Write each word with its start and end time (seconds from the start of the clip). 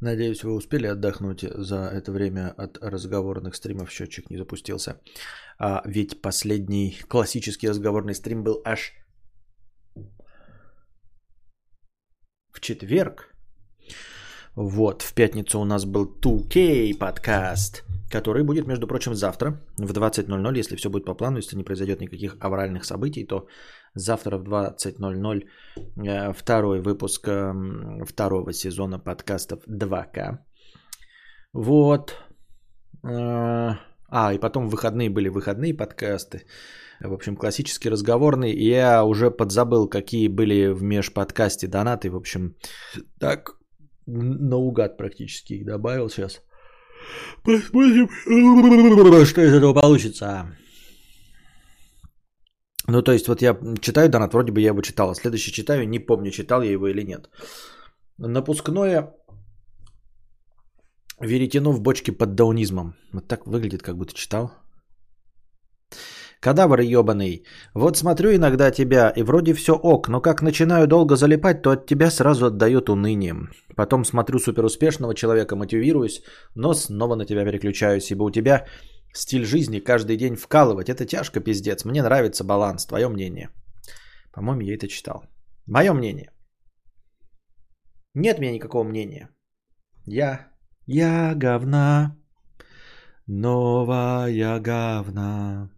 Надеюсь, 0.00 0.44
вы 0.44 0.54
успели 0.54 0.86
отдохнуть 0.86 1.40
за 1.42 1.86
это 1.86 2.12
время 2.12 2.52
от 2.56 2.78
разговорных 2.82 3.54
стримов. 3.54 3.90
Счетчик 3.90 4.30
не 4.30 4.36
запустился. 4.36 5.00
А 5.58 5.82
ведь 5.86 6.20
последний 6.20 6.98
классический 7.08 7.68
разговорный 7.68 8.14
стрим 8.14 8.42
был 8.42 8.60
аж 8.64 8.92
в 12.50 12.60
четверг. 12.60 13.34
Вот, 14.56 15.02
в 15.02 15.14
пятницу 15.14 15.58
у 15.60 15.64
нас 15.64 15.84
был 15.84 16.06
2K 16.20 16.96
подкаст, 16.96 17.84
который 18.14 18.44
будет, 18.44 18.66
между 18.66 18.86
прочим, 18.86 19.14
завтра 19.14 19.60
в 19.78 19.92
20.00, 19.92 20.58
если 20.58 20.76
все 20.76 20.88
будет 20.88 21.04
по 21.04 21.14
плану, 21.14 21.38
если 21.38 21.56
не 21.56 21.64
произойдет 21.64 22.00
никаких 22.00 22.36
авральных 22.40 22.84
событий, 22.84 23.26
то 23.26 23.46
завтра 23.96 24.38
в 24.38 24.44
20.00 24.44 25.42
э, 26.06 26.32
второй 26.32 26.80
выпуск 26.80 27.28
э, 27.28 27.52
второго 28.06 28.52
сезона 28.52 29.00
подкастов 29.00 29.58
2К. 29.68 30.38
Вот. 31.54 32.14
Э, 33.02 33.74
а, 34.08 34.32
и 34.32 34.38
потом 34.38 34.68
выходные 34.68 35.10
были 35.10 35.28
выходные 35.28 35.76
подкасты. 35.76 36.46
В 37.00 37.12
общем, 37.12 37.36
классический 37.36 37.90
разговорный. 37.90 38.52
Я 38.52 39.04
уже 39.04 39.30
подзабыл, 39.30 39.88
какие 39.88 40.28
были 40.28 40.72
в 40.72 40.82
межподкасте 40.82 41.66
донаты. 41.66 42.10
В 42.10 42.16
общем, 42.16 42.54
так 43.18 43.58
наугад 44.06 44.96
практически 44.96 45.54
их 45.54 45.64
добавил 45.64 46.08
сейчас. 46.08 46.42
Посмотрим, 47.42 49.26
что 49.26 49.42
из 49.42 49.54
этого 49.54 49.74
получится. 49.74 50.56
Ну, 52.86 53.02
то 53.02 53.12
есть, 53.12 53.28
вот 53.28 53.42
я 53.42 53.58
читаю 53.80 54.08
донат, 54.08 54.34
вроде 54.34 54.52
бы 54.52 54.60
я 54.60 54.68
его 54.68 54.82
читал, 54.82 55.10
а 55.10 55.14
следующий 55.14 55.52
читаю, 55.52 55.88
не 55.88 55.98
помню, 55.98 56.30
читал 56.30 56.62
я 56.62 56.70
его 56.70 56.88
или 56.88 57.02
нет. 57.02 57.30
Напускное 58.18 59.14
веретено 61.20 61.72
в 61.72 61.80
бочке 61.80 62.12
под 62.12 62.34
даунизмом. 62.34 62.94
Вот 63.12 63.28
так 63.28 63.46
выглядит, 63.46 63.82
как 63.82 63.96
будто 63.96 64.14
читал. 64.14 64.52
Кадавр 66.44 66.80
ебаный. 66.80 67.42
Вот 67.74 67.96
смотрю 67.96 68.34
иногда 68.34 68.70
тебя, 68.70 69.12
и 69.16 69.22
вроде 69.22 69.54
все 69.54 69.72
ок, 69.72 70.08
но 70.08 70.20
как 70.20 70.42
начинаю 70.42 70.86
долго 70.86 71.16
залипать, 71.16 71.62
то 71.62 71.70
от 71.70 71.86
тебя 71.86 72.10
сразу 72.10 72.46
отдает 72.46 72.90
унынием. 72.90 73.48
Потом 73.76 74.04
смотрю 74.04 74.38
суперуспешного 74.38 75.14
человека, 75.14 75.56
мотивируюсь, 75.56 76.22
но 76.54 76.74
снова 76.74 77.16
на 77.16 77.24
тебя 77.24 77.44
переключаюсь, 77.46 78.10
ибо 78.10 78.24
у 78.24 78.30
тебя 78.30 78.66
стиль 79.14 79.46
жизни 79.46 79.80
каждый 79.80 80.18
день 80.18 80.36
вкалывать. 80.36 80.90
Это 80.90 81.06
тяжко, 81.06 81.40
пиздец. 81.40 81.84
Мне 81.86 82.02
нравится 82.02 82.44
баланс. 82.44 82.86
Твое 82.86 83.08
мнение. 83.08 83.48
По-моему, 84.30 84.60
я 84.60 84.74
это 84.74 84.86
читал. 84.86 85.24
Мое 85.66 85.94
мнение. 85.94 86.30
Нет 88.14 88.38
у 88.38 88.42
меня 88.42 88.52
никакого 88.52 88.84
мнения. 88.84 89.30
Я... 90.06 90.48
Я 90.86 91.32
говна. 91.34 92.18
Новая 93.26 94.60
говна. 94.60 95.73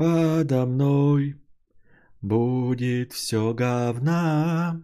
Подо 0.00 0.64
мной 0.66 1.34
будет 2.22 3.12
все 3.12 3.52
говна. 3.52 4.82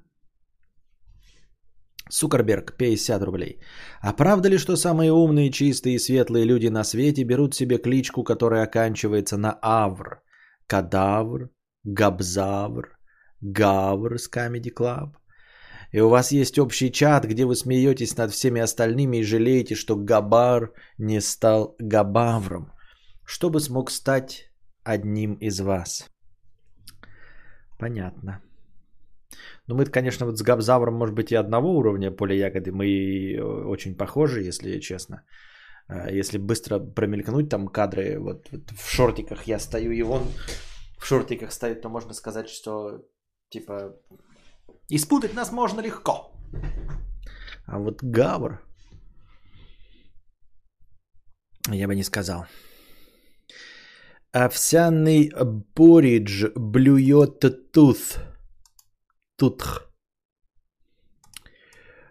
Сукерберг, 2.10 2.76
50 2.76 3.22
рублей. 3.22 3.58
А 4.02 4.12
правда 4.12 4.50
ли, 4.50 4.58
что 4.58 4.76
самые 4.76 5.12
умные, 5.12 5.50
чистые 5.50 5.94
и 5.94 5.98
светлые 5.98 6.44
люди 6.44 6.68
на 6.68 6.84
свете 6.84 7.24
берут 7.24 7.54
себе 7.54 7.78
кличку, 7.78 8.24
которая 8.24 8.64
оканчивается 8.64 9.38
на 9.38 9.58
авр? 9.62 10.22
Кадавр, 10.66 11.48
Габзавр, 11.84 12.98
Гавр 13.40 14.18
с 14.18 14.28
Comedy 14.30 14.70
Club? 14.70 15.16
И 15.92 16.00
у 16.00 16.10
вас 16.10 16.30
есть 16.30 16.58
общий 16.58 16.92
чат, 16.92 17.24
где 17.24 17.46
вы 17.46 17.54
смеетесь 17.54 18.18
над 18.18 18.32
всеми 18.32 18.60
остальными 18.60 19.16
и 19.16 19.24
жалеете, 19.24 19.76
что 19.76 19.96
Габар 19.96 20.74
не 20.98 21.22
стал 21.22 21.74
Габавром. 21.78 22.70
Чтобы 23.24 23.60
смог 23.60 23.90
стать 23.90 24.45
одним 24.94 25.34
из 25.40 25.60
вас. 25.60 26.10
Понятно. 27.78 28.40
Ну, 29.66 29.74
мы, 29.74 29.84
конечно, 29.84 30.26
вот 30.26 30.38
с 30.38 30.42
Габзавром, 30.42 30.94
может 30.94 31.14
быть, 31.14 31.32
и 31.32 31.36
одного 31.36 31.76
уровня 31.76 32.16
поле 32.16 32.38
ягоды. 32.38 32.70
Мы 32.70 32.86
э, 33.34 33.42
очень 33.42 33.96
похожи, 33.96 34.42
если 34.42 34.80
честно. 34.80 35.22
А, 35.88 36.10
если 36.10 36.38
быстро 36.38 36.78
промелькнуть 36.78 37.48
там 37.48 37.68
кадры, 37.68 38.18
вот, 38.18 38.48
вот 38.52 38.70
в 38.70 38.90
шортиках 38.90 39.46
я 39.46 39.58
стою, 39.58 39.92
и 39.92 40.02
он 40.02 40.22
в 40.98 41.04
шортиках 41.04 41.52
стоит, 41.52 41.82
то 41.82 41.88
можно 41.88 42.14
сказать, 42.14 42.48
что 42.48 43.02
типа 43.50 43.96
испутать 44.88 45.34
нас 45.34 45.52
можно 45.52 45.80
легко. 45.80 46.32
А 47.66 47.78
вот 47.78 48.02
Гавр, 48.02 48.60
я 51.68 51.88
бы 51.88 51.94
не 51.96 52.04
сказал. 52.04 52.46
Овсяный 54.36 55.32
поридж 55.72 56.48
блюет 56.54 57.42
туth. 57.72 58.18
Тутх. 59.38 59.90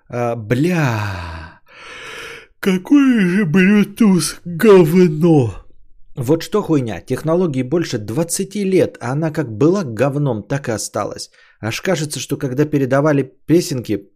А, 0.09 0.36
бля. 0.36 1.62
Какой 2.59 3.19
же 3.19 3.46
Bluetooth 3.46 4.40
говно. 4.44 5.68
Вот 6.16 6.41
что 6.41 6.63
хуйня. 6.63 7.00
Технологии 7.00 7.62
больше 7.62 8.00
20 8.00 8.56
лет, 8.56 8.97
а 9.02 9.12
она 9.12 9.30
как 9.30 9.56
была 9.56 9.84
говном, 9.84 10.42
так 10.42 10.69
и 10.69 10.72
осталась. 10.72 11.30
Аж 11.62 11.80
кажется, 11.81 12.19
что 12.19 12.38
когда 12.38 12.66
передавали 12.66 13.22
песенки 13.46 14.09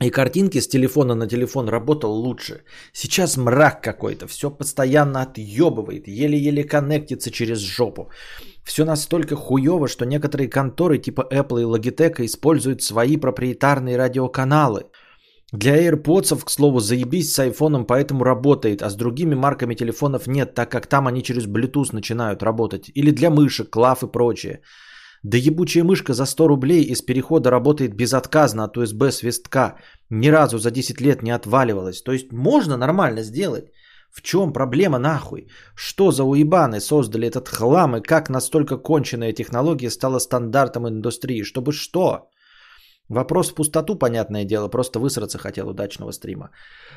и 0.00 0.10
картинки 0.10 0.60
с 0.60 0.68
телефона 0.68 1.14
на 1.14 1.26
телефон 1.26 1.68
работал 1.68 2.12
лучше. 2.12 2.62
Сейчас 2.92 3.36
мрак 3.36 3.80
какой-то, 3.82 4.26
все 4.26 4.50
постоянно 4.50 5.22
отъебывает, 5.22 6.08
еле-еле 6.08 6.64
коннектится 6.64 7.30
через 7.30 7.58
жопу. 7.58 8.10
Все 8.64 8.84
настолько 8.84 9.36
хуево, 9.36 9.88
что 9.88 10.04
некоторые 10.04 10.48
конторы 10.48 10.98
типа 10.98 11.28
Apple 11.30 11.60
и 11.60 11.64
Logitech 11.64 12.24
используют 12.24 12.82
свои 12.82 13.16
проприетарные 13.16 13.96
радиоканалы. 13.96 14.84
Для 15.52 15.76
AirPods, 15.76 16.44
к 16.44 16.50
слову, 16.50 16.80
заебись 16.80 17.32
с 17.32 17.38
айфоном, 17.38 17.86
поэтому 17.86 18.24
работает, 18.24 18.82
а 18.82 18.90
с 18.90 18.96
другими 18.96 19.36
марками 19.36 19.74
телефонов 19.76 20.26
нет, 20.26 20.54
так 20.54 20.70
как 20.70 20.86
там 20.88 21.06
они 21.06 21.22
через 21.22 21.46
Bluetooth 21.46 21.92
начинают 21.92 22.42
работать. 22.42 22.90
Или 22.94 23.12
для 23.12 23.30
мышек, 23.30 23.70
клав 23.70 24.02
и 24.02 24.08
прочее. 24.08 24.60
Да 25.24 25.38
ебучая 25.38 25.84
мышка 25.84 26.12
за 26.12 26.26
100 26.26 26.48
рублей 26.48 26.82
из 26.82 27.00
перехода 27.00 27.50
работает 27.50 27.96
безотказно 27.96 28.64
от 28.64 28.76
USB 28.76 29.10
свистка. 29.10 29.76
Ни 30.10 30.28
разу 30.28 30.58
за 30.58 30.70
10 30.70 31.00
лет 31.00 31.22
не 31.22 31.30
отваливалась. 31.30 32.02
То 32.02 32.12
есть 32.12 32.32
можно 32.32 32.76
нормально 32.76 33.22
сделать. 33.22 33.64
В 34.10 34.20
чем 34.22 34.52
проблема 34.52 34.98
нахуй? 34.98 35.48
Что 35.74 36.12
за 36.12 36.24
уебаны 36.24 36.78
создали 36.80 37.26
этот 37.26 37.48
хлам 37.48 37.96
и 37.96 38.02
как 38.02 38.28
настолько 38.28 38.76
конченная 38.76 39.32
технология 39.32 39.90
стала 39.90 40.18
стандартом 40.20 40.86
индустрии? 40.88 41.42
Чтобы 41.42 41.72
что? 41.72 42.28
Вопрос 43.08 43.50
в 43.50 43.54
пустоту, 43.54 43.98
понятное 43.98 44.44
дело, 44.44 44.68
просто 44.68 44.98
высраться 44.98 45.38
хотел 45.38 45.68
удачного 45.68 46.12
стрима. 46.12 46.50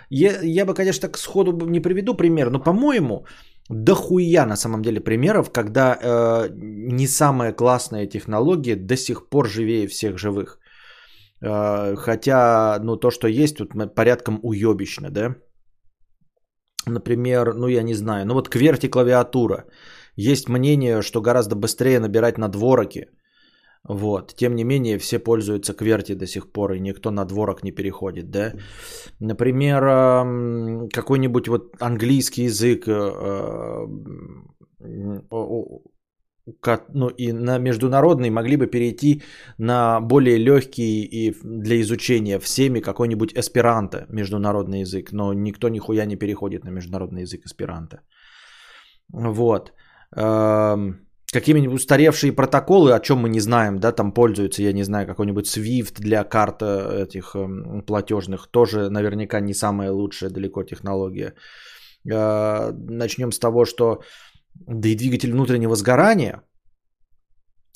Я, 0.09 0.41
я 0.41 0.65
бы, 0.65 0.73
конечно, 0.73 1.07
так 1.07 1.17
сходу 1.17 1.51
не 1.65 1.79
приведу 1.79 2.13
пример, 2.13 2.49
но, 2.49 2.59
по-моему, 2.59 3.25
дохуя 3.69 4.45
на 4.45 4.55
самом 4.55 4.81
деле 4.81 4.99
примеров, 4.99 5.51
когда 5.51 5.97
э, 5.99 6.49
не 6.53 7.07
самая 7.07 7.53
классная 7.53 8.07
технология 8.07 8.75
до 8.75 8.95
сих 8.95 9.29
пор 9.29 9.47
живее 9.47 9.87
всех 9.87 10.17
живых. 10.17 10.59
Э, 11.41 11.95
хотя, 11.95 12.79
ну, 12.83 12.95
то, 12.97 13.11
что 13.11 13.27
есть, 13.27 13.57
тут 13.57 13.73
порядком 13.95 14.39
уебищно, 14.43 15.09
да? 15.09 15.35
Например, 16.85 17.53
ну, 17.53 17.67
я 17.67 17.83
не 17.83 17.93
знаю, 17.93 18.25
ну, 18.25 18.33
вот 18.33 18.49
кверти 18.49 18.87
клавиатура. 18.87 19.65
Есть 20.15 20.49
мнение, 20.49 21.01
что 21.01 21.21
гораздо 21.21 21.55
быстрее 21.55 21.99
набирать 21.99 22.37
на 22.37 22.47
двороке. 22.47 23.09
Вот. 23.87 24.35
Тем 24.35 24.55
не 24.55 24.63
менее, 24.63 24.97
все 24.97 25.19
пользуются 25.19 25.73
кверти 25.73 26.13
до 26.13 26.27
сих 26.27 26.51
пор, 26.51 26.73
и 26.73 26.79
никто 26.79 27.11
на 27.11 27.25
дворок 27.25 27.63
не 27.63 27.71
переходит, 27.71 28.29
да. 28.29 28.53
Например, 29.19 29.81
какой-нибудь 30.93 31.47
вот 31.47 31.75
английский 31.79 32.43
язык, 32.43 32.87
э, 32.87 33.87
ну 36.93 37.09
и 37.09 37.33
на 37.33 37.57
международный 37.59 38.29
могли 38.29 38.57
бы 38.57 38.67
перейти 38.67 39.21
на 39.57 39.99
более 40.01 40.37
легкий 40.37 41.03
и 41.03 41.33
для 41.43 41.81
изучения 41.81 42.39
всеми 42.39 42.79
какой-нибудь 42.79 43.33
эсперанто, 43.33 44.05
международный 44.09 44.81
язык, 44.81 45.11
но 45.11 45.33
никто 45.33 45.69
нихуя 45.69 46.05
не 46.05 46.15
переходит 46.15 46.63
на 46.63 46.69
международный 46.69 47.21
язык 47.21 47.45
эсперанто. 47.45 48.01
Вот 49.09 49.73
какими-нибудь 51.39 51.75
устаревшие 51.75 52.31
протоколы, 52.31 52.93
о 52.93 52.99
чем 52.99 53.17
мы 53.17 53.29
не 53.29 53.39
знаем, 53.39 53.79
да, 53.79 53.91
там 53.91 54.11
пользуются, 54.11 54.63
я 54.63 54.73
не 54.73 54.83
знаю, 54.83 55.07
какой-нибудь 55.07 55.45
SWIFT 55.45 56.01
для 56.01 56.23
карт 56.23 56.61
э, 56.61 57.03
этих 57.03 57.35
эм, 57.35 57.83
платежных, 57.85 58.47
тоже 58.47 58.89
наверняка 58.89 59.39
не 59.39 59.53
самая 59.53 59.91
лучшая 59.91 60.31
далеко 60.31 60.63
технология. 60.63 61.33
Э, 62.11 62.71
начнем 62.89 63.31
с 63.31 63.39
того, 63.39 63.65
что 63.65 64.01
да 64.67 64.89
и 64.89 64.95
двигатель 64.95 65.31
внутреннего 65.31 65.75
сгорания 65.75 66.41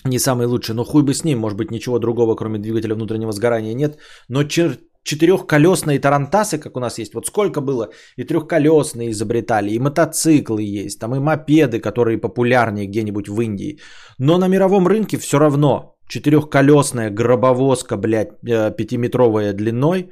не 0.05 0.19
самый 0.19 0.47
лучший, 0.47 0.73
но 0.73 0.83
хуй 0.83 1.03
бы 1.03 1.13
с 1.13 1.23
ним, 1.23 1.39
может 1.39 1.57
быть, 1.57 1.71
ничего 1.71 1.99
другого, 1.99 2.35
кроме 2.35 2.59
двигателя 2.59 2.95
внутреннего 2.95 3.31
сгорания 3.31 3.75
нет, 3.75 3.97
но 4.29 4.43
чер 4.43 4.77
четырехколесные 5.03 5.99
тарантасы, 5.99 6.59
как 6.59 6.77
у 6.77 6.79
нас 6.79 6.99
есть, 6.99 7.13
вот 7.13 7.27
сколько 7.27 7.61
было, 7.61 7.89
и 8.17 8.23
трехколесные 8.23 9.11
изобретали, 9.11 9.71
и 9.71 9.79
мотоциклы 9.79 10.63
есть, 10.63 10.99
там 10.99 11.15
и 11.15 11.19
мопеды, 11.19 11.79
которые 11.79 12.17
популярнее 12.17 12.87
где-нибудь 12.87 13.27
в 13.27 13.41
Индии. 13.41 13.79
Но 14.19 14.37
на 14.37 14.47
мировом 14.47 14.87
рынке 14.87 15.17
все 15.17 15.39
равно 15.39 15.95
четырехколесная 16.07 17.09
гробовозка, 17.09 17.97
блядь, 17.97 18.33
э, 18.47 18.75
пятиметровая 18.77 19.53
длиной 19.53 20.11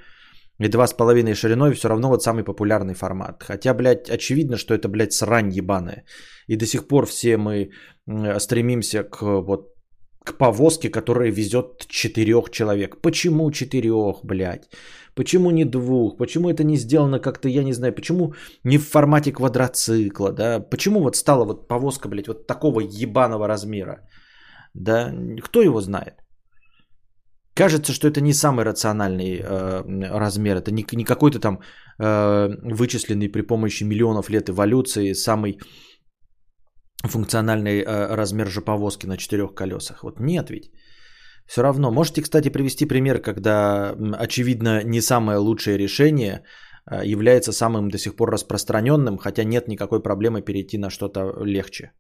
и 0.60 0.68
два 0.68 0.88
с 0.88 0.94
половиной 0.94 1.36
шириной, 1.36 1.74
все 1.74 1.90
равно 1.90 2.10
вот 2.10 2.24
самый 2.24 2.44
популярный 2.44 2.96
формат. 2.96 3.44
Хотя, 3.44 3.74
блядь, 3.74 4.10
очевидно, 4.10 4.58
что 4.58 4.74
это, 4.74 4.88
блядь, 4.90 5.14
срань 5.14 5.52
ебаная. 5.52 6.04
И 6.48 6.56
до 6.56 6.66
сих 6.66 6.88
пор 6.88 7.06
все 7.06 7.38
мы 7.38 7.70
стремимся 8.40 9.04
к 9.04 9.22
вот 9.22 9.79
к 10.24 10.38
повозке, 10.38 10.90
которая 10.90 11.32
везет 11.32 11.86
четырех 11.88 12.50
человек. 12.52 13.02
Почему 13.02 13.52
четырех, 13.52 14.24
блядь? 14.24 14.70
Почему 15.16 15.52
не 15.52 15.66
двух? 15.66 16.18
Почему 16.18 16.50
это 16.50 16.64
не 16.64 16.78
сделано 16.78 17.20
как-то, 17.20 17.50
я 17.50 17.64
не 17.64 17.74
знаю, 17.74 17.94
почему 17.94 18.34
не 18.64 18.78
в 18.78 18.90
формате 18.90 19.32
квадроцикла, 19.32 20.32
да? 20.32 20.60
Почему 20.60 21.02
вот 21.02 21.16
стала 21.16 21.46
вот 21.46 21.68
повозка, 21.68 22.08
блядь, 22.08 22.28
вот 22.28 22.48
такого 22.48 22.82
ебаного 22.82 23.48
размера? 23.48 24.08
Да, 24.74 25.14
кто 25.44 25.62
его 25.62 25.82
знает? 25.82 26.14
Кажется, 27.56 27.92
что 27.92 28.08
это 28.08 28.22
не 28.22 28.34
самый 28.34 28.64
рациональный 28.64 29.42
э, 29.42 29.84
размер, 30.20 30.56
это 30.56 30.72
не, 30.72 30.86
не 30.94 31.04
какой-то 31.04 31.40
там 31.40 31.60
э, 32.00 32.50
вычисленный 32.64 33.28
при 33.30 33.42
помощи 33.42 33.84
миллионов 33.84 34.30
лет 34.30 34.50
эволюции 34.50 35.14
самый 35.14 35.60
функциональный 37.04 37.82
э, 37.82 38.16
размер 38.16 38.48
же 38.48 38.62
повозки 38.62 39.08
на 39.08 39.18
четырех 39.18 39.54
колесах. 39.54 40.04
Вот 40.04 40.20
нет 40.20 40.50
ведь. 40.50 40.72
Все 41.48 41.62
равно. 41.62 41.92
Можете, 41.92 42.22
кстати, 42.22 42.50
привести 42.50 42.86
пример, 42.86 43.22
когда, 43.22 43.96
очевидно, 44.20 44.84
не 44.84 45.02
самое 45.02 45.38
лучшее 45.38 45.78
решение 45.78 46.44
э, 46.92 47.06
является 47.06 47.52
самым 47.52 47.90
до 47.90 47.98
сих 47.98 48.16
пор 48.16 48.32
распространенным, 48.32 49.18
хотя 49.18 49.44
нет 49.44 49.68
никакой 49.68 50.02
проблемы 50.02 50.42
перейти 50.42 50.78
на 50.78 50.90
что-то 50.90 51.44
легче 51.44 51.92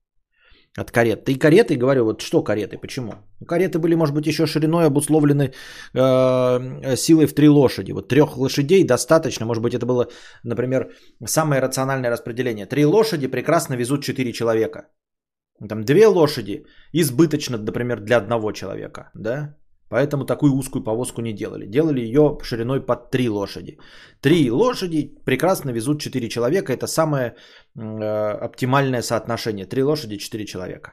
от 0.77 0.91
карет. 0.91 1.29
И 1.29 1.39
кареты, 1.39 1.75
говорю, 1.75 2.05
вот 2.05 2.21
что 2.21 2.43
кареты, 2.43 2.77
почему? 2.77 3.13
Ну, 3.39 3.45
кареты 3.45 3.79
были, 3.79 3.95
может 3.95 4.15
быть, 4.15 4.27
еще 4.27 4.45
шириной 4.45 4.85
обусловлены 4.85 5.51
э, 5.93 6.95
силой 6.95 7.27
в 7.27 7.33
три 7.33 7.49
лошади. 7.49 7.91
Вот 7.91 8.07
трех 8.07 8.37
лошадей 8.37 8.83
достаточно, 8.83 9.45
может 9.45 9.63
быть, 9.63 9.73
это 9.73 9.85
было, 9.85 10.07
например, 10.43 10.91
самое 11.25 11.61
рациональное 11.61 12.11
распределение. 12.11 12.65
Три 12.65 12.85
лошади 12.85 13.27
прекрасно 13.27 13.75
везут 13.75 14.03
четыре 14.03 14.31
человека. 14.31 14.87
Там 15.67 15.83
две 15.83 16.07
лошади 16.07 16.65
избыточно, 16.93 17.57
например, 17.57 17.99
для 17.99 18.17
одного 18.17 18.51
человека, 18.51 19.11
да? 19.13 19.55
Поэтому 19.89 20.25
такую 20.25 20.53
узкую 20.53 20.83
повозку 20.83 21.21
не 21.21 21.33
делали. 21.33 21.65
Делали 21.65 22.01
ее 22.01 22.37
шириной 22.43 22.85
под 22.85 23.11
три 23.11 23.29
лошади. 23.29 23.79
Три 24.21 24.51
лошади 24.51 25.15
прекрасно 25.25 25.71
везут 25.71 26.01
четыре 26.01 26.29
человека. 26.29 26.73
Это 26.73 26.87
самое 26.87 27.35
э, 27.75 28.45
оптимальное 28.45 29.01
соотношение. 29.01 29.65
Три 29.65 29.83
лошади, 29.83 30.17
четыре 30.17 30.45
человека. 30.45 30.91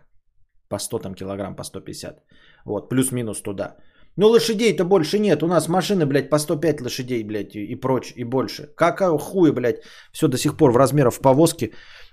По 0.68 0.78
100 0.78 0.98
там, 0.98 1.14
килограмм, 1.14 1.56
по 1.56 1.64
150. 1.64 2.22
Вот, 2.64 2.88
плюс-минус 2.88 3.42
туда. 3.42 3.76
Но 4.16 4.28
лошадей-то 4.28 4.84
больше 4.84 5.18
нет. 5.18 5.42
У 5.42 5.46
нас 5.46 5.68
машины, 5.68 6.06
блядь, 6.06 6.30
по 6.30 6.38
105 6.38 6.80
лошадей, 6.80 7.22
блядь, 7.22 7.54
и, 7.54 7.80
прочь, 7.80 8.12
и 8.16 8.24
больше. 8.24 8.72
Какая 8.76 9.18
хуя, 9.18 9.52
блядь, 9.52 9.82
все 10.12 10.28
до 10.28 10.38
сих 10.38 10.56
пор 10.56 10.72
в 10.72 10.76
размерах 10.76 11.14
в 11.14 11.20
повозке, 11.20 11.72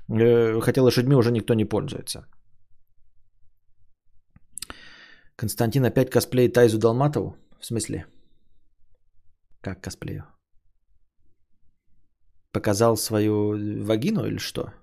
э, 0.10 0.60
хотя 0.62 0.82
лошадьми 0.82 1.16
уже 1.16 1.32
никто 1.32 1.54
не 1.54 1.66
пользуется. 1.66 2.26
Константин 5.36 5.86
опять 5.86 6.10
косплеит 6.10 6.54
Тайзу 6.54 6.78
Долматову? 6.78 7.36
В 7.60 7.66
смысле? 7.66 8.06
Как 9.62 9.82
косплею? 9.82 10.26
Показал 12.52 12.98
свою 12.98 13.84
вагину 13.84 14.26
или 14.26 14.38
что? 14.38 14.74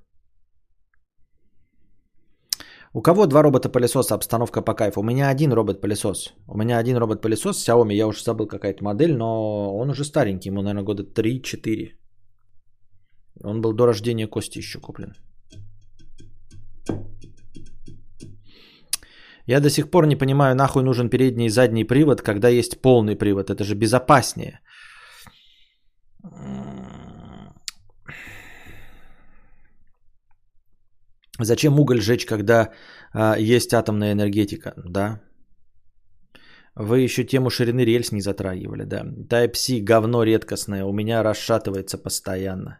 У 2.92 3.02
кого 3.02 3.26
два 3.26 3.42
робота-пылесоса, 3.42 4.14
обстановка 4.16 4.62
по 4.62 4.74
кайфу? 4.74 5.00
У 5.00 5.04
меня 5.04 5.28
один 5.28 5.52
робот-пылесос. 5.52 6.34
У 6.48 6.56
меня 6.56 6.78
один 6.78 6.96
робот-пылесос 6.96 7.68
Xiaomi, 7.68 7.94
я 7.94 8.08
уже 8.08 8.24
забыл 8.24 8.48
какая-то 8.48 8.82
модель, 8.82 9.16
но 9.16 9.76
он 9.76 9.90
уже 9.90 10.04
старенький, 10.04 10.48
ему, 10.48 10.62
наверное, 10.62 10.82
года 10.82 11.04
3-4. 11.04 11.92
Он 13.44 13.60
был 13.60 13.72
до 13.72 13.86
рождения 13.86 14.26
Кости 14.26 14.58
еще 14.58 14.80
куплен. 14.80 15.14
Я 19.50 19.60
до 19.60 19.68
сих 19.68 19.90
пор 19.90 20.06
не 20.06 20.16
понимаю, 20.16 20.54
нахуй 20.54 20.82
нужен 20.82 21.10
передний 21.10 21.46
и 21.46 21.50
задний 21.50 21.84
привод, 21.84 22.22
когда 22.22 22.48
есть 22.48 22.80
полный 22.82 23.16
привод. 23.16 23.50
Это 23.50 23.64
же 23.64 23.74
безопаснее. 23.74 24.60
Зачем 31.40 31.80
уголь 31.80 32.00
жечь, 32.00 32.26
когда 32.26 32.68
а, 33.12 33.36
есть 33.38 33.72
атомная 33.72 34.12
энергетика? 34.12 34.72
Да. 34.76 35.20
Вы 36.76 37.00
еще 37.00 37.24
тему 37.24 37.50
ширины 37.50 37.84
рельс 37.84 38.12
не 38.12 38.20
затрагивали, 38.20 38.84
да. 38.84 39.02
Type-C, 39.28 39.80
говно 39.80 40.22
редкостное, 40.22 40.84
у 40.84 40.92
меня 40.92 41.24
расшатывается 41.24 41.98
постоянно. 41.98 42.78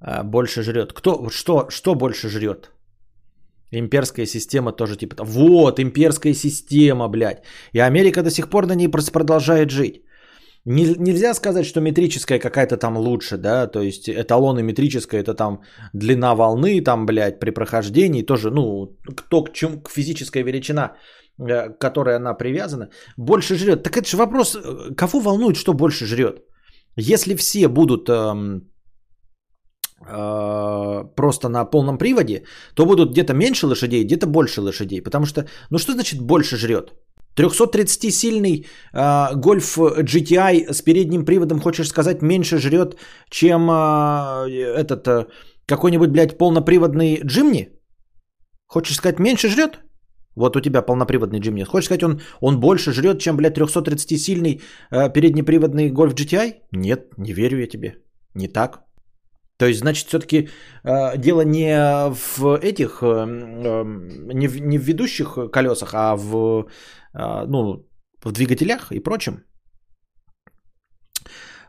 А, 0.00 0.24
больше 0.24 0.62
жрет. 0.62 0.92
Кто, 0.92 1.28
что, 1.30 1.70
что 1.70 1.94
больше 1.94 2.28
жрет? 2.28 2.72
Имперская 3.72 4.26
система 4.26 4.72
тоже 4.72 4.96
типа... 4.96 5.24
Вот, 5.24 5.78
имперская 5.80 6.34
система, 6.34 7.08
блядь. 7.08 7.42
И 7.72 7.80
Америка 7.80 8.22
до 8.22 8.30
сих 8.30 8.48
пор 8.48 8.66
на 8.66 8.74
ней 8.74 8.88
продолжает 8.88 9.70
жить. 9.70 10.02
Не, 10.64 10.94
нельзя 10.98 11.34
сказать, 11.34 11.64
что 11.64 11.80
метрическая 11.80 12.38
какая-то 12.38 12.76
там 12.76 12.96
лучше, 12.96 13.36
да, 13.38 13.66
то 13.66 13.80
есть 13.80 14.08
эталоны 14.08 14.62
метрическая, 14.62 15.22
это 15.22 15.34
там 15.34 15.62
длина 15.94 16.34
волны, 16.34 16.82
там, 16.84 17.06
блядь, 17.06 17.40
при 17.40 17.50
прохождении 17.50 18.26
тоже, 18.26 18.50
ну, 18.50 18.96
кто 19.16 19.44
к 19.44 19.52
чем, 19.52 19.82
к 19.82 19.90
физическая 19.90 20.44
величина, 20.44 20.96
э, 21.38 21.70
к 21.70 21.78
которой 21.78 22.16
она 22.16 22.34
привязана, 22.34 22.90
больше 23.16 23.56
жрет. 23.56 23.82
Так 23.82 23.96
это 23.96 24.08
же 24.08 24.16
вопрос, 24.16 24.56
э, 24.56 24.94
кого 24.94 25.20
волнует, 25.20 25.56
что 25.56 25.72
больше 25.72 26.06
жрет? 26.06 26.42
Если 26.96 27.34
все 27.36 27.68
будут 27.68 28.08
эм, 28.08 28.68
просто 30.08 31.48
на 31.48 31.64
полном 31.64 31.98
приводе, 31.98 32.44
то 32.74 32.86
будут 32.86 33.10
где-то 33.12 33.34
меньше 33.34 33.66
лошадей, 33.66 34.04
где-то 34.04 34.26
больше 34.26 34.60
лошадей. 34.60 35.02
Потому 35.02 35.26
что, 35.26 35.44
ну 35.70 35.78
что 35.78 35.92
значит 35.92 36.20
больше 36.20 36.56
жрет? 36.56 36.92
330-сильный 37.38 38.66
э, 38.94 39.34
гольф 39.36 39.78
GTI 39.78 40.72
с 40.72 40.82
передним 40.82 41.24
приводом, 41.24 41.60
хочешь 41.60 41.88
сказать, 41.88 42.22
меньше 42.22 42.58
жрет, 42.58 42.96
чем 43.30 43.70
э, 43.70 44.48
этот 44.50 45.06
э, 45.06 45.26
какой-нибудь, 45.66 46.10
блядь, 46.10 46.38
полноприводный 46.38 47.20
Джимни? 47.24 47.68
Хочешь 48.66 48.96
сказать, 48.96 49.18
меньше 49.18 49.48
жрет? 49.48 49.78
Вот 50.36 50.56
у 50.56 50.60
тебя 50.60 50.82
полноприводный 50.82 51.40
Джимни. 51.40 51.64
Хочешь 51.64 51.86
сказать, 51.86 52.02
он, 52.02 52.20
он 52.40 52.60
больше 52.60 52.92
жрет, 52.92 53.20
чем, 53.20 53.36
блядь, 53.36 53.58
330-сильный 53.58 54.60
э, 54.90 55.12
переднеприводный 55.12 55.90
гольф 55.90 56.14
GTI? 56.14 56.54
Нет, 56.72 57.18
не 57.18 57.32
верю 57.32 57.58
я 57.58 57.66
тебе. 57.66 57.94
Не 58.34 58.48
так. 58.48 58.87
То 59.58 59.66
есть, 59.66 59.80
значит, 59.80 60.06
все-таки 60.08 60.48
э, 60.84 61.18
дело 61.18 61.42
не 61.42 62.10
в 62.10 62.58
этих, 62.62 63.02
э, 63.02 63.06
э, 63.06 63.84
не, 64.34 64.48
в, 64.48 64.60
не 64.60 64.78
в 64.78 64.82
ведущих 64.82 65.38
колесах, 65.52 65.90
а 65.94 66.16
в, 66.16 66.66
э, 67.14 67.44
ну, 67.48 67.84
в 68.24 68.32
двигателях 68.32 68.92
и 68.92 69.00
прочем. 69.00 69.42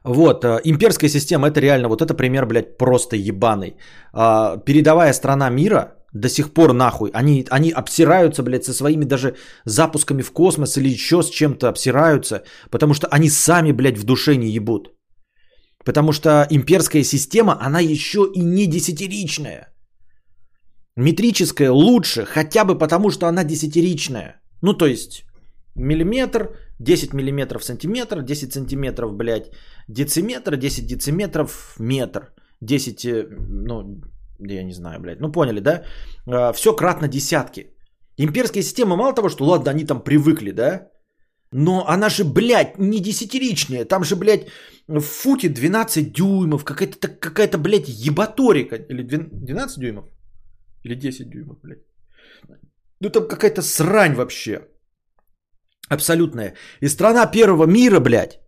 Вот, 0.04 0.46
э, 0.46 0.62
имперская 0.64 1.10
система, 1.10 1.48
это 1.48 1.60
реально, 1.60 1.90
вот 1.90 2.02
это 2.02 2.14
пример, 2.14 2.46
блядь, 2.46 2.78
просто 2.78 3.16
ебаный. 3.16 3.76
Э, 4.14 4.58
передовая 4.66 5.14
страна 5.14 5.50
мира 5.50 5.96
до 6.14 6.30
сих 6.30 6.54
пор 6.54 6.74
нахуй, 6.74 7.10
они, 7.14 7.46
они 7.50 7.72
обсираются, 7.72 8.44
блядь, 8.44 8.66
со 8.66 8.74
своими 8.74 9.06
даже 9.06 9.36
запусками 9.66 10.22
в 10.22 10.32
космос 10.32 10.78
или 10.78 10.90
еще 10.90 11.24
с 11.24 11.30
чем-то 11.30 11.70
обсираются, 11.70 12.44
потому 12.70 12.94
что 12.94 13.08
они 13.08 13.30
сами, 13.30 13.72
блядь, 13.72 13.98
в 13.98 14.04
душе 14.04 14.36
не 14.36 14.52
ебут. 14.52 14.99
Потому 15.90 16.12
что 16.14 16.30
имперская 16.52 17.04
система, 17.04 17.58
она 17.60 17.80
еще 17.80 18.20
и 18.36 18.44
не 18.44 18.68
десятиричная. 18.68 19.74
Метрическая 20.96 21.72
лучше, 21.72 22.26
хотя 22.26 22.64
бы 22.64 22.78
потому, 22.78 23.10
что 23.10 23.26
она 23.26 23.44
десятиричная. 23.44 24.40
Ну, 24.62 24.74
то 24.74 24.86
есть, 24.86 25.24
миллиметр, 25.76 26.56
10 26.80 27.14
миллиметров 27.14 27.64
сантиметр, 27.64 28.22
10 28.22 28.54
сантиметров, 28.54 29.16
блядь, 29.16 29.50
дециметр, 29.88 30.58
10 30.58 30.86
дециметров 30.86 31.76
метр, 31.80 32.34
10, 32.62 33.06
э, 33.06 33.28
ну, 33.50 34.00
я 34.38 34.64
не 34.64 34.74
знаю, 34.74 35.00
блядь, 35.00 35.20
ну 35.20 35.32
поняли, 35.32 35.60
да? 35.60 35.84
А, 36.28 36.54
Все 36.54 36.76
кратно 36.76 37.08
десятки. 37.08 37.74
Имперская 38.18 38.62
система, 38.64 38.96
мало 38.96 39.16
того, 39.16 39.30
что, 39.30 39.46
ладно, 39.46 39.72
они 39.72 39.86
там 39.86 40.04
привыкли, 40.04 40.52
да? 40.52 40.88
Но 41.52 41.88
она 41.88 42.10
же, 42.10 42.24
блядь, 42.24 42.78
не 42.78 43.00
десятиричная. 43.00 43.86
Там 43.86 44.04
же, 44.04 44.16
блядь, 44.16 44.48
в 44.88 45.02
футе 45.02 45.50
12 45.50 46.14
дюймов. 46.14 46.64
Какая-то, 46.64 47.08
какая-то 47.08 47.58
блядь, 47.58 47.90
ебаторика. 47.90 48.76
Или 48.76 49.04
12 49.04 49.80
дюймов? 49.80 50.06
Или 50.84 50.96
10 50.96 51.30
дюймов, 51.30 51.58
блядь. 51.64 51.80
Ну 53.02 53.10
там 53.10 53.28
какая-то 53.28 53.62
срань 53.62 54.16
вообще. 54.16 54.62
Абсолютная. 55.90 56.54
И 56.82 56.90
страна 56.90 57.26
первого 57.26 57.66
мира, 57.66 58.00
блядь. 58.00 58.40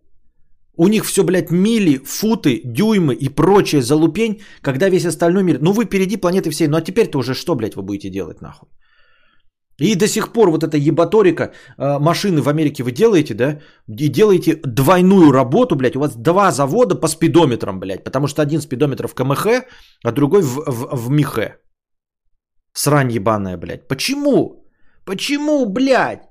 У 0.76 0.88
них 0.88 1.04
все, 1.04 1.22
блядь, 1.22 1.50
мили, 1.50 1.98
футы, 2.04 2.62
дюймы 2.64 3.14
и 3.14 3.28
прочее 3.28 3.82
залупень, 3.82 4.40
когда 4.62 4.88
весь 4.88 5.04
остальной 5.04 5.42
мир... 5.42 5.58
Ну 5.60 5.72
вы 5.72 5.84
впереди 5.84 6.16
планеты 6.16 6.50
всей, 6.50 6.68
ну 6.68 6.76
а 6.76 6.80
теперь-то 6.80 7.18
уже 7.18 7.34
что, 7.34 7.54
блядь, 7.54 7.76
вы 7.76 7.82
будете 7.82 8.10
делать 8.10 8.40
нахуй? 8.40 8.68
И 9.80 9.94
до 9.94 10.06
сих 10.06 10.32
пор 10.32 10.50
вот 10.50 10.62
эта 10.62 10.76
ебаторика, 10.76 11.52
э, 11.78 11.98
машины 11.98 12.42
в 12.42 12.48
Америке 12.48 12.82
вы 12.82 12.92
делаете, 12.92 13.34
да? 13.34 13.60
И 13.88 14.08
делаете 14.08 14.60
двойную 14.64 15.32
работу, 15.32 15.76
блядь. 15.76 15.96
У 15.96 16.00
вас 16.00 16.16
два 16.16 16.50
завода 16.50 16.94
по 16.94 17.08
спидометрам, 17.08 17.80
блядь. 17.80 18.04
Потому 18.04 18.26
что 18.26 18.42
один 18.42 18.60
спидометр 18.60 19.08
в 19.08 19.14
КМХ, 19.14 19.46
а 20.04 20.12
другой 20.12 20.42
в, 20.42 20.60
в, 20.66 20.96
в 20.96 21.10
МИХе. 21.10 21.56
Срань 22.74 23.12
ебаная, 23.12 23.56
блядь. 23.56 23.88
Почему? 23.88 24.66
Почему, 25.04 25.66
блядь? 25.66 26.28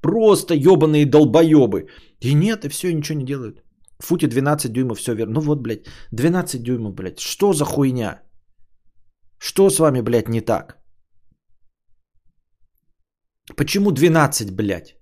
Просто 0.00 0.54
ебаные 0.54 1.06
долбоебы. 1.06 1.88
И 2.20 2.34
нет, 2.34 2.64
и 2.64 2.68
все, 2.68 2.92
ничего 2.92 3.18
не 3.18 3.24
делают. 3.24 3.62
Футе 3.98 4.26
12 4.26 4.72
дюймов, 4.72 4.98
все 4.98 5.14
верно. 5.14 5.34
Ну 5.34 5.40
вот, 5.40 5.62
блядь, 5.62 5.86
12 6.12 6.62
дюймов, 6.62 6.94
блядь. 6.94 7.18
Что 7.20 7.52
за 7.52 7.64
хуйня? 7.64 8.22
Что 9.38 9.70
с 9.70 9.78
вами, 9.78 10.02
блядь, 10.02 10.28
не 10.28 10.40
так? 10.40 10.76
Почему 13.54 13.92
12, 13.92 14.50
блядь? 14.50 14.96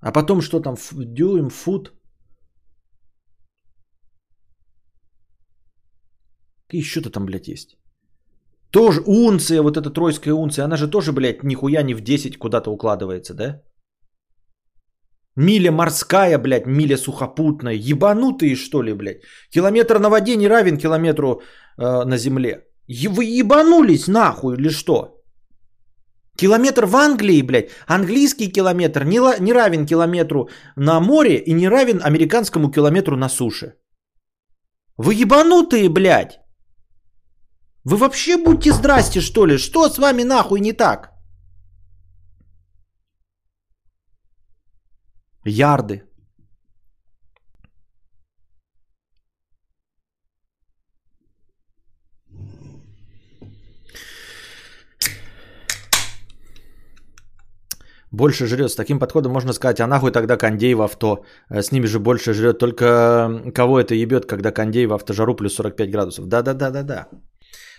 А 0.00 0.12
потом 0.12 0.42
что 0.42 0.60
там, 0.60 0.76
дюйм, 0.92 1.50
фут? 1.50 1.92
И 6.72 6.78
еще-то 6.78 7.10
там, 7.10 7.26
блядь, 7.26 7.48
есть. 7.48 7.76
Тоже 8.70 9.00
унция, 9.06 9.62
вот 9.62 9.76
эта 9.76 9.90
тройская 9.90 10.34
унция, 10.34 10.64
она 10.64 10.76
же 10.76 10.90
тоже, 10.90 11.12
блядь, 11.12 11.42
нихуя 11.44 11.82
не 11.82 11.94
в 11.94 12.00
10 12.00 12.38
куда-то 12.38 12.70
укладывается, 12.70 13.34
да? 13.34 13.62
Миля 15.36 15.72
морская, 15.72 16.38
блядь, 16.38 16.66
миля 16.66 16.96
сухопутная. 16.96 17.74
Ебанутые, 17.74 18.56
что 18.56 18.82
ли, 18.82 18.92
блядь? 18.94 19.22
Километр 19.50 19.98
на 19.98 20.10
воде 20.10 20.36
не 20.36 20.48
равен 20.48 20.76
километру 20.76 21.42
э, 21.78 22.04
на 22.04 22.16
земле. 22.16 22.66
Вы 22.88 23.24
ебанулись 23.24 24.06
нахуй 24.06 24.54
или 24.54 24.68
что? 24.68 25.23
Километр 26.36 26.86
в 26.86 26.96
Англии, 26.96 27.42
блядь, 27.42 27.70
английский 27.86 28.52
километр 28.52 29.04
не, 29.04 29.20
не 29.40 29.52
равен 29.52 29.86
километру 29.86 30.48
на 30.76 31.00
море 31.00 31.36
и 31.36 31.52
не 31.54 31.68
равен 31.68 32.00
американскому 32.02 32.70
километру 32.70 33.16
на 33.16 33.28
суше. 33.28 33.74
Вы 34.96 35.14
ебанутые, 35.14 35.88
блядь. 35.88 36.40
Вы 37.84 37.96
вообще 37.96 38.36
будьте 38.36 38.72
здрасте, 38.72 39.20
что 39.20 39.46
ли? 39.46 39.58
Что 39.58 39.88
с 39.88 39.98
вами 39.98 40.24
нахуй 40.24 40.60
не 40.60 40.72
так? 40.72 41.12
Ярды. 45.44 46.02
Больше 58.14 58.46
жрет. 58.46 58.70
С 58.70 58.76
таким 58.76 58.98
подходом 58.98 59.32
можно 59.32 59.52
сказать, 59.52 59.80
а 59.80 59.86
нахуй 59.86 60.12
тогда 60.12 60.36
кондей 60.36 60.74
в 60.74 60.82
авто. 60.82 61.24
Э, 61.50 61.62
с 61.62 61.72
ними 61.72 61.86
же 61.86 61.98
больше 61.98 62.32
жрет. 62.32 62.58
Только 62.58 63.52
кого 63.54 63.80
это 63.80 63.94
ебет, 63.94 64.26
когда 64.26 64.52
кондей 64.52 64.86
в 64.86 64.92
автожару 64.92 65.34
плюс 65.36 65.54
45 65.54 65.90
градусов. 65.90 66.26
Да-да-да-да-да. 66.26 67.08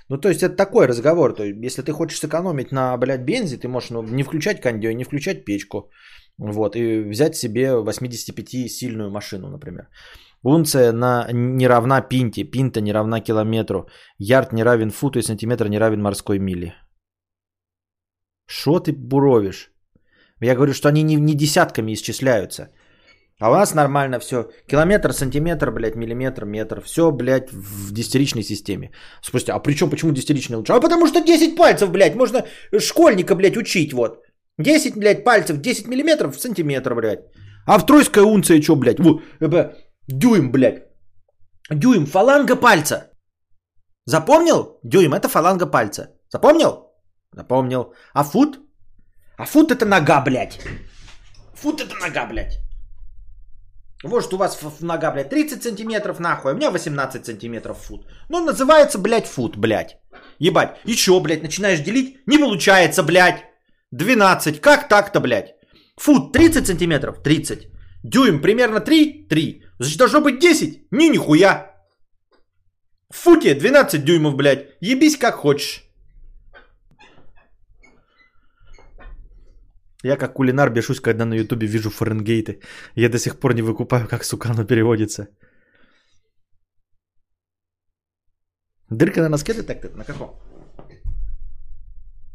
Ну, 0.10 0.18
то 0.18 0.30
есть 0.30 0.44
это 0.44 0.56
такой 0.56 0.88
разговор. 0.88 1.34
То 1.34 1.44
есть, 1.44 1.66
если 1.66 1.82
ты 1.82 1.92
хочешь 1.92 2.20
сэкономить 2.20 2.72
на, 2.72 2.98
блядь, 2.98 3.26
бензе, 3.26 3.58
ты 3.58 3.68
можешь 3.68 3.90
ну, 3.90 4.04
не 4.04 4.24
включать 4.24 4.62
кондей, 4.62 4.94
не 4.96 5.06
включать 5.06 5.46
печку. 5.46 5.90
Вот, 6.38 6.76
и 6.76 7.10
взять 7.10 7.36
себе 7.36 7.70
85-сильную 7.70 9.10
машину, 9.10 9.50
например. 9.50 9.88
Унция 10.44 10.92
на, 10.92 11.28
не 11.32 11.68
равна 11.68 12.02
пинте, 12.02 12.44
пинта 12.44 12.82
не 12.82 12.94
равна 12.94 13.22
километру, 13.22 13.88
ярд 14.20 14.54
не 14.54 14.64
равен 14.64 14.92
футу 14.92 15.20
и 15.20 15.22
сантиметр 15.22 15.68
не 15.68 15.80
равен 15.80 16.02
морской 16.02 16.40
мили. 16.40 16.74
Что 18.48 18.80
ты 18.80 18.92
буровишь? 18.92 19.75
Я 20.42 20.56
говорю, 20.56 20.74
что 20.74 20.90
они 20.90 21.04
не, 21.04 21.16
не 21.16 21.34
десятками 21.34 21.94
исчисляются. 21.94 22.70
А 23.40 23.50
у 23.52 23.54
нас 23.54 23.74
нормально 23.74 24.20
все. 24.20 24.50
Километр, 24.68 25.14
сантиметр, 25.14 25.72
блядь, 25.72 25.96
миллиметр, 25.96 26.46
метр. 26.46 26.82
Все, 26.82 27.12
блядь, 27.12 27.52
в 27.52 27.94
десятиричной 27.94 28.44
системе. 28.44 28.92
Спустя, 29.22 29.54
а 29.54 29.60
причем 29.60 29.90
почему 29.90 30.12
десятиричная 30.12 30.58
лучше? 30.58 30.74
А 30.74 30.80
потому 30.80 31.08
что 31.08 31.22
10 31.22 31.56
пальцев, 31.56 31.92
блядь, 31.92 32.16
можно 32.16 32.46
школьника, 32.80 33.36
блядь, 33.36 33.58
учить, 33.58 33.94
вот. 33.94 34.24
10, 34.58 34.96
блядь, 34.96 35.24
пальцев, 35.24 35.58
10 35.58 35.88
миллиметров 35.88 36.36
в 36.36 36.40
сантиметр, 36.40 36.96
блядь. 36.96 37.20
А 37.66 37.78
в 37.78 37.86
тройская 37.86 38.24
унция 38.24 38.62
что, 38.62 38.76
блядь? 38.76 39.00
Вот, 39.00 39.22
это, 39.42 39.76
дюйм, 40.08 40.52
блядь. 40.52 40.84
Дюйм, 41.70 42.06
фаланга 42.06 42.56
пальца. 42.56 43.12
Запомнил? 44.06 44.80
Дюйм, 44.84 45.14
это 45.14 45.28
фаланга 45.28 45.66
пальца. 45.66 46.10
Запомнил? 46.30 46.94
Запомнил. 47.34 47.94
А 48.14 48.24
фут? 48.24 48.60
А 49.38 49.46
фут 49.46 49.72
это 49.72 49.86
нога, 49.86 50.22
блядь. 50.22 50.60
Фут 51.56 51.82
это 51.82 51.96
нога, 51.96 52.26
блядь. 52.26 52.60
Вот 54.04 54.34
у 54.34 54.38
вас 54.38 54.60
нога, 54.82 55.12
блядь, 55.12 55.30
30 55.30 55.64
сантиметров 55.64 56.20
нахуй, 56.20 56.52
а 56.52 56.54
у 56.54 56.58
меня 56.58 56.72
18 56.72 57.26
сантиметров 57.26 57.78
фут. 57.78 58.06
Ну, 58.30 58.46
называется, 58.46 58.98
блядь, 58.98 59.28
фут, 59.28 59.58
блядь. 59.58 59.98
Ебать. 60.40 60.78
И 60.86 60.96
чё, 60.96 61.20
блядь, 61.20 61.44
начинаешь 61.44 61.80
делить? 61.80 62.18
Не 62.28 62.38
получается, 62.38 63.04
блядь. 63.04 63.44
12. 63.92 64.62
Как 64.62 64.88
так-то, 64.88 65.20
блядь? 65.20 65.56
Фут 65.98 66.34
30 66.34 66.68
сантиметров? 66.68 67.24
30. 67.24 67.68
Дюйм 68.04 68.42
примерно 68.42 68.80
3? 68.80 69.28
3. 69.30 69.64
Значит, 69.80 69.98
должно 69.98 70.22
быть 70.22 70.40
10? 70.40 70.92
Ни, 70.92 71.10
нихуя. 71.10 71.72
В 73.10 73.18
футе 73.18 73.56
12 73.56 74.04
дюймов, 74.04 74.36
блядь. 74.36 74.68
Ебись 74.82 75.18
как 75.18 75.36
хочешь. 75.36 75.85
Я 80.06 80.18
как 80.18 80.34
кулинар 80.34 80.70
бешусь, 80.70 81.02
когда 81.02 81.26
на 81.26 81.34
ютубе 81.34 81.66
вижу 81.68 81.90
Фаренгейты. 81.90 82.62
Я 82.96 83.10
до 83.10 83.18
сих 83.18 83.40
пор 83.40 83.56
не 83.56 83.64
выкупаю, 83.64 84.08
как 84.08 84.24
сука 84.24 84.52
оно 84.52 84.64
переводится. 84.64 85.28
Дырка 88.90 89.22
на 89.22 89.30
носке 89.30 89.54
детектор? 89.54 89.96
На 89.96 90.04
каком? 90.04 90.40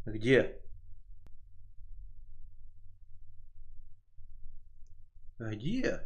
Где? 0.04 0.60
Где? 5.38 6.00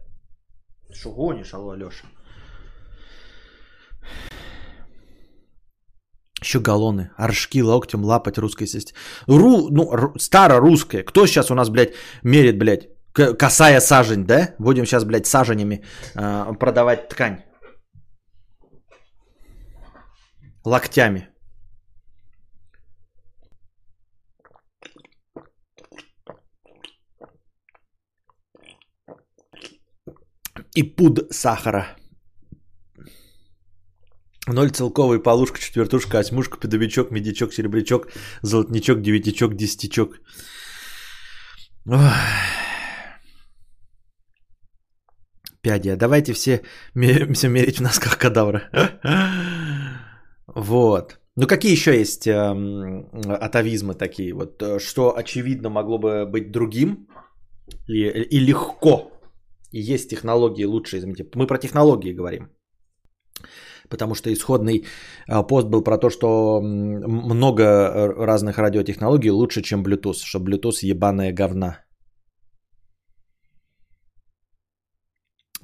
Что 0.90 1.14
гонишь, 1.14 1.54
алло, 1.54 1.70
Алёша? 1.70 2.06
Еще 6.44 6.60
галлоны, 6.60 7.10
оршки, 7.16 7.62
локтем 7.62 8.04
лапать 8.04 8.38
русской 8.38 8.66
системе. 8.66 8.98
Ру, 9.26 9.68
ну, 9.70 9.90
ру, 9.90 10.18
старорусская. 10.18 11.02
Кто 11.02 11.26
сейчас 11.26 11.50
у 11.50 11.54
нас, 11.54 11.70
блядь, 11.70 11.94
мерит, 12.22 12.58
блядь, 12.58 12.88
косая 13.38 13.80
сажень, 13.80 14.26
да? 14.26 14.54
Будем 14.58 14.84
сейчас, 14.84 15.04
блядь, 15.04 15.26
саженями 15.26 15.82
э, 16.14 16.52
продавать 16.60 17.08
ткань. 17.08 17.42
Локтями. 20.64 21.28
И 30.74 30.82
пуд 30.82 31.20
сахара. 31.30 31.96
Ноль 34.46 34.70
целковый, 34.70 35.22
полушка, 35.22 35.58
четвертушка, 35.58 36.18
осьмушка, 36.18 36.58
педовичок, 36.58 37.10
медичок, 37.10 37.52
серебрячок, 37.52 38.08
золотничок, 38.42 39.00
девятичок, 39.00 39.54
десятичок. 39.56 40.20
Пяди. 45.62 45.88
А 45.88 45.96
давайте 45.96 46.34
все 46.34 46.62
меримся 46.94 47.48
мерить 47.48 47.78
в 47.78 47.82
носках 47.82 48.18
кадавра. 48.18 48.62
Вот. 50.46 51.20
Ну 51.36 51.46
какие 51.46 51.72
еще 51.72 51.98
есть 51.98 52.26
э, 52.26 52.32
атовизмы 53.26 53.94
такие? 53.94 54.34
Вот 54.34 54.62
э, 54.62 54.78
что 54.78 55.16
очевидно 55.16 55.70
могло 55.70 55.98
бы 55.98 56.26
быть 56.26 56.52
другим 56.52 57.08
и, 57.88 58.06
и 58.06 58.38
легко 58.38 59.10
и 59.72 59.80
есть 59.80 60.10
технологии 60.10 60.64
лучшие. 60.64 61.02
Мы 61.34 61.46
про 61.46 61.58
технологии 61.58 62.12
говорим. 62.12 62.50
Потому 63.88 64.14
что 64.14 64.32
исходный 64.32 64.84
а, 65.28 65.42
пост 65.42 65.68
был 65.68 65.82
про 65.82 65.98
то, 65.98 66.10
что 66.10 66.60
много 66.62 67.64
разных 68.16 68.58
радиотехнологий 68.58 69.30
лучше, 69.30 69.62
чем 69.62 69.82
Bluetooth. 69.82 70.24
Что 70.24 70.38
Bluetooth 70.38 70.78
ебаная 70.82 71.32
говна. 71.32 71.84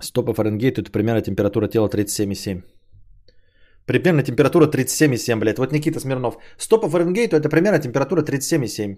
100 0.03 0.25
по 0.25 0.35
Фаренгейту 0.35 0.83
это 0.83 0.91
примерно 0.91 1.23
температура 1.23 1.69
тела 1.69 1.89
37,7. 1.89 2.63
Примерно 3.87 4.23
температура 4.23 4.67
37,7, 4.67 5.39
блядь. 5.39 5.59
Вот 5.59 5.73
Никита 5.73 6.01
Смирнов. 6.01 6.37
100 6.59 6.81
по 6.81 6.87
это 6.87 7.49
примерно 7.49 7.79
температура 7.79 8.23
37,7. 8.23 8.97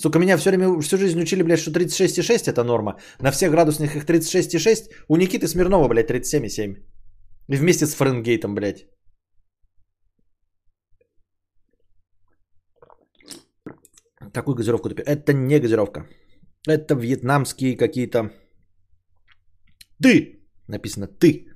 Сука, 0.00 0.18
меня 0.18 0.36
все 0.36 0.50
время, 0.50 0.80
всю 0.80 0.96
жизнь 0.96 1.20
учили, 1.20 1.42
блядь, 1.42 1.60
что 1.60 1.70
36,6 1.72 2.52
это 2.52 2.64
норма. 2.64 2.98
На 3.20 3.32
всех 3.32 3.50
градусных 3.50 3.96
их 3.96 4.04
36,6. 4.04 4.90
У 5.08 5.16
Никиты 5.16 5.48
Смирнова, 5.48 5.88
блядь, 5.88 6.10
37,7. 6.10 6.76
Вместе 7.48 7.86
с 7.86 7.94
Фаренгейтом, 7.94 8.54
блядь. 8.54 8.86
Какую 14.34 14.54
газировку 14.54 14.90
ты? 14.90 15.02
Это 15.02 15.32
не 15.32 15.58
газировка. 15.58 16.06
Это 16.66 16.94
вьетнамские 16.94 17.76
какие-то... 17.76 18.30
Ты! 20.02 20.34
Написано 20.68 21.06
ты. 21.06 21.46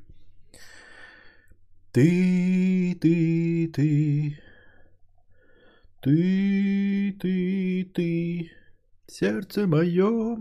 Ты, 1.92 2.96
ты, 3.00 3.68
ты. 3.68 4.38
Ты, 6.00 7.12
ты, 7.20 7.84
ты. 7.94 8.50
Сердце 9.06 9.66
мое. 9.66 10.36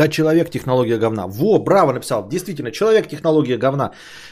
Да, 0.00 0.08
человек 0.08 0.50
технология 0.50 0.98
говна. 0.98 1.26
Во, 1.26 1.58
браво 1.58 1.92
написал. 1.92 2.26
Действительно, 2.28 2.70
человек 2.70 3.08
технология 3.08 3.58
говна. 3.58 3.90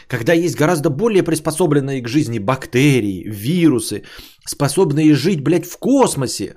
Когда 0.09 0.33
есть 0.33 0.57
гораздо 0.57 0.89
более 0.89 1.23
приспособленные 1.23 2.01
к 2.03 2.09
жизни 2.09 2.39
бактерии, 2.39 3.29
вирусы, 3.29 4.03
способные 4.47 5.15
жить, 5.15 5.43
блядь, 5.43 5.67
в 5.67 5.79
космосе. 5.79 6.55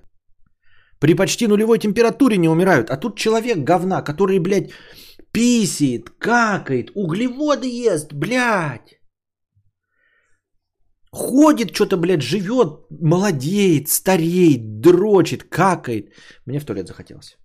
При 1.02 1.14
почти 1.16 1.48
нулевой 1.48 1.80
температуре 1.80 2.38
не 2.38 2.48
умирают. 2.48 2.90
А 2.90 2.96
тут 2.96 3.18
человек 3.18 3.58
говна, 3.66 4.02
который, 4.02 4.40
блядь, 4.40 4.72
писит, 5.34 6.10
какает, 6.18 6.92
углеводы 6.96 7.68
ест, 7.68 8.14
блядь. 8.14 9.02
Ходит 11.12 11.76
что-то, 11.76 11.98
блядь, 11.98 12.24
живет, 12.24 12.86
молодеет, 12.90 13.90
стареет, 13.90 14.80
дрочит, 14.80 15.44
какает. 15.44 16.14
Мне 16.46 16.62
в 16.62 16.66
туалет 16.66 16.88
захотелось. 16.88 17.41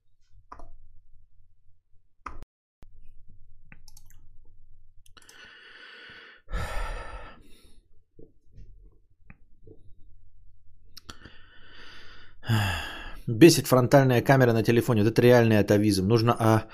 Бесит 13.27 13.67
фронтальная 13.67 14.23
камера 14.23 14.53
на 14.53 14.63
телефоне. 14.63 15.03
Вот 15.03 15.11
это 15.11 15.23
реальный 15.23 15.59
атовизм. 15.59 16.07
Нужно, 16.07 16.37
а, 16.39 16.65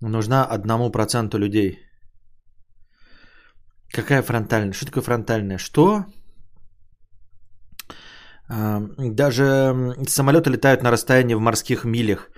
нужна 0.00 0.44
одному 0.44 0.90
проценту 0.90 1.38
людей. 1.38 1.78
Какая 3.92 4.22
фронтальная? 4.22 4.72
Что 4.72 4.86
такое 4.86 5.02
фронтальная? 5.02 5.58
Что? 5.58 6.04
А, 8.48 8.80
даже 8.98 9.94
самолеты 10.08 10.50
летают 10.50 10.82
на 10.82 10.90
расстоянии 10.90 11.34
в 11.34 11.40
морских 11.40 11.84
милях. 11.84 12.30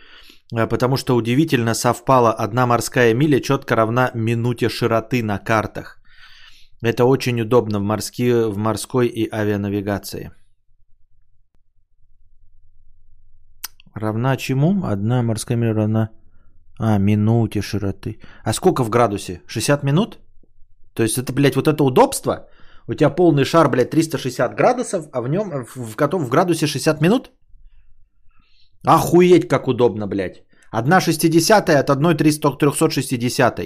А, 0.52 0.66
потому 0.66 0.96
что 0.96 1.14
удивительно 1.14 1.74
совпало, 1.74 2.32
одна 2.32 2.66
морская 2.66 3.14
миля 3.14 3.40
четко 3.40 3.76
равна 3.76 4.10
минуте 4.14 4.68
широты 4.68 5.22
на 5.22 5.38
картах. 5.38 5.98
Это 6.82 7.04
очень 7.04 7.40
удобно 7.40 7.78
в, 7.78 7.82
морские, 7.82 8.48
в 8.50 8.56
морской 8.56 9.06
и 9.06 9.28
авианавигации. 9.28 10.32
Равна 13.94 14.36
чему? 14.36 14.84
Одна 14.84 15.22
морская 15.22 15.56
миля 15.56 15.74
равна... 15.74 16.10
А, 16.78 16.98
минуте 16.98 17.60
широты. 17.60 18.20
А 18.44 18.52
сколько 18.52 18.84
в 18.84 18.90
градусе? 18.90 19.42
60 19.46 19.82
минут? 19.84 20.18
То 20.94 21.02
есть 21.02 21.18
это, 21.18 21.32
блядь, 21.32 21.56
вот 21.56 21.68
это 21.68 21.84
удобство? 21.84 22.48
У 22.88 22.94
тебя 22.94 23.10
полный 23.10 23.44
шар, 23.44 23.68
блядь, 23.68 23.90
360 23.90 24.54
градусов, 24.56 25.08
а 25.12 25.20
в 25.20 25.28
нем 25.28 25.66
в, 25.66 25.96
в, 25.96 26.28
градусе 26.30 26.66
60 26.66 27.00
минут? 27.02 27.30
Охуеть, 28.86 29.48
как 29.48 29.68
удобно, 29.68 30.06
блядь. 30.06 30.42
Одна 30.70 31.00
шестидесятая 31.00 31.80
от 31.80 31.90
одной 31.90 32.14
360. 32.14 33.60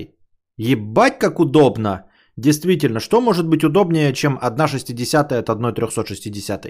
Ебать, 0.57 1.19
как 1.19 1.39
удобно. 1.39 2.05
Действительно, 2.37 3.01
что 3.01 3.21
может 3.21 3.47
быть 3.47 3.65
удобнее, 3.65 4.13
чем 4.13 4.39
одна 4.43 4.67
шестидесятая 4.67 5.39
от 5.39 5.51
одной 5.51 5.73
360? 5.73 6.67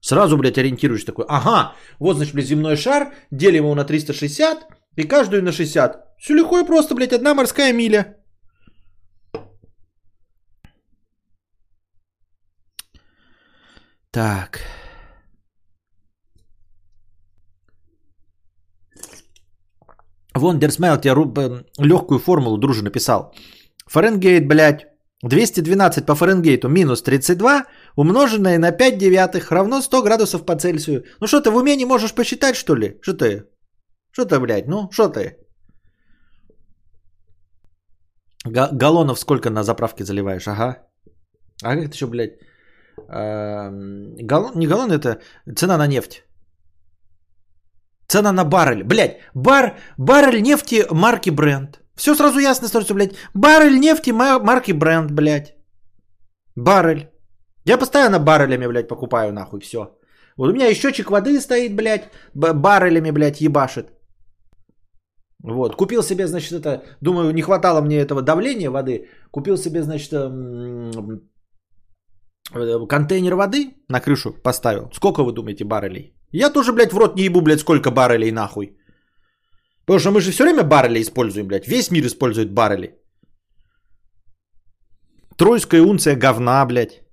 Сразу, 0.00 0.36
блядь, 0.36 0.58
ориентируешь 0.58 1.04
такой, 1.04 1.24
ага, 1.28 1.74
вот, 1.98 2.16
значит, 2.16 2.34
блядь, 2.34 2.46
земной 2.46 2.76
шар, 2.76 3.12
делим 3.30 3.64
его 3.64 3.74
на 3.74 3.84
360 3.84 4.66
и 4.96 5.02
каждую 5.08 5.42
на 5.42 5.52
60. 5.52 6.16
Все 6.18 6.34
легко 6.34 6.58
и 6.58 6.66
просто, 6.66 6.94
блядь, 6.94 7.12
одна 7.12 7.34
морская 7.34 7.72
миля. 7.72 8.16
Так. 14.10 14.60
Вон 20.34 20.58
Дерсмайл 20.58 21.00
тебе 21.00 21.64
легкую 21.78 22.18
формулу 22.20 22.58
друже 22.58 22.82
написал. 22.82 23.34
Фаренгейт, 23.86 24.46
блядь, 24.46 24.86
212 25.22 26.06
по 26.06 26.14
Фаренгейту 26.14 26.68
минус 26.68 27.02
32 27.02 27.64
умноженное 27.98 28.58
на 28.58 28.70
5 28.72 28.98
девятых 28.98 29.50
равно 29.50 29.82
100 29.82 30.02
градусов 30.02 30.46
по 30.46 30.54
Цельсию. 30.56 31.04
Ну 31.20 31.26
что 31.26 31.40
ты 31.40 31.50
в 31.50 31.56
уме 31.56 31.76
не 31.76 31.86
можешь 31.86 32.14
посчитать 32.14 32.56
что 32.56 32.76
ли? 32.76 32.98
Что 33.02 33.14
ты? 33.14 33.44
Что 34.12 34.24
ты, 34.24 34.38
блядь? 34.38 34.68
Ну, 34.68 34.88
что 34.90 35.08
ты? 35.08 35.36
Га- 38.46 38.70
галлонов 38.72 39.18
сколько 39.18 39.50
на 39.50 39.62
заправке 39.62 40.04
заливаешь? 40.04 40.46
Ага. 40.46 40.76
А 41.62 41.74
как 41.74 41.84
это 41.84 41.94
еще, 41.94 42.06
блядь? 42.06 42.38
галлон, 44.26 44.52
не 44.58 44.66
галлон, 44.66 44.90
это 44.92 45.20
цена 45.56 45.76
на 45.78 45.86
нефть. 45.86 46.24
Цена 48.08 48.32
на 48.32 48.44
баррель. 48.44 48.84
Блядь, 48.84 49.18
бар, 49.34 49.76
баррель 49.98 50.42
нефти 50.42 50.86
марки 50.90 51.30
бренд. 51.30 51.80
Все 51.96 52.14
сразу 52.14 52.38
ясно 52.38 52.68
становится, 52.68 52.94
блядь. 52.94 53.14
Баррель 53.34 53.78
нефти 53.80 54.10
марки 54.12 54.72
бренд, 54.72 55.10
блядь. 55.10 55.54
Баррель. 56.56 57.08
Я 57.68 57.78
постоянно 57.78 58.18
баррелями, 58.18 58.66
блядь, 58.66 58.88
покупаю 58.88 59.32
нахуй 59.32 59.60
все. 59.60 59.78
Вот 60.36 60.48
у 60.48 60.52
меня 60.52 60.68
и 60.68 60.74
счетчик 60.74 61.10
воды 61.10 61.40
стоит, 61.40 61.76
блядь, 61.76 62.10
баррелями, 62.34 63.10
блядь, 63.10 63.40
ебашит. 63.40 63.86
Вот, 65.44 65.76
купил 65.76 66.02
себе, 66.02 66.26
значит, 66.26 66.52
это, 66.52 66.82
думаю, 67.02 67.32
не 67.32 67.42
хватало 67.42 67.80
мне 67.80 67.98
этого 67.98 68.22
давления 68.22 68.70
воды, 68.70 69.08
купил 69.30 69.56
себе, 69.56 69.82
значит, 69.82 70.12
э, 70.12 70.30
контейнер 72.88 73.34
воды 73.34 73.74
на 73.88 74.00
крышу 74.00 74.32
поставил. 74.42 74.90
Сколько 74.94 75.22
вы 75.22 75.32
думаете 75.32 75.64
баррелей? 75.64 76.14
Я 76.32 76.50
тоже, 76.50 76.72
блядь, 76.72 76.92
в 76.92 76.98
рот 76.98 77.16
не 77.16 77.24
ебу, 77.24 77.40
блядь, 77.40 77.60
сколько 77.60 77.90
баррелей 77.90 78.32
нахуй. 78.32 78.76
Потому 79.84 80.00
что 80.00 80.10
мы 80.10 80.20
же 80.20 80.32
все 80.32 80.44
время 80.44 80.62
баррели 80.62 81.02
используем, 81.02 81.46
блядь. 81.46 81.68
Весь 81.68 81.90
мир 81.90 82.06
использует 82.06 82.54
баррели. 82.54 82.94
Тройская 85.36 85.82
унция 85.82 86.16
говна, 86.16 86.66
блядь. 86.66 87.07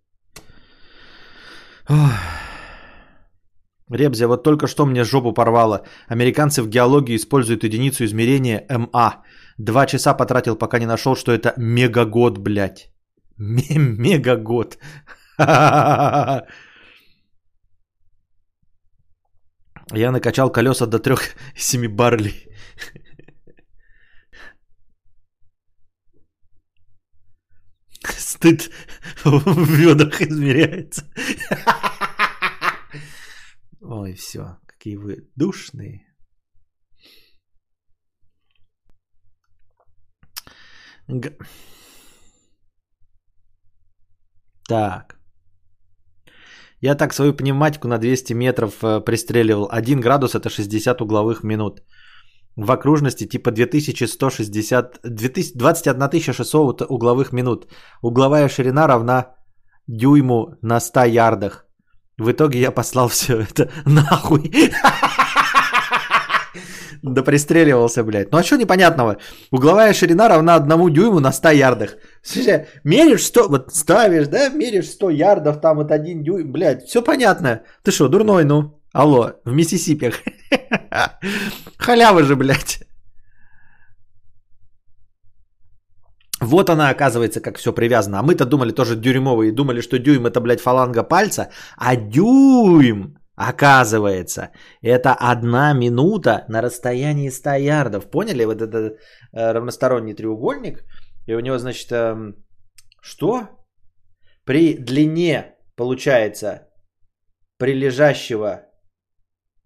Ребзя, 3.90 4.28
вот 4.28 4.44
только 4.44 4.68
что 4.68 4.86
мне 4.86 5.04
жопу 5.04 5.34
порвало. 5.34 5.84
Американцы 6.08 6.64
в 6.64 6.70
геологии 6.70 7.16
используют 7.16 7.64
единицу 7.64 8.04
измерения 8.04 8.66
МА. 8.70 9.24
Два 9.58 9.86
часа 9.86 10.14
потратил, 10.14 10.56
пока 10.56 10.80
не 10.80 10.88
нашел, 10.88 11.16
что 11.16 11.32
это 11.32 11.54
мегагод, 11.58 12.38
блядь. 12.40 12.92
Мегагод. 13.38 14.78
Я 19.94 20.12
накачал 20.12 20.52
колеса 20.52 20.88
до 20.88 20.98
3,7 20.98 21.88
баррелей. 21.96 22.48
Стыд 28.12 28.70
в 29.24 29.72
ведрах 29.72 30.22
измеряется. 30.22 31.04
Ой, 33.82 34.14
все, 34.14 34.58
какие 34.66 34.96
вы 34.96 35.30
душные. 35.36 36.06
Г... 41.08 41.38
Так. 44.68 45.16
Я 46.82 46.96
так 46.96 47.14
свою 47.14 47.34
пневматику 47.34 47.88
на 47.88 47.98
200 47.98 48.34
метров 48.34 48.84
э, 48.84 49.02
пристреливал. 49.02 49.70
1 49.72 50.02
градус 50.02 50.36
это 50.36 50.50
60 50.50 51.02
угловых 51.02 51.44
минут. 51.44 51.82
В 52.56 52.72
окружности 52.72 53.26
типа 53.26 53.52
2160, 53.52 55.00
2000, 55.04 55.58
21 55.58 56.34
600 56.34 56.82
угловых 56.90 57.34
минут. 57.34 57.68
Угловая 58.02 58.48
ширина 58.50 58.88
равна 58.88 59.36
дюйму 59.88 60.56
на 60.62 60.80
100 60.80 61.04
ярдах. 61.06 61.66
В 62.18 62.32
итоге 62.32 62.60
я 62.60 62.72
послал 62.72 63.08
все 63.10 63.42
это 63.42 63.70
нахуй. 63.86 64.52
Да 67.02 67.24
пристреливался, 67.24 68.04
блядь. 68.04 68.32
Ну 68.32 68.38
а 68.38 68.44
что 68.44 68.58
непонятного? 68.58 69.18
Угловая 69.52 69.94
ширина 69.94 70.30
равна 70.30 70.56
одному 70.56 70.90
дюйму 70.90 71.20
на 71.20 71.32
100 71.32 71.50
ярдах. 71.50 71.98
Слушай, 72.24 72.66
меришь 72.84 73.26
100, 73.26 73.48
вот 73.50 73.74
ставишь, 73.74 74.28
да, 74.28 74.50
меришь 74.50 74.90
100 74.90 75.10
ярдов, 75.10 75.62
там 75.62 75.78
вот 75.78 75.92
один 75.92 76.24
дюйм, 76.24 76.52
блядь, 76.52 76.86
все 76.86 77.02
понятно. 77.04 77.62
Ты 77.84 77.92
что, 77.92 78.08
дурной, 78.08 78.44
ну? 78.44 78.80
Алло, 78.96 79.32
в 79.44 79.54
Миссисипи. 79.54 80.12
Халява 81.78 82.24
же, 82.24 82.36
блядь. 82.36 82.80
Вот 86.42 86.70
она, 86.70 86.90
оказывается, 86.90 87.42
как 87.42 87.58
все 87.58 87.74
привязано. 87.74 88.20
А 88.20 88.24
мы-то 88.24 88.46
думали 88.46 88.72
тоже 88.72 88.96
дюймовые, 88.96 89.52
думали, 89.52 89.82
что 89.82 90.00
дюйм 90.00 90.28
это, 90.28 90.40
блядь, 90.40 90.62
фаланга 90.62 91.04
пальца, 91.04 91.50
а 91.78 91.98
дюйм, 91.98 93.18
оказывается, 93.36 94.52
это 94.82 95.14
одна 95.14 95.74
минута 95.74 96.46
на 96.48 96.62
расстоянии 96.62 97.30
100 97.30 97.50
ярдов. 97.56 98.10
Поняли? 98.10 98.46
Вот 98.46 98.62
это 98.62 98.78
э, 98.78 99.52
равносторонний 99.52 100.14
треугольник. 100.14 100.86
И 101.28 101.36
у 101.36 101.42
него, 101.42 101.58
значит, 101.58 101.92
э, 101.92 102.16
что? 103.02 103.50
При 104.46 104.78
длине, 104.78 105.56
получается, 105.76 106.70
прилежащего 107.58 108.65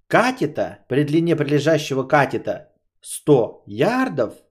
катета, 0.10 0.80
при 0.89 1.06
длине 1.06 1.38
прилежащего 1.38 2.04
катета 2.04 2.74
100 3.02 3.63
ярдов– 3.67 4.34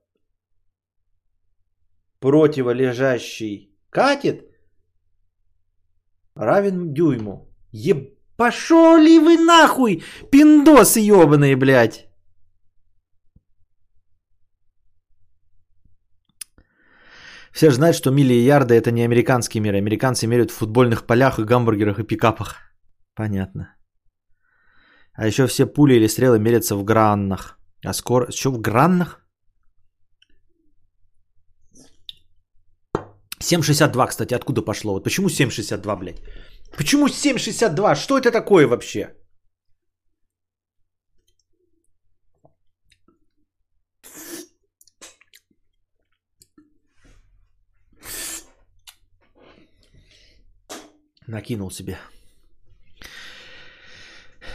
противолежащий 2.19 3.77
катет 3.89 4.45
равен 6.35 6.93
дюйму. 6.93 7.47
Еб... 7.71 8.15
Пошел 8.37 8.95
ли 8.97 9.19
вы 9.19 9.37
нахуй, 9.37 10.01
пиндосы 10.31 11.01
ебаные, 11.01 11.57
блядь. 11.57 12.07
Все 17.51 17.69
же 17.69 17.75
знают, 17.75 17.97
что 17.97 18.11
мили 18.11 18.33
и 18.33 18.45
ярды 18.45 18.75
это 18.75 18.91
не 18.91 19.03
американский 19.03 19.59
мир. 19.59 19.75
Американцы 19.75 20.25
меряют 20.25 20.51
в 20.51 20.55
футбольных 20.55 21.05
полях 21.05 21.39
и 21.39 21.43
гамбургерах 21.43 21.99
и 21.99 22.03
пикапах. 22.03 22.55
Понятно. 23.13 23.75
А 25.19 25.27
еще 25.27 25.47
все 25.47 25.65
пули 25.65 25.95
или 25.95 26.07
стрелы 26.07 26.39
мерятся 26.39 26.75
в 26.77 26.83
граннах. 26.85 27.59
А 27.85 27.93
скоро... 27.93 28.31
Что 28.31 28.51
в 28.51 28.61
граннах? 28.61 29.19
7,62, 33.41 34.07
кстати, 34.07 34.33
откуда 34.33 34.61
пошло? 34.61 34.93
Вот 34.93 35.03
почему 35.03 35.27
7,62, 35.27 35.97
блядь? 35.99 36.21
Почему 36.77 37.07
7,62? 37.07 37.95
Что 37.95 38.17
это 38.17 38.31
такое 38.31 38.65
вообще? 38.65 39.13
Накинул 51.27 51.71
себе. 51.71 51.97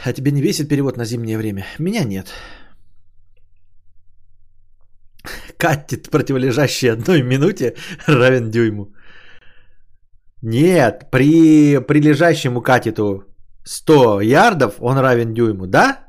А 0.05 0.13
тебе 0.13 0.33
не 0.33 0.43
весит 0.43 0.69
перевод 0.69 0.97
на 0.97 1.05
зимнее 1.05 1.39
время? 1.39 1.65
Меня 1.79 2.05
нет. 2.05 2.29
катет, 5.57 6.11
противолежащий 6.11 6.93
одной 6.93 7.23
минуте, 7.23 7.75
равен 8.07 8.51
дюйму. 8.51 8.93
Нет, 10.43 11.11
при 11.11 11.79
прилежащему 11.79 12.61
катету 12.61 13.25
100 13.65 14.21
ярдов 14.21 14.75
он 14.81 14.99
равен 14.99 15.33
дюйму, 15.35 15.67
да? 15.67 16.01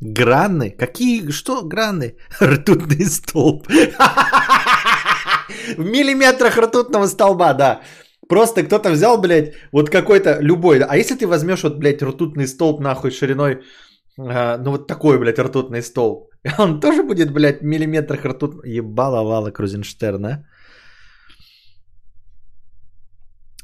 Гранны? 0.00 0.70
Какие? 0.70 1.30
Что 1.30 1.62
гранны? 1.62 2.16
Ртутный 2.42 3.04
столб. 3.06 3.68
В 5.76 5.84
миллиметрах 5.84 6.58
ртутного 6.58 7.06
столба, 7.06 7.54
да. 7.54 7.80
Просто 8.28 8.62
кто-то 8.62 8.90
взял, 8.90 9.20
блядь, 9.20 9.54
вот 9.72 9.90
какой-то 9.90 10.38
любой. 10.40 10.80
А 10.80 10.96
если 10.96 11.14
ты 11.14 11.26
возьмешь 11.26 11.62
вот, 11.62 11.78
блядь, 11.78 12.02
ртутный 12.02 12.46
столб 12.46 12.80
нахуй 12.80 13.10
шириной, 13.10 13.62
а, 14.18 14.58
ну 14.58 14.70
вот 14.72 14.86
такой, 14.86 15.18
блядь, 15.18 15.38
ртутный 15.38 15.82
столб. 15.82 16.30
Он 16.58 16.80
тоже 16.80 17.02
будет, 17.02 17.32
блядь, 17.32 17.60
в 17.60 17.64
миллиметрах 17.64 18.24
ртут... 18.24 18.64
Ебала-вала 18.64 19.50
Крузенштерна. 19.50 20.44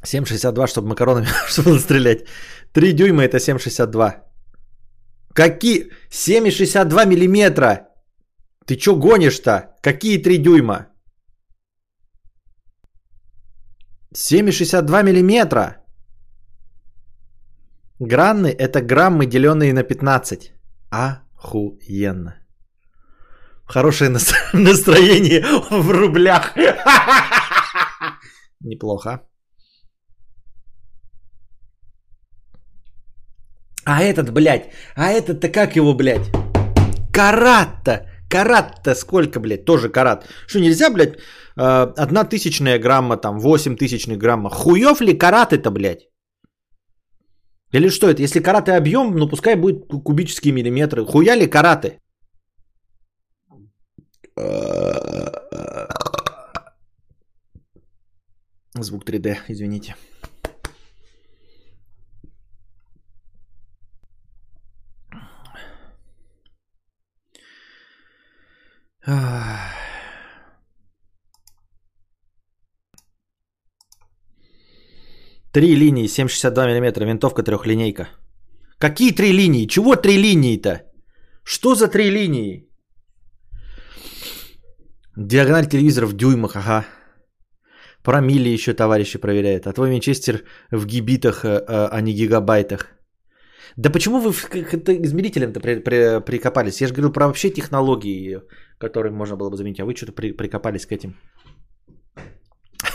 7,62, 0.04 0.66
чтобы 0.66 0.88
макаронами 0.88 1.26
чтобы 1.48 1.78
стрелять. 1.78 2.24
3 2.72 2.92
дюйма 2.92 3.22
это 3.24 3.36
7,62. 3.38 4.14
Какие? 5.34 5.90
7,62 6.10 7.06
миллиметра. 7.06 7.88
Ты 8.66 8.76
чё 8.76 8.96
гонишь-то? 8.96 9.76
Какие 9.82 10.22
3 10.22 10.38
дюйма? 10.38 10.86
7,62 14.14 15.02
миллиметра. 15.02 15.76
Гранны 17.98 18.48
это 18.48 18.80
граммы, 18.80 19.26
деленные 19.26 19.72
на 19.72 19.82
15. 19.82 20.52
Охуенно. 20.90 22.36
Хорошее 23.66 24.10
настроение 24.52 25.44
в 25.70 25.90
рублях. 25.90 26.56
Неплохо. 28.60 29.20
А 33.86 34.02
этот, 34.02 34.32
блядь, 34.32 34.70
а 34.96 35.10
этот-то 35.10 35.48
как 35.48 35.76
его, 35.76 35.94
блядь? 35.94 36.30
Карат-то, 37.12 38.06
карат-то 38.34 38.94
сколько, 38.94 39.40
блядь, 39.40 39.64
тоже 39.64 39.88
карат. 39.88 40.26
Что, 40.46 40.60
нельзя, 40.60 40.90
блядь, 40.90 41.18
э, 41.56 41.94
одна 42.04 42.24
тысячная 42.24 42.78
грамма, 42.78 43.16
там, 43.16 43.38
восемь 43.38 43.76
тысячных 43.76 44.18
грамма. 44.18 44.50
Хуев 44.50 45.00
ли 45.00 45.18
карат 45.18 45.52
это, 45.52 45.70
блядь? 45.70 46.08
Или 47.72 47.90
что 47.90 48.08
это? 48.08 48.22
Если 48.22 48.40
караты 48.40 48.72
объем, 48.72 49.16
ну 49.16 49.28
пускай 49.28 49.56
будет 49.56 49.86
кубические 50.04 50.52
миллиметры. 50.52 51.04
Хуя 51.04 51.36
ли 51.36 51.46
караты? 51.46 51.98
Звук 58.80 59.04
3D, 59.04 59.36
извините. 59.48 59.94
Три 75.52 75.76
линии, 75.76 76.06
7,62 76.06 76.80
мм, 76.80 77.04
винтовка 77.04 77.42
трехлинейка. 77.42 78.08
Какие 78.78 79.12
три 79.12 79.32
линии? 79.32 79.66
Чего 79.66 79.96
три 79.96 80.16
линии-то? 80.16 80.82
Что 81.44 81.74
за 81.74 81.88
три 81.88 82.10
линии? 82.10 82.68
Диагональ 85.16 85.66
телевизора 85.66 86.06
в 86.06 86.14
дюймах, 86.14 86.56
ага. 86.56 86.84
Про 88.02 88.20
мили 88.20 88.48
еще 88.48 88.72
товарищи 88.72 89.18
проверяют. 89.18 89.66
А 89.66 89.72
твой 89.72 89.90
винчестер 89.90 90.44
в 90.70 90.86
гибитах, 90.86 91.44
э, 91.44 91.48
э, 91.48 91.88
а 91.92 92.00
не 92.00 92.14
гигабайтах. 92.14 92.94
Да 93.76 93.90
почему 93.90 94.20
вы 94.20 94.32
к 94.32 94.74
измерителям-то 95.04 95.60
при, 95.60 95.80
при, 95.80 96.20
прикопались? 96.20 96.80
Я 96.80 96.88
же 96.88 96.94
говорил 96.94 97.12
про 97.12 97.26
вообще 97.26 97.50
технологии, 97.50 98.40
которые 98.78 99.12
можно 99.12 99.36
было 99.36 99.50
бы 99.50 99.56
заменить, 99.56 99.80
а 99.80 99.84
вы 99.84 99.94
что-то 99.94 100.12
при, 100.12 100.32
прикопались 100.32 100.86
к 100.86 100.92
этим. 100.92 101.14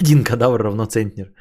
Один 0.02 0.24
кадавр 0.24 0.62
равно 0.62 0.86
центнер. 0.86 1.34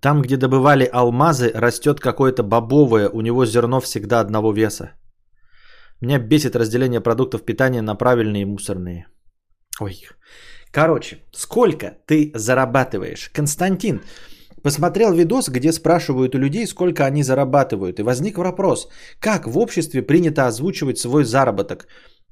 Там, 0.00 0.22
где 0.22 0.36
добывали 0.36 0.88
алмазы, 0.92 1.52
растет 1.54 2.00
какое-то 2.00 2.42
бобовое, 2.42 3.08
у 3.10 3.20
него 3.20 3.46
зерно 3.46 3.80
всегда 3.80 4.20
одного 4.20 4.52
веса. 4.52 4.92
Меня 6.00 6.18
бесит 6.18 6.56
разделение 6.56 7.00
продуктов 7.00 7.44
питания 7.44 7.82
на 7.82 7.94
правильные 7.94 8.42
и 8.42 8.46
мусорные. 8.46 9.06
Ой. 9.80 10.08
Короче, 10.72 11.18
сколько 11.32 11.98
ты 12.06 12.32
зарабатываешь? 12.34 13.28
Константин 13.32 14.00
посмотрел 14.62 15.12
видос, 15.12 15.48
где 15.48 15.72
спрашивают 15.72 16.34
у 16.34 16.38
людей, 16.38 16.66
сколько 16.66 17.04
они 17.06 17.22
зарабатывают. 17.22 17.98
И 17.98 18.02
возник 18.02 18.38
вопрос, 18.38 18.88
как 19.20 19.46
в 19.46 19.58
обществе 19.58 20.02
принято 20.02 20.46
озвучивать 20.46 20.98
свой 20.98 21.24
заработок? 21.24 21.86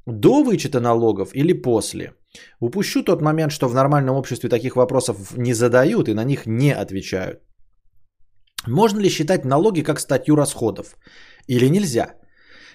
До 0.06 0.42
вычета 0.42 0.80
налогов 0.80 1.30
или 1.34 1.52
после? 1.52 2.12
Упущу 2.60 3.02
тот 3.02 3.22
момент, 3.22 3.52
что 3.52 3.68
в 3.68 3.74
нормальном 3.74 4.16
обществе 4.16 4.48
таких 4.48 4.76
вопросов 4.76 5.36
не 5.36 5.54
задают 5.54 6.08
и 6.08 6.14
на 6.14 6.24
них 6.24 6.46
не 6.46 6.72
отвечают. 6.72 7.40
Можно 8.66 9.00
ли 9.00 9.10
считать 9.10 9.44
налоги 9.44 9.82
как 9.82 10.00
статью 10.00 10.36
расходов? 10.36 10.96
Или 11.46 11.68
нельзя? 11.68 12.14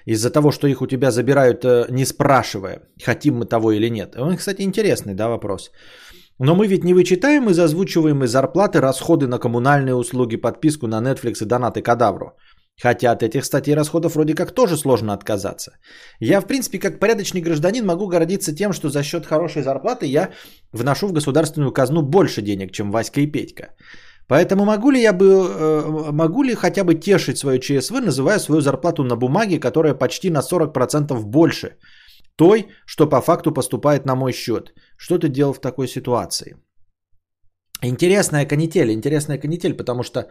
из-за 0.06 0.30
того, 0.30 0.52
что 0.52 0.68
их 0.68 0.82
у 0.82 0.88
тебя 0.88 1.12
забирают, 1.12 1.64
э, 1.66 1.86
не 1.90 2.06
спрашивая, 2.06 2.82
хотим 3.06 3.38
мы 3.38 3.46
того 3.46 3.72
или 3.72 3.90
нет. 3.90 4.16
Он, 4.16 4.38
кстати, 4.38 4.62
интересный, 4.62 5.14
да, 5.14 5.28
вопрос. 5.28 5.72
Но 6.40 6.56
мы 6.56 6.68
ведь 6.68 6.84
не 6.84 6.94
вычитаем 6.94 7.50
и 7.50 7.54
зазвучиваем 7.54 8.24
и 8.24 8.28
зарплаты, 8.28 8.82
расходы 8.82 9.28
на 9.28 9.40
коммунальные 9.40 9.96
услуги, 9.96 10.36
подписку 10.36 10.88
на 10.88 11.02
Netflix 11.02 11.44
и 11.44 11.46
донаты 11.46 11.82
кадавру. 11.82 12.34
Хотя 12.82 13.12
от 13.12 13.22
этих 13.22 13.46
статей 13.46 13.76
расходов 13.76 14.16
вроде 14.16 14.34
как 14.34 14.52
тоже 14.52 14.78
сложно 14.78 15.14
отказаться. 15.14 15.72
Я, 16.20 16.42
в 16.42 16.48
принципе, 16.48 16.80
как 16.80 17.00
порядочный 17.00 17.42
гражданин 17.42 17.86
могу 17.86 18.08
гордиться 18.08 18.56
тем, 18.56 18.74
что 18.74 18.90
за 18.90 19.04
счет 19.04 19.26
хорошей 19.26 19.62
зарплаты 19.62 20.08
я 20.08 20.32
вношу 20.72 21.08
в 21.08 21.14
государственную 21.14 21.72
казну 21.72 22.02
больше 22.02 22.42
денег, 22.42 22.72
чем 22.72 22.92
Васька 22.92 23.22
и 23.22 23.32
Петька. 23.32 23.76
Поэтому 24.28 24.66
могу 24.66 24.90
ли 24.92 25.02
я 25.02 25.14
бы, 25.14 25.26
э, 25.26 26.12
могу 26.12 26.44
ли 26.44 26.56
хотя 26.56 26.84
бы 26.84 26.96
тешить 26.96 27.38
свою 27.38 27.60
ЧСВ, 27.60 28.02
называя 28.02 28.40
свою 28.40 28.62
зарплату 28.62 29.04
на 29.04 29.16
бумаге, 29.16 29.60
которая 29.60 29.94
почти 29.94 30.32
на 30.32 30.42
40% 30.42 31.24
больше 31.24 31.78
той, 32.36 32.68
что 32.86 33.10
по 33.10 33.22
факту 33.22 33.52
поступает 33.52 34.06
на 34.06 34.16
мой 34.16 34.32
счет? 34.32 34.74
Что 34.98 35.18
ты 35.18 35.30
делал 35.30 35.54
в 35.54 35.62
такой 35.62 35.88
ситуации? 35.88 36.56
Интересная 37.82 38.46
канитель, 38.46 38.92
интересная 38.92 39.38
канитель, 39.38 39.74
потому 39.74 40.04
что 40.04 40.30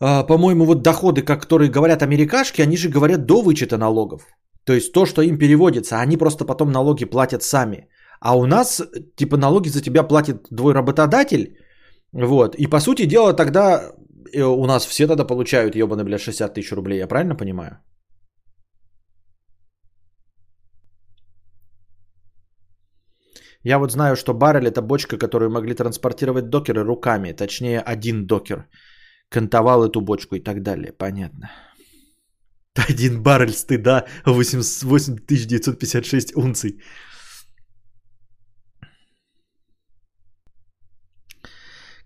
а, 0.00 0.24
по-моему, 0.24 0.64
вот 0.64 0.82
доходы, 0.82 1.22
которые 1.22 1.70
говорят 1.70 2.02
америкашки, 2.02 2.62
они 2.62 2.76
же 2.76 2.88
говорят 2.88 3.26
до 3.26 3.42
вычета 3.42 3.78
налогов. 3.78 4.26
То 4.64 4.72
есть 4.72 4.92
то, 4.92 5.06
что 5.06 5.22
им 5.22 5.38
переводится, 5.38 6.00
они 6.00 6.16
просто 6.16 6.44
потом 6.44 6.72
налоги 6.72 7.04
платят 7.04 7.42
сами. 7.42 7.88
А 8.20 8.36
у 8.36 8.46
нас, 8.46 8.82
типа, 9.16 9.36
налоги 9.36 9.68
за 9.68 9.82
тебя 9.82 10.02
платит 10.02 10.48
твой 10.48 10.74
работодатель. 10.74 11.58
Вот. 12.12 12.54
И 12.56 12.66
по 12.66 12.80
сути 12.80 13.06
дела 13.06 13.34
тогда 13.34 13.92
э, 14.32 14.42
у 14.42 14.66
нас 14.66 14.86
все 14.86 15.06
тогда 15.06 15.24
получают, 15.24 15.76
ебаный, 15.76 16.04
бля, 16.04 16.18
60 16.18 16.54
тысяч 16.54 16.72
рублей. 16.72 16.98
Я 16.98 17.06
правильно 17.06 17.36
понимаю? 17.36 17.78
Я 23.64 23.78
вот 23.78 23.92
знаю, 23.92 24.16
что 24.16 24.34
баррель 24.34 24.66
это 24.66 24.82
бочка, 24.82 25.18
которую 25.18 25.50
могли 25.50 25.74
транспортировать 25.74 26.50
докеры 26.50 26.84
руками. 26.84 27.32
Точнее, 27.32 27.80
один 27.80 28.26
докер 28.26 28.68
кантовал 29.30 29.84
эту 29.84 30.02
бочку 30.02 30.36
и 30.36 30.40
так 30.40 30.62
далее. 30.62 30.92
Понятно. 30.92 31.50
Один 32.88 33.22
баррель 33.22 33.54
стыда 33.54 34.04
8956 34.26 36.36
унций. 36.36 36.82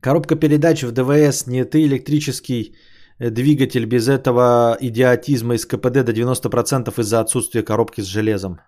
Коробка 0.00 0.36
передач 0.36 0.84
в 0.84 0.92
ДВС 0.92 1.46
не 1.46 1.64
ты 1.64 1.82
электрический 1.82 2.76
э, 3.18 3.30
двигатель 3.30 3.84
без 3.84 4.06
этого 4.06 4.76
идиотизма 4.80 5.54
из 5.54 5.66
КПД 5.66 6.04
до 6.04 6.12
90% 6.12 7.00
из-за 7.00 7.20
отсутствия 7.20 7.64
коробки 7.64 8.02
с 8.02 8.06
железом. 8.06 8.60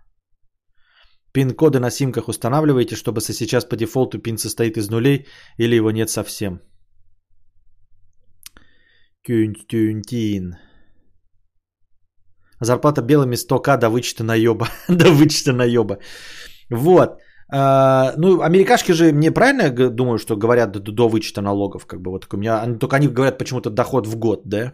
Пин-коды 1.32 1.78
на 1.78 1.90
симках 1.90 2.28
устанавливаете, 2.28 2.96
чтобы 2.96 3.20
сейчас 3.20 3.64
по 3.64 3.76
дефолту 3.76 4.18
пин 4.18 4.38
состоит 4.38 4.76
из 4.76 4.90
нулей 4.90 5.26
или 5.58 5.76
его 5.76 5.90
нет 5.90 6.10
совсем. 6.10 6.60
Кюнтюнтин. 9.26 10.56
Зарплата 12.60 13.02
белыми 13.02 13.36
100к 13.36 13.78
до 13.78 13.90
вычета 13.90 14.24
наеба. 14.24 14.68
до 14.88 15.10
вычета 15.10 15.52
наеба. 15.52 15.98
Вот. 16.70 17.20
А, 17.52 18.12
ну, 18.16 18.42
америкашки 18.42 18.92
же, 18.92 19.12
мне 19.12 19.30
правильно 19.30 19.90
думаю, 19.90 20.18
что 20.18 20.36
говорят 20.36 20.72
до, 20.72 20.80
до 20.80 21.08
вычета 21.08 21.42
налогов, 21.42 21.86
как 21.86 22.00
бы 22.00 22.10
вот 22.10 22.26
у 22.32 22.36
меня, 22.36 22.78
только 22.78 22.96
они 22.96 23.08
говорят 23.08 23.38
почему-то 23.38 23.70
доход 23.70 24.06
в 24.06 24.16
год, 24.16 24.42
да? 24.44 24.72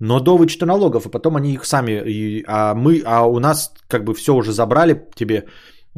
Но 0.00 0.20
до 0.20 0.36
вычета 0.36 0.66
налогов, 0.66 1.06
и 1.06 1.10
потом 1.10 1.36
они 1.36 1.52
их 1.52 1.64
сами, 1.64 1.92
и, 1.92 2.44
а 2.46 2.74
мы, 2.74 3.02
а 3.06 3.26
у 3.26 3.38
нас 3.38 3.72
как 3.88 4.04
бы 4.04 4.14
все 4.14 4.34
уже 4.34 4.52
забрали 4.52 5.08
тебе 5.14 5.46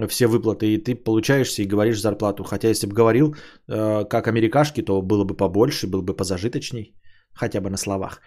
все 0.09 0.27
выплаты, 0.27 0.67
и 0.67 0.79
ты 0.79 0.95
получаешься 0.95 1.63
и 1.63 1.69
говоришь 1.69 2.01
зарплату. 2.01 2.45
Хотя 2.45 2.69
если 2.69 2.87
бы 2.87 2.95
говорил 2.95 3.35
э, 3.69 4.05
как 4.05 4.29
америкашки, 4.29 4.83
то 4.83 5.03
было 5.03 5.25
бы 5.25 5.37
побольше, 5.37 5.87
было 5.87 6.03
бы 6.03 6.17
позажиточней 6.17 6.95
хотя 7.33 7.61
бы 7.61 7.71
на 7.71 7.77
словах. 7.77 8.21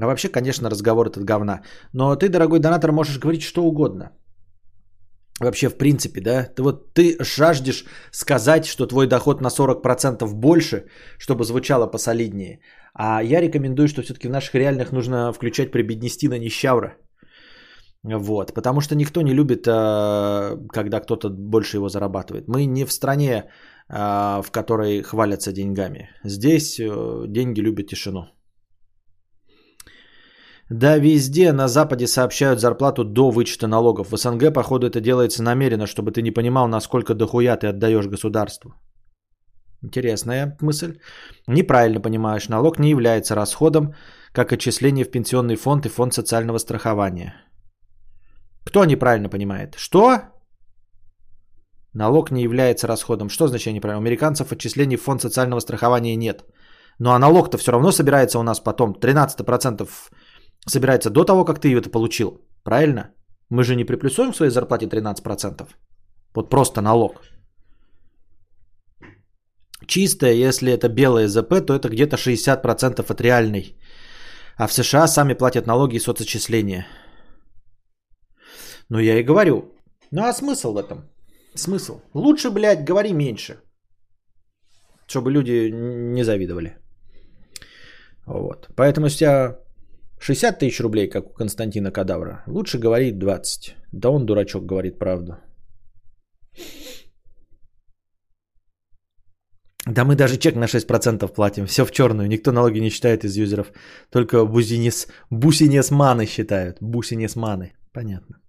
А 0.00 0.06
вообще, 0.06 0.28
конечно, 0.28 0.70
разговор 0.70 1.06
этот 1.06 1.24
говна. 1.24 1.62
Но 1.92 2.16
ты, 2.16 2.28
дорогой 2.28 2.60
донатор, 2.60 2.92
можешь 2.92 3.18
говорить 3.18 3.42
что 3.42 3.62
угодно. 3.62 4.10
Вообще, 5.40 5.68
в 5.68 5.76
принципе, 5.76 6.20
да? 6.20 6.44
Ты 6.44 6.62
вот 6.62 6.94
ты 6.94 7.16
жаждешь 7.20 7.84
сказать, 8.12 8.66
что 8.66 8.86
твой 8.86 9.06
доход 9.06 9.40
на 9.40 9.48
40% 9.48 10.34
больше, 10.34 10.84
чтобы 11.18 11.44
звучало 11.44 11.86
посолиднее. 11.86 12.60
А 12.94 13.22
я 13.22 13.40
рекомендую, 13.40 13.88
что 13.88 14.02
все-таки 14.02 14.28
в 14.28 14.30
наших 14.30 14.54
реальных 14.54 14.92
нужно 14.92 15.32
включать 15.32 15.72
прибеднестина 15.72 16.38
нищавра. 16.38 16.96
Вот, 18.04 18.52
потому 18.54 18.80
что 18.80 18.94
никто 18.94 19.22
не 19.22 19.32
любит, 19.34 19.66
а, 19.66 20.58
когда 20.68 21.00
кто-то 21.00 21.30
больше 21.30 21.78
его 21.78 21.88
зарабатывает. 21.88 22.48
Мы 22.48 22.66
не 22.66 22.84
в 22.84 22.92
стране, 22.92 23.44
а, 23.88 24.42
в 24.42 24.50
которой 24.50 25.02
хвалятся 25.02 25.52
деньгами. 25.52 26.10
Здесь 26.24 26.78
э, 26.78 27.24
деньги 27.28 27.60
любят 27.60 27.86
тишину. 27.86 28.26
Да, 30.70 30.98
везде 30.98 31.52
на 31.52 31.68
Западе 31.68 32.06
сообщают 32.06 32.60
зарплату 32.60 33.04
до 33.04 33.30
вычета 33.30 33.66
налогов. 33.66 34.12
В 34.12 34.16
СНГ, 34.16 34.52
походу, 34.52 34.86
это 34.86 35.00
делается 35.00 35.42
намеренно, 35.42 35.86
чтобы 35.86 36.12
ты 36.12 36.20
не 36.22 36.30
понимал, 36.30 36.68
насколько 36.68 37.14
дохуя 37.14 37.56
ты 37.56 37.68
отдаешь 37.68 38.06
государству. 38.06 38.74
Интересная 39.82 40.56
мысль. 40.60 40.98
Неправильно 41.46 42.00
понимаешь, 42.00 42.48
налог 42.48 42.78
не 42.78 42.90
является 42.90 43.34
расходом, 43.34 43.94
как 44.32 44.52
отчисление 44.52 45.04
в 45.04 45.10
пенсионный 45.10 45.56
фонд 45.56 45.86
и 45.86 45.88
фонд 45.90 46.14
социального 46.14 46.58
страхования. 46.58 47.43
Кто 48.64 48.84
неправильно 48.84 49.28
понимает? 49.28 49.74
Что? 49.76 50.18
Налог 51.92 52.30
не 52.30 52.42
является 52.42 52.86
расходом. 52.86 53.28
Что 53.28 53.48
значит 53.48 53.74
неправильно? 53.74 53.98
У 53.98 54.02
американцев 54.02 54.52
отчислений 54.52 54.96
в 54.96 55.02
фонд 55.02 55.20
социального 55.22 55.60
страхования 55.60 56.16
нет. 56.16 56.44
Ну 56.98 57.10
а 57.10 57.18
налог-то 57.18 57.58
все 57.58 57.72
равно 57.72 57.92
собирается 57.92 58.38
у 58.38 58.42
нас 58.42 58.60
потом. 58.60 58.94
13% 58.94 59.88
собирается 60.66 61.10
до 61.10 61.24
того, 61.24 61.44
как 61.44 61.60
ты 61.60 61.72
это 61.76 61.90
получил. 61.90 62.40
Правильно? 62.64 63.10
Мы 63.50 63.62
же 63.62 63.76
не 63.76 63.84
приплюсуем 63.84 64.32
в 64.32 64.36
своей 64.36 64.50
зарплате 64.50 64.86
13%. 64.86 65.68
Вот 66.34 66.50
просто 66.50 66.80
налог. 66.80 67.22
Чистое, 69.86 70.32
если 70.32 70.72
это 70.72 70.88
белое 70.88 71.28
ЗП, 71.28 71.66
то 71.66 71.74
это 71.74 71.88
где-то 71.88 72.16
60% 72.16 73.12
от 73.12 73.20
реальной. 73.20 73.76
А 74.56 74.66
в 74.66 74.72
США 74.72 75.06
сами 75.06 75.34
платят 75.34 75.66
налоги 75.66 75.96
и 75.96 76.00
соцочисления. 76.00 76.86
Ну 78.88 78.98
я 78.98 79.18
и 79.18 79.22
говорю. 79.22 79.74
Ну 80.10 80.22
а 80.22 80.32
смысл 80.32 80.72
в 80.72 80.76
этом? 80.76 81.10
Смысл? 81.54 82.00
Лучше, 82.14 82.50
блядь, 82.50 82.84
говори 82.84 83.12
меньше. 83.12 83.56
Чтобы 85.06 85.30
люди 85.30 85.70
не 85.70 86.24
завидовали. 86.24 86.78
Вот. 88.26 88.68
Поэтому 88.76 89.06
если 89.06 89.18
тебя 89.18 89.58
60 90.18 90.58
тысяч 90.58 90.80
рублей, 90.80 91.08
как 91.08 91.26
у 91.26 91.34
Константина 91.34 91.90
Кадавра. 91.90 92.42
Лучше 92.46 92.78
говорит 92.78 93.18
20. 93.18 93.74
Да 93.92 94.10
он, 94.10 94.26
дурачок, 94.26 94.66
говорит 94.66 94.98
правду. 94.98 95.36
Да 99.86 100.04
мы 100.04 100.16
даже 100.16 100.38
чек 100.38 100.56
на 100.56 100.64
6% 100.64 101.34
платим. 101.34 101.66
Все 101.66 101.84
в 101.84 101.90
черную. 101.90 102.28
Никто 102.28 102.52
налоги 102.52 102.80
не 102.80 102.90
считает 102.90 103.24
из 103.24 103.36
юзеров. 103.36 103.72
Только 104.10 104.46
бузинес, 104.46 105.08
бусинесманы 105.30 106.26
считают. 106.26 106.78
Бусинесманы. 106.80 107.74
Понятно. 107.92 108.43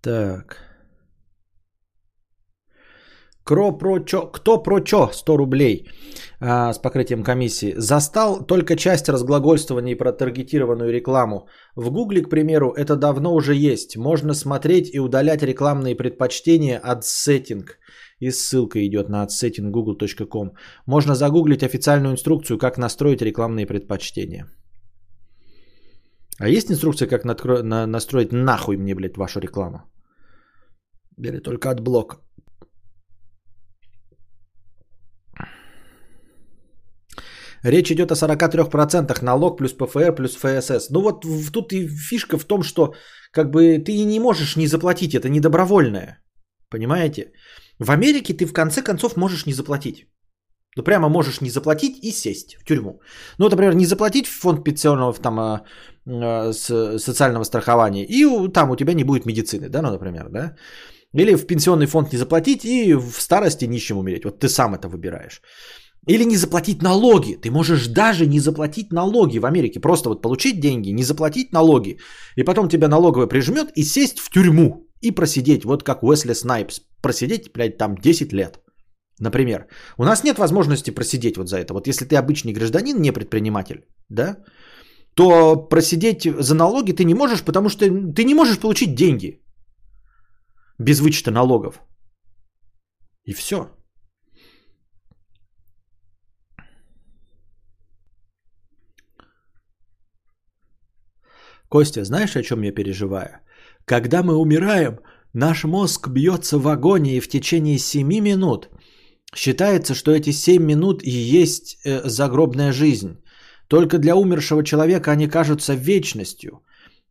Так. 0.00 0.66
Кро 3.44 3.78
про 3.78 4.00
чё, 4.00 4.26
кто 4.32 4.62
про 4.62 4.80
чё 4.80 5.10
100 5.12 5.36
рублей 5.36 5.86
а, 6.40 6.72
с 6.72 6.78
покрытием 6.78 7.22
комиссии. 7.22 7.74
Застал 7.76 8.44
только 8.44 8.76
часть 8.76 9.08
разглагольствований 9.08 9.94
про 9.94 10.12
таргетированную 10.12 10.92
рекламу. 10.92 11.46
В 11.76 11.90
Гугле, 11.90 12.22
к 12.22 12.28
примеру, 12.28 12.72
это 12.72 12.96
давно 12.96 13.34
уже 13.34 13.54
есть. 13.54 13.96
Можно 13.96 14.34
смотреть 14.34 14.92
и 14.92 14.98
удалять 14.98 15.42
рекламные 15.42 15.94
предпочтения 15.94 16.78
от 16.78 17.04
сеттинг. 17.04 17.78
И 18.20 18.30
ссылка 18.30 18.78
идет 18.86 19.08
на 19.08 19.26
adsetting 19.26 19.70
google.com. 19.70 20.52
Можно 20.86 21.14
загуглить 21.14 21.62
официальную 21.62 22.12
инструкцию, 22.12 22.58
как 22.58 22.78
настроить 22.78 23.22
рекламные 23.22 23.66
предпочтения. 23.66 24.46
А 26.38 26.48
есть 26.48 26.70
инструкция, 26.70 27.08
как 27.08 27.24
надкро... 27.24 27.62
на... 27.62 27.86
настроить 27.86 28.32
нахуй 28.32 28.76
мне, 28.76 28.94
блядь, 28.94 29.16
вашу 29.16 29.40
рекламу? 29.40 29.78
Бери 31.18 31.40
только 31.40 31.70
от 31.70 31.80
блока. 31.80 32.16
Речь 37.62 37.90
идет 37.90 38.12
о 38.12 38.14
43% 38.14 39.24
налог 39.24 39.58
плюс 39.58 39.72
ПФР 39.72 40.14
плюс 40.14 40.36
ФСС. 40.36 40.90
Ну 40.90 41.00
вот 41.00 41.26
тут 41.52 41.72
и 41.72 41.88
фишка 41.88 42.38
в 42.38 42.44
том, 42.44 42.62
что 42.62 42.94
как 43.32 43.50
бы 43.50 43.78
ты 43.78 44.04
не 44.04 44.20
можешь 44.20 44.56
не 44.56 44.66
заплатить, 44.66 45.14
это 45.14 45.28
не 45.28 45.40
добровольное. 45.40 46.22
Понимаете? 46.70 47.32
В 47.78 47.90
Америке 47.90 48.34
ты 48.34 48.46
в 48.46 48.52
конце 48.52 48.82
концов 48.82 49.16
можешь 49.16 49.46
не 49.46 49.52
заплатить. 49.52 50.06
Ну 50.76 50.84
прямо 50.84 51.08
можешь 51.08 51.40
не 51.40 51.50
заплатить 51.50 52.04
и 52.04 52.12
сесть 52.12 52.56
в 52.60 52.64
тюрьму. 52.64 53.00
Ну, 53.38 53.48
например, 53.48 53.74
не 53.74 53.86
заплатить 53.86 54.26
в 54.26 54.40
фонд 54.40 54.64
пенсионного 54.64 55.14
там, 55.14 55.38
э, 55.40 55.60
э, 56.06 56.98
социального 56.98 57.44
страхования, 57.44 58.04
и 58.04 58.52
там 58.52 58.70
у 58.70 58.76
тебя 58.76 58.94
не 58.94 59.04
будет 59.04 59.26
медицины, 59.26 59.68
да, 59.68 59.82
ну, 59.82 59.90
например, 59.90 60.28
да. 60.28 60.56
Или 61.14 61.34
в 61.34 61.46
пенсионный 61.46 61.86
фонд 61.86 62.12
не 62.12 62.18
заплатить 62.18 62.64
и 62.64 62.94
в 62.94 63.20
старости 63.20 63.66
нищим 63.66 63.96
умереть. 63.96 64.24
Вот 64.24 64.38
ты 64.38 64.48
сам 64.48 64.74
это 64.74 64.88
выбираешь. 64.88 65.40
Или 66.08 66.24
не 66.24 66.36
заплатить 66.36 66.82
налоги. 66.82 67.34
Ты 67.34 67.50
можешь 67.50 67.88
даже 67.88 68.26
не 68.26 68.40
заплатить 68.40 68.92
налоги 68.92 69.38
в 69.38 69.46
Америке. 69.46 69.80
Просто 69.80 70.08
вот 70.08 70.22
получить 70.22 70.60
деньги, 70.60 70.90
не 70.90 71.04
заплатить 71.04 71.52
налоги. 71.52 71.98
И 72.36 72.44
потом 72.44 72.68
тебя 72.68 72.88
налоговая 72.88 73.28
прижмет 73.28 73.72
и 73.76 73.82
сесть 73.82 74.18
в 74.18 74.30
тюрьму. 74.30 74.85
И 75.02 75.10
просидеть, 75.10 75.64
вот 75.64 75.82
как 75.82 76.02
Уэсли 76.02 76.34
Снайпс. 76.34 76.80
Просидеть, 77.02 77.52
блядь, 77.52 77.78
там 77.78 77.96
10 77.96 78.32
лет. 78.32 78.60
Например. 79.20 79.66
У 79.98 80.04
нас 80.04 80.24
нет 80.24 80.38
возможности 80.38 80.90
просидеть 80.90 81.36
вот 81.36 81.48
за 81.48 81.58
это. 81.58 81.74
Вот 81.74 81.86
если 81.86 82.04
ты 82.04 82.16
обычный 82.16 82.52
гражданин, 82.52 83.00
не 83.00 83.12
предприниматель, 83.12 83.86
да, 84.08 84.36
то 85.14 85.56
просидеть 85.56 86.24
за 86.24 86.54
налоги 86.54 86.92
ты 86.92 87.04
не 87.04 87.14
можешь, 87.14 87.42
потому 87.42 87.68
что 87.68 87.86
ты 88.12 88.24
не 88.24 88.34
можешь 88.34 88.58
получить 88.58 88.94
деньги 88.94 89.42
без 90.78 91.00
вычета 91.00 91.30
налогов. 91.30 91.80
И 93.24 93.32
все. 93.32 93.70
Костя, 101.68 102.04
знаешь, 102.04 102.36
о 102.36 102.42
чем 102.42 102.62
я 102.62 102.72
переживаю? 102.72 103.40
Когда 103.86 104.22
мы 104.24 104.34
умираем, 104.34 104.98
наш 105.32 105.64
мозг 105.64 106.08
бьется 106.08 106.58
в 106.58 106.66
агонии 106.66 107.20
в 107.20 107.28
течение 107.28 107.78
7 107.78 108.20
минут. 108.20 108.68
Считается, 109.34 109.94
что 109.94 110.10
эти 110.10 110.32
7 110.32 110.62
минут 110.62 111.02
и 111.04 111.10
есть 111.10 111.78
э, 111.84 112.08
загробная 112.08 112.72
жизнь. 112.72 113.16
Только 113.68 113.98
для 113.98 114.16
умершего 114.16 114.64
человека 114.64 115.12
они 115.12 115.28
кажутся 115.28 115.74
вечностью. 115.74 116.62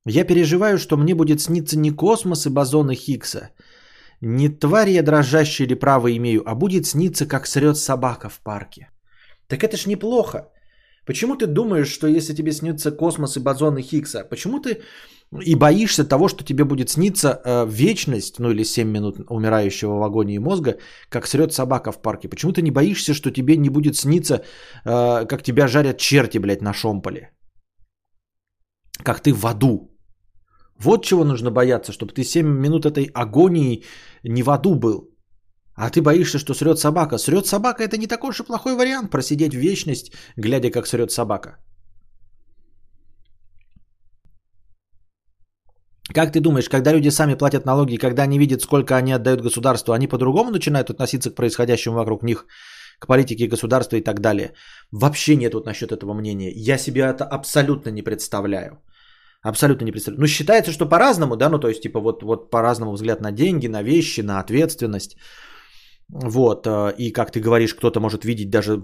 Я 0.06 0.26
переживаю, 0.26 0.78
что 0.78 0.98
мне 0.98 1.16
будет 1.16 1.42
сниться 1.42 1.78
не 1.78 1.92
космос 1.92 2.46
и 2.46 2.50
бозоны 2.50 2.96
Хиггса, 2.96 3.50
не 4.22 4.50
тварь 4.50 4.90
я 4.90 5.02
дрожащая 5.02 5.68
или 5.68 5.76
право 5.76 6.16
имею, 6.16 6.42
а 6.46 6.56
будет 6.56 6.86
сниться, 6.86 7.26
как 7.26 7.48
срет 7.48 7.78
собака 7.78 8.30
в 8.30 8.40
парке. 8.40 8.90
Так 9.48 9.64
это 9.64 9.78
ж 9.78 9.86
неплохо. 9.88 10.50
Почему 11.06 11.36
ты 11.36 11.48
думаешь, 11.48 11.92
что 11.92 12.08
если 12.08 12.34
тебе 12.34 12.52
снится 12.52 12.92
космос 12.92 13.38
и 13.38 13.40
бозоны 13.40 13.82
Хиггса, 13.82 14.26
почему 14.30 14.60
ты 14.60 14.82
и 15.42 15.56
боишься 15.56 16.06
того, 16.06 16.28
что 16.28 16.44
тебе 16.44 16.64
будет 16.64 16.90
сниться 16.90 17.42
э, 17.44 17.66
вечность, 17.68 18.40
ну 18.40 18.52
или 18.52 18.64
7 18.64 18.88
минут 18.88 19.16
умирающего 19.30 20.00
в 20.00 20.04
агонии 20.04 20.40
мозга, 20.40 20.78
как 21.10 21.28
срет 21.28 21.54
собака 21.54 21.92
в 21.92 22.02
парке? 22.02 22.30
Почему 22.30 22.54
ты 22.54 22.62
не 22.62 22.72
боишься, 22.72 23.14
что 23.14 23.32
тебе 23.32 23.58
не 23.58 23.70
будет 23.70 23.96
сниться, 23.96 24.44
э, 24.86 25.26
как 25.26 25.44
тебя 25.44 25.68
жарят 25.68 25.98
черти, 25.98 26.38
блядь, 26.40 26.62
на 26.62 26.74
шомполе? 26.74 27.32
Как 29.04 29.20
ты 29.20 29.34
в 29.34 29.46
аду. 29.46 29.92
Вот 30.80 31.06
чего 31.06 31.24
нужно 31.24 31.52
бояться, 31.52 31.92
чтобы 31.92 32.14
ты 32.14 32.24
7 32.24 32.48
минут 32.48 32.86
этой 32.86 33.10
агонии 33.14 33.84
не 34.24 34.44
в 34.44 34.50
аду 34.50 34.76
был. 34.76 35.10
А 35.76 35.90
ты 35.90 36.02
боишься, 36.02 36.40
что 36.40 36.54
срет 36.54 36.80
собака. 36.80 37.18
Срет 37.18 37.46
собака 37.46 37.84
это 37.84 37.98
не 37.98 38.08
такой 38.08 38.30
уж 38.30 38.40
и 38.40 38.44
плохой 38.44 38.76
вариант 38.76 39.12
просидеть 39.12 39.54
в 39.54 39.58
вечность, 39.58 40.14
глядя, 40.38 40.72
как 40.72 40.88
срет 40.88 41.12
собака. 41.12 41.58
Как 46.13 46.32
ты 46.32 46.39
думаешь, 46.39 46.70
когда 46.70 46.94
люди 46.94 47.10
сами 47.10 47.36
платят 47.36 47.65
налоги, 47.65 47.98
когда 47.98 48.24
они 48.24 48.38
видят, 48.38 48.62
сколько 48.62 48.96
они 48.96 49.12
отдают 49.12 49.41
государству, 49.41 49.94
они 49.94 50.08
по-другому 50.08 50.52
начинают 50.52 50.89
относиться 50.89 51.32
к 51.32 51.36
происходящему 51.36 51.96
вокруг 51.96 52.24
них, 52.24 52.46
к 53.00 53.08
политике 53.08 53.48
государства 53.48 53.98
и 53.98 54.02
так 54.02 54.20
далее? 54.20 54.54
Вообще 54.91 55.36
нет 55.36 55.54
вот 55.54 55.65
насчет 55.65 55.91
этого 55.91 56.13
мнения. 56.13 56.52
Я 56.52 56.78
себе 56.78 57.02
это 57.02 57.26
абсолютно 57.26 57.89
не 57.89 58.04
представляю. 58.04 58.82
Абсолютно 59.41 59.86
не 59.86 59.91
представляю. 59.91 60.22
Ну, 60.22 60.28
считается, 60.28 60.72
что 60.72 60.89
по-разному, 60.89 61.36
да, 61.36 61.50
ну, 61.50 61.60
то 61.60 61.68
есть, 61.68 61.82
типа, 61.82 62.00
вот, 62.00 62.24
вот 62.24 62.50
по-разному 62.52 62.94
взгляд 62.94 63.22
на 63.22 63.32
деньги, 63.32 63.68
на 63.68 63.84
вещи, 63.84 64.22
на 64.22 64.39
ответственность. 64.39 65.18
Вот, 66.10 66.68
э, 66.68 66.94
и 66.98 67.12
как 67.12 67.32
ты 67.32 67.39
говоришь, 67.39 67.74
кто-то 67.74 68.00
может 68.00 68.26
видеть 68.26 68.50
даже, 68.50 68.82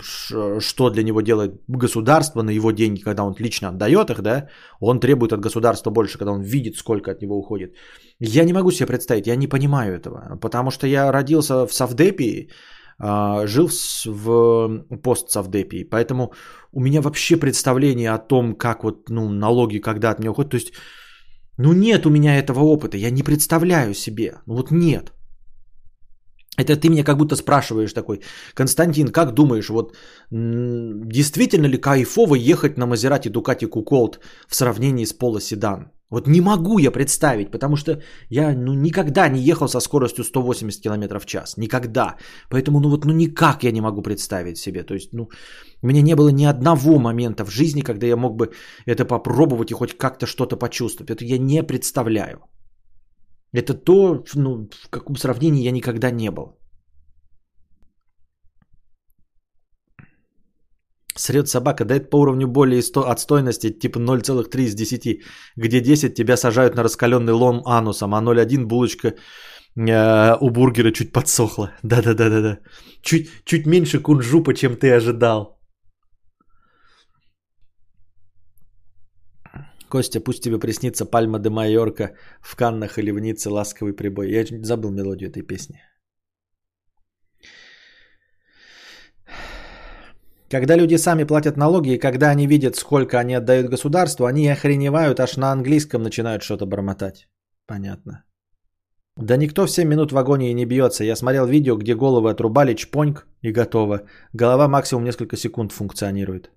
что 0.60 0.90
для 0.90 1.04
него 1.04 1.22
делает 1.22 1.62
государство 1.68 2.42
на 2.42 2.50
его 2.50 2.72
деньги, 2.72 3.04
когда 3.04 3.24
он 3.24 3.36
лично 3.40 3.70
отдает 3.70 4.10
их, 4.10 4.22
да, 4.22 4.48
он 4.80 5.00
требует 5.00 5.32
от 5.32 5.40
государства 5.40 5.92
больше, 5.92 6.18
когда 6.18 6.32
он 6.32 6.42
видит, 6.42 6.78
сколько 6.78 7.12
от 7.12 7.22
него 7.22 7.38
уходит. 7.38 7.76
Я 8.20 8.44
не 8.44 8.54
могу 8.54 8.72
себе 8.72 8.88
представить, 8.88 9.28
я 9.28 9.36
не 9.36 9.48
понимаю 9.48 9.94
этого, 9.94 10.40
потому 10.42 10.72
что 10.72 10.88
я 10.88 11.12
родился 11.12 11.68
в 11.68 11.74
Савдепии, 11.74 12.50
а, 12.98 13.48
жил 13.48 13.70
в 14.06 14.86
постсавдепии, 15.04 15.84
поэтому 15.84 16.34
у 16.72 16.82
меня 16.82 17.02
вообще 17.02 17.38
представление 17.38 18.14
о 18.14 18.20
том, 18.20 18.56
как 18.56 18.84
вот 18.84 19.10
ну, 19.10 19.30
налоги 19.30 19.80
когда 19.80 20.10
от 20.10 20.20
меня 20.20 20.32
уходят, 20.32 20.52
то 20.52 20.58
есть, 20.58 20.74
ну 21.58 21.74
нет 21.74 22.06
у 22.06 22.10
меня 22.10 22.40
этого 22.40 22.62
опыта, 22.62 22.98
я 22.98 23.12
не 23.12 23.24
представляю 23.24 23.94
себе, 23.94 24.38
ну 24.48 24.56
вот 24.56 24.72
нет. 24.72 25.14
Это 26.58 26.76
ты 26.76 26.90
меня 26.90 27.04
как 27.04 27.18
будто 27.18 27.36
спрашиваешь 27.36 27.94
такой, 27.94 28.22
Константин, 28.54 29.08
как 29.08 29.34
думаешь, 29.34 29.70
вот 29.70 29.96
действительно 30.32 31.68
ли 31.68 31.78
кайфово 31.78 32.36
ехать 32.36 32.78
на 32.78 32.86
Мазерати 32.86 33.30
Дукати 33.30 33.66
Куколт 33.66 34.20
в 34.48 34.56
сравнении 34.56 35.06
с 35.06 35.14
Поло 35.14 35.40
Седан? 35.40 35.92
Вот 36.12 36.28
не 36.28 36.42
могу 36.42 36.80
я 36.80 36.92
представить, 36.92 37.52
потому 37.52 37.78
что 37.78 38.02
я 38.30 38.54
ну, 38.54 38.74
никогда 38.74 39.30
не 39.30 39.40
ехал 39.40 39.68
со 39.68 39.80
скоростью 39.80 40.24
180 40.24 40.84
км 40.84 41.20
в 41.20 41.26
час. 41.26 41.58
Никогда. 41.58 42.18
Поэтому 42.50 42.80
ну 42.82 42.90
вот 42.90 43.06
ну 43.06 43.14
никак 43.14 43.64
я 43.64 43.72
не 43.72 43.82
могу 43.82 44.02
представить 44.02 44.58
себе. 44.58 44.84
То 44.84 44.94
есть 44.94 45.14
ну 45.14 45.30
у 45.82 45.88
меня 45.88 46.02
не 46.02 46.16
было 46.16 46.30
ни 46.30 46.44
одного 46.44 47.00
момента 47.00 47.46
в 47.46 47.50
жизни, 47.50 47.82
когда 47.82 48.08
я 48.08 48.18
мог 48.18 48.36
бы 48.36 48.52
это 48.86 49.06
попробовать 49.06 49.72
и 49.72 49.74
хоть 49.74 49.98
как-то 49.98 50.26
что-то 50.26 50.58
почувствовать. 50.58 51.12
Это 51.12 51.24
я 51.24 51.38
не 51.38 51.64
представляю. 51.64 52.40
Это 53.54 53.74
то, 53.74 54.24
ну, 54.36 54.70
в 54.86 54.90
каком 54.90 55.16
сравнении 55.16 55.64
я 55.64 55.72
никогда 55.72 56.12
не 56.12 56.32
был. 56.32 56.58
Срет 61.18 61.48
собака, 61.48 61.86
да 61.86 61.96
это 61.96 62.10
по 62.10 62.22
уровню 62.22 62.48
боли 62.48 62.78
и 62.78 62.82
сто... 62.82 63.02
отстойности 63.02 63.70
типа 63.70 64.00
0,3 64.00 64.64
из 64.64 64.76
10, 64.76 65.22
где 65.58 65.82
10 65.82 66.16
тебя 66.16 66.38
сажают 66.38 66.76
на 66.76 66.84
раскаленный 66.84 67.34
лом 67.34 67.62
анусом, 67.66 68.14
а 68.16 68.22
0,1 68.22 68.66
булочка 68.66 69.14
э, 69.76 70.38
у 70.40 70.50
бургера 70.50 70.92
чуть 70.92 71.12
подсохла. 71.12 71.72
Да-да-да-да-да. 71.84 72.60
Чуть, 73.02 73.30
чуть 73.44 73.66
меньше 73.66 74.00
кунжупа, 74.00 74.54
чем 74.54 74.78
ты 74.78 74.96
ожидал. 74.96 75.61
Костя, 79.92 80.22
пусть 80.22 80.44
тебе 80.44 80.58
приснится 80.58 81.06
Пальма 81.06 81.40
де 81.40 81.50
Майорка 81.50 82.12
в 82.42 82.56
Каннах 82.56 82.98
или 82.98 83.12
в 83.12 83.20
Ницце 83.20 83.50
ласковый 83.50 83.94
прибой. 83.94 84.32
Я 84.32 84.46
забыл 84.64 84.92
мелодию 84.92 85.30
этой 85.30 85.42
песни. 85.44 85.82
Когда 90.52 90.78
люди 90.78 90.98
сами 90.98 91.26
платят 91.26 91.58
налоги, 91.58 91.94
и 91.94 92.00
когда 92.00 92.30
они 92.30 92.48
видят, 92.48 92.76
сколько 92.76 93.20
они 93.20 93.38
отдают 93.38 93.70
государству, 93.70 94.26
они 94.26 94.52
охреневают, 94.52 95.20
аж 95.20 95.38
на 95.38 95.52
английском 95.52 96.04
начинают 96.04 96.44
что-то 96.44 96.66
бормотать. 96.66 97.28
Понятно. 97.68 98.24
Да 99.18 99.38
никто 99.38 99.66
в 99.66 99.72
7 99.72 99.88
минут 99.88 100.12
в 100.12 100.18
агонии 100.18 100.54
не 100.54 100.66
бьется. 100.66 101.04
Я 101.04 101.16
смотрел 101.16 101.46
видео, 101.46 101.76
где 101.76 101.96
головы 101.96 102.30
отрубали, 102.30 102.76
чпоньк 102.76 103.28
и 103.42 103.52
готово. 103.52 104.02
Голова 104.34 104.68
максимум 104.68 105.04
несколько 105.04 105.38
секунд 105.38 105.72
функционирует. 105.72 106.50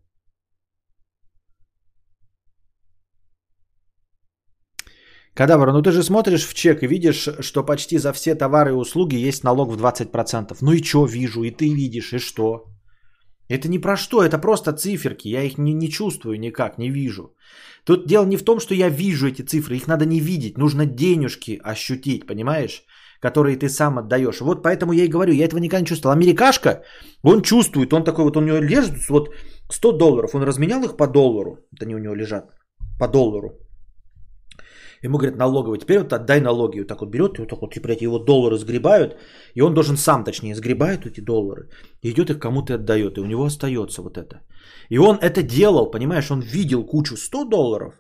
Кадавр, 5.35 5.73
ну 5.73 5.83
ты 5.83 5.91
же 5.91 6.03
смотришь 6.03 6.47
в 6.47 6.55
чек 6.55 6.83
и 6.83 6.87
видишь, 6.87 7.29
что 7.41 7.65
почти 7.65 7.99
за 7.99 8.13
все 8.13 8.37
товары 8.37 8.71
и 8.71 8.75
услуги 8.75 9.17
есть 9.17 9.45
налог 9.45 9.69
в 9.69 9.77
20%. 9.77 10.57
Ну 10.61 10.73
и 10.73 10.83
что 10.83 11.07
вижу, 11.07 11.43
и 11.43 11.51
ты 11.51 11.75
видишь, 11.75 12.13
и 12.13 12.19
что? 12.19 12.65
Это 13.49 13.69
не 13.69 13.81
про 13.81 13.97
что, 13.97 14.23
это 14.23 14.39
просто 14.39 14.73
циферки. 14.73 15.29
Я 15.29 15.43
их 15.43 15.59
не, 15.59 15.75
не 15.75 15.89
чувствую 15.89 16.39
никак, 16.39 16.79
не 16.79 16.91
вижу. 16.91 17.35
Тут 17.85 18.07
дело 18.07 18.27
не 18.27 18.37
в 18.37 18.45
том, 18.45 18.61
что 18.61 18.75
я 18.75 18.89
вижу 18.89 19.27
эти 19.27 19.43
цифры, 19.43 19.77
их 19.77 19.89
надо 19.89 20.07
не 20.07 20.21
видеть, 20.21 20.57
нужно 20.57 20.87
денежки 20.87 21.61
ощутить, 21.65 22.27
понимаешь? 22.27 22.85
Которые 23.21 23.57
ты 23.57 23.69
сам 23.69 23.99
отдаешь. 23.99 24.41
Вот 24.41 24.63
поэтому 24.63 24.93
я 24.93 25.05
и 25.05 25.09
говорю, 25.09 25.33
я 25.33 25.47
этого 25.47 25.61
никогда 25.61 25.81
не 25.81 25.87
чувствовал. 25.87 26.15
Америкашка, 26.15 26.85
он 27.25 27.43
чувствует, 27.43 27.93
он 27.93 28.05
такой 28.05 28.25
вот, 28.25 28.37
у 28.37 28.41
него 28.41 28.59
лежит 28.59 29.09
вот 29.09 29.35
100 29.71 29.93
долларов, 29.93 30.35
он 30.35 30.45
разменял 30.45 30.85
их 30.85 30.97
по 30.97 31.07
доллару, 31.07 31.59
это 31.75 31.87
не 31.87 31.97
у 31.97 31.99
него 31.99 32.15
лежат, 32.15 32.45
по 33.01 33.09
доллару. 33.09 33.64
Ему 35.05 35.19
говорят, 35.19 35.37
налоговый, 35.37 35.79
теперь 35.79 35.99
вот 35.99 36.13
отдай 36.13 36.41
налоги. 36.41 36.79
Вот 36.79 36.89
так 36.89 37.01
вот 37.01 37.11
берет, 37.11 37.39
и 37.39 37.43
вот 37.43 37.51
так 37.51 37.61
вот, 37.61 37.79
блядь, 37.83 38.03
его 38.03 38.19
доллары 38.19 38.57
сгребают, 38.57 39.17
и 39.55 39.63
он 39.63 39.75
должен 39.75 39.97
сам, 39.97 40.25
точнее, 40.25 40.55
сгребает 40.55 41.05
эти 41.05 41.21
доллары, 41.21 41.69
и 42.03 42.11
идет 42.11 42.31
их 42.31 42.39
кому-то 42.39 42.75
отдает, 42.75 43.19
и 43.19 43.21
у 43.21 43.27
него 43.27 43.45
остается 43.45 44.03
вот 44.03 44.17
это. 44.17 44.41
И 44.89 44.99
он 44.99 45.19
это 45.21 45.43
делал, 45.43 45.91
понимаешь, 45.91 46.31
он 46.31 46.41
видел 46.41 46.87
кучу 46.87 47.17
100 47.17 47.45
долларов, 47.45 47.95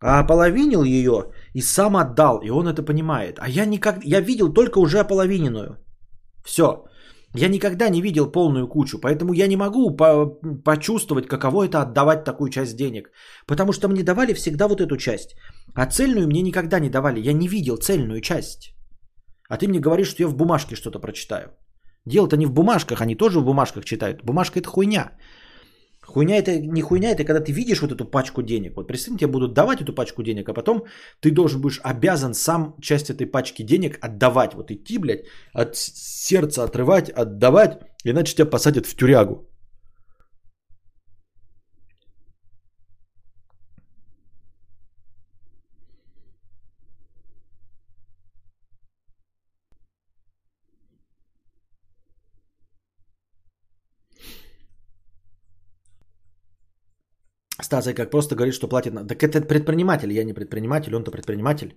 а 0.00 0.20
ополовинил 0.20 0.82
ее 0.84 1.24
и 1.54 1.60
сам 1.60 1.96
отдал, 1.96 2.40
и 2.42 2.50
он 2.50 2.68
это 2.68 2.82
понимает. 2.82 3.38
А 3.38 3.48
я 3.48 3.66
никак, 3.66 4.02
я 4.04 4.20
видел 4.20 4.54
только 4.54 4.78
уже 4.78 4.98
ополовиненную. 4.98 5.76
Все. 6.46 6.84
Я 7.34 7.48
никогда 7.48 7.90
не 7.90 8.02
видел 8.02 8.32
полную 8.32 8.66
кучу, 8.66 8.98
поэтому 8.98 9.34
я 9.34 9.46
не 9.46 9.56
могу 9.56 9.96
по- 9.96 10.26
почувствовать, 10.64 11.28
каково 11.28 11.68
это 11.68 11.82
отдавать 11.82 12.24
такую 12.24 12.50
часть 12.50 12.76
денег. 12.76 13.10
Потому 13.46 13.72
что 13.72 13.88
мне 13.88 14.02
давали 14.02 14.32
всегда 14.32 14.66
вот 14.66 14.80
эту 14.80 14.96
часть. 14.96 15.36
А 15.74 15.86
цельную 15.86 16.26
мне 16.26 16.42
никогда 16.42 16.80
не 16.80 16.90
давали. 16.90 17.20
Я 17.20 17.32
не 17.32 17.48
видел 17.48 17.76
цельную 17.76 18.20
часть. 18.20 18.74
А 19.48 19.56
ты 19.56 19.68
мне 19.68 19.80
говоришь, 19.80 20.08
что 20.08 20.22
я 20.22 20.28
в 20.28 20.36
бумажке 20.36 20.76
что-то 20.76 21.00
прочитаю. 21.00 21.50
Дело-то 22.06 22.36
не 22.36 22.46
в 22.46 22.52
бумажках, 22.52 23.00
они 23.00 23.16
тоже 23.16 23.40
в 23.40 23.44
бумажках 23.44 23.84
читают. 23.84 24.22
Бумажка 24.24 24.58
это 24.58 24.68
хуйня. 24.68 25.12
Хуйня 26.02 26.38
это 26.38 26.58
не 26.58 26.82
хуйня, 26.82 27.10
это 27.10 27.24
когда 27.24 27.40
ты 27.40 27.52
видишь 27.52 27.82
вот 27.82 27.92
эту 27.92 28.04
пачку 28.04 28.42
денег. 28.42 28.76
Вот 28.76 28.88
представь, 28.88 29.18
тебе 29.18 29.30
будут 29.30 29.54
давать 29.54 29.80
эту 29.80 29.92
пачку 29.92 30.22
денег, 30.22 30.48
а 30.48 30.54
потом 30.54 30.84
ты 31.20 31.30
должен 31.30 31.60
будешь 31.60 31.80
обязан 31.84 32.34
сам 32.34 32.74
часть 32.80 33.10
этой 33.10 33.26
пачки 33.26 33.62
денег 33.62 33.98
отдавать. 34.00 34.54
Вот 34.54 34.70
идти, 34.70 34.98
блядь, 34.98 35.26
от 35.52 35.76
сердца 35.76 36.64
отрывать, 36.64 37.10
отдавать, 37.10 37.80
иначе 38.04 38.34
тебя 38.34 38.50
посадят 38.50 38.86
в 38.86 38.96
тюрягу. 38.96 39.49
Стаса 57.70 57.94
как 57.94 58.10
просто 58.10 58.34
говорит, 58.34 58.54
что 58.54 58.68
платит. 58.68 58.92
на- 58.94 59.06
Так 59.06 59.22
это 59.22 59.40
предприниматель, 59.42 60.12
я 60.12 60.24
не 60.24 60.34
предприниматель, 60.34 60.92
он-то 60.94 61.10
предприниматель. 61.12 61.68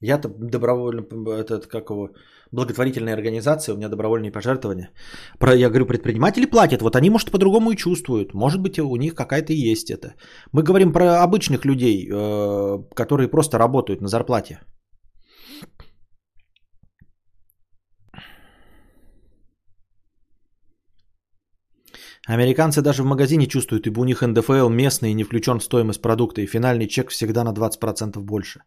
Я-то 0.00 0.28
добровольно, 0.28 1.02
этот, 1.40 1.66
как 1.66 1.90
его, 1.90 2.08
благотворительная 2.52 3.14
организация, 3.14 3.74
у 3.74 3.76
меня 3.76 3.88
добровольные 3.88 4.30
пожертвования. 4.32 4.90
Про, 5.38 5.54
я 5.54 5.68
говорю, 5.68 5.86
предприниматели 5.86 6.46
платят, 6.46 6.80
вот 6.82 6.96
они, 6.96 7.10
может, 7.10 7.30
по-другому 7.30 7.70
и 7.72 7.76
чувствуют. 7.76 8.32
Может 8.34 8.62
быть, 8.62 8.78
у 8.78 8.96
них 8.96 9.14
какая-то 9.14 9.52
и 9.52 9.70
есть 9.72 9.90
это. 9.90 10.14
Мы 10.52 10.62
говорим 10.62 10.92
про 10.92 11.22
обычных 11.22 11.64
людей, 11.66 12.08
э, 12.10 12.78
которые 12.94 13.28
просто 13.28 13.58
работают 13.58 14.00
на 14.00 14.08
зарплате. 14.08 14.60
Американцы 22.28 22.82
даже 22.82 23.02
в 23.02 23.06
магазине 23.06 23.46
чувствуют, 23.46 23.86
ибо 23.86 24.00
у 24.00 24.04
них 24.04 24.20
НДФЛ 24.20 24.68
местный 24.68 25.10
и 25.10 25.14
не 25.14 25.24
включен 25.24 25.58
в 25.58 25.64
стоимость 25.64 26.02
продукта, 26.02 26.42
и 26.42 26.46
финальный 26.46 26.86
чек 26.86 27.10
всегда 27.10 27.42
на 27.42 27.54
20% 27.54 28.20
больше. 28.20 28.60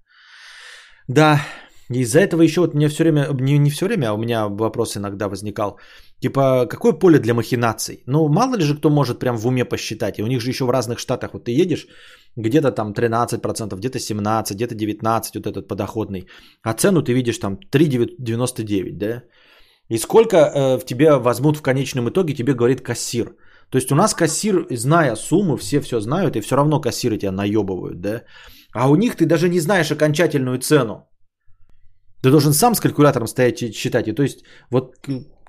Да, 1.07 1.39
из-за 1.89 2.19
этого 2.19 2.41
еще 2.41 2.61
вот 2.61 2.73
мне 2.73 2.87
все 2.87 3.03
время, 3.03 3.27
не, 3.39 3.59
не 3.59 3.69
все 3.69 3.85
время, 3.85 4.07
а 4.07 4.13
у 4.13 4.17
меня 4.17 4.47
вопрос 4.47 4.97
иногда 4.97 5.29
возникал. 5.29 5.79
Типа, 6.21 6.65
какое 6.69 6.93
поле 6.93 7.19
для 7.19 7.33
махинаций? 7.33 8.03
Ну, 8.07 8.27
мало 8.29 8.55
ли 8.55 8.63
же 8.63 8.77
кто 8.77 8.89
может 8.89 9.19
прям 9.19 9.37
в 9.37 9.47
уме 9.47 9.65
посчитать. 9.65 10.17
И 10.17 10.23
у 10.23 10.27
них 10.27 10.41
же 10.41 10.49
еще 10.49 10.65
в 10.65 10.71
разных 10.71 10.99
штатах. 10.99 11.33
Вот 11.33 11.43
ты 11.45 11.51
едешь, 11.51 11.87
где-то 12.35 12.71
там 12.71 12.93
13%, 12.93 13.75
где-то 13.75 13.99
17%, 13.99 14.53
где-то 14.53 14.75
19% 14.75 15.31
вот 15.35 15.47
этот 15.47 15.67
подоходный. 15.67 16.27
А 16.63 16.73
цену 16.73 17.03
ты 17.03 17.13
видишь 17.13 17.37
там 17.37 17.59
3,99, 17.71 18.97
да? 18.97 19.23
И 19.89 19.97
сколько 19.97 20.37
э, 20.37 20.77
в 20.79 20.85
тебя 20.85 21.19
возьмут 21.19 21.57
в 21.57 21.61
конечном 21.61 22.09
итоге, 22.09 22.33
тебе 22.33 22.53
говорит 22.53 22.81
кассир. 22.81 23.35
То 23.71 23.77
есть 23.77 23.91
у 23.91 23.95
нас 23.95 24.13
кассир, 24.13 24.67
зная 24.69 25.15
сумму, 25.15 25.57
все 25.57 25.79
все 25.81 25.99
знают, 25.99 26.35
и 26.35 26.41
все 26.41 26.55
равно 26.55 26.81
кассиры 26.81 27.17
тебя 27.17 27.31
наебывают, 27.31 28.01
да? 28.01 28.23
А 28.73 28.89
у 28.89 28.95
них 28.95 29.15
ты 29.15 29.25
даже 29.25 29.49
не 29.49 29.59
знаешь 29.59 29.91
окончательную 29.91 30.59
цену. 30.59 31.07
Ты 32.21 32.29
должен 32.29 32.53
сам 32.53 32.75
с 32.75 32.79
калькулятором 32.79 33.27
стоять 33.27 33.61
и 33.61 33.71
считать. 33.71 34.07
И 34.07 34.13
то 34.13 34.23
есть 34.23 34.43
вот 34.69 34.95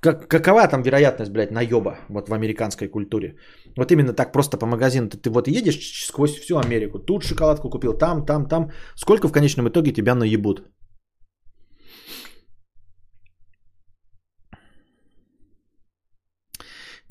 как, 0.03 0.29
какова 0.29 0.69
там 0.69 0.83
вероятность, 0.83 1.33
блядь, 1.33 1.51
наеба 1.51 1.99
вот 2.09 2.29
в 2.29 2.35
американской 2.35 2.89
культуре? 2.89 3.37
Вот 3.77 3.93
именно 3.93 4.13
так 4.13 4.33
просто 4.33 4.59
по 4.59 4.67
магазину. 4.67 5.09
Ты, 5.09 5.19
ты 5.19 5.31
вот 5.31 5.49
едешь 5.49 6.07
сквозь 6.07 6.39
всю 6.39 6.59
Америку. 6.59 6.99
Тут 6.99 7.25
шоколадку 7.25 7.71
купил, 7.71 7.99
там, 7.99 8.25
там, 8.25 8.47
там. 8.47 8.71
Сколько 8.97 9.29
в 9.29 9.33
конечном 9.33 9.69
итоге 9.69 9.93
тебя 9.93 10.15
наебут? 10.15 10.63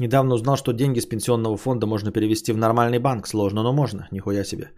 Недавно 0.02 0.36
узнал, 0.36 0.58
что 0.58 0.74
деньги 0.74 1.00
с 1.00 1.06
пенсионного 1.06 1.58
фонда 1.58 1.86
можно 1.86 2.12
перевести 2.12 2.54
в 2.54 2.58
нормальный 2.58 3.00
банк. 3.00 3.28
Сложно, 3.28 3.64
но 3.64 3.74
можно. 3.74 4.08
Нихуя 4.12 4.44
себе. 4.44 4.72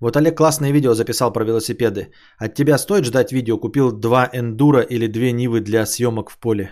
Вот 0.00 0.16
Олег 0.16 0.36
классное 0.36 0.72
видео 0.72 0.94
записал 0.94 1.32
про 1.32 1.44
велосипеды. 1.44 2.10
От 2.38 2.54
тебя 2.54 2.78
стоит 2.78 3.04
ждать 3.04 3.32
видео? 3.32 3.58
Купил 3.58 3.92
два 3.92 4.30
эндура 4.32 4.80
или 4.80 5.08
две 5.08 5.32
нивы 5.32 5.60
для 5.60 5.84
съемок 5.84 6.30
в 6.30 6.38
поле? 6.38 6.70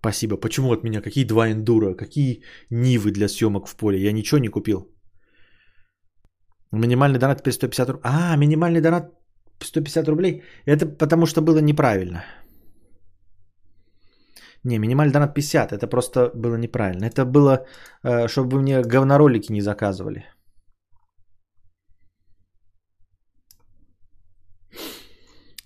Спасибо. 0.00 0.36
Почему 0.36 0.72
от 0.72 0.84
меня? 0.84 1.02
Какие 1.02 1.26
два 1.26 1.48
эндура? 1.50 1.96
Какие 1.96 2.44
нивы 2.70 3.10
для 3.10 3.28
съемок 3.28 3.66
в 3.66 3.76
поле? 3.76 3.98
Я 3.98 4.12
ничего 4.12 4.38
не 4.38 4.48
купил. 4.48 4.86
Минимальный 6.72 7.18
донат 7.18 7.38
теперь 7.38 7.54
150 7.54 7.88
рублей. 7.88 8.02
А, 8.04 8.36
минимальный 8.36 8.80
донат 8.80 9.10
150 9.60 10.08
рублей. 10.08 10.42
Это 10.66 10.86
потому 10.86 11.26
что 11.26 11.42
было 11.42 11.58
неправильно. 11.58 12.22
Не, 14.64 14.78
минимальный 14.78 15.12
донат 15.12 15.34
50. 15.34 15.72
Это 15.72 15.86
просто 15.86 16.30
было 16.34 16.56
неправильно. 16.56 17.04
Это 17.04 17.24
было, 17.24 17.66
э, 18.02 18.28
чтобы 18.28 18.56
вы 18.56 18.62
мне 18.62 18.82
говноролики 18.82 19.52
не 19.52 19.60
заказывали. 19.60 20.24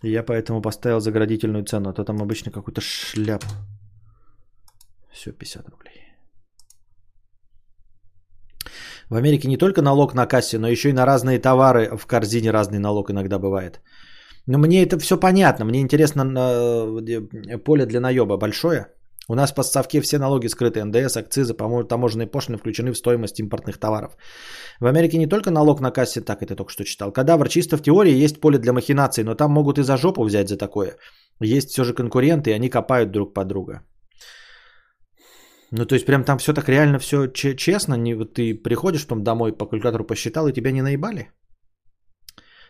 Я 0.03 0.25
поэтому 0.25 0.63
поставил 0.63 1.01
заградительную 1.01 1.65
цену, 1.65 1.91
а 1.91 1.93
то 1.93 2.05
там 2.05 2.21
обычно 2.21 2.51
какую-то 2.51 2.81
шляпу. 2.81 3.47
Все, 5.13 5.33
50 5.33 5.69
рублей. 5.69 6.03
В 9.11 9.15
Америке 9.15 9.49
не 9.49 9.57
только 9.57 9.83
налог 9.83 10.15
на 10.15 10.27
кассе, 10.27 10.59
но 10.59 10.69
еще 10.69 10.89
и 10.89 10.93
на 10.93 11.07
разные 11.07 11.39
товары 11.39 11.97
в 11.97 12.07
корзине 12.07 12.51
разный 12.51 12.79
налог 12.79 13.11
иногда 13.11 13.39
бывает. 13.39 13.81
Но 14.47 14.59
мне 14.59 14.83
это 14.83 14.99
все 14.99 15.17
понятно. 15.17 15.65
Мне 15.65 15.81
интересно, 15.81 16.25
поле 17.65 17.87
для 17.87 18.01
наеба 18.01 18.37
большое. 18.37 18.87
У 19.29 19.35
нас 19.35 19.53
по 19.53 19.63
ставке 19.63 20.01
все 20.01 20.19
налоги 20.19 20.49
скрыты. 20.49 20.85
НДС, 20.85 21.17
акцизы, 21.17 21.55
таможенные 21.89 22.27
пошлины 22.27 22.59
включены 22.59 22.93
в 22.93 22.97
стоимость 22.97 23.39
импортных 23.39 23.79
товаров. 23.79 24.17
В 24.81 24.87
Америке 24.87 25.19
не 25.19 25.29
только 25.29 25.51
налог 25.51 25.81
на 25.81 25.93
кассе, 25.93 26.21
так 26.21 26.43
это 26.43 26.57
только 26.57 26.73
что 26.73 26.85
читал. 26.85 27.13
Кадавр 27.13 27.49
чисто 27.49 27.77
в 27.77 27.83
теории 27.83 28.25
есть 28.25 28.41
поле 28.41 28.59
для 28.59 28.73
махинаций, 28.73 29.25
но 29.25 29.35
там 29.35 29.53
могут 29.53 29.79
и 29.79 29.83
за 29.83 29.97
жопу 29.97 30.25
взять 30.25 30.49
за 30.49 30.57
такое. 30.57 30.97
Есть 31.41 31.71
все 31.71 31.85
же 31.85 31.95
конкуренты, 31.95 32.51
и 32.51 32.55
они 32.55 32.69
копают 32.69 33.13
друг 33.13 33.35
под 33.35 33.49
друга. 33.49 33.83
Ну, 35.71 35.87
то 35.87 35.95
есть, 35.95 36.05
прям 36.05 36.25
там 36.25 36.39
все 36.39 36.53
так 36.53 36.69
реально 36.69 36.99
все 36.99 37.29
честно. 37.29 37.95
Не, 37.95 38.15
ты 38.25 38.55
приходишь 38.55 39.07
потом 39.07 39.23
домой, 39.23 39.53
по 39.53 39.67
калькулятору 39.67 40.05
посчитал, 40.05 40.49
и 40.49 40.53
тебя 40.53 40.73
не 40.73 40.83
наебали? 40.83 41.31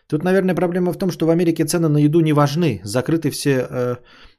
Тут, 0.07 0.23
наверное, 0.23 0.55
проблема 0.55 0.93
в 0.93 0.97
том, 0.97 1.11
что 1.11 1.25
в 1.25 1.29
Америке 1.29 1.65
цены 1.65 1.87
на 1.87 1.97
еду 1.97 2.19
не 2.21 2.33
важны. 2.33 2.81
Закрыты 2.83 3.29
все 3.29 3.67
э, 3.69 3.95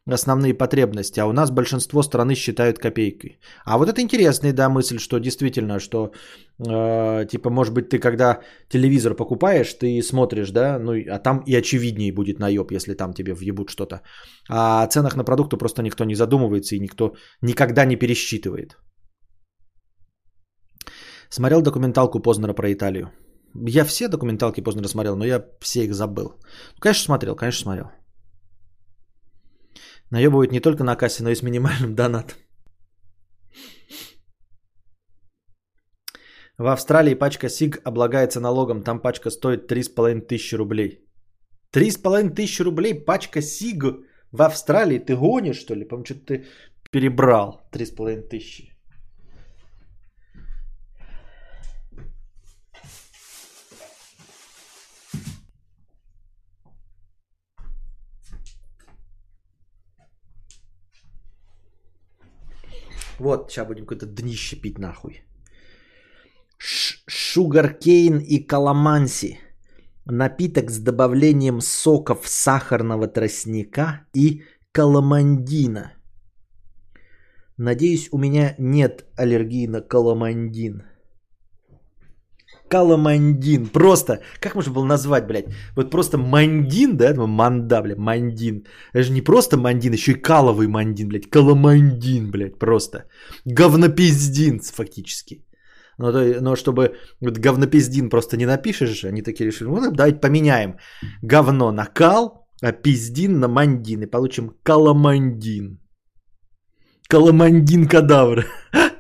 основные 0.06 0.54
потребности, 0.54 1.20
а 1.20 1.26
у 1.26 1.32
нас 1.32 1.50
большинство 1.50 2.02
страны 2.02 2.34
считают 2.34 2.78
копейкой. 2.78 3.38
А 3.64 3.78
вот 3.78 3.88
это 3.88 4.00
интересная, 4.00 4.52
да, 4.52 4.68
мысль, 4.68 4.98
что 4.98 5.18
действительно, 5.18 5.80
что, 5.80 6.12
э, 6.58 7.26
типа, 7.30 7.50
может 7.50 7.72
быть, 7.72 7.88
ты 7.88 7.98
когда 7.98 8.40
телевизор 8.68 9.14
покупаешь, 9.14 9.72
ты 9.72 10.02
смотришь, 10.02 10.50
да, 10.50 10.78
ну, 10.78 10.92
а 10.92 11.18
там 11.18 11.42
и 11.46 11.54
очевиднее 11.54 12.12
будет 12.12 12.38
наеб, 12.38 12.70
если 12.70 12.94
там 12.94 13.14
тебе 13.14 13.32
въебут 13.34 13.70
что-то. 13.70 14.02
А 14.50 14.82
о 14.82 14.86
ценах 14.86 15.16
на 15.16 15.24
продукты 15.24 15.56
просто 15.56 15.82
никто 15.82 16.04
не 16.04 16.14
задумывается 16.14 16.76
и 16.76 16.80
никто 16.80 17.14
никогда 17.42 17.86
не 17.86 17.96
пересчитывает. 17.96 18.76
Смотрел 21.30 21.62
документалку 21.62 22.20
Познера 22.20 22.52
про 22.52 22.72
Италию. 22.72 23.10
Я 23.54 23.84
все 23.84 24.08
документалки 24.08 24.60
поздно 24.60 24.82
рассмотрел, 24.82 25.16
но 25.16 25.24
я 25.24 25.44
все 25.60 25.84
их 25.84 25.94
забыл. 25.94 26.24
Ну, 26.74 26.80
конечно, 26.80 27.04
смотрел, 27.04 27.36
конечно, 27.36 27.62
смотрел. 27.62 27.90
Наебывают 30.10 30.52
не 30.52 30.60
только 30.60 30.84
на 30.84 30.96
кассе, 30.96 31.22
но 31.22 31.30
и 31.30 31.34
с 31.34 31.42
минимальным 31.42 31.94
донатом. 31.96 32.38
В 36.58 36.66
Австралии 36.66 37.14
пачка 37.14 37.48
СИГ 37.48 37.80
облагается 37.84 38.40
налогом. 38.40 38.82
Там 38.82 39.00
пачка 39.00 39.30
стоит 39.30 39.70
3,5 39.70 40.20
тысячи 40.20 40.54
рублей. 40.56 41.04
3,5 41.72 42.30
тысячи 42.34 42.62
рублей 42.62 42.94
пачка 42.94 43.42
СИГ 43.42 43.84
в 44.32 44.42
Австралии? 44.42 44.98
Ты 44.98 45.16
гонишь, 45.16 45.60
что 45.60 45.74
ли? 45.74 45.84
По-моему, 45.84 46.04
что 46.04 46.14
ты 46.14 46.46
перебрал 46.92 47.68
3,5 47.72 48.28
тысячи. 48.28 48.73
Вот, 63.18 63.50
сейчас 63.50 63.66
будем 63.66 63.86
какое-то 63.86 64.06
днище 64.06 64.56
пить 64.56 64.78
нахуй. 64.78 65.22
Шугаркейн 66.58 68.18
и 68.18 68.38
каламанси. 68.38 69.38
Напиток 70.06 70.70
с 70.70 70.78
добавлением 70.78 71.60
соков 71.60 72.28
сахарного 72.28 73.08
тростника 73.08 74.06
и 74.14 74.42
каламандина. 74.72 75.92
Надеюсь, 77.56 78.08
у 78.12 78.18
меня 78.18 78.54
нет 78.58 79.04
аллергии 79.16 79.66
на 79.66 79.80
каламандин. 79.80 80.82
Каламандин. 82.74 83.66
Просто, 83.66 84.18
как 84.40 84.54
можно 84.54 84.72
было 84.72 84.86
назвать, 84.86 85.26
блядь? 85.26 85.46
Вот 85.76 85.90
просто 85.90 86.18
мандин, 86.18 86.96
да? 86.96 87.14
Ну, 87.14 87.26
манда, 87.26 87.82
блядь, 87.82 87.98
мандин. 87.98 88.64
Это 88.92 89.04
же 89.04 89.12
не 89.12 89.22
просто 89.22 89.56
мандин, 89.56 89.92
еще 89.92 90.12
и 90.12 90.22
каловый 90.22 90.66
мандин, 90.66 91.08
блядь. 91.08 91.30
Каламандин, 91.30 92.30
блядь, 92.30 92.58
просто. 92.58 93.04
Говнопиздин, 93.46 94.60
фактически. 94.60 95.44
Но, 95.98 96.10
но 96.40 96.56
чтобы 96.56 96.96
вот 97.20 97.38
говнопиздин 97.38 98.10
просто 98.10 98.36
не 98.36 98.46
напишешь, 98.46 99.04
они 99.04 99.22
такие 99.22 99.46
решили, 99.46 99.68
ну 99.68 99.92
давайте 99.92 100.20
поменяем 100.20 100.74
говно 101.22 101.70
на 101.70 101.86
кал, 101.86 102.48
а 102.60 102.72
пиздин 102.72 103.38
на 103.38 103.48
мандин. 103.48 104.02
И 104.02 104.10
получим 104.10 104.50
каламандин. 104.64 105.78
Каламандин 107.08 107.86
кадавр. 107.86 108.44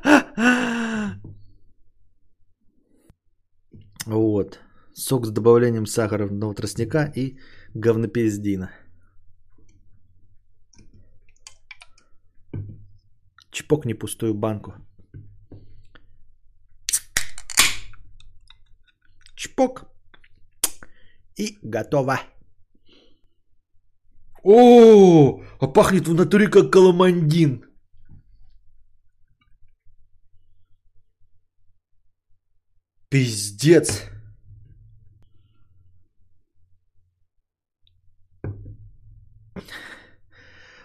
Вот. 4.06 4.60
Сок 4.94 5.26
с 5.26 5.30
добавлением 5.30 5.86
сахарного 5.86 6.54
тростника 6.54 7.12
и 7.16 7.38
говнопиздина. 7.74 8.70
Чпокни 13.50 13.94
пустую 13.94 14.34
банку. 14.34 14.74
Чпок. 19.36 19.86
И 21.36 21.58
готово. 21.62 22.20
О, 24.44 25.40
а 25.60 25.66
пахнет 25.66 26.06
в 26.06 26.14
натуре 26.14 26.48
как 26.48 26.70
каламандин. 26.70 27.64
Пиздец. 33.14 34.10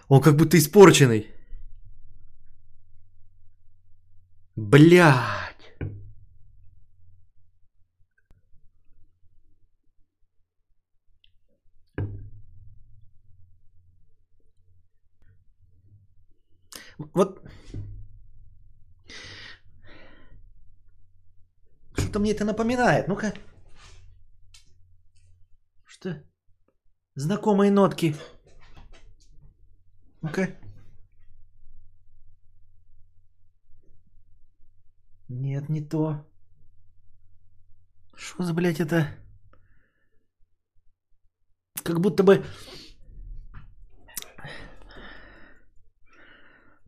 Он 0.06 0.20
как 0.22 0.36
будто 0.36 0.56
испорченный. 0.56 1.26
Блядь. 4.54 5.74
Вот 17.12 17.42
Что-то 22.10 22.18
мне 22.18 22.32
это 22.32 22.44
напоминает. 22.44 23.06
Ну-ка. 23.06 23.32
Что? 25.84 26.20
Знакомые 27.14 27.70
нотки. 27.70 28.16
Ну-ка. 30.20 30.48
Нет, 35.28 35.68
не 35.68 35.80
то. 35.80 36.26
Что 38.16 38.42
за, 38.42 38.54
блядь, 38.54 38.80
это? 38.80 39.06
Как 41.84 42.00
будто 42.00 42.24
бы... 42.24 42.44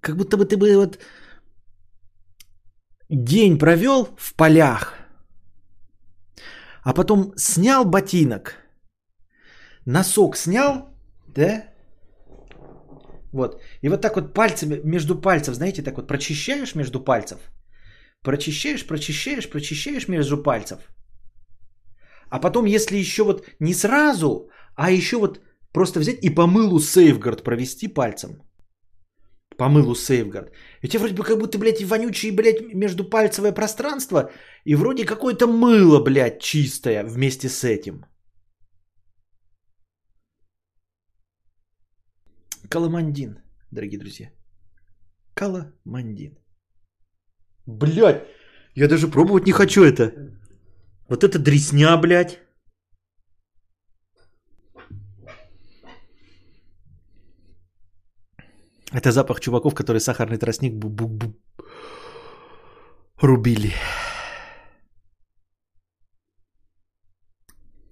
Как 0.00 0.16
будто 0.16 0.36
бы 0.36 0.46
ты 0.46 0.56
бы 0.56 0.76
вот 0.76 0.98
день 3.08 3.56
провел 3.56 4.16
в 4.18 4.34
полях, 4.34 5.01
а 6.84 6.94
потом 6.94 7.32
снял 7.36 7.84
ботинок, 7.84 8.56
носок 9.86 10.36
снял, 10.36 10.88
да? 11.28 11.64
Вот. 13.32 13.62
И 13.82 13.88
вот 13.88 14.02
так 14.02 14.16
вот 14.16 14.34
пальцами, 14.34 14.80
между 14.84 15.20
пальцев, 15.20 15.54
знаете, 15.54 15.82
так 15.82 15.96
вот 15.96 16.06
прочищаешь 16.06 16.74
между 16.74 17.00
пальцев. 17.00 17.38
Прочищаешь, 18.22 18.86
прочищаешь, 18.86 19.48
прочищаешь 19.48 20.08
между 20.08 20.42
пальцев. 20.42 20.78
А 22.30 22.38
потом, 22.38 22.66
если 22.66 22.96
еще 22.96 23.24
вот 23.24 23.46
не 23.60 23.74
сразу, 23.74 24.48
а 24.76 24.90
еще 24.90 25.16
вот 25.16 25.40
просто 25.72 26.00
взять 26.00 26.18
и 26.22 26.30
по 26.30 26.46
мылу 26.46 26.78
сейфгард 26.78 27.42
провести 27.42 27.88
пальцем. 27.88 28.42
По 29.62 29.68
мылу 29.68 29.94
сейфгард. 29.94 30.50
И 30.82 30.88
тебе 30.88 30.98
вроде 30.98 31.14
бы 31.14 31.22
как 31.22 31.38
будто, 31.38 31.56
блядь, 31.56 31.84
вонючее, 31.84 32.32
блядь, 32.32 32.74
междупальцевое 32.74 33.52
пространство, 33.52 34.32
и 34.64 34.74
вроде 34.74 35.04
какое-то 35.04 35.46
мыло, 35.46 36.02
блядь, 36.02 36.40
чистое 36.40 37.04
вместе 37.04 37.48
с 37.48 37.62
этим. 37.62 38.04
Каламандин, 42.68 43.38
дорогие 43.70 44.00
друзья. 44.00 44.32
Каламандин. 45.34 46.38
Блядь, 47.66 48.26
я 48.74 48.88
даже 48.88 49.06
пробовать 49.06 49.46
не 49.46 49.52
хочу 49.52 49.84
это. 49.84 50.12
Вот 51.08 51.22
это 51.22 51.38
дресня, 51.38 51.96
блядь. 51.98 52.41
Это 58.92 59.10
запах 59.10 59.40
чуваков, 59.40 59.74
которые 59.74 60.00
сахарный 60.00 60.38
тростник 60.38 60.74
бу 60.74 60.88
-бу 60.88 61.08
-бу 61.08 61.34
рубили. 63.22 63.72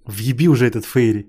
Въеби 0.06 0.48
уже 0.48 0.66
этот 0.66 0.84
фейри. 0.84 1.26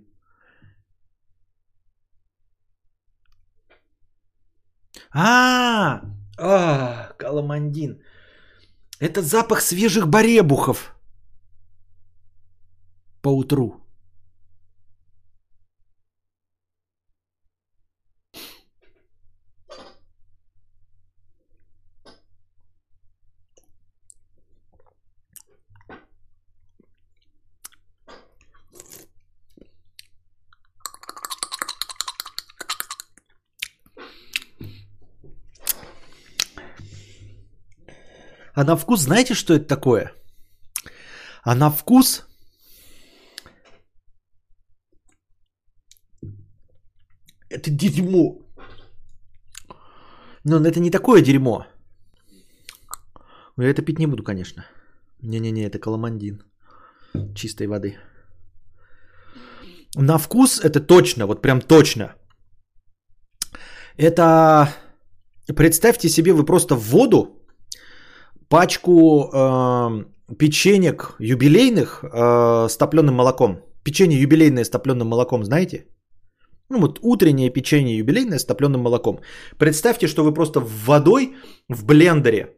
А, 5.13 6.01
а, 6.37 7.13
каламандин. 7.17 8.01
Это 8.99 9.21
запах 9.21 9.61
свежих 9.61 10.07
баребухов 10.07 10.95
по 13.21 13.29
А 38.61 38.63
на 38.63 38.75
вкус 38.75 39.01
знаете, 39.01 39.33
что 39.33 39.53
это 39.53 39.67
такое? 39.67 40.11
А 41.43 41.55
на 41.55 41.71
вкус 41.71 42.25
это 47.49 47.71
дерьмо. 47.71 48.37
Но 50.45 50.57
это 50.57 50.79
не 50.79 50.91
такое 50.91 51.21
дерьмо. 51.23 51.65
Я 53.57 53.69
это 53.69 53.81
пить 53.81 53.99
не 53.99 54.07
буду, 54.07 54.23
конечно. 54.23 54.63
Не-не-не, 55.23 55.65
это 55.65 55.79
каламандин. 55.79 56.43
Чистой 57.35 57.65
воды. 57.65 57.97
На 59.95 60.19
вкус 60.19 60.59
это 60.59 60.85
точно, 60.85 61.25
вот 61.25 61.41
прям 61.41 61.61
точно. 61.61 62.13
Это, 63.97 64.69
представьте 65.47 66.09
себе, 66.09 66.33
вы 66.33 66.45
просто 66.45 66.75
в 66.75 66.83
воду 66.91 67.40
пачку 68.51 69.29
э, 69.33 70.35
печенек 70.37 71.15
юбилейных 71.19 72.03
э, 72.03 72.67
с 72.69 72.77
топленым 72.77 73.15
молоком. 73.15 73.59
Печенье 73.83 74.21
юбилейное 74.21 74.63
с 74.63 74.69
топленым 74.69 75.07
молоком, 75.07 75.43
знаете? 75.43 75.85
Ну 76.69 76.79
вот 76.79 76.99
утреннее 77.01 77.49
печенье 77.49 77.97
юбилейное 77.97 78.39
с 78.39 78.45
топленым 78.45 78.81
молоком. 78.81 79.19
Представьте, 79.57 80.07
что 80.07 80.23
вы 80.23 80.33
просто 80.33 80.59
водой 80.59 81.35
в 81.69 81.85
блендере 81.85 82.57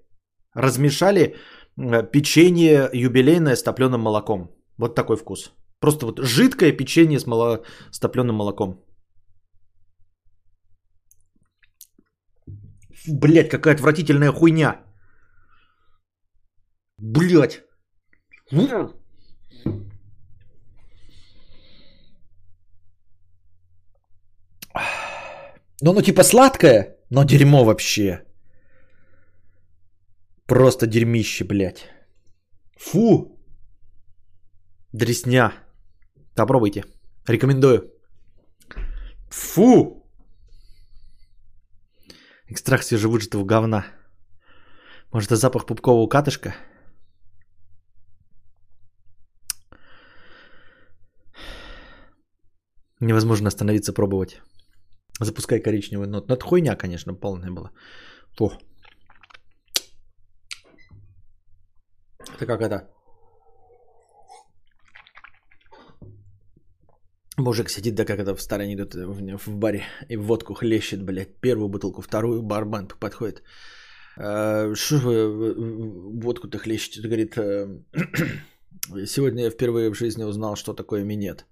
размешали 0.56 1.36
э, 1.78 2.12
печенье 2.12 2.90
юбилейное 2.94 3.56
с 3.56 3.64
топленым 3.64 4.02
молоком. 4.02 4.50
Вот 4.78 4.96
такой 4.96 5.16
вкус. 5.16 5.52
Просто 5.80 6.06
вот 6.06 6.20
жидкое 6.20 6.72
печенье 6.72 7.20
с, 7.20 7.28
моло... 7.28 7.62
с 7.92 8.00
топленым 8.00 8.36
молоком. 8.36 8.84
Блять, 13.08 13.50
какая 13.50 13.76
отвратительная 13.76 14.32
хуйня. 14.32 14.93
Блять. 17.04 17.64
Ну, 18.52 18.94
ну 25.82 26.02
типа 26.02 26.24
сладкое, 26.24 26.96
но 27.10 27.26
дерьмо 27.26 27.66
вообще. 27.66 28.24
Просто 30.46 30.88
дерьмище, 30.88 31.44
блядь. 31.44 31.90
Фу. 32.80 33.38
Дресня. 34.94 35.52
Попробуйте. 36.36 36.86
Рекомендую. 37.28 37.92
Фу! 39.30 40.10
Экстракт 42.48 42.86
свежевыжатого 42.86 43.44
говна. 43.44 43.86
Может, 45.12 45.32
это 45.32 45.36
запах 45.36 45.66
пупкового 45.66 46.08
катышка? 46.08 46.56
Невозможно 53.04 53.48
остановиться 53.48 53.94
пробовать. 53.94 54.42
Запускай 55.20 55.60
коричневый 55.60 56.08
нот. 56.08 56.30
Ну, 56.30 56.36
это 56.36 56.46
хуйня, 56.46 56.76
конечно, 56.76 57.14
полная 57.14 57.52
была. 57.52 57.72
Фу. 58.38 58.52
Это 62.36 62.46
как 62.46 62.62
это? 62.62 62.90
Мужик 67.38 67.70
сидит, 67.70 67.96
да 67.96 68.06
как 68.06 68.20
это 68.20 68.36
в 68.36 68.42
стороне 68.42 68.74
идут 68.74 68.94
в, 68.96 69.38
в 69.38 69.56
баре 69.56 69.84
и 70.08 70.16
водку 70.16 70.54
хлещет, 70.54 71.04
блядь, 71.04 71.42
первую 71.42 71.68
бутылку, 71.68 72.02
вторую, 72.02 72.42
бармен 72.42 72.88
подходит. 72.88 73.44
«А, 74.18 74.74
что 74.76 74.96
вы 74.98 75.54
водку-то 76.22 76.58
хлещете? 76.58 77.02
Говорит, 77.02 77.38
«Э, 77.38 77.68
сегодня 79.06 79.44
я 79.44 79.50
впервые 79.50 79.90
в 79.90 79.98
жизни 79.98 80.24
узнал, 80.24 80.56
что 80.56 80.74
такое 80.74 81.04
минет. 81.04 81.46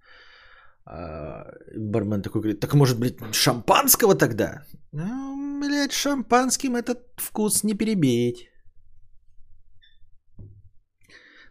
А, 0.86 1.46
бармен 1.76 2.22
такой 2.22 2.42
говорит, 2.42 2.60
так 2.60 2.74
может, 2.74 3.00
блядь, 3.00 3.36
шампанского 3.36 4.16
тогда? 4.16 4.66
Ну, 4.92 5.60
блядь, 5.62 5.94
шампанским 5.94 6.76
этот 6.76 7.00
вкус 7.18 7.64
не 7.64 7.74
перебить. 7.74 8.50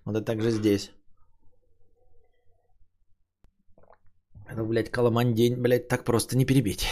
Вот 0.05 0.17
это 0.17 0.25
также 0.25 0.51
здесь. 0.51 0.91
Ну, 4.57 4.67
блядь, 4.67 4.91
коломандень, 4.91 5.57
блядь, 5.57 5.89
так 5.89 6.05
просто 6.05 6.37
не 6.37 6.45
перебить. 6.45 6.87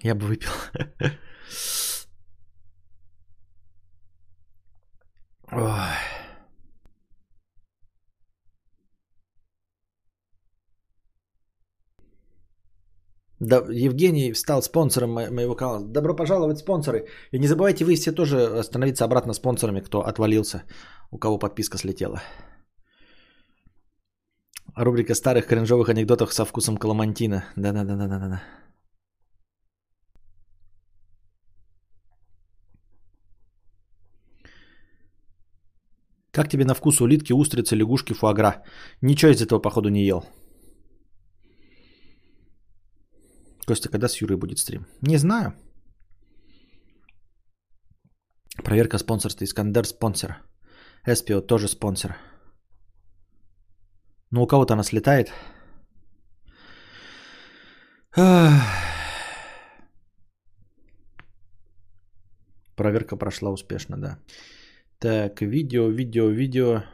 Я 0.00 0.14
бы 0.14 0.26
выпил. 0.26 0.50
Ой. 5.50 6.18
Да, 13.48 13.64
Евгений 13.70 14.34
стал 14.34 14.62
спонсором 14.62 15.10
моего 15.10 15.54
канала. 15.54 15.80
Добро 15.80 16.14
пожаловать, 16.14 16.58
спонсоры. 16.58 17.06
И 17.32 17.38
не 17.38 17.46
забывайте 17.46 17.84
вы 17.84 17.94
все 17.94 18.12
тоже 18.12 18.62
становиться 18.62 19.04
обратно 19.04 19.32
спонсорами, 19.32 19.80
кто 19.80 20.02
отвалился, 20.02 20.62
у 21.10 21.18
кого 21.18 21.38
подписка 21.38 21.78
слетела. 21.78 22.20
Рубрика 24.76 25.14
старых 25.14 25.46
кринжовых 25.46 25.88
анекдотов 25.88 26.32
со 26.32 26.44
вкусом 26.44 26.76
каламантина. 26.76 27.44
Да-да-да-да-да-да. 27.56 28.42
Как 36.32 36.50
тебе 36.50 36.64
на 36.64 36.74
вкус 36.74 37.00
улитки, 37.00 37.32
устрицы, 37.32 37.76
лягушки, 37.76 38.12
фуагра? 38.12 38.62
Ничего 39.00 39.32
из 39.32 39.40
этого, 39.40 39.58
походу, 39.58 39.88
не 39.88 40.04
ел. 40.04 40.22
Костя, 43.68 43.90
когда 43.90 44.08
с 44.08 44.22
Юрой 44.22 44.38
будет 44.38 44.58
стрим? 44.58 44.86
Не 45.02 45.18
знаю. 45.18 45.52
Проверка 48.64 48.98
спонсорства. 48.98 49.44
Искандер 49.44 49.84
спонсор. 49.84 50.42
Эспио 51.06 51.42
тоже 51.42 51.68
спонсор. 51.68 52.16
Ну, 54.30 54.42
у 54.42 54.46
кого-то 54.46 54.72
она 54.72 54.82
слетает. 54.84 55.32
Проверка 62.74 63.16
прошла 63.18 63.50
успешно, 63.50 63.96
да. 63.98 64.18
Так, 64.98 65.42
видео, 65.42 65.90
видео, 65.90 66.30
видео. 66.30 66.84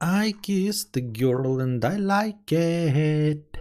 I 0.00 0.32
kissed 0.42 0.92
the 0.92 1.00
girl 1.00 1.60
and 1.60 1.84
I 1.84 1.98
like 1.98 2.52
it. 2.52 3.58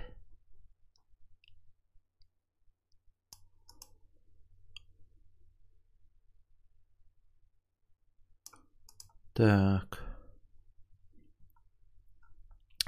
Так. 9.34 10.04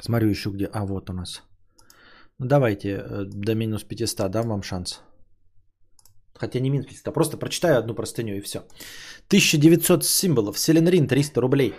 Смотрю 0.01 0.29
еще 0.29 0.49
где. 0.49 0.65
А, 0.65 0.85
вот 0.85 1.09
у 1.09 1.13
нас. 1.13 1.43
Ну, 2.39 2.47
давайте 2.47 2.89
э, 2.89 3.25
до 3.25 3.55
минус 3.55 3.83
500 3.83 4.31
дам 4.31 4.49
вам 4.49 4.63
шанс. 4.63 5.01
Хотя 6.33 6.59
не 6.59 6.69
минус 6.69 6.87
500, 6.87 7.13
просто 7.13 7.37
прочитаю 7.37 7.77
одну 7.77 7.93
простыню 7.95 8.35
и 8.35 8.41
все. 8.41 8.59
1900 9.27 10.05
символов. 10.05 10.57
Селенрин 10.57 11.07
300 11.07 11.41
рублей. 11.41 11.73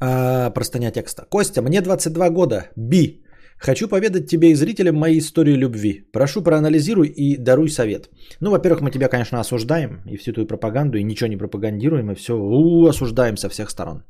А, 0.00 0.50
простыня 0.50 0.90
текста. 0.90 1.24
Костя, 1.30 1.62
мне 1.62 1.80
22 1.80 2.30
года. 2.30 2.70
Би. 2.76 3.22
Хочу 3.58 3.88
поведать 3.88 4.26
тебе 4.26 4.50
и 4.50 4.54
зрителям 4.54 4.96
мои 4.96 5.18
истории 5.18 5.56
любви. 5.56 6.04
Прошу, 6.12 6.42
проанализируй 6.42 7.08
и 7.08 7.36
даруй 7.38 7.70
совет. 7.70 8.10
Ну, 8.40 8.50
во-первых, 8.50 8.82
мы 8.82 8.90
тебя, 8.90 9.08
конечно, 9.08 9.40
осуждаем 9.40 10.02
и 10.06 10.16
всю 10.16 10.32
твою 10.32 10.46
пропаганду, 10.46 10.98
и 10.98 11.04
ничего 11.04 11.28
не 11.28 11.38
пропагандируем, 11.38 12.10
и 12.10 12.14
все 12.14 12.34
у, 12.34 12.86
осуждаем 12.86 13.36
со 13.36 13.48
всех 13.48 13.70
сторон. 13.70 14.02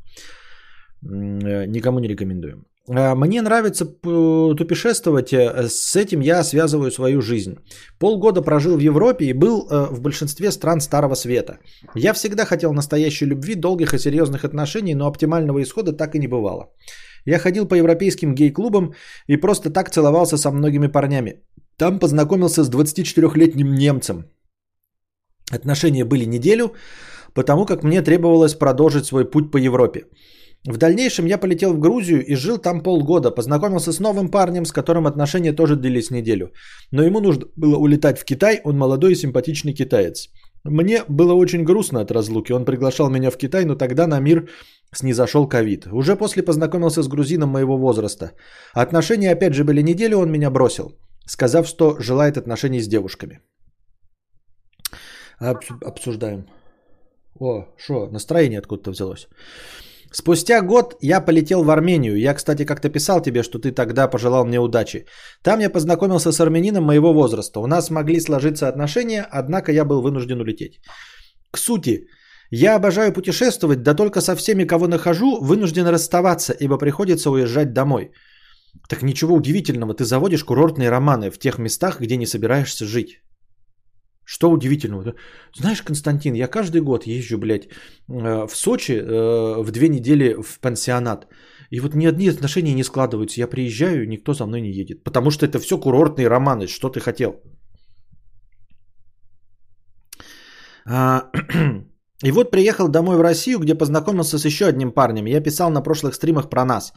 Э, 1.05 1.67
никому 1.67 2.01
не 2.01 2.09
рекомендуем. 2.09 2.67
А, 2.89 3.15
мне 3.15 3.43
нравится 3.43 3.85
путешествовать, 3.85 5.33
э, 5.33 5.69
с 5.69 5.97
этим 5.97 6.21
я 6.21 6.45
связываю 6.45 6.91
свою 6.91 7.21
жизнь. 7.21 7.57
Полгода 7.99 8.43
прожил 8.43 8.77
в 8.77 8.81
Европе 8.81 9.25
и 9.25 9.33
был 9.33 9.67
э, 9.69 9.87
в 9.91 10.01
большинстве 10.01 10.51
стран 10.51 10.81
Старого 10.81 11.15
Света. 11.15 11.59
Я 11.95 12.13
всегда 12.13 12.45
хотел 12.45 12.73
настоящей 12.73 13.27
любви, 13.27 13.55
долгих 13.55 13.95
и 13.95 13.99
серьезных 13.99 14.45
отношений, 14.45 14.95
но 14.95 15.07
оптимального 15.07 15.63
исхода 15.63 15.93
так 15.93 16.15
и 16.15 16.19
не 16.19 16.29
бывало. 16.29 16.73
Я 17.25 17.39
ходил 17.39 17.67
по 17.67 17.75
европейским 17.75 18.35
гей-клубам 18.35 18.95
и 19.27 19.37
просто 19.37 19.71
так 19.71 19.91
целовался 19.91 20.37
со 20.37 20.51
многими 20.51 20.87
парнями. 20.87 21.43
Там 21.77 21.99
познакомился 21.99 22.63
с 22.63 22.71
24-летним 22.71 23.75
немцем. 23.75 24.25
Отношения 25.51 26.05
были 26.05 26.25
неделю, 26.25 26.73
потому 27.35 27.67
как 27.67 27.83
мне 27.83 28.03
требовалось 28.03 28.55
продолжить 28.55 29.07
свой 29.07 29.25
путь 29.25 29.51
по 29.51 29.59
Европе. 29.59 30.05
В 30.65 30.77
дальнейшем 30.79 31.27
я 31.27 31.39
полетел 31.39 31.75
в 31.75 31.79
Грузию 31.79 32.25
и 32.25 32.35
жил 32.35 32.59
там 32.59 32.83
полгода. 32.83 33.31
Познакомился 33.31 33.93
с 33.93 34.01
новым 34.01 34.31
парнем, 34.31 34.65
с 34.65 34.73
которым 34.73 35.07
отношения 35.07 35.53
тоже 35.53 35.77
длились 35.77 36.11
неделю. 36.11 36.53
Но 36.93 37.03
ему 37.03 37.21
нужно 37.21 37.47
было 37.57 37.77
улетать 37.77 38.19
в 38.19 38.25
Китай, 38.25 38.61
он 38.65 38.77
молодой 38.79 39.13
и 39.13 39.17
симпатичный 39.17 39.75
китаец. 39.75 40.29
Мне 40.65 41.05
было 41.09 41.35
очень 41.35 41.65
грустно 41.65 42.01
от 42.01 42.11
разлуки. 42.11 42.53
Он 42.53 42.65
приглашал 42.65 43.11
меня 43.11 43.31
в 43.31 43.37
Китай, 43.37 43.65
но 43.65 43.77
тогда 43.77 44.07
на 44.07 44.21
мир 44.21 44.49
снизошел 44.93 45.49
ковид. 45.49 45.87
Уже 45.93 46.17
после 46.17 46.43
познакомился 46.43 47.03
с 47.03 47.09
грузином 47.09 47.51
моего 47.51 47.79
возраста. 47.79 48.33
Отношения 48.75 49.33
опять 49.33 49.55
же 49.55 49.65
были 49.65 49.83
неделю, 49.83 50.19
он 50.19 50.31
меня 50.31 50.51
бросил, 50.51 50.93
сказав, 51.27 51.69
что 51.69 51.97
желает 52.01 52.37
отношений 52.37 52.81
с 52.81 52.89
девушками. 52.89 53.41
Обсуждаем. 55.39 56.47
О, 57.39 57.67
что, 57.77 58.09
настроение 58.11 58.59
откуда-то 58.59 58.91
взялось. 58.91 59.29
Спустя 60.13 60.63
год 60.63 60.97
я 61.01 61.21
полетел 61.21 61.65
в 61.65 61.71
Армению. 61.71 62.17
Я, 62.19 62.35
кстати, 62.35 62.65
как-то 62.65 62.89
писал 62.89 63.23
тебе, 63.23 63.43
что 63.43 63.59
ты 63.59 63.73
тогда 63.73 64.09
пожелал 64.09 64.45
мне 64.45 64.61
удачи. 64.61 65.07
Там 65.43 65.61
я 65.61 65.71
познакомился 65.71 66.33
с 66.33 66.41
армянином 66.41 66.85
моего 66.85 67.13
возраста. 67.13 67.61
У 67.61 67.67
нас 67.67 67.91
могли 67.91 68.21
сложиться 68.21 68.69
отношения, 68.69 69.27
однако 69.31 69.73
я 69.73 69.85
был 69.85 70.03
вынужден 70.03 70.41
улететь. 70.41 70.81
К 71.51 71.59
сути, 71.59 72.07
я 72.51 72.77
обожаю 72.77 73.13
путешествовать, 73.13 73.83
да 73.83 73.95
только 73.95 74.21
со 74.21 74.37
всеми, 74.37 74.65
кого 74.65 74.87
нахожу, 74.87 75.41
вынужден 75.41 75.87
расставаться, 75.87 76.53
ибо 76.53 76.79
приходится 76.79 77.31
уезжать 77.31 77.73
домой. 77.73 78.13
Так 78.89 79.03
ничего 79.03 79.35
удивительного, 79.35 79.95
ты 79.95 80.05
заводишь 80.05 80.45
курортные 80.45 80.91
романы 80.91 81.31
в 81.31 81.39
тех 81.39 81.59
местах, 81.59 82.01
где 82.01 82.17
не 82.17 82.27
собираешься 82.27 82.85
жить. 82.85 83.21
Что 84.27 84.51
удивительного? 84.51 85.15
Знаешь, 85.55 85.83
Константин, 85.83 86.35
я 86.35 86.49
каждый 86.49 86.81
год 86.81 87.07
езжу, 87.07 87.39
блядь, 87.39 87.69
э, 88.09 88.47
в 88.49 88.57
Сочи 88.57 88.93
э, 88.93 89.63
в 89.63 89.71
две 89.71 89.89
недели 89.89 90.35
в 90.43 90.59
пансионат. 90.61 91.27
И 91.71 91.81
вот 91.81 91.95
ни 91.95 92.07
одни 92.07 92.29
отношения 92.29 92.75
не 92.75 92.85
складываются. 92.85 93.41
Я 93.41 93.47
приезжаю, 93.47 94.09
никто 94.09 94.35
за 94.35 94.47
мной 94.47 94.61
не 94.61 94.71
едет. 94.71 95.05
Потому 95.05 95.31
что 95.31 95.47
это 95.47 95.61
все 95.61 95.79
курортные 95.79 96.29
романы. 96.29 96.67
Что 96.67 96.89
ты 96.89 97.01
хотел? 97.01 97.41
А, 100.89 101.31
и 102.25 102.33
вот 102.33 102.51
приехал 102.51 102.89
домой 102.89 103.17
в 103.17 103.23
Россию, 103.23 103.59
где 103.61 103.79
познакомился 103.79 104.39
с 104.39 104.45
еще 104.45 104.67
одним 104.67 104.91
парнем. 104.91 105.27
Я 105.27 105.41
писал 105.41 105.71
на 105.71 105.83
прошлых 105.83 106.15
стримах 106.15 106.51
про 106.51 106.65
нас. 106.65 106.93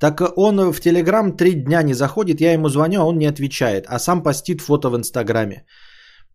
Так 0.00 0.20
он 0.36 0.72
в 0.72 0.80
Телеграм 0.80 1.36
три 1.36 1.52
дня 1.52 1.82
не 1.82 1.94
заходит, 1.94 2.40
я 2.40 2.52
ему 2.52 2.68
звоню, 2.68 3.00
а 3.00 3.04
он 3.04 3.18
не 3.18 3.26
отвечает, 3.26 3.86
а 3.88 4.00
сам 4.00 4.22
постит 4.22 4.60
фото 4.60 4.90
в 4.90 4.96
Инстаграме. 4.96 5.64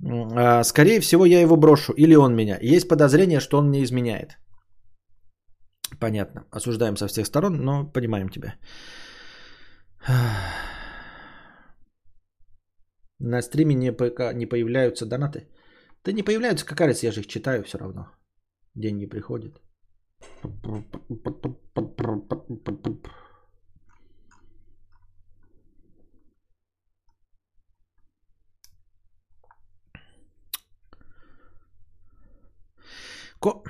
А, 0.03 0.63
скорее 0.63 0.99
всего, 0.99 1.25
я 1.25 1.41
его 1.41 1.57
брошу 1.57 1.93
или 1.93 2.15
он 2.15 2.35
меня. 2.35 2.57
Есть 2.61 2.87
подозрение, 2.87 3.39
что 3.39 3.57
он 3.57 3.67
мне 3.69 3.83
изменяет. 3.83 4.37
Понятно. 5.99 6.45
Осуждаем 6.51 6.97
со 6.97 7.07
всех 7.07 7.25
сторон, 7.25 7.57
но 7.57 7.85
понимаем 7.85 8.29
тебя. 8.29 8.55
На 13.19 13.41
стриме 13.41 13.75
не, 13.75 13.91
ПК, 13.91 14.33
не 14.33 14.45
появляются 14.45 15.05
донаты. 15.05 15.47
Да 16.03 16.11
не 16.11 16.23
появляются, 16.23 16.65
как 16.65 16.81
раз 16.81 17.03
я 17.03 17.11
же 17.11 17.21
их 17.21 17.27
читаю 17.27 17.63
все 17.63 17.77
равно. 17.77 18.11
Деньги 18.75 19.07
приходят. 19.07 19.59
Ко... 33.39 33.63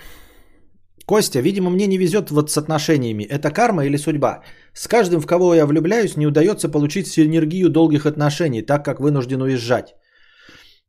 Костя, 1.06 1.40
видимо, 1.40 1.70
мне 1.70 1.88
не 1.88 1.98
везет 1.98 2.32
вот 2.32 2.52
с 2.52 2.58
отношениями. 2.58 3.24
Это 3.24 3.50
карма 3.52 3.86
или 3.86 3.98
судьба? 3.98 4.44
С 4.74 4.88
каждым, 4.88 5.22
в 5.22 5.26
кого 5.26 5.56
я 5.56 5.66
влюбляюсь, 5.66 6.18
не 6.18 6.28
удается 6.28 6.70
получить 6.70 7.08
синергию 7.08 7.70
долгих 7.70 8.06
отношений, 8.06 8.62
так 8.62 8.84
как 8.84 9.00
вынужден 9.00 9.42
уезжать. 9.42 9.96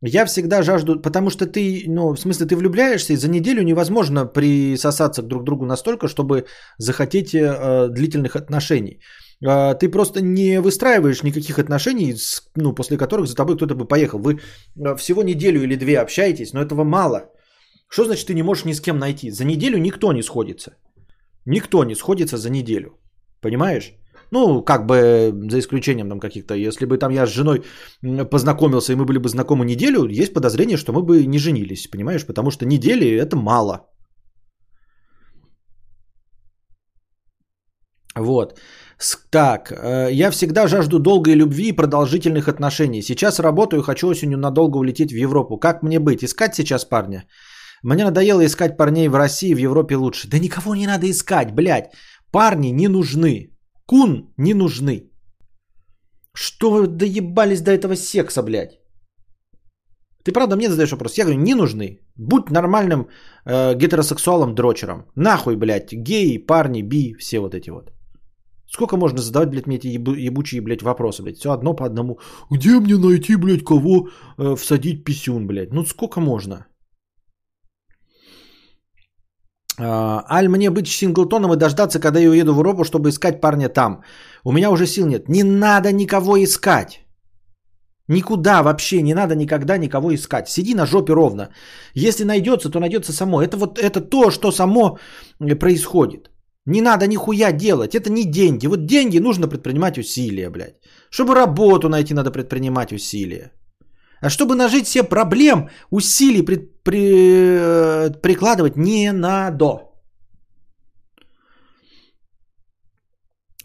Я 0.02 0.26
всегда 0.26 0.62
жажду, 0.62 1.02
потому 1.02 1.30
что 1.30 1.46
ты, 1.46 1.84
ну, 1.88 2.14
в 2.14 2.20
смысле, 2.20 2.46
ты 2.46 2.56
влюбляешься, 2.56 3.12
и 3.12 3.16
за 3.16 3.28
неделю 3.28 3.62
невозможно 3.62 4.26
присосаться 4.26 5.22
друг 5.22 5.42
к 5.42 5.44
другу 5.44 5.66
настолько, 5.66 6.08
чтобы 6.08 6.46
захотеть 6.78 7.34
э, 7.34 7.88
длительных 7.90 8.36
отношений. 8.36 9.00
Э, 9.44 9.74
ты 9.74 9.88
просто 9.88 10.20
не 10.20 10.60
выстраиваешь 10.60 11.22
никаких 11.22 11.58
отношений, 11.58 12.14
ну, 12.56 12.74
после 12.74 12.96
которых 12.96 13.26
за 13.26 13.34
тобой 13.36 13.56
кто-то 13.56 13.74
бы 13.74 13.88
поехал. 13.88 14.18
Вы 14.20 14.34
э, 14.76 14.96
всего 14.96 15.22
неделю 15.22 15.62
или 15.62 15.76
две 15.76 15.98
общаетесь, 15.98 16.52
но 16.52 16.60
этого 16.60 16.84
мало. 16.84 17.30
Что 17.88 18.04
значит 18.04 18.26
ты 18.26 18.34
не 18.34 18.42
можешь 18.42 18.64
ни 18.64 18.74
с 18.74 18.80
кем 18.80 18.98
найти? 18.98 19.30
За 19.30 19.44
неделю 19.44 19.78
никто 19.78 20.12
не 20.12 20.22
сходится. 20.22 20.76
Никто 21.46 21.84
не 21.84 21.94
сходится 21.94 22.36
за 22.36 22.50
неделю. 22.50 22.98
Понимаешь? 23.40 23.92
Ну, 24.30 24.62
как 24.62 24.86
бы 24.86 25.32
за 25.50 25.58
исключением 25.58 26.08
там 26.08 26.20
каких-то, 26.20 26.54
если 26.54 26.84
бы 26.84 26.98
там 26.98 27.12
я 27.12 27.26
с 27.26 27.30
женой 27.30 27.62
познакомился 28.30 28.92
и 28.92 28.96
мы 28.96 29.04
были 29.06 29.18
бы 29.18 29.28
знакомы 29.28 29.64
неделю, 29.64 30.08
есть 30.08 30.34
подозрение, 30.34 30.76
что 30.76 30.92
мы 30.92 31.02
бы 31.02 31.24
не 31.26 31.38
женились, 31.38 31.86
понимаешь? 31.86 32.26
Потому 32.26 32.50
что 32.50 32.66
недели 32.66 33.06
это 33.16 33.36
мало. 33.36 33.88
Вот. 38.18 38.58
Так, 39.30 39.70
э, 39.70 40.08
я 40.12 40.30
всегда 40.30 40.66
жажду 40.66 40.98
долгой 40.98 41.34
любви 41.34 41.68
и 41.68 41.76
продолжительных 41.76 42.48
отношений. 42.48 43.02
Сейчас 43.02 43.38
работаю, 43.38 43.82
хочу 43.82 44.08
осенью 44.08 44.38
надолго 44.38 44.78
улететь 44.78 45.12
в 45.12 45.16
Европу. 45.16 45.56
Как 45.56 45.82
мне 45.82 46.00
быть? 46.00 46.24
Искать 46.24 46.54
сейчас 46.54 46.84
парня? 46.84 47.24
Мне 47.82 48.04
надоело 48.04 48.44
искать 48.44 48.76
парней 48.76 49.08
в 49.08 49.14
России, 49.14 49.54
в 49.54 49.58
Европе 49.58 49.96
лучше. 49.96 50.28
Да 50.28 50.38
никого 50.38 50.74
не 50.74 50.86
надо 50.86 51.10
искать, 51.10 51.52
блядь. 51.52 51.92
Парни 52.32 52.68
не 52.68 52.88
нужны. 52.88 53.50
Кун 53.86 54.32
не 54.36 54.54
нужны. 54.54 55.10
Что 56.34 56.70
вы 56.70 56.86
доебались 56.86 57.62
до 57.62 57.70
этого 57.70 57.96
секса, 57.96 58.42
блядь? 58.42 58.78
Ты 60.24 60.32
правда 60.32 60.56
мне 60.56 60.68
задаешь 60.68 60.92
вопрос? 60.92 61.18
Я 61.18 61.24
говорю, 61.24 61.40
не 61.40 61.54
нужны. 61.54 62.00
Будь 62.16 62.50
нормальным 62.50 63.08
э, 63.46 63.74
гетеросексуалом 63.74 64.54
дрочером. 64.54 65.04
Нахуй, 65.16 65.56
блядь, 65.56 65.92
геи, 65.92 66.46
парни, 66.46 66.82
би, 66.82 67.14
все 67.18 67.40
вот 67.40 67.54
эти 67.54 67.70
вот. 67.70 67.92
Сколько 68.70 68.96
можно 68.96 69.18
задавать, 69.18 69.48
блядь, 69.50 69.66
мне 69.66 69.76
эти 69.76 69.88
ебу- 69.88 70.14
ебучие, 70.14 70.60
блядь, 70.60 70.82
вопросы, 70.82 71.22
блядь? 71.22 71.38
Все 71.38 71.50
одно 71.50 71.74
по 71.74 71.86
одному. 71.86 72.18
Где 72.50 72.78
мне 72.78 72.98
найти, 72.98 73.36
блядь, 73.36 73.64
кого 73.64 74.08
э, 74.36 74.56
всадить 74.56 75.04
писюн, 75.04 75.46
блядь? 75.46 75.72
Ну 75.72 75.84
сколько 75.84 76.20
можно? 76.20 76.66
А, 79.67 79.67
аль 79.80 80.48
мне 80.48 80.70
быть 80.70 80.88
синглтоном 80.88 81.52
и 81.52 81.56
дождаться, 81.56 82.00
когда 82.00 82.20
я 82.20 82.30
уеду 82.30 82.54
в 82.54 82.58
Европу, 82.58 82.84
чтобы 82.84 83.08
искать 83.08 83.40
парня 83.40 83.68
там. 83.68 84.02
У 84.44 84.52
меня 84.52 84.70
уже 84.70 84.86
сил 84.86 85.06
нет. 85.06 85.28
Не 85.28 85.42
надо 85.42 85.92
никого 85.92 86.36
искать. 86.42 87.04
Никуда 88.08 88.62
вообще 88.62 89.02
не 89.02 89.14
надо 89.14 89.34
никогда 89.34 89.78
никого 89.78 90.14
искать. 90.14 90.48
Сиди 90.48 90.74
на 90.74 90.86
жопе 90.86 91.12
ровно. 91.12 91.48
Если 91.94 92.24
найдется, 92.24 92.70
то 92.70 92.80
найдется 92.80 93.12
само. 93.12 93.42
Это 93.42 93.56
вот 93.56 93.78
это 93.78 94.00
то, 94.00 94.30
что 94.30 94.50
само 94.50 94.98
э, 95.40 95.54
происходит. 95.54 96.30
Не 96.66 96.80
надо 96.80 97.06
нихуя 97.06 97.52
делать. 97.52 97.94
Это 97.94 98.10
не 98.10 98.24
деньги. 98.24 98.66
Вот 98.66 98.86
деньги 98.86 99.18
нужно 99.18 99.48
предпринимать 99.48 99.98
усилия, 99.98 100.50
блядь. 100.50 100.76
Чтобы 101.10 101.34
работу 101.34 101.88
найти, 101.88 102.14
надо 102.14 102.30
предпринимать 102.30 102.92
усилия. 102.92 103.52
А 104.20 104.30
чтобы 104.30 104.54
нажить 104.54 104.86
все 104.86 105.02
проблем, 105.02 105.68
усилий 105.90 106.42
пред, 106.42 106.77
при, 106.88 106.98
э, 106.98 108.10
прикладывать 108.22 108.76
не 108.76 109.12
надо. 109.12 109.66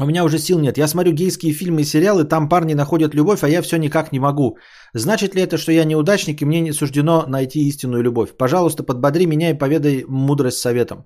У 0.01 0.05
меня 0.05 0.23
уже 0.23 0.39
сил 0.39 0.59
нет. 0.59 0.77
Я 0.77 0.87
смотрю 0.87 1.13
гейские 1.13 1.53
фильмы 1.53 1.81
и 1.81 1.85
сериалы, 1.85 2.25
там 2.25 2.49
парни 2.49 2.73
находят 2.73 3.15
любовь, 3.15 3.43
а 3.43 3.47
я 3.47 3.61
все 3.61 3.77
никак 3.77 4.11
не 4.11 4.19
могу. 4.19 4.57
Значит 4.93 5.35
ли 5.35 5.41
это, 5.41 5.57
что 5.57 5.71
я 5.71 5.85
неудачник 5.85 6.41
и 6.41 6.45
мне 6.45 6.61
не 6.61 6.73
суждено 6.73 7.25
найти 7.27 7.59
истинную 7.69 8.03
любовь? 8.03 8.35
Пожалуйста, 8.37 8.83
подбодри 8.83 9.25
меня 9.25 9.51
и 9.51 9.57
поведай 9.57 10.03
мудрость 10.07 10.57
советом. 10.57 11.05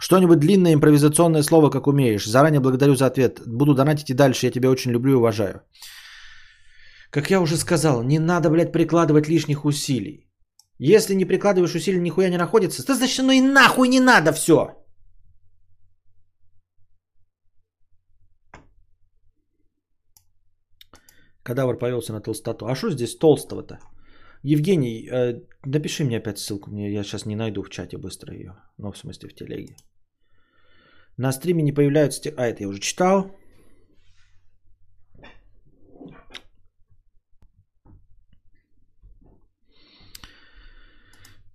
Что-нибудь 0.00 0.38
длинное 0.38 0.72
импровизационное 0.72 1.42
слово, 1.42 1.70
как 1.70 1.86
умеешь. 1.86 2.24
Заранее 2.24 2.60
благодарю 2.60 2.94
за 2.94 3.06
ответ. 3.06 3.42
Буду 3.46 3.74
донатить 3.74 4.10
и 4.10 4.14
дальше. 4.14 4.46
Я 4.46 4.52
тебя 4.52 4.70
очень 4.70 4.92
люблю 4.92 5.12
и 5.12 5.16
уважаю. 5.16 5.60
Как 7.10 7.30
я 7.30 7.40
уже 7.40 7.56
сказал, 7.56 8.02
не 8.02 8.18
надо, 8.18 8.48
блядь, 8.48 8.72
прикладывать 8.72 9.28
лишних 9.28 9.64
усилий. 9.64 10.25
Если 10.78 11.14
не 11.14 11.24
прикладываешь 11.24 11.74
усилий, 11.74 12.00
нихуя 12.00 12.28
не 12.28 12.38
находится, 12.38 12.84
то 12.84 12.94
значит, 12.94 13.24
ну 13.24 13.32
и 13.32 13.40
нахуй 13.40 13.88
не 13.88 14.00
надо 14.00 14.32
все. 14.32 14.86
Кадавр 21.42 21.78
повелся 21.78 22.12
на 22.12 22.20
толстоту. 22.20 22.66
А 22.66 22.74
что 22.74 22.90
здесь 22.90 23.18
толстого-то? 23.18 23.78
Евгений, 24.42 25.08
э, 25.08 25.40
напиши 25.64 26.04
мне 26.04 26.18
опять 26.18 26.38
ссылку. 26.38 26.70
Мне, 26.70 26.92
я 26.92 27.04
сейчас 27.04 27.26
не 27.26 27.36
найду 27.36 27.62
в 27.62 27.70
чате 27.70 27.98
быстро 27.98 28.34
ее. 28.34 28.56
Ну, 28.78 28.92
в 28.92 28.98
смысле, 28.98 29.28
в 29.28 29.34
телеге. 29.34 29.76
На 31.16 31.32
стриме 31.32 31.62
не 31.62 31.72
появляются... 31.72 32.30
А, 32.36 32.46
это 32.46 32.62
я 32.62 32.68
уже 32.68 32.80
читал. 32.80 33.30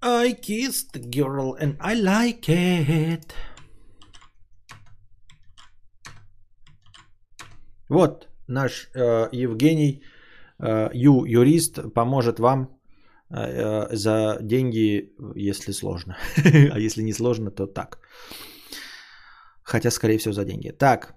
I 0.03 0.33
kissed 0.33 0.93
the 0.93 0.99
girl 0.99 1.55
and 1.59 1.77
I 1.79 1.95
like 1.95 2.49
it. 2.49 3.33
Вот 7.87 8.27
наш 8.47 8.89
э, 8.95 9.29
Евгений 9.31 10.01
э, 10.59 10.89
Ю, 10.93 11.25
юрист, 11.25 11.93
поможет 11.93 12.39
вам 12.39 12.79
э, 13.29 13.95
за 13.95 14.37
деньги, 14.41 15.13
если 15.35 15.73
сложно. 15.73 16.17
а 16.71 16.79
если 16.79 17.03
не 17.03 17.13
сложно, 17.13 17.51
то 17.51 17.67
так. 17.67 17.99
Хотя, 19.63 19.91
скорее 19.91 20.17
всего, 20.17 20.33
за 20.33 20.45
деньги. 20.45 20.71
Так, 20.71 21.15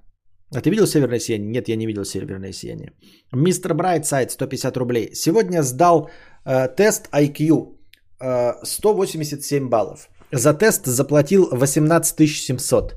а 0.54 0.60
ты 0.60 0.70
видел 0.70 0.86
северное 0.86 1.20
сияние? 1.20 1.50
Нет, 1.50 1.68
я 1.68 1.76
не 1.76 1.86
видел 1.86 2.04
северное 2.04 2.52
сияние. 2.52 2.92
Мистер 3.32 3.74
Брайт 3.74 4.04
сайт 4.06 4.30
150 4.30 4.76
рублей. 4.76 5.14
Сегодня 5.14 5.62
сдал 5.62 6.10
э, 6.44 6.68
тест 6.76 7.08
IQ. 7.12 7.78
187 8.20 9.68
баллов. 9.68 10.08
За 10.32 10.54
тест 10.54 10.86
заплатил 10.86 11.48
18 11.52 12.28
700. 12.28 12.94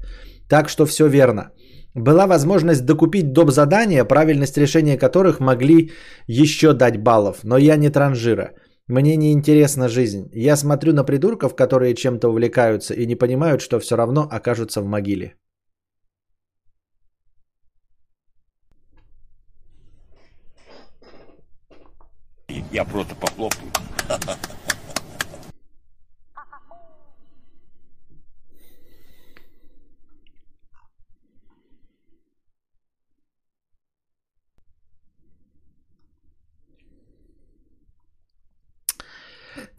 Так 0.50 0.70
что 0.70 0.86
все 0.86 1.08
верно. 1.08 1.52
Была 1.94 2.28
возможность 2.28 2.86
докупить 2.86 3.34
доп. 3.34 3.52
задания, 3.52 4.06
правильность 4.06 4.58
решения 4.58 4.98
которых 4.98 5.40
могли 5.40 5.92
еще 6.28 6.74
дать 6.74 6.98
баллов, 6.98 7.44
но 7.44 7.58
я 7.58 7.76
не 7.78 7.90
транжира. 7.90 8.52
Мне 8.88 9.18
не 9.18 9.32
интересна 9.32 9.90
жизнь. 9.90 10.30
Я 10.34 10.56
смотрю 10.56 10.94
на 10.94 11.04
придурков, 11.04 11.56
которые 11.56 11.96
чем-то 11.96 12.30
увлекаются 12.30 12.94
и 12.94 13.06
не 13.06 13.16
понимают, 13.16 13.62
что 13.62 13.80
все 13.80 13.96
равно 13.98 14.28
окажутся 14.32 14.82
в 14.82 14.86
могиле. 14.86 15.36
Я 22.72 22.86
просто 22.86 23.16
похлопаю. 23.16 23.72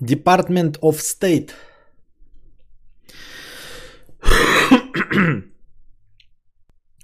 Department 0.02 0.78
of 0.80 1.00
State. 1.00 1.50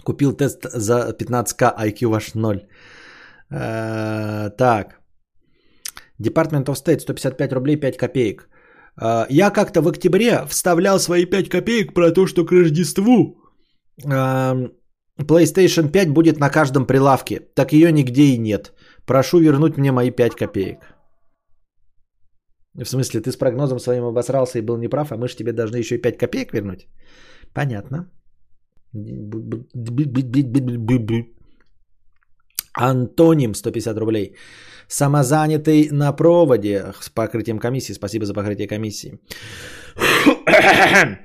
Купил 0.04 0.32
тест 0.32 0.62
за 0.72 1.14
15к, 1.18 1.74
IQ 1.78 2.08
ваш 2.08 2.34
0. 2.34 2.60
Э, 3.50 4.50
так. 4.58 5.00
Department 6.20 6.66
of 6.66 6.74
State 6.74 7.00
155 7.00 7.52
рублей 7.52 7.76
5 7.76 7.96
копеек. 7.96 8.48
А, 8.96 9.26
я 9.30 9.50
как-то 9.50 9.82
в 9.82 9.88
октябре 9.88 10.44
вставлял 10.48 10.98
свои 10.98 11.24
5 11.26 11.48
копеек 11.48 11.94
про 11.94 12.12
то, 12.12 12.26
что 12.26 12.44
к 12.44 12.52
Рождеству 12.52 13.36
PlayStation 15.18 15.90
5 15.90 16.10
будет 16.10 16.38
на 16.38 16.50
каждом 16.50 16.86
прилавке. 16.86 17.40
Так 17.54 17.72
ее 17.72 17.92
нигде 17.92 18.22
и 18.22 18.38
нет. 18.38 18.72
Прошу 19.06 19.38
вернуть 19.40 19.76
мне 19.76 19.92
мои 19.92 20.10
5 20.10 20.36
копеек. 20.36 20.93
В 22.76 22.88
смысле, 22.88 23.20
ты 23.20 23.30
с 23.30 23.36
прогнозом 23.36 23.78
своим 23.78 24.04
обосрался 24.04 24.58
и 24.58 24.62
был 24.62 24.76
неправ, 24.76 25.12
а 25.12 25.16
мы 25.16 25.28
же 25.28 25.36
тебе 25.36 25.52
должны 25.52 25.76
еще 25.76 25.94
и 25.94 26.02
5 26.02 26.18
копеек 26.18 26.52
вернуть? 26.52 26.88
Понятно. 27.52 28.10
Антоним 32.72 33.54
150 33.54 33.98
рублей. 33.98 34.34
Самозанятый 34.88 35.88
на 35.92 36.12
проводе 36.12 36.92
с 37.00 37.08
покрытием 37.08 37.58
комиссии. 37.58 37.94
Спасибо 37.94 38.26
за 38.26 38.34
покрытие 38.34 38.66
комиссии. 38.66 39.18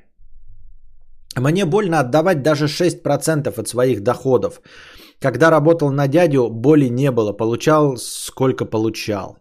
Мне 1.38 1.66
больно 1.66 2.00
отдавать 2.00 2.43
даже 2.43 2.66
6% 2.66 3.60
от 3.60 3.68
своих 3.68 4.02
доходов. 4.02 4.62
Когда 5.20 5.50
работал 5.52 5.91
на 5.91 6.08
дядю, 6.08 6.50
боли 6.50 6.89
не 6.89 7.12
было. 7.12 7.34
Получал 7.34 7.97
сколько 7.97 8.66
получал. 8.66 9.38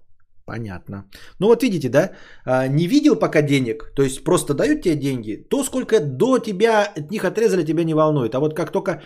Понятно. 0.49 1.05
Ну 1.41 1.47
вот 1.47 1.63
видите, 1.63 1.89
да, 1.89 2.11
а, 2.47 2.69
не 2.69 2.87
видел 2.87 3.17
пока 3.17 3.43
денег, 3.43 3.93
то 3.95 4.03
есть 4.03 4.25
просто 4.25 4.55
дают 4.55 4.83
тебе 4.83 4.97
деньги, 4.97 5.47
то 5.51 5.63
сколько 5.63 6.01
до 6.01 6.39
тебя 6.39 6.85
от 6.97 7.11
них 7.11 7.25
отрезали, 7.25 7.67
тебя 7.67 7.85
не 7.85 7.95
волнует. 7.95 8.35
А 8.35 8.41
вот 8.41 8.55
как 8.55 8.73
только 8.73 9.03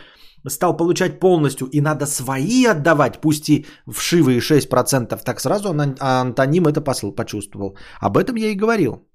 стал 0.49 0.77
получать 0.77 1.19
полностью 1.19 1.67
и 1.67 1.81
надо 1.81 2.07
свои 2.07 2.65
отдавать, 2.65 3.21
пусть 3.21 3.49
и 3.49 3.67
вшивые 3.93 4.39
6%, 4.39 5.25
так 5.25 5.41
сразу 5.41 5.69
антоним 6.01 6.67
это 6.67 6.81
почувствовал. 6.81 7.77
Об 8.01 8.17
этом 8.17 8.37
я 8.37 8.51
и 8.51 8.57
говорил. 8.57 9.09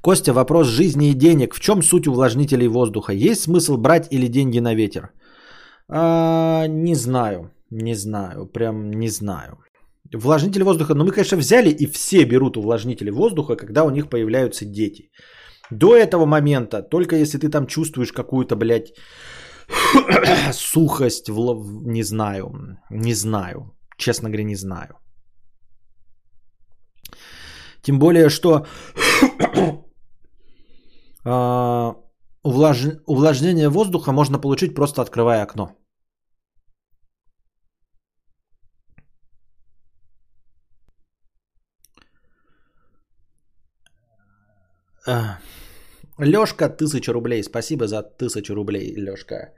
Костя, 0.00 0.32
вопрос 0.32 0.68
жизни 0.68 1.10
и 1.10 1.14
денег. 1.14 1.54
В 1.54 1.60
чем 1.60 1.82
суть 1.82 2.06
увлажнителей 2.06 2.68
воздуха? 2.68 3.12
Есть 3.12 3.42
смысл 3.42 3.78
брать 3.78 4.12
или 4.12 4.28
деньги 4.28 4.60
на 4.60 4.74
ветер? 4.74 5.10
А, 5.88 6.68
не 6.68 6.94
знаю, 6.94 7.50
не 7.70 7.94
знаю, 7.94 8.46
прям 8.46 8.90
не 8.92 9.08
знаю. 9.08 9.58
Увлажнители 10.12 10.62
воздуха, 10.62 10.94
ну 10.94 11.04
мы, 11.04 11.12
конечно, 11.12 11.38
взяли 11.38 11.70
и 11.70 11.86
все 11.86 12.24
берут 12.24 12.56
увлажнители 12.56 13.10
воздуха, 13.10 13.56
когда 13.56 13.84
у 13.84 13.90
них 13.90 14.08
появляются 14.08 14.64
дети. 14.64 15.10
До 15.70 15.96
этого 15.96 16.26
момента, 16.26 16.82
только 16.82 17.16
если 17.16 17.38
ты 17.38 17.48
там 17.48 17.66
чувствуешь 17.66 18.12
какую-то, 18.12 18.56
блядь, 18.56 18.92
сухость, 20.52 21.28
в... 21.28 21.86
не 21.86 22.02
знаю, 22.02 22.78
не 22.90 23.14
знаю, 23.14 23.74
честно 23.96 24.28
говоря, 24.28 24.44
не 24.44 24.56
знаю. 24.56 24.98
Тем 27.82 27.98
более, 27.98 28.28
что 28.28 28.66
а, 31.24 31.94
увлаж... 32.42 32.86
увлажнение 33.06 33.68
воздуха 33.68 34.12
можно 34.12 34.38
получить 34.38 34.74
просто 34.74 35.02
открывая 35.02 35.42
окно. 35.42 35.70
Лёшка, 46.18 46.68
тысяча 46.68 47.12
рублей. 47.12 47.42
Спасибо 47.42 47.86
за 47.86 48.02
тысячу 48.02 48.54
рублей, 48.54 48.94
Лёшка. 48.96 49.52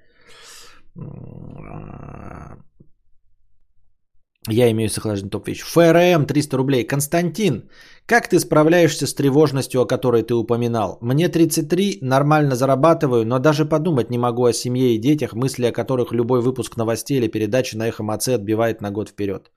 Я 4.49 4.71
имею 4.71 4.89
сохлажденный 4.89 5.31
топ 5.31 5.49
вещь. 5.49 5.63
ФРМ 5.63 6.27
300 6.27 6.57
рублей. 6.57 6.87
Константин, 6.87 7.69
как 8.07 8.29
ты 8.29 8.39
справляешься 8.39 9.07
с 9.07 9.15
тревожностью, 9.15 9.81
о 9.81 9.87
которой 9.87 10.23
ты 10.23 10.35
упоминал? 10.35 10.99
Мне 11.01 11.29
33, 11.29 11.99
нормально 12.03 12.55
зарабатываю, 12.55 13.27
но 13.27 13.39
даже 13.39 13.65
подумать 13.65 14.11
не 14.11 14.19
могу 14.19 14.45
о 14.45 14.53
семье 14.53 14.95
и 14.95 15.01
детях, 15.01 15.35
мысли 15.35 15.67
о 15.67 15.73
которых 15.73 16.13
любой 16.13 16.43
выпуск 16.43 16.77
новостей 16.77 17.19
или 17.19 17.29
передачи 17.29 17.77
на 17.77 17.89
Эхо 17.89 18.05
Моце 18.05 18.35
отбивает 18.35 18.81
на 18.81 18.91
год 18.93 19.09
вперед. 19.09 19.51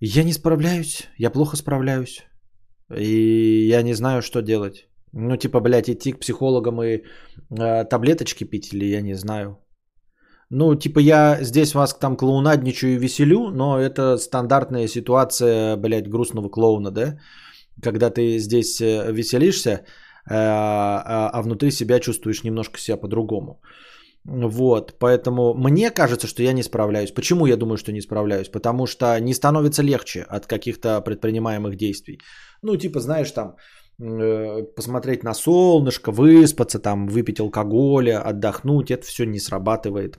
Я 0.00 0.24
не 0.24 0.32
справляюсь, 0.32 1.08
я 1.18 1.30
плохо 1.30 1.56
справляюсь. 1.56 2.29
И 2.96 3.68
я 3.68 3.82
не 3.82 3.94
знаю, 3.94 4.22
что 4.22 4.42
делать. 4.42 4.88
Ну, 5.12 5.36
типа, 5.36 5.60
блядь, 5.60 5.88
идти 5.88 6.12
к 6.12 6.20
психологам 6.20 6.82
и 6.82 7.02
э, 7.58 7.84
таблеточки 7.84 8.44
пить 8.44 8.72
или 8.72 8.84
я 8.84 9.00
не 9.02 9.14
знаю. 9.14 9.58
Ну, 10.50 10.74
типа, 10.74 10.98
я 11.00 11.38
здесь 11.42 11.74
вас 11.74 11.94
там 11.94 12.16
клоунадничаю 12.16 12.94
и 12.94 12.98
веселю, 12.98 13.50
но 13.50 13.78
это 13.78 14.18
стандартная 14.18 14.88
ситуация, 14.88 15.76
блядь, 15.76 16.08
грустного 16.08 16.48
клоуна, 16.48 16.90
да? 16.90 17.18
Когда 17.82 18.10
ты 18.10 18.38
здесь 18.38 18.80
э, 18.80 19.12
веселишься, 19.12 19.70
э, 19.70 19.80
а, 20.28 21.30
а 21.32 21.42
внутри 21.42 21.70
себя 21.70 22.00
чувствуешь 22.00 22.44
немножко 22.44 22.78
себя 22.78 22.96
по-другому. 22.96 23.60
Вот, 24.24 24.98
поэтому 24.98 25.54
мне 25.54 25.90
кажется, 25.90 26.26
что 26.26 26.42
я 26.42 26.52
не 26.52 26.62
справляюсь. 26.62 27.10
Почему 27.10 27.46
я 27.46 27.56
думаю, 27.56 27.78
что 27.78 27.92
не 27.92 28.02
справляюсь? 28.02 28.48
Потому 28.48 28.86
что 28.86 29.18
не 29.20 29.34
становится 29.34 29.82
легче 29.82 30.26
от 30.28 30.46
каких-то 30.46 31.00
предпринимаемых 31.00 31.76
действий. 31.76 32.18
Ну, 32.62 32.76
типа, 32.76 33.00
знаешь, 33.00 33.30
там, 33.30 33.56
э, 33.98 34.62
посмотреть 34.76 35.24
на 35.24 35.34
солнышко, 35.34 36.12
выспаться, 36.12 36.78
там, 36.78 37.08
выпить 37.08 37.40
алкоголя, 37.40 38.20
отдохнуть, 38.20 38.90
это 38.90 39.06
все 39.06 39.24
не 39.24 39.40
срабатывает. 39.40 40.18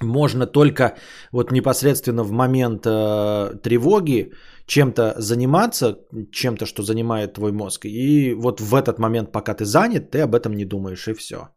Можно 0.00 0.46
только 0.46 0.96
вот 1.32 1.52
непосредственно 1.52 2.24
в 2.24 2.32
момент 2.32 2.86
э, 2.86 3.54
тревоги 3.62 4.32
чем-то 4.66 5.14
заниматься, 5.18 5.98
чем-то, 6.32 6.66
что 6.66 6.82
занимает 6.82 7.34
твой 7.34 7.52
мозг. 7.52 7.84
И 7.84 8.34
вот 8.34 8.60
в 8.60 8.74
этот 8.74 8.98
момент, 8.98 9.32
пока 9.32 9.54
ты 9.54 9.64
занят, 9.64 10.10
ты 10.10 10.22
об 10.22 10.34
этом 10.34 10.54
не 10.54 10.64
думаешь, 10.64 11.08
и 11.08 11.14
все. 11.14 11.48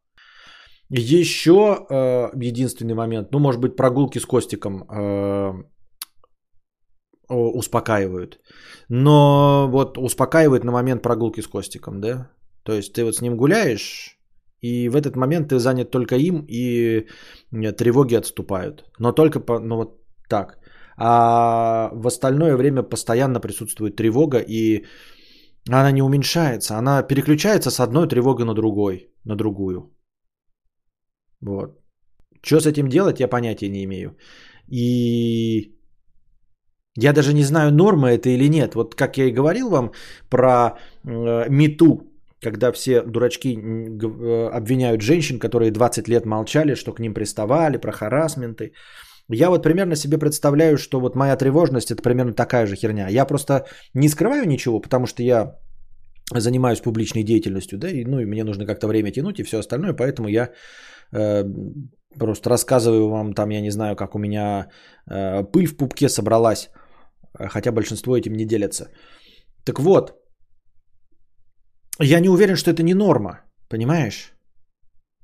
Еще 0.89 1.85
э, 1.89 2.29
единственный 2.35 2.93
момент, 2.93 3.31
ну, 3.31 3.39
может 3.39 3.61
быть, 3.61 3.75
прогулки 3.75 4.19
с 4.19 4.25
Костиком 4.25 4.83
э, 4.83 5.53
успокаивают. 7.29 8.39
Но 8.89 9.67
вот 9.71 9.97
успокаивает 9.97 10.63
на 10.63 10.71
момент 10.71 11.01
прогулки 11.01 11.41
с 11.41 11.47
Костиком, 11.47 12.01
да? 12.01 12.29
То 12.63 12.73
есть 12.73 12.93
ты 12.93 13.03
вот 13.03 13.15
с 13.15 13.21
ним 13.21 13.35
гуляешь, 13.37 14.19
и 14.61 14.89
в 14.89 14.95
этот 14.95 15.15
момент 15.15 15.49
ты 15.49 15.59
занят 15.59 15.91
только 15.91 16.15
им, 16.15 16.45
и 16.47 17.07
тревоги 17.77 18.15
отступают. 18.15 18.83
Но 18.99 19.11
только 19.11 19.39
по, 19.39 19.59
ну 19.59 19.75
вот 19.75 20.01
так. 20.29 20.59
А 20.97 21.89
в 21.93 22.07
остальное 22.07 22.55
время 22.55 22.83
постоянно 22.83 23.39
присутствует 23.39 23.95
тревога, 23.95 24.37
и 24.37 24.85
она 25.69 25.91
не 25.91 26.01
уменьшается. 26.01 26.77
Она 26.77 27.03
переключается 27.03 27.71
с 27.71 27.79
одной 27.79 28.07
тревоги 28.07 28.43
на 28.43 28.53
другой, 28.53 29.09
на 29.23 29.35
другую. 29.35 29.94
Вот. 31.41 31.79
Что 32.41 32.59
с 32.59 32.65
этим 32.65 32.87
делать, 32.87 33.19
я 33.19 33.27
понятия 33.27 33.69
не 33.69 33.83
имею. 33.83 34.17
И 34.67 35.75
я 36.97 37.13
даже 37.13 37.33
не 37.33 37.43
знаю, 37.43 37.71
норма 37.71 38.11
это 38.11 38.29
или 38.29 38.49
нет. 38.49 38.75
Вот 38.75 38.95
как 38.95 39.17
я 39.17 39.25
и 39.25 39.31
говорил 39.31 39.69
вам 39.69 39.91
про 40.29 40.77
э, 41.03 41.49
мету, 41.49 42.11
когда 42.41 42.71
все 42.71 43.01
дурачки 43.01 43.57
э, 43.57 44.49
обвиняют 44.53 45.01
женщин, 45.01 45.39
которые 45.39 45.71
20 45.71 46.07
лет 46.07 46.25
молчали, 46.25 46.75
что 46.75 46.93
к 46.93 46.99
ним 46.99 47.13
приставали, 47.13 47.77
про 47.77 47.91
харасменты. 47.91 48.71
Я 49.29 49.49
вот 49.49 49.63
примерно 49.63 49.95
себе 49.95 50.17
представляю, 50.17 50.77
что 50.77 50.99
вот 50.99 51.15
моя 51.15 51.35
тревожность 51.35 51.91
это 51.91 52.01
примерно 52.01 52.33
такая 52.33 52.67
же 52.67 52.75
херня. 52.75 53.09
Я 53.09 53.25
просто 53.25 53.65
не 53.93 54.09
скрываю 54.09 54.47
ничего, 54.47 54.79
потому 54.79 55.07
что 55.07 55.23
я 55.23 55.55
занимаюсь 56.33 56.81
публичной 56.81 57.23
деятельностью, 57.23 57.77
да, 57.77 57.89
и, 57.89 58.05
ну 58.05 58.19
и 58.19 58.25
мне 58.25 58.43
нужно 58.43 58.65
как-то 58.65 58.87
время 58.87 59.11
тянуть 59.11 59.39
и 59.39 59.43
все 59.43 59.59
остальное, 59.59 59.93
поэтому 59.93 60.27
я 60.27 60.49
просто 62.19 62.49
рассказываю 62.49 63.09
вам 63.09 63.33
там, 63.33 63.49
я 63.49 63.61
не 63.61 63.71
знаю, 63.71 63.95
как 63.95 64.15
у 64.15 64.19
меня 64.19 64.69
э, 65.09 65.43
пыль 65.43 65.67
в 65.67 65.77
пупке 65.77 66.09
собралась 66.09 66.69
хотя 67.39 67.71
большинство 67.71 68.15
этим 68.15 68.33
не 68.33 68.45
делятся. 68.45 68.91
Так 69.65 69.79
вот, 69.79 70.13
я 72.01 72.19
не 72.19 72.29
уверен, 72.29 72.55
что 72.55 72.71
это 72.71 72.83
не 72.83 72.93
норма, 72.93 73.41
понимаешь? 73.69 74.31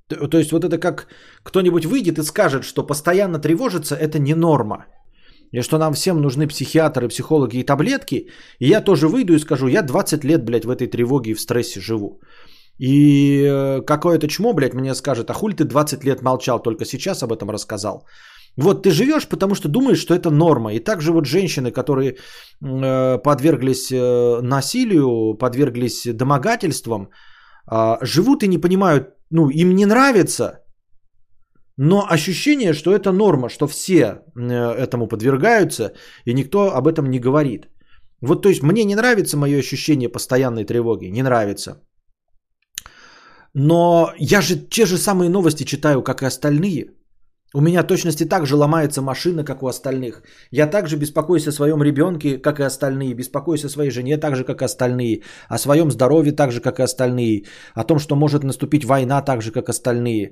То 0.08 0.38
есть 0.38 0.52
вот 0.52 0.66
это 0.66 0.78
как 0.78 1.08
кто-нибудь 1.44 1.86
выйдет 1.86 2.20
и 2.20 2.24
скажет, 2.24 2.64
что 2.64 2.86
постоянно 2.86 3.40
тревожиться 3.40 3.96
это 3.96 4.20
не 4.20 4.36
норма. 4.36 4.86
И 5.54 5.62
что 5.62 5.78
нам 5.78 5.94
всем 5.94 6.22
нужны 6.22 6.48
психиатры, 6.48 7.08
психологи 7.10 7.58
и 7.58 7.66
таблетки. 7.66 8.28
И 8.60 8.68
я 8.68 8.82
тоже 8.82 9.08
выйду 9.08 9.34
и 9.34 9.40
скажу, 9.40 9.68
я 9.68 9.82
20 9.82 10.24
лет, 10.24 10.44
блядь, 10.46 10.66
в 10.66 10.70
этой 10.70 10.88
тревоге 10.88 11.32
и 11.32 11.34
в 11.34 11.42
стрессе 11.42 11.82
живу. 11.82 12.22
И 12.82 13.44
э, 13.44 13.82
какое-то 13.86 14.28
чмо, 14.28 14.54
блядь, 14.54 14.74
мне 14.74 14.96
скажет, 14.96 15.30
а 15.30 15.34
хули 15.34 15.54
ты 15.54 15.66
20 15.66 16.04
лет 16.04 16.22
молчал, 16.22 16.60
только 16.60 16.86
сейчас 16.86 17.22
об 17.22 17.32
этом 17.32 17.52
рассказал. 17.52 18.08
Вот 18.58 18.84
ты 18.84 18.90
живешь, 18.90 19.28
потому 19.28 19.56
что 19.56 19.70
думаешь, 19.70 20.00
что 20.00 20.16
это 20.16 20.32
норма. 20.32 20.74
И 20.74 20.80
также 20.80 21.12
вот 21.12 21.26
женщины, 21.26 21.72
которые 21.72 22.12
э, 22.14 23.18
подверглись 23.24 23.92
э, 23.92 24.42
насилию, 24.42 25.38
подверглись 25.38 26.08
домогательствам, 26.14 27.10
э, 27.72 27.98
живут 28.02 28.44
и 28.44 28.48
не 28.48 28.58
понимают, 28.58 29.10
ну, 29.30 29.50
им 29.50 29.76
не 29.76 29.86
нравится, 29.86 30.64
Но 31.78 32.06
ощущение, 32.10 32.74
что 32.74 32.92
это 32.92 33.12
норма, 33.12 33.50
что 33.50 33.68
все 33.68 34.24
этому 34.36 35.08
подвергаются, 35.08 35.94
и 36.26 36.34
никто 36.34 36.58
об 36.76 36.88
этом 36.88 37.10
не 37.10 37.20
говорит. 37.20 37.68
Вот 38.22 38.42
то 38.42 38.50
есть 38.50 38.64
мне 38.64 38.84
не 38.84 38.96
нравится 38.96 39.38
мое 39.38 39.60
ощущение 39.60 40.10
постоянной 40.10 40.66
тревоги, 40.66 41.12
не 41.12 41.24
нравится. 41.24 41.76
Но 43.54 44.14
я 44.18 44.42
же 44.42 44.56
те 44.56 44.86
же 44.86 44.98
самые 44.98 45.30
новости 45.30 45.64
читаю, 45.64 46.02
как 46.02 46.22
и 46.22 46.26
остальные. 46.26 46.92
У 47.54 47.62
меня 47.62 47.84
точности 47.84 48.24
так 48.24 48.46
же 48.46 48.56
ломается 48.56 49.02
машина, 49.02 49.44
как 49.44 49.62
у 49.64 49.68
остальных. 49.68 50.24
Я 50.52 50.68
также 50.68 50.96
беспокоюсь 50.96 51.48
о 51.48 51.52
своем 51.52 51.84
ребенке, 51.84 52.38
как 52.38 52.60
и 52.60 52.64
остальные. 52.64 53.14
Беспокоюсь 53.14 53.66
о 53.66 53.70
своей 53.70 53.92
жене, 53.92 54.18
так 54.18 54.36
же, 54.36 54.46
как 54.46 54.62
и 54.62 54.66
остальные. 54.66 55.24
О 55.50 55.58
своем 55.58 55.92
здоровье, 55.92 56.32
так 56.32 56.52
же, 56.52 56.62
как 56.62 56.80
и 56.80 56.84
остальные. 56.84 57.44
О 57.76 57.84
том, 57.84 58.00
что 58.00 58.16
может 58.16 58.44
наступить 58.44 58.86
война, 58.86 59.22
так 59.22 59.42
же, 59.42 59.52
как 59.52 59.68
остальные. 59.68 60.32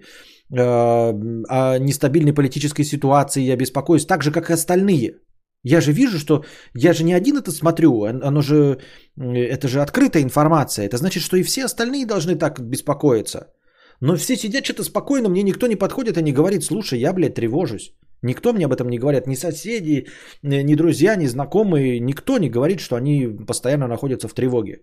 Э, 0.51 1.13
о 1.49 1.77
нестабильной 1.77 2.33
политической 2.33 2.83
ситуации 2.83 3.41
я 3.41 3.57
беспокоюсь, 3.57 4.05
так 4.05 4.23
же, 4.23 4.31
как 4.31 4.49
и 4.49 4.53
остальные. 4.53 5.15
Я 5.63 5.81
же 5.81 5.91
вижу, 5.91 6.17
что 6.17 6.43
я 6.73 6.93
же 6.93 7.03
не 7.03 7.13
один 7.13 7.37
это 7.37 7.51
смотрю, 7.51 8.03
оно 8.03 8.41
же, 8.41 8.79
это 9.17 9.67
же 9.67 9.81
открытая 9.81 10.23
информация. 10.23 10.85
Это 10.85 10.97
значит, 10.97 11.23
что 11.23 11.37
и 11.37 11.43
все 11.43 11.65
остальные 11.65 12.05
должны 12.05 12.35
так 12.35 12.59
беспокоиться. 12.59 13.53
Но 14.01 14.15
все 14.15 14.37
сидят 14.37 14.63
что-то 14.63 14.83
спокойно, 14.83 15.29
мне 15.29 15.43
никто 15.43 15.67
не 15.67 15.75
подходит 15.75 16.17
и 16.17 16.23
не 16.23 16.31
говорит, 16.31 16.63
слушай, 16.63 16.99
я, 16.99 17.13
блядь, 17.13 17.35
тревожусь. 17.35 17.93
Никто 18.21 18.53
мне 18.53 18.65
об 18.65 18.73
этом 18.73 18.89
не 18.89 18.99
говорит, 18.99 19.27
ни 19.27 19.35
соседи, 19.35 20.07
ни 20.43 20.75
друзья, 20.75 21.15
ни 21.15 21.27
знакомые, 21.27 21.99
никто 21.99 22.37
не 22.37 22.49
говорит, 22.49 22.79
что 22.79 22.95
они 22.95 23.27
постоянно 23.47 23.87
находятся 23.87 24.27
в 24.27 24.33
тревоге. 24.33 24.81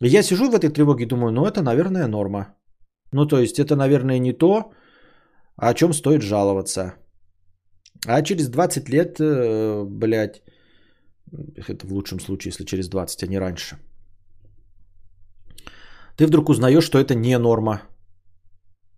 Я 0.00 0.22
сижу 0.22 0.50
в 0.50 0.54
этой 0.54 0.70
тревоге 0.70 1.04
и 1.04 1.08
думаю, 1.08 1.32
ну 1.32 1.44
это, 1.44 1.62
наверное, 1.62 2.08
норма. 2.08 2.54
Ну 3.12 3.26
то 3.26 3.38
есть 3.38 3.58
это, 3.58 3.76
наверное, 3.76 4.18
не 4.18 4.32
то, 4.32 4.72
о 5.56 5.74
чем 5.74 5.92
стоит 5.92 6.22
жаловаться. 6.22 6.94
А 8.06 8.22
через 8.22 8.48
20 8.48 8.88
лет, 8.88 9.18
э, 9.20 9.84
блядь, 9.84 10.42
это 11.68 11.86
в 11.86 11.92
лучшем 11.92 12.20
случае, 12.20 12.50
если 12.50 12.64
через 12.64 12.88
20, 12.88 13.22
а 13.22 13.26
не 13.26 13.38
раньше. 13.38 13.76
Ты 16.16 16.26
вдруг 16.26 16.48
узнаешь, 16.48 16.84
что 16.84 16.98
это 16.98 17.14
не 17.14 17.38
норма. 17.38 17.82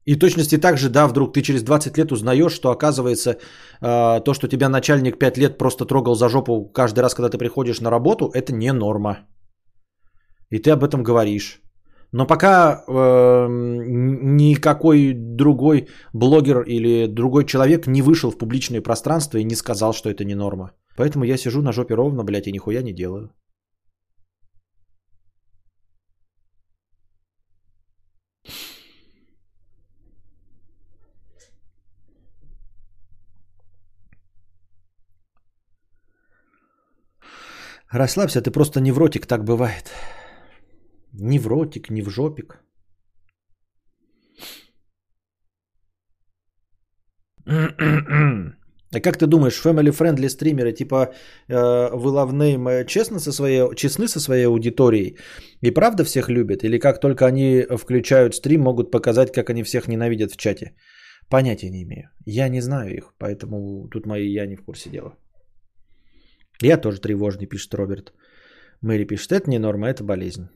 И 0.07 0.17
точности 0.17 0.59
так 0.59 0.79
же, 0.79 0.89
да, 0.89 1.07
вдруг 1.07 1.33
ты 1.33 1.43
через 1.43 1.63
20 1.63 1.99
лет 1.99 2.13
узнаешь, 2.13 2.53
что 2.53 2.71
оказывается 2.71 3.31
э, 3.31 4.21
то, 4.25 4.35
что 4.35 4.49
тебя 4.49 4.69
начальник 4.69 5.19
5 5.19 5.39
лет 5.39 5.59
просто 5.59 5.85
трогал 5.85 6.15
за 6.15 6.29
жопу 6.29 6.71
каждый 6.73 7.01
раз, 7.01 7.15
когда 7.15 7.29
ты 7.29 7.39
приходишь 7.39 7.81
на 7.81 7.91
работу, 7.91 8.31
это 8.35 8.53
не 8.53 8.73
норма. 8.73 9.19
И 10.51 10.59
ты 10.59 10.71
об 10.71 10.83
этом 10.83 11.03
говоришь. 11.03 11.61
Но 12.13 12.27
пока 12.27 12.85
э, 12.89 13.47
никакой 13.49 15.15
другой 15.15 15.89
блогер 16.13 16.63
или 16.63 17.07
другой 17.07 17.45
человек 17.45 17.87
не 17.87 18.03
вышел 18.03 18.31
в 18.31 18.39
публичное 18.39 18.83
пространство 18.83 19.39
и 19.39 19.45
не 19.45 19.55
сказал, 19.55 19.93
что 19.93 20.11
это 20.11 20.25
не 20.25 20.35
норма. 20.35 20.73
Поэтому 20.97 21.25
я 21.25 21.37
сижу 21.37 21.63
на 21.63 21.73
жопе 21.73 21.95
ровно, 21.95 22.25
блядь, 22.25 22.49
и 22.49 22.53
нихуя 22.53 22.83
не 22.83 22.93
делаю. 22.93 23.31
Расслабься, 37.93 38.41
ты 38.41 38.51
просто 38.53 38.81
невротик, 38.81 39.27
так 39.27 39.45
бывает. 39.45 39.91
Невротик, 41.13 41.91
не 41.91 42.03
в 42.03 42.11
жопик. 42.11 42.61
А 48.93 49.01
как 49.01 49.19
ты 49.19 49.27
думаешь, 49.27 49.61
family-friendly 49.65 50.29
стримеры 50.29 50.73
типа 50.73 51.15
э, 51.49 51.91
вы 51.95 52.87
честно 52.87 53.21
со 53.21 53.33
своей, 53.33 53.75
честны 53.77 54.09
со 54.09 54.21
своей 54.21 54.47
аудиторией 54.47 55.17
и 55.63 55.71
правда 55.71 56.05
всех 56.05 56.29
любят? 56.29 56.65
Или 56.65 56.79
как 56.79 57.01
только 57.01 57.27
они 57.27 57.67
включают 57.79 58.35
стрим, 58.35 58.63
могут 58.63 58.91
показать, 58.91 59.33
как 59.33 59.51
они 59.51 59.63
всех 59.63 59.89
ненавидят 59.89 60.33
в 60.33 60.37
чате? 60.37 60.75
Понятия 61.29 61.71
не 61.71 61.83
имею. 61.83 62.11
Я 62.27 62.49
не 62.49 62.61
знаю 62.61 62.97
их, 62.97 63.15
поэтому 63.19 63.89
тут 63.89 64.07
мои 64.07 64.29
я 64.35 64.47
не 64.47 64.57
в 64.57 64.65
курсе 64.65 64.91
дела. 64.91 65.17
Я 66.63 66.77
тоже 66.77 67.01
тревожный, 67.01 67.47
пишет 67.47 67.75
Роберт. 67.75 68.13
Мэри 68.83 69.05
пишет, 69.05 69.33
это 69.33 69.49
не 69.49 69.59
норма, 69.59 69.89
это 69.89 70.03
болезнь. 70.03 70.49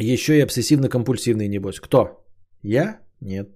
Еще 0.00 0.38
и 0.38 0.42
обсессивно-компульсивный, 0.42 1.48
небось. 1.48 1.80
Кто? 1.80 2.24
Я? 2.62 3.00
Нет. 3.20 3.48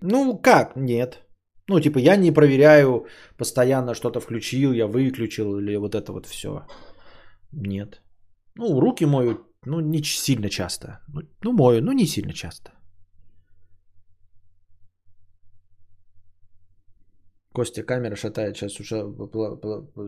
Ну, 0.00 0.38
как? 0.38 0.76
Нет. 0.76 1.22
Ну, 1.68 1.80
типа, 1.80 1.98
я 1.98 2.16
не 2.16 2.32
проверяю 2.32 3.06
постоянно, 3.36 3.94
что-то 3.94 4.20
включил, 4.20 4.72
я 4.72 4.86
выключил, 4.86 5.58
или 5.58 5.76
вот 5.76 5.94
это 5.94 6.12
вот 6.12 6.26
все. 6.26 6.66
Нет. 7.52 8.02
Ну, 8.56 8.80
руки 8.80 9.06
мою, 9.06 9.46
ну, 9.64 9.80
не 9.80 10.02
сильно 10.02 10.48
часто. 10.48 11.00
Ну, 11.08 11.22
ну 11.42 11.52
мою, 11.52 11.82
но 11.82 11.92
не 11.92 12.06
сильно 12.06 12.32
часто. 12.32 12.72
Костя, 17.52 17.82
камера 17.82 18.16
шатает 18.16 18.56
сейчас 18.56 18.80
уже. 18.80 19.04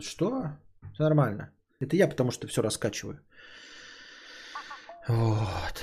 Что? 0.01 0.57
Все 0.95 1.03
нормально. 1.03 1.51
Это 1.81 1.97
я, 1.97 2.09
потому 2.09 2.31
что 2.31 2.47
все 2.47 2.63
раскачиваю. 2.63 3.19
Вот. 5.09 5.83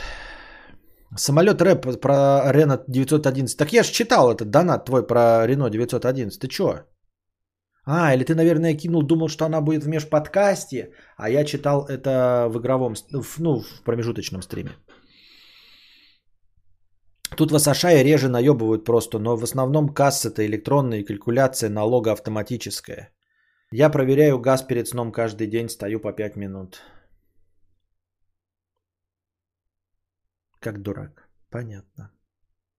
Самолет 1.17 1.61
рэп 1.61 1.99
про 2.01 2.51
Рено 2.51 2.84
911. 2.88 3.57
Так 3.57 3.74
я 3.74 3.84
ж 3.84 3.91
читал 3.91 4.32
этот 4.32 4.49
донат 4.49 4.86
твой 4.86 5.05
про 5.05 5.45
Рено 5.47 5.69
911. 5.69 6.39
Ты 6.39 6.47
чё? 6.47 6.86
А, 7.86 8.13
или 8.13 8.24
ты, 8.24 8.36
наверное, 8.36 8.78
кинул, 8.78 9.03
думал, 9.03 9.28
что 9.28 9.45
она 9.45 9.61
будет 9.61 9.84
в 9.84 9.88
межподкасте, 9.88 10.91
а 11.17 11.30
я 11.30 11.43
читал 11.43 11.86
это 11.88 12.47
в 12.49 12.59
игровом, 12.59 12.93
ну, 13.11 13.61
в 13.61 13.84
промежуточном 13.84 14.41
стриме. 14.41 14.72
Тут 17.36 17.51
в 17.51 17.55
Асашае 17.55 18.03
реже 18.03 18.30
наебывают 18.30 18.86
просто, 18.86 19.19
но 19.19 19.36
в 19.36 19.43
основном 19.43 19.89
касса-то 19.89 20.45
электронная 20.45 21.03
калькуляция 21.03 21.69
налога 21.69 22.11
автоматическая. 22.11 23.09
Я 23.72 23.89
проверяю 23.89 24.39
газ 24.39 24.61
перед 24.63 24.88
сном 24.88 25.11
каждый 25.11 25.47
день, 25.47 25.69
стою 25.69 25.99
по 25.99 26.11
5 26.11 26.36
минут. 26.36 26.82
Как 30.62 30.82
дурак. 30.82 31.28
Понятно. 31.49 32.12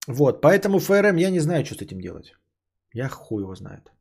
Вот, 0.07 0.41
поэтому 0.41 0.79
ФРМ 0.79 1.17
я 1.17 1.29
не 1.29 1.39
знаю, 1.39 1.65
что 1.65 1.75
с 1.75 1.81
этим 1.81 1.99
делать. 1.99 2.33
Я 2.93 3.09
хуй 3.09 3.43
его 3.43 3.55
знает. 3.55 3.91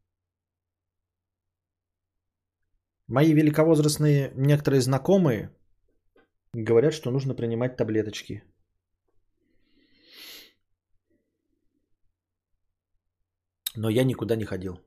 Мои 3.09 3.35
великовозрастные 3.35 4.33
некоторые 4.37 4.81
знакомые 4.81 5.51
говорят, 6.55 6.95
что 6.95 7.11
нужно 7.11 7.35
принимать 7.35 7.77
таблеточки. 7.77 8.45
Но 13.75 13.91
я 13.91 14.05
никуда 14.05 14.37
не 14.37 14.45
ходил. 14.45 14.81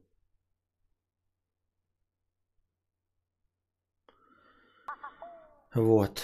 Вот. 5.73 6.23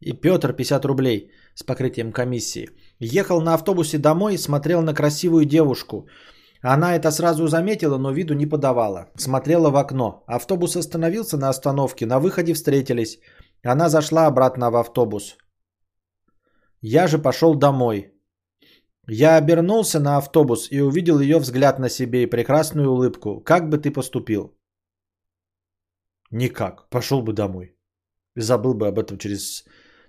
И 0.00 0.12
Петр 0.12 0.52
50 0.52 0.84
рублей 0.84 1.30
с 1.54 1.62
покрытием 1.62 2.12
комиссии. 2.12 2.68
Ехал 2.98 3.40
на 3.40 3.54
автобусе 3.54 3.98
домой, 3.98 4.38
смотрел 4.38 4.82
на 4.82 4.94
красивую 4.94 5.44
девушку. 5.44 6.08
Она 6.62 6.96
это 6.96 7.10
сразу 7.10 7.46
заметила, 7.46 7.98
но 7.98 8.12
виду 8.12 8.34
не 8.34 8.46
подавала. 8.46 9.10
Смотрела 9.16 9.70
в 9.70 9.76
окно. 9.76 10.24
Автобус 10.26 10.76
остановился 10.76 11.36
на 11.36 11.48
остановке, 11.48 12.06
на 12.06 12.18
выходе 12.18 12.54
встретились. 12.54 13.18
Она 13.62 13.88
зашла 13.88 14.26
обратно 14.26 14.70
в 14.70 14.76
автобус. 14.76 15.36
Я 16.80 17.06
же 17.06 17.18
пошел 17.18 17.54
домой. 17.54 18.12
Я 19.06 19.36
обернулся 19.36 20.00
на 20.00 20.16
автобус 20.16 20.68
и 20.70 20.80
увидел 20.80 21.20
ее 21.20 21.38
взгляд 21.38 21.78
на 21.78 21.88
себе 21.88 22.22
и 22.22 22.30
прекрасную 22.30 22.90
улыбку. 22.90 23.40
Как 23.40 23.68
бы 23.68 23.78
ты 23.78 23.90
поступил? 23.90 24.54
Никак. 26.30 26.88
Пошел 26.90 27.22
бы 27.22 27.32
домой. 27.32 27.76
Забыл 28.36 28.74
бы 28.74 28.88
об 28.88 28.98
этом 28.98 29.18
через 29.18 29.64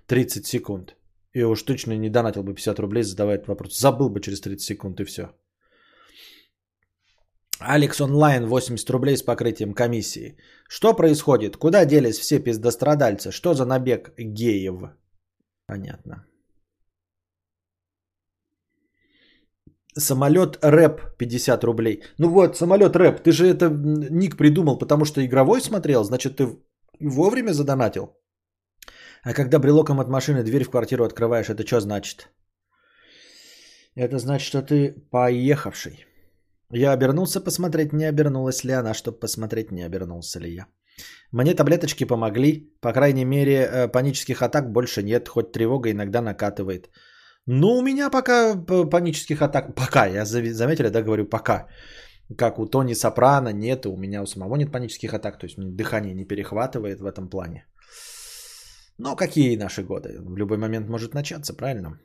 30 0.06 0.46
секунд. 0.46 0.96
И 1.34 1.44
уж 1.44 1.62
точно 1.62 1.98
не 1.98 2.10
донатил 2.10 2.42
бы 2.42 2.54
50 2.54 2.78
рублей, 2.78 3.02
задавая 3.02 3.36
этот 3.36 3.48
вопрос. 3.48 3.78
Забыл 3.78 4.08
бы 4.08 4.20
через 4.20 4.40
30 4.40 4.60
секунд 4.60 5.00
и 5.00 5.04
все. 5.04 5.22
Алекс 7.58 8.00
Онлайн 8.00 8.46
80 8.46 8.90
рублей 8.90 9.16
с 9.16 9.22
покрытием 9.22 9.74
комиссии. 9.74 10.36
Что 10.68 10.96
происходит? 10.96 11.56
Куда 11.56 11.84
делись 11.84 12.18
все 12.18 12.38
пиздострадальцы? 12.38 13.32
Что 13.32 13.54
за 13.54 13.64
набег 13.64 14.12
геев? 14.18 14.90
Понятно. 15.66 16.26
Самолет 19.98 20.58
рэп 20.62 21.16
50 21.18 21.64
рублей. 21.64 22.02
Ну 22.18 22.28
вот, 22.28 22.56
самолет 22.56 22.96
рэп. 22.96 23.22
Ты 23.22 23.32
же 23.32 23.46
это 23.46 23.70
ник 24.10 24.36
придумал, 24.36 24.78
потому 24.78 25.04
что 25.06 25.24
игровой 25.24 25.60
смотрел, 25.60 26.04
значит, 26.04 26.36
ты 26.36 26.48
вовремя 27.00 27.52
задонатил. 27.52 28.16
А 29.26 29.32
когда 29.34 29.58
брелоком 29.58 29.98
от 29.98 30.08
машины 30.08 30.44
дверь 30.44 30.62
в 30.64 30.70
квартиру 30.70 31.04
открываешь, 31.04 31.50
это 31.50 31.66
что 31.66 31.80
значит? 31.80 32.28
Это 33.96 34.18
значит, 34.18 34.46
что 34.46 34.62
ты 34.62 34.94
поехавший. 35.10 36.06
Я 36.70 36.92
обернулся 36.92 37.40
посмотреть, 37.40 37.92
не 37.92 38.04
обернулась 38.04 38.64
ли 38.64 38.72
она, 38.72 38.94
чтобы 38.94 39.18
посмотреть, 39.18 39.72
не 39.72 39.82
обернулся 39.82 40.38
ли 40.38 40.54
я. 40.54 40.66
Мне 41.32 41.54
таблеточки 41.54 42.06
помогли. 42.06 42.70
По 42.80 42.92
крайней 42.92 43.24
мере, 43.24 43.54
э, 43.54 43.88
панических 43.88 44.42
атак 44.42 44.70
больше 44.70 45.02
нет, 45.02 45.28
хоть 45.28 45.52
тревога 45.52 45.90
иногда 45.90 46.22
накатывает. 46.22 46.88
Ну, 47.46 47.78
у 47.78 47.82
меня 47.82 48.10
пока 48.10 48.54
панических 48.90 49.42
атак... 49.42 49.74
Пока, 49.74 50.06
я 50.06 50.24
заметили, 50.24 50.88
да, 50.88 51.02
говорю 51.02 51.24
пока. 51.24 51.66
Как 52.38 52.58
у 52.58 52.66
Тони 52.66 52.94
Сопрано 52.94 53.52
нет, 53.52 53.86
у 53.86 53.96
меня 53.96 54.22
у 54.22 54.26
самого 54.26 54.56
нет 54.56 54.70
панических 54.70 55.14
атак, 55.14 55.38
то 55.38 55.46
есть 55.46 55.56
дыхание 55.58 56.14
не 56.14 56.24
перехватывает 56.24 57.00
в 57.00 57.06
этом 57.06 57.28
плане. 57.28 57.66
Но 58.98 59.16
какие 59.16 59.56
наши 59.56 59.82
годы? 59.82 60.20
В 60.20 60.36
любой 60.36 60.56
момент 60.56 60.88
может 60.88 61.14
начаться, 61.14 61.54
правильно? 61.54 61.98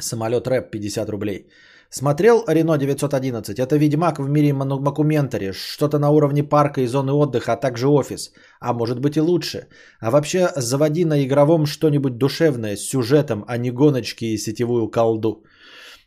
Самолет 0.00 0.46
рэп 0.46 0.70
50 0.70 1.08
рублей. 1.08 1.48
Смотрел 1.90 2.44
Рено 2.48 2.76
911? 2.76 3.58
Это 3.58 3.76
Ведьмак 3.76 4.18
в 4.18 4.28
мире 4.28 4.52
Макументари. 4.52 5.52
Что-то 5.52 5.98
на 5.98 6.10
уровне 6.10 6.42
парка 6.42 6.80
и 6.80 6.86
зоны 6.86 7.12
отдыха, 7.12 7.52
а 7.52 7.56
также 7.56 7.88
офис. 7.88 8.32
А 8.60 8.72
может 8.72 9.00
быть 9.00 9.16
и 9.16 9.20
лучше. 9.20 9.68
А 10.00 10.10
вообще 10.10 10.48
заводи 10.56 11.04
на 11.04 11.24
игровом 11.24 11.66
что-нибудь 11.66 12.18
душевное 12.18 12.76
с 12.76 12.88
сюжетом, 12.88 13.44
а 13.48 13.56
не 13.56 13.70
гоночки 13.70 14.24
и 14.24 14.38
сетевую 14.38 14.90
колду. 14.90 15.44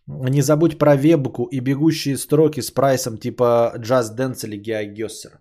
Не 0.08 0.42
забудь 0.42 0.78
про 0.78 0.96
вебку 0.96 1.46
и 1.46 1.60
бегущие 1.62 2.18
строки 2.18 2.62
с 2.62 2.72
прайсом 2.72 3.18
типа 3.18 3.74
Just 3.78 4.18
Dance 4.18 4.46
или 4.46 4.60
GeoGuessr. 4.60 5.40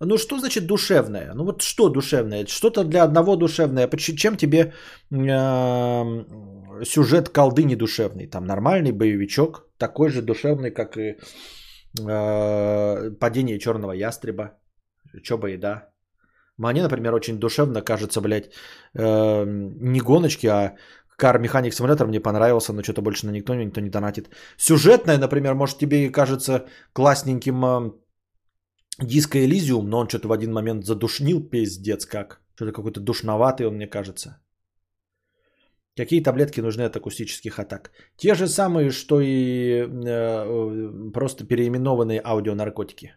Ну 0.00 0.16
что 0.16 0.38
значит 0.38 0.66
душевное? 0.66 1.32
Ну 1.34 1.44
вот 1.44 1.62
что 1.62 1.88
душевное? 1.88 2.46
Что-то 2.46 2.84
для 2.84 3.02
одного 3.02 3.36
душевное. 3.36 3.88
Чем 3.96 4.36
тебе 4.36 4.72
э, 5.10 6.24
сюжет 6.84 7.28
колды 7.28 7.64
не 7.64 7.76
душевный? 7.76 8.26
Там 8.26 8.46
нормальный 8.46 8.92
боевичок, 8.92 9.68
такой 9.78 10.10
же 10.10 10.22
душевный, 10.22 10.70
как 10.70 10.96
и 10.96 11.16
э, 12.00 13.10
падение 13.20 13.58
черного 13.58 13.92
ястреба. 13.92 14.52
Чё 15.22 15.38
бы 15.38 15.52
и 15.52 15.56
да. 15.56 15.88
Мне, 16.58 16.82
например, 16.82 17.14
очень 17.14 17.38
душевно 17.38 17.82
кажется, 17.82 18.20
блядь, 18.20 18.50
э, 18.94 19.44
не 19.46 20.00
гоночки, 20.00 20.46
а 20.46 20.76
Car 21.20 21.40
Mechanic 21.40 21.70
Simulator 21.70 22.06
мне 22.06 22.20
понравился, 22.20 22.72
но 22.72 22.82
что-то 22.82 23.02
больше 23.02 23.26
на 23.26 23.30
никто, 23.32 23.54
никто 23.54 23.80
не 23.80 23.90
донатит. 23.90 24.30
Сюжетное, 24.56 25.18
например, 25.18 25.54
может 25.54 25.78
тебе 25.78 26.10
кажется 26.10 26.66
классненьким 26.92 27.64
э, 27.64 27.92
Диско 29.00 29.38
Элизиум, 29.38 29.88
но 29.88 29.98
он 29.98 30.08
что-то 30.08 30.28
в 30.28 30.32
один 30.32 30.52
момент 30.52 30.84
задушнил, 30.84 31.40
пиздец 31.40 32.06
как. 32.06 32.40
Что-то 32.54 32.72
какой-то 32.72 33.00
душноватый 33.00 33.66
он, 33.66 33.74
мне 33.74 33.86
кажется. 33.86 34.40
Какие 35.96 36.22
таблетки 36.22 36.60
нужны 36.60 36.82
от 36.82 36.96
акустических 36.96 37.58
атак? 37.58 37.90
Те 38.16 38.34
же 38.34 38.46
самые, 38.46 38.90
что 38.90 39.20
и 39.20 39.84
э, 39.84 41.10
просто 41.12 41.44
переименованные 41.44 42.20
аудионаркотики. 42.20 43.16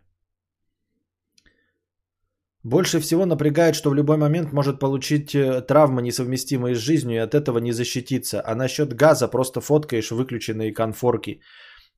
Больше 2.63 2.99
всего 2.99 3.25
напрягает, 3.25 3.75
что 3.75 3.89
в 3.89 3.95
любой 3.95 4.17
момент 4.17 4.53
может 4.53 4.79
получить 4.79 5.33
э, 5.35 5.61
травмы, 5.61 6.01
несовместимые 6.01 6.75
с 6.75 6.79
жизнью, 6.79 7.15
и 7.15 7.23
от 7.23 7.33
этого 7.33 7.59
не 7.59 7.71
защититься. 7.71 8.41
А 8.45 8.55
насчет 8.55 8.93
газа 8.93 9.27
просто 9.27 9.61
фоткаешь 9.61 10.11
выключенные 10.11 10.73
конфорки. 10.73 11.41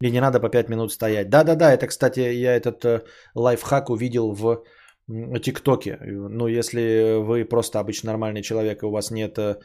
И 0.04 0.12
не 0.12 0.22
надо 0.22 0.40
по 0.40 0.50
5 0.50 0.70
минут 0.70 0.92
стоять. 0.92 1.30
Да-да-да, 1.30 1.74
это, 1.74 1.88
кстати, 1.88 2.20
я 2.20 2.58
этот 2.58 2.86
э, 2.86 3.02
лайфхак 3.36 3.90
увидел 3.90 4.34
в 4.34 4.64
ТикТоке. 5.40 5.98
Ну, 6.02 6.48
если 6.48 7.20
вы 7.26 7.46
просто 7.46 7.80
обычно 7.80 8.12
нормальный 8.12 8.42
человек, 8.42 8.84
и 8.84 8.86
у 8.86 8.92
вас 8.92 9.12
нет 9.12 9.38
э, 9.38 9.56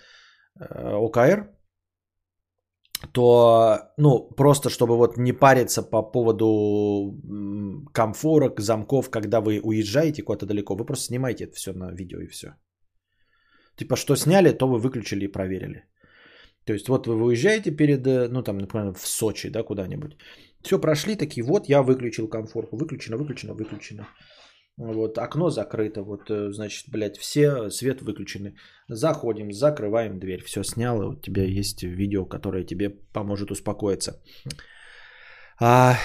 ОКР, 0.61 1.51
то, 3.13 3.79
ну, 3.97 4.29
просто 4.37 4.71
чтобы 4.71 4.97
вот 4.97 5.17
не 5.17 5.33
париться 5.33 5.83
по 5.83 6.03
поводу 6.03 7.21
комфорок, 7.93 8.61
замков, 8.61 9.11
когда 9.11 9.41
вы 9.41 9.61
уезжаете 9.61 10.23
куда-то 10.23 10.47
далеко, 10.47 10.77
вы 10.77 10.87
просто 10.87 11.07
снимаете 11.07 11.45
это 11.45 11.57
все 11.57 11.73
на 11.73 11.91
видео 11.91 12.21
и 12.21 12.29
все. 12.29 12.55
Типа, 13.77 13.97
что 13.97 14.17
сняли, 14.17 14.53
то 14.53 14.69
вы 14.69 14.79
выключили 14.79 15.25
и 15.25 15.33
проверили. 15.33 15.85
То 16.69 16.75
есть 16.75 16.89
вот 16.89 17.07
вы 17.07 17.15
выезжаете 17.17 17.71
перед, 17.71 18.07
э, 18.07 18.29
ну 18.29 18.43
там, 18.43 18.59
например, 18.59 18.93
в 18.93 19.07
Сочи, 19.07 19.49
да, 19.49 19.63
куда-нибудь. 19.63 20.17
Все 20.63 20.79
прошли, 20.79 21.17
такие, 21.17 21.43
вот 21.43 21.69
я 21.69 21.83
выключил 21.83 22.29
комфорку. 22.29 22.77
Выключено, 22.77 23.17
выключено, 23.17 23.55
выключено. 23.55 24.07
Вот, 24.77 25.17
окно 25.17 25.49
закрыто, 25.49 26.03
вот, 26.03 26.31
э, 26.31 26.53
значит, 26.53 26.91
блядь, 26.91 27.17
все, 27.17 27.71
свет 27.71 28.03
выключены. 28.03 28.55
Заходим, 28.89 29.51
закрываем 29.51 30.19
дверь, 30.19 30.43
все 30.45 30.63
снял, 30.63 31.03
и 31.03 31.07
у 31.07 31.15
тебя 31.15 31.43
есть 31.45 31.83
видео, 31.83 32.27
которое 32.27 32.65
тебе 32.65 32.91
поможет 32.91 33.51
успокоиться. 33.51 34.21
А, 35.61 35.97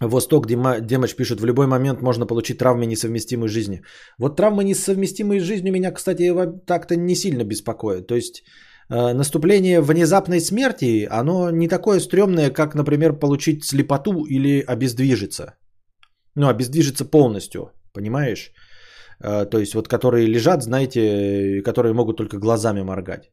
Восток 0.00 0.46
Демоч 0.46 1.14
пишет, 1.14 1.40
в 1.40 1.46
любой 1.46 1.66
момент 1.66 2.02
можно 2.02 2.26
получить 2.26 2.58
травмы, 2.58 2.86
несовместимые 2.86 3.48
с 3.48 3.52
жизнью. 3.52 3.82
Вот 4.18 4.36
травмы, 4.36 4.64
несовместимые 4.64 5.40
с 5.40 5.44
жизнью, 5.44 5.72
меня, 5.72 5.92
кстати, 5.92 6.32
так-то 6.66 6.96
не 6.96 7.14
сильно 7.14 7.44
беспокоят. 7.44 8.06
То 8.06 8.14
есть 8.14 8.42
э, 8.90 9.12
наступление 9.12 9.80
внезапной 9.80 10.40
смерти, 10.40 11.08
оно 11.10 11.50
не 11.50 11.68
такое 11.68 12.00
стрёмное, 12.00 12.50
как, 12.50 12.74
например, 12.74 13.18
получить 13.18 13.64
слепоту 13.64 14.24
или 14.24 14.60
обездвижиться. 14.60 15.54
Ну, 16.36 16.48
обездвижиться 16.48 17.04
полностью, 17.04 17.72
понимаешь? 17.92 18.52
Э, 19.20 19.46
то 19.50 19.58
есть 19.58 19.74
вот 19.74 19.88
которые 19.88 20.26
лежат, 20.26 20.62
знаете, 20.62 21.62
которые 21.64 21.92
могут 21.92 22.16
только 22.16 22.38
глазами 22.38 22.82
моргать. 22.82 23.30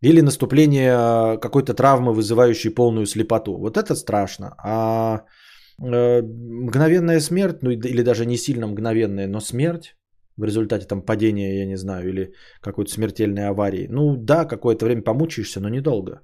Или 0.00 0.22
наступление 0.22 0.92
э, 0.92 1.38
какой-то 1.40 1.74
травмы, 1.74 2.14
вызывающей 2.14 2.70
полную 2.70 3.06
слепоту. 3.06 3.58
Вот 3.58 3.76
это 3.76 3.94
страшно. 3.94 4.54
А 4.64 5.24
мгновенная 5.80 7.20
смерть, 7.20 7.62
ну 7.62 7.70
или 7.70 8.02
даже 8.02 8.26
не 8.26 8.36
сильно 8.36 8.66
мгновенная, 8.66 9.26
но 9.28 9.40
смерть 9.40 9.96
в 10.36 10.44
результате 10.44 10.86
там 10.86 11.02
падения, 11.02 11.58
я 11.58 11.66
не 11.66 11.76
знаю, 11.76 12.08
или 12.08 12.32
какой-то 12.60 12.90
смертельной 12.90 13.48
аварии. 13.48 13.88
Ну 13.90 14.16
да, 14.16 14.44
какое-то 14.44 14.86
время 14.86 15.02
помучаешься, 15.02 15.60
но 15.60 15.68
недолго. 15.68 16.20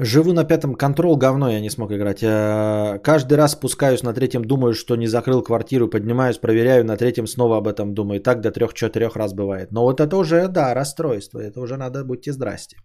Живу 0.00 0.32
на 0.32 0.44
пятом 0.44 0.74
контрол, 0.74 1.16
говно 1.16 1.50
я 1.50 1.60
не 1.60 1.70
смог 1.70 1.90
играть. 1.90 2.22
Я 2.22 3.00
каждый 3.02 3.36
раз 3.36 3.52
спускаюсь 3.52 4.04
на 4.04 4.14
третьем, 4.14 4.44
думаю, 4.44 4.74
что 4.74 4.96
не 4.96 5.08
закрыл 5.08 5.42
квартиру, 5.42 5.88
поднимаюсь, 5.88 6.38
проверяю, 6.38 6.84
на 6.84 6.96
третьем 6.96 7.26
снова 7.26 7.56
об 7.56 7.66
этом 7.66 7.94
думаю. 7.94 8.20
И 8.20 8.22
так 8.22 8.40
до 8.40 8.52
трех-четырех 8.52 9.16
раз 9.16 9.32
бывает. 9.32 9.72
Но 9.72 9.82
вот 9.82 10.00
это 10.00 10.16
уже, 10.16 10.46
да, 10.48 10.72
расстройство. 10.74 11.40
Это 11.40 11.60
уже 11.60 11.76
надо, 11.76 12.04
будьте 12.04 12.32
здрасте. 12.32 12.76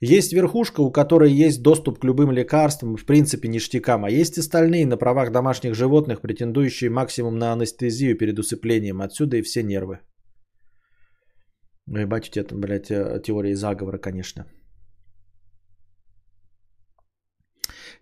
Есть 0.00 0.32
верхушка, 0.32 0.80
у 0.82 0.90
которой 0.90 1.32
есть 1.32 1.62
доступ 1.62 1.98
к 1.98 2.04
любым 2.04 2.30
лекарствам, 2.30 2.96
в 2.96 3.06
принципе, 3.06 3.48
ништякам, 3.48 4.04
а 4.04 4.10
есть 4.10 4.38
остальные 4.38 4.86
на 4.86 4.96
правах 4.96 5.30
домашних 5.32 5.74
животных, 5.74 6.20
претендующие 6.20 6.90
максимум 6.90 7.38
на 7.38 7.52
анестезию 7.52 8.16
перед 8.16 8.38
усыплением. 8.38 9.00
Отсюда 9.00 9.38
и 9.38 9.42
все 9.42 9.62
нервы. 9.62 10.00
Ну, 11.86 12.00
ебать, 12.00 12.28
у 12.28 12.30
тебя 12.30 12.44
там, 12.44 12.60
блядь, 12.60 12.90
э, 12.90 13.22
теории 13.22 13.54
заговора, 13.54 13.98
конечно. 13.98 14.44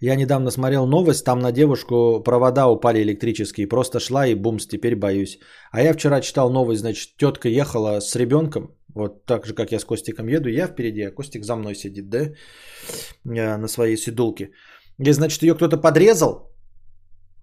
Я 0.00 0.16
недавно 0.16 0.50
смотрел 0.50 0.86
новость, 0.86 1.24
там 1.24 1.38
на 1.38 1.52
девушку 1.52 2.20
провода 2.24 2.66
упали 2.66 3.02
электрические, 3.02 3.68
просто 3.68 4.00
шла 4.00 4.26
и 4.26 4.34
бумс, 4.34 4.66
теперь 4.66 4.96
боюсь. 4.96 5.38
А 5.70 5.82
я 5.82 5.92
вчера 5.92 6.20
читал 6.20 6.50
новость, 6.50 6.80
значит, 6.80 7.16
тетка 7.16 7.48
ехала 7.48 8.00
с 8.00 8.16
ребенком, 8.16 8.76
вот 8.94 9.26
так 9.26 9.46
же, 9.46 9.54
как 9.54 9.72
я 9.72 9.78
с 9.78 9.84
Костиком 9.84 10.28
еду, 10.28 10.48
я 10.48 10.66
впереди, 10.66 11.02
а 11.02 11.10
Костик 11.10 11.44
за 11.44 11.56
мной 11.56 11.74
сидит, 11.74 12.08
да, 12.08 12.18
э, 12.18 13.56
на 13.56 13.68
своей 13.68 13.96
седулке. 13.96 14.50
И, 14.98 15.12
значит, 15.12 15.42
ее 15.42 15.54
кто-то 15.54 15.76
подрезал, 15.76 16.54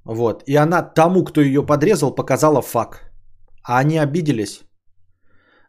вот, 0.06 0.44
и 0.48 0.56
она 0.56 0.82
тому, 0.82 1.24
кто 1.24 1.42
ее 1.42 1.66
подрезал, 1.66 2.16
показала 2.16 2.62
фак. 2.62 3.12
А 3.64 3.80
они 3.80 4.00
обиделись, 4.00 4.62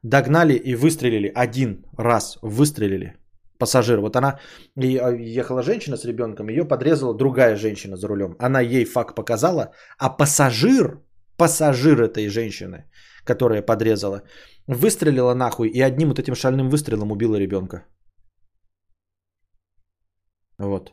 догнали 0.03 0.55
и 0.55 0.75
выстрелили 0.75 1.31
один 1.35 1.85
раз, 1.99 2.39
выстрелили 2.43 3.15
пассажир. 3.59 4.01
Вот 4.01 4.17
она 4.17 4.39
а, 4.77 5.11
ехала 5.41 5.63
женщина 5.63 5.97
с 5.97 6.05
ребенком, 6.05 6.49
ее 6.49 6.65
подрезала 6.65 7.15
другая 7.15 7.57
женщина 7.57 7.97
за 7.97 8.09
рулем. 8.09 8.35
Она 8.39 8.61
ей 8.61 8.85
факт 8.85 9.15
показала, 9.15 9.73
а 9.99 10.09
пассажир, 10.09 11.01
пассажир 11.37 12.03
этой 12.03 12.29
женщины, 12.29 12.85
которая 13.25 13.63
подрезала, 13.63 14.23
выстрелила 14.67 15.35
нахуй 15.35 15.69
и 15.69 15.81
одним 15.81 16.09
вот 16.09 16.19
этим 16.19 16.35
шальным 16.35 16.71
выстрелом 16.71 17.13
убила 17.13 17.37
ребенка. 17.37 17.85
Вот. 20.59 20.93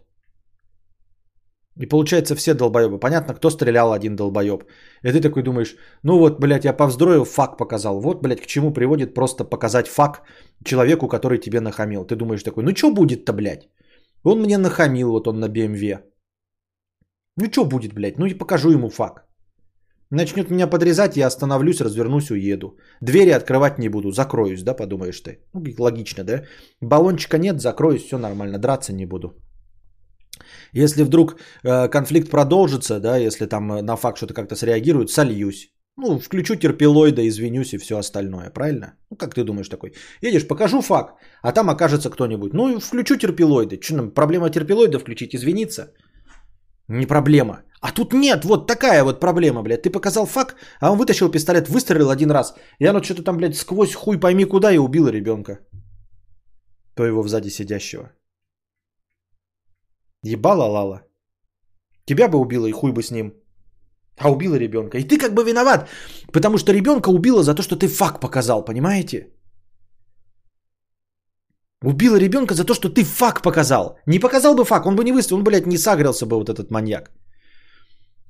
И 1.80 1.86
получается 1.86 2.36
все 2.36 2.54
долбоебы. 2.54 3.00
Понятно, 3.00 3.34
кто 3.34 3.50
стрелял 3.50 3.94
один 3.94 4.16
долбоеб. 4.16 4.64
И 5.04 5.12
ты 5.12 5.22
такой 5.22 5.44
думаешь, 5.44 5.76
ну 6.04 6.18
вот, 6.18 6.40
блядь, 6.40 6.66
я 6.66 6.74
повздроил, 6.74 7.24
факт 7.26 7.58
показал. 7.58 8.02
Вот, 8.02 8.22
блядь, 8.22 8.42
к 8.42 8.48
чему 8.48 8.74
приводит 8.74 9.14
просто 9.14 9.46
показать 9.46 9.88
факт 9.88 10.22
человеку, 10.66 11.08
который 11.08 11.38
тебе 11.38 11.62
нахамил. 11.62 12.06
Ты 12.06 12.16
думаешь 12.16 12.44
такой, 12.44 12.64
ну 12.64 12.76
что 12.76 12.94
будет-то, 12.94 13.34
блядь? 13.34 13.70
Он 14.24 14.42
мне 14.42 14.58
нахамил, 14.58 15.12
вот 15.12 15.28
он 15.28 15.40
на 15.40 15.48
BMW. 15.48 16.00
Ну 17.38 17.46
что 17.46 17.66
будет, 17.66 17.94
блядь? 17.94 18.18
Ну 18.18 18.26
и 18.26 18.38
покажу 18.38 18.72
ему 18.72 18.90
факт. 18.90 19.29
Начнет 20.12 20.50
меня 20.50 20.68
подрезать, 20.68 21.18
я 21.18 21.28
остановлюсь, 21.28 21.82
развернусь, 21.82 22.32
уеду. 22.32 22.78
Двери 23.02 23.30
открывать 23.30 23.78
не 23.78 23.90
буду, 23.90 24.12
закроюсь, 24.12 24.64
да, 24.64 24.74
подумаешь 24.74 25.22
ты. 25.22 25.40
Ну, 25.54 25.64
логично, 25.78 26.24
да? 26.24 26.44
Баллончика 26.82 27.38
нет, 27.38 27.62
закроюсь, 27.62 28.04
все 28.04 28.18
нормально, 28.18 28.58
драться 28.58 28.94
не 28.94 29.06
буду. 29.06 29.28
Если 30.74 31.04
вдруг 31.04 31.36
э, 31.64 31.88
конфликт 31.90 32.30
продолжится, 32.32 33.00
да, 33.00 33.18
если 33.18 33.46
там 33.46 33.72
э, 33.72 33.82
на 33.82 33.96
факт 33.96 34.18
что-то 34.18 34.34
как-то 34.34 34.56
среагирует, 34.56 35.12
сольюсь. 35.12 35.70
Ну, 35.96 36.20
включу 36.20 36.56
терпилоида, 36.56 37.28
извинюсь 37.28 37.74
и 37.74 37.78
все 37.78 37.98
остальное, 37.98 38.50
правильно? 38.50 38.94
Ну, 39.12 39.18
как 39.18 39.36
ты 39.36 39.44
думаешь 39.44 39.70
такой? 39.70 39.94
Едешь, 40.22 40.48
покажу 40.48 40.82
факт, 40.82 41.14
а 41.44 41.52
там 41.52 41.70
окажется 41.70 42.10
кто-нибудь. 42.10 42.54
Ну, 42.54 42.80
включу 42.80 43.18
терпилоиды. 43.18 43.80
Что 43.82 43.96
нам, 43.96 44.12
проблема 44.12 44.50
терпилоида 44.50 45.00
включить, 45.00 45.36
извиниться? 45.36 45.92
Не 46.88 47.06
проблема. 47.06 47.64
А 47.82 47.92
тут 47.92 48.14
нет, 48.14 48.46
вот 48.46 48.68
такая 48.68 49.04
вот 49.04 49.20
проблема, 49.20 49.64
блядь. 49.64 49.84
Ты 49.84 49.90
показал 49.90 50.26
факт, 50.26 50.56
а 50.82 50.92
он 50.92 50.98
вытащил 50.98 51.32
пистолет, 51.32 51.70
выстрелил 51.70 52.10
один 52.10 52.32
раз. 52.32 52.54
И 52.80 52.86
оно 52.86 53.02
что-то 53.02 53.24
там, 53.24 53.38
блядь, 53.38 53.56
сквозь 53.56 53.96
хуй 53.96 54.20
пойми 54.20 54.46
куда 54.46 54.72
и 54.72 54.78
убило 54.78 55.10
ребенка. 55.10 55.60
Твоего 56.96 57.24
сзади 57.24 57.50
сидящего. 57.50 58.12
Ебала 60.24 60.66
Лала. 60.66 61.02
Тебя 62.06 62.28
бы 62.28 62.38
убило 62.38 62.68
и 62.68 62.72
хуй 62.72 62.92
бы 62.92 63.02
с 63.02 63.12
ним. 63.12 63.34
А 64.18 64.30
убила 64.30 64.56
ребенка. 64.56 64.98
И 64.98 65.04
ты 65.04 65.18
как 65.18 65.34
бы 65.34 65.46
виноват, 65.46 65.88
потому 66.34 66.58
что 66.58 66.74
ребенка 66.74 67.10
убила 67.10 67.44
за 67.44 67.56
то, 67.56 67.64
что 67.64 67.78
ты 67.78 67.88
факт 67.88 68.20
показал, 68.20 68.66
понимаете? 68.66 69.30
Убила 71.84 72.18
ребенка 72.18 72.54
за 72.54 72.66
то, 72.66 72.74
что 72.74 72.90
ты 72.90 73.06
факт 73.06 73.42
показал. 73.42 73.98
Не 74.06 74.20
показал 74.20 74.56
бы 74.56 74.66
факт, 74.66 74.86
он 74.86 74.98
бы 74.98 75.04
не 75.06 75.14
выстрелил, 75.14 75.38
он, 75.38 75.44
блядь, 75.46 75.68
не 75.68 75.78
сагрился 75.78 76.26
бы 76.26 76.36
вот 76.36 76.50
этот 76.50 76.72
маньяк. 76.72 77.12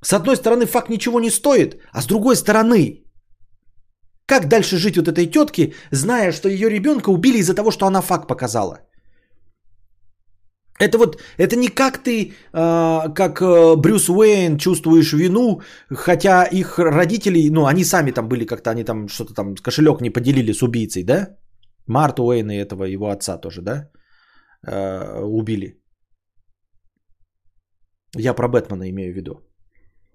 С 0.02 0.14
одной 0.14 0.36
стороны, 0.36 0.66
факт 0.66 0.90
ничего 0.90 1.20
не 1.20 1.30
стоит, 1.30 1.82
а 1.92 2.02
с 2.02 2.08
другой 2.08 2.36
стороны, 2.36 3.04
как 4.26 4.48
дальше 4.48 4.78
жить 4.78 4.98
вот 4.98 5.08
этой 5.08 5.28
тетке, 5.28 5.74
зная, 5.92 6.32
что 6.32 6.50
ее 6.50 6.70
ребенка 6.70 7.10
убили 7.10 7.40
из-за 7.40 7.56
того, 7.56 7.72
что 7.72 7.86
она 7.86 8.02
факт 8.02 8.28
показала? 8.28 8.80
Это 10.80 10.98
вот, 10.98 11.18
это 11.38 11.56
не 11.58 11.68
как 11.68 11.98
ты, 12.04 12.32
э, 12.54 13.14
как 13.14 13.42
э, 13.42 13.76
Брюс 13.76 14.10
Уэйн, 14.10 14.58
чувствуешь 14.58 15.14
вину, 15.14 15.62
хотя 15.90 16.46
их 16.46 16.80
родители, 16.80 17.50
ну, 17.50 17.66
они 17.66 17.84
сами 17.84 18.12
там 18.12 18.30
были 18.30 18.46
как-то, 18.46 18.70
они 18.70 18.86
там 18.86 19.10
что-то 19.10 19.34
там, 19.34 19.56
кошелек 19.56 20.02
не 20.02 20.10
поделили 20.10 20.54
с 20.54 20.64
убийцей, 20.64 21.04
да? 21.04 21.36
Март 21.88 22.20
Уэйн 22.20 22.52
и 22.52 22.56
этого 22.56 22.86
его 22.86 23.10
отца 23.10 23.38
тоже, 23.38 23.62
да? 23.62 23.90
Э, 24.66 25.22
убили. 25.22 25.76
Я 28.16 28.34
про 28.34 28.48
Бэтмена 28.48 28.90
имею 28.90 29.12
в 29.14 29.16
виду. 29.16 29.49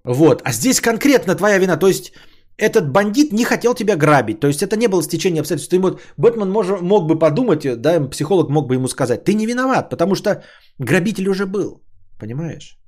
Вот, 0.05 0.43
а 0.45 0.53
здесь 0.53 0.81
конкретно 0.81 1.35
твоя 1.35 1.59
вина, 1.59 1.77
то 1.77 1.89
есть 1.89 2.13
этот 2.57 2.91
бандит 2.93 3.33
не 3.33 3.45
хотел 3.45 3.75
тебя 3.75 3.97
грабить. 3.97 4.41
То 4.41 4.47
есть 4.47 4.63
это 4.63 4.77
не 4.77 4.89
было 4.89 5.03
стечение 5.03 5.41
обстоятельств. 5.41 5.71
Ты 5.71 5.77
ему, 5.77 5.99
Бэтмен 6.17 6.51
мож, 6.51 6.69
мог 6.81 7.07
бы 7.07 7.19
подумать, 7.19 7.81
да, 7.81 8.09
психолог 8.09 8.51
мог 8.51 8.69
бы 8.69 8.75
ему 8.75 8.89
сказать, 8.89 9.25
ты 9.25 9.35
не 9.35 9.47
виноват, 9.47 9.91
потому 9.91 10.15
что 10.15 10.43
грабитель 10.79 11.29
уже 11.29 11.47
был. 11.47 11.83
Понимаешь? 12.21 12.79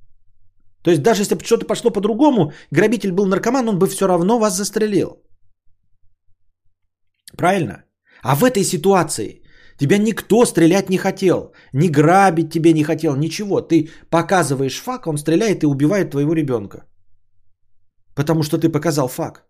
То 0.83 0.91
есть 0.91 1.01
даже 1.01 1.21
если 1.21 1.35
бы 1.35 1.43
что-то 1.43 1.65
пошло 1.65 1.91
по-другому, 1.91 2.53
грабитель 2.71 3.11
был 3.11 3.25
наркоман, 3.25 3.67
он 3.67 3.79
бы 3.79 3.87
все 3.87 4.07
равно 4.07 4.39
вас 4.39 4.55
застрелил. 4.55 5.21
Правильно? 7.37 7.83
А 8.23 8.35
в 8.35 8.43
этой 8.43 8.63
ситуации 8.63 9.41
тебя 9.77 9.97
никто 9.97 10.45
стрелять 10.45 10.89
не 10.89 10.97
хотел, 10.97 11.51
ни 11.73 11.89
грабить 11.89 12.51
тебе 12.51 12.73
не 12.73 12.83
хотел, 12.83 13.15
ничего. 13.15 13.61
Ты 13.61 13.89
показываешь 14.09 14.79
факт, 14.79 15.07
он 15.07 15.17
стреляет 15.17 15.63
и 15.63 15.67
убивает 15.67 16.11
твоего 16.11 16.33
ребенка. 16.33 16.85
Потому 18.17 18.41
что 18.43 18.57
ты 18.57 18.69
показал 18.69 19.07
факт. 19.07 19.43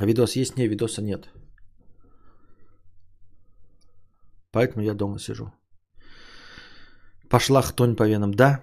А 0.00 0.06
видос 0.06 0.36
есть? 0.36 0.56
Не, 0.56 0.68
видоса 0.68 1.02
нет. 1.02 1.28
Поэтому 4.52 4.84
я 4.84 4.94
дома 4.94 5.18
сижу. 5.18 5.50
Пошла 7.28 7.62
хтонь 7.62 7.96
по 7.96 8.08
венам. 8.08 8.30
Да, 8.30 8.62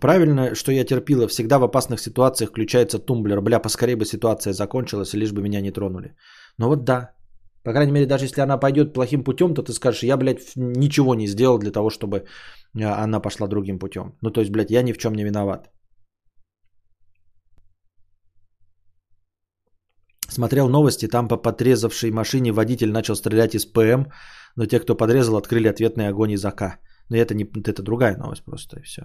правильно, 0.00 0.56
что 0.56 0.72
я 0.72 0.84
терпила. 0.84 1.28
Всегда 1.28 1.58
в 1.58 1.62
опасных 1.62 2.00
ситуациях 2.00 2.50
включается 2.50 2.98
тумблер. 2.98 3.40
Бля, 3.40 3.60
поскорее 3.60 3.96
бы 3.96 4.04
ситуация 4.04 4.52
закончилась, 4.52 5.14
лишь 5.14 5.32
бы 5.32 5.40
меня 5.40 5.60
не 5.60 5.70
тронули. 5.70 6.16
Но 6.58 6.68
вот 6.68 6.84
да. 6.84 7.19
По 7.62 7.72
крайней 7.72 7.92
мере, 7.92 8.06
даже 8.06 8.24
если 8.24 8.40
она 8.40 8.58
пойдет 8.58 8.94
плохим 8.94 9.24
путем, 9.24 9.54
то 9.54 9.62
ты 9.62 9.72
скажешь, 9.72 10.02
я, 10.02 10.16
блядь, 10.16 10.56
ничего 10.56 11.14
не 11.14 11.26
сделал 11.26 11.58
для 11.58 11.70
того, 11.70 11.90
чтобы 11.90 12.24
а, 12.74 13.04
она 13.04 13.20
пошла 13.20 13.48
другим 13.48 13.78
путем. 13.78 14.16
Ну, 14.22 14.30
то 14.30 14.40
есть, 14.40 14.50
блядь, 14.50 14.70
я 14.70 14.82
ни 14.82 14.92
в 14.92 14.98
чем 14.98 15.14
не 15.14 15.24
виноват. 15.24 15.70
Смотрел 20.28 20.68
новости, 20.68 21.08
там 21.08 21.28
по 21.28 21.36
подрезавшей 21.36 22.10
машине 22.12 22.52
водитель 22.52 22.90
начал 22.92 23.16
стрелять 23.16 23.54
из 23.54 23.66
ПМ, 23.66 24.04
но 24.56 24.66
те, 24.66 24.78
кто 24.78 24.94
подрезал, 24.94 25.36
открыли 25.36 25.68
ответный 25.68 26.08
огонь 26.08 26.32
из 26.32 26.44
АК. 26.44 26.78
Но 27.08 27.16
это, 27.16 27.34
не, 27.34 27.44
это 27.44 27.82
другая 27.82 28.16
новость 28.16 28.44
просто, 28.44 28.78
и 28.78 28.82
все. 28.82 29.02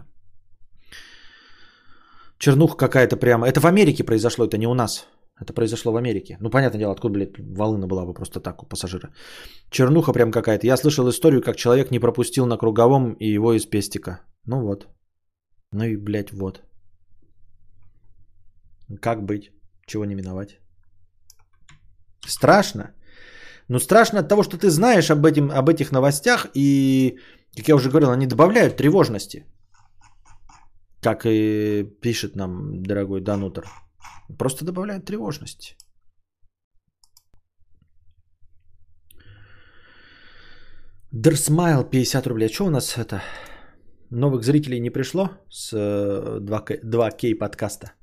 Чернуха 2.37 2.77
какая-то 2.77 3.17
прямо. 3.17 3.47
Это 3.47 3.59
в 3.59 3.65
Америке 3.65 4.03
произошло, 4.03 4.45
это 4.45 4.57
не 4.57 4.67
у 4.67 4.73
нас. 4.73 5.07
Это 5.41 5.53
произошло 5.53 5.91
в 5.91 5.97
Америке. 5.97 6.37
Ну, 6.39 6.49
понятное 6.49 6.79
дело, 6.79 6.93
откуда, 6.93 7.13
блядь, 7.13 7.37
волына 7.37 7.87
была 7.87 8.05
бы 8.05 8.13
просто 8.13 8.39
так 8.39 8.63
у 8.63 8.65
пассажира. 8.65 9.09
Чернуха 9.69 10.13
прям 10.13 10.31
какая-то. 10.31 10.65
Я 10.65 10.77
слышал 10.77 11.09
историю, 11.09 11.41
как 11.41 11.57
человек 11.57 11.91
не 11.91 11.99
пропустил 11.99 12.45
на 12.45 12.57
круговом 12.57 13.13
и 13.19 13.33
его 13.33 13.53
из 13.53 13.65
пестика. 13.65 14.21
Ну 14.45 14.61
вот. 14.61 14.87
Ну 15.73 15.83
и, 15.83 15.97
блядь, 15.97 16.31
вот. 16.31 16.63
Как 19.01 19.23
быть? 19.23 19.51
Чего 19.85 20.05
не 20.05 20.15
миновать? 20.15 20.59
Страшно. 22.27 22.93
Ну, 23.67 23.79
страшно 23.79 24.19
от 24.19 24.29
того, 24.29 24.43
что 24.43 24.57
ты 24.57 24.69
знаешь 24.69 25.11
об, 25.11 25.25
этим, 25.25 25.51
об 25.51 25.69
этих 25.69 25.91
новостях, 25.91 26.47
и, 26.53 27.17
как 27.57 27.67
я 27.67 27.75
уже 27.75 27.89
говорил, 27.89 28.11
они 28.11 28.27
добавляют 28.27 28.77
тревожности. 28.77 29.45
Как 31.01 31.25
и 31.25 31.83
пишет 32.01 32.35
нам 32.35 32.83
дорогой 32.83 33.21
Данутер. 33.21 33.65
Просто 34.37 34.65
добавляют 34.65 35.05
тревожности. 35.05 35.75
Дерсмайл 41.11 41.83
50 41.89 42.27
рублей. 42.27 42.47
А 42.47 42.53
что 42.53 42.65
у 42.65 42.69
нас 42.69 42.97
это? 42.97 43.21
Новых 44.11 44.43
зрителей 44.43 44.79
не 44.79 44.89
пришло 44.89 45.29
с 45.49 45.73
2К, 45.73 46.81
2К 46.83 47.35
подкаста? 47.35 47.93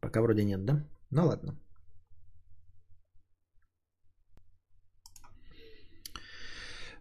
Пока 0.00 0.22
вроде 0.22 0.44
нет, 0.44 0.64
да? 0.64 0.84
Ну 1.10 1.26
ладно. 1.26 1.60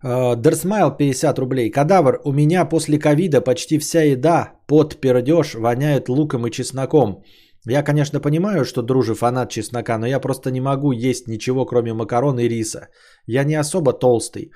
Дерсмайл 0.04 0.98
50 0.98 1.40
рублей. 1.40 1.72
Кадавр, 1.72 2.22
у 2.26 2.34
меня 2.34 2.66
после 2.66 3.00
ковида 3.00 3.42
почти 3.42 3.78
вся 3.80 4.02
еда 4.02 4.54
под 4.68 5.00
пердеж 5.00 5.54
воняет 5.56 6.10
луком 6.10 6.48
и 6.48 6.52
чесноком. 6.52 7.24
Я, 7.66 7.84
конечно, 7.84 8.20
понимаю, 8.20 8.66
что 8.66 8.82
дружи 8.82 9.16
фанат 9.16 9.50
чеснока, 9.50 9.98
но 9.98 10.06
я 10.06 10.20
просто 10.20 10.52
не 10.52 10.62
могу 10.62 10.92
есть 10.92 11.28
ничего, 11.28 11.66
кроме 11.66 11.94
макарон 11.94 12.40
и 12.40 12.50
риса. 12.50 12.90
Я 13.26 13.44
не 13.46 13.56
особо 13.56 13.94
толстый. 13.94 14.52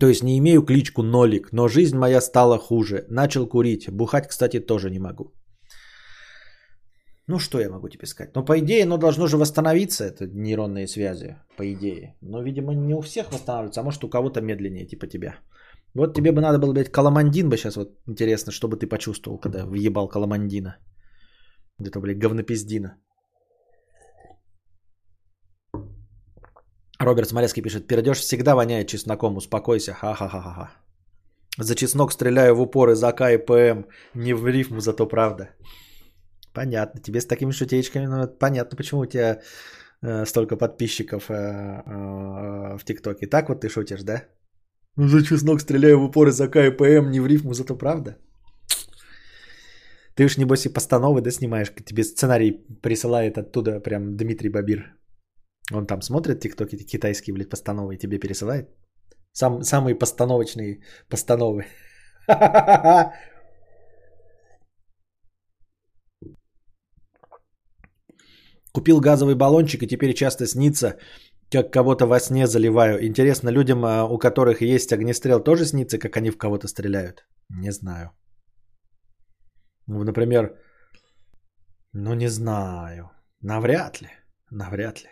То 0.00 0.08
есть 0.08 0.24
не 0.24 0.36
имею 0.38 0.62
кличку 0.62 1.02
Нолик, 1.02 1.52
но 1.52 1.68
жизнь 1.68 1.96
моя 1.96 2.20
стала 2.20 2.58
хуже. 2.58 3.04
Начал 3.08 3.46
курить. 3.46 3.88
Бухать, 3.90 4.26
кстати, 4.28 4.58
тоже 4.58 4.90
не 4.90 4.98
могу. 4.98 5.32
Ну, 7.28 7.38
что 7.38 7.60
я 7.60 7.70
могу 7.70 7.88
тебе 7.88 8.06
сказать? 8.06 8.34
Ну, 8.34 8.44
по 8.44 8.58
идее, 8.58 8.84
оно 8.84 8.98
должно 8.98 9.26
же 9.26 9.36
восстановиться, 9.36 10.04
это 10.04 10.26
нейронные 10.26 10.86
связи, 10.86 11.36
по 11.56 11.72
идее. 11.72 12.14
Но, 12.20 12.42
видимо, 12.42 12.74
не 12.74 12.94
у 12.94 13.00
всех 13.00 13.32
восстанавливается, 13.32 13.80
а 13.80 13.84
может 13.84 14.04
у 14.04 14.08
кого-то 14.08 14.40
медленнее, 14.40 14.86
типа 14.86 15.06
тебя. 15.06 15.36
Вот 15.94 16.14
тебе 16.14 16.32
бы 16.32 16.40
надо 16.40 16.58
было, 16.58 16.72
блядь, 16.72 16.92
каламандин 16.92 17.48
бы 17.48 17.56
сейчас, 17.56 17.76
вот 17.76 17.88
интересно, 18.06 18.52
что 18.52 18.68
бы 18.68 18.76
ты 18.76 18.86
почувствовал, 18.86 19.38
когда 19.38 19.66
въебал 19.66 20.08
каламандина. 20.08 20.76
Где-то, 21.78 22.00
блядь, 22.00 22.18
говнопиздина. 22.18 22.96
Роберт 26.98 27.28
Смолецкий 27.28 27.62
пишет, 27.62 27.86
пердеж 27.86 28.18
всегда 28.18 28.54
воняет 28.54 28.88
чесноком, 28.88 29.36
успокойся, 29.36 29.92
ха-ха-ха-ха. 29.92 30.70
За 31.58 31.74
чеснок 31.74 32.12
стреляю 32.12 32.54
в 32.54 32.60
упор 32.60 32.90
из 32.90 33.02
АК 33.04 33.20
и 33.20 33.38
ПМ, 33.38 33.84
не 34.14 34.34
в 34.34 34.46
рифму, 34.46 34.80
зато 34.80 35.06
правда. 35.06 35.50
Понятно, 36.54 37.00
тебе 37.00 37.20
с 37.20 37.26
такими 37.26 37.52
шутеечками, 37.52 38.06
ну, 38.06 38.26
понятно, 38.38 38.76
почему 38.76 39.00
у 39.00 39.06
тебя 39.06 39.40
э, 40.02 40.24
столько 40.26 40.56
подписчиков 40.56 41.30
э, 41.30 41.34
э, 41.34 42.78
в 42.78 42.84
ТикТоке. 42.84 43.26
Так 43.26 43.48
вот 43.48 43.60
ты 43.60 43.68
шутишь, 43.68 44.02
да? 44.02 44.24
Ну, 44.96 45.08
за 45.08 45.22
чеснок 45.22 45.60
стреляю 45.60 45.98
в 45.98 46.04
упор 46.04 46.28
из 46.28 46.40
АК 46.40 46.56
и 46.56 46.70
ПМ, 46.70 47.10
не 47.10 47.20
в 47.20 47.26
рифму, 47.26 47.52
зато 47.52 47.76
правда. 47.76 48.16
Ты 50.16 50.24
уж 50.24 50.38
небось 50.38 50.64
и 50.66 50.72
постановы, 50.72 51.20
да, 51.20 51.30
снимаешь, 51.30 51.72
тебе 51.84 52.02
сценарий 52.02 52.52
присылает 52.82 53.36
оттуда 53.38 53.80
прям 53.80 54.16
Дмитрий 54.16 54.48
Бабир. 54.48 54.96
Он 55.72 55.86
там 55.86 56.02
смотрит 56.02 56.40
тиктоки 56.40 56.76
китайские, 56.76 57.34
блядь, 57.34 57.50
постановы 57.50 57.94
и 57.94 57.98
тебе 57.98 58.18
пересылает. 58.18 58.70
Сам, 59.32 59.62
самые 59.62 59.94
постановочные 59.94 60.80
постановы. 61.10 61.66
Купил 68.72 69.00
газовый 69.00 69.34
баллончик 69.34 69.82
и 69.82 69.86
теперь 69.86 70.14
часто 70.14 70.46
снится, 70.46 70.96
как 71.50 71.72
кого-то 71.72 72.06
во 72.06 72.20
сне 72.20 72.46
заливаю. 72.46 73.06
Интересно, 73.06 73.50
людям, 73.50 73.84
а, 73.84 74.04
у 74.04 74.18
которых 74.18 74.62
есть 74.62 74.92
огнестрел, 74.92 75.44
тоже 75.44 75.66
снится, 75.66 75.98
как 75.98 76.16
они 76.16 76.30
в 76.30 76.38
кого-то 76.38 76.68
стреляют? 76.68 77.26
Не 77.50 77.72
знаю. 77.72 78.12
Ну, 79.86 80.04
например, 80.04 80.58
ну 81.92 82.14
не 82.14 82.28
знаю. 82.28 83.10
Навряд 83.40 84.00
ли. 84.02 84.08
Навряд 84.50 85.02
ли. 85.02 85.10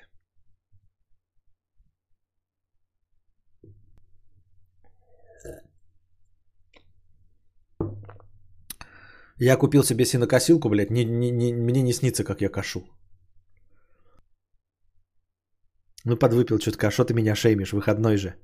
Я 9.36 9.56
купил 9.56 9.82
себе 9.82 10.04
синокосилку, 10.04 10.68
блядь, 10.68 10.90
не, 10.90 11.04
не, 11.04 11.30
не, 11.30 11.52
мне 11.52 11.82
не 11.82 11.92
снится, 11.92 12.24
как 12.24 12.40
я 12.40 12.48
кашу. 12.48 12.80
Ну, 16.04 16.16
подвыпил 16.16 16.58
чутка, 16.58 16.90
что 16.90 17.04
ты 17.04 17.14
меня 17.14 17.34
шеймишь, 17.34 17.72
выходной 17.72 18.16
же. 18.16 18.34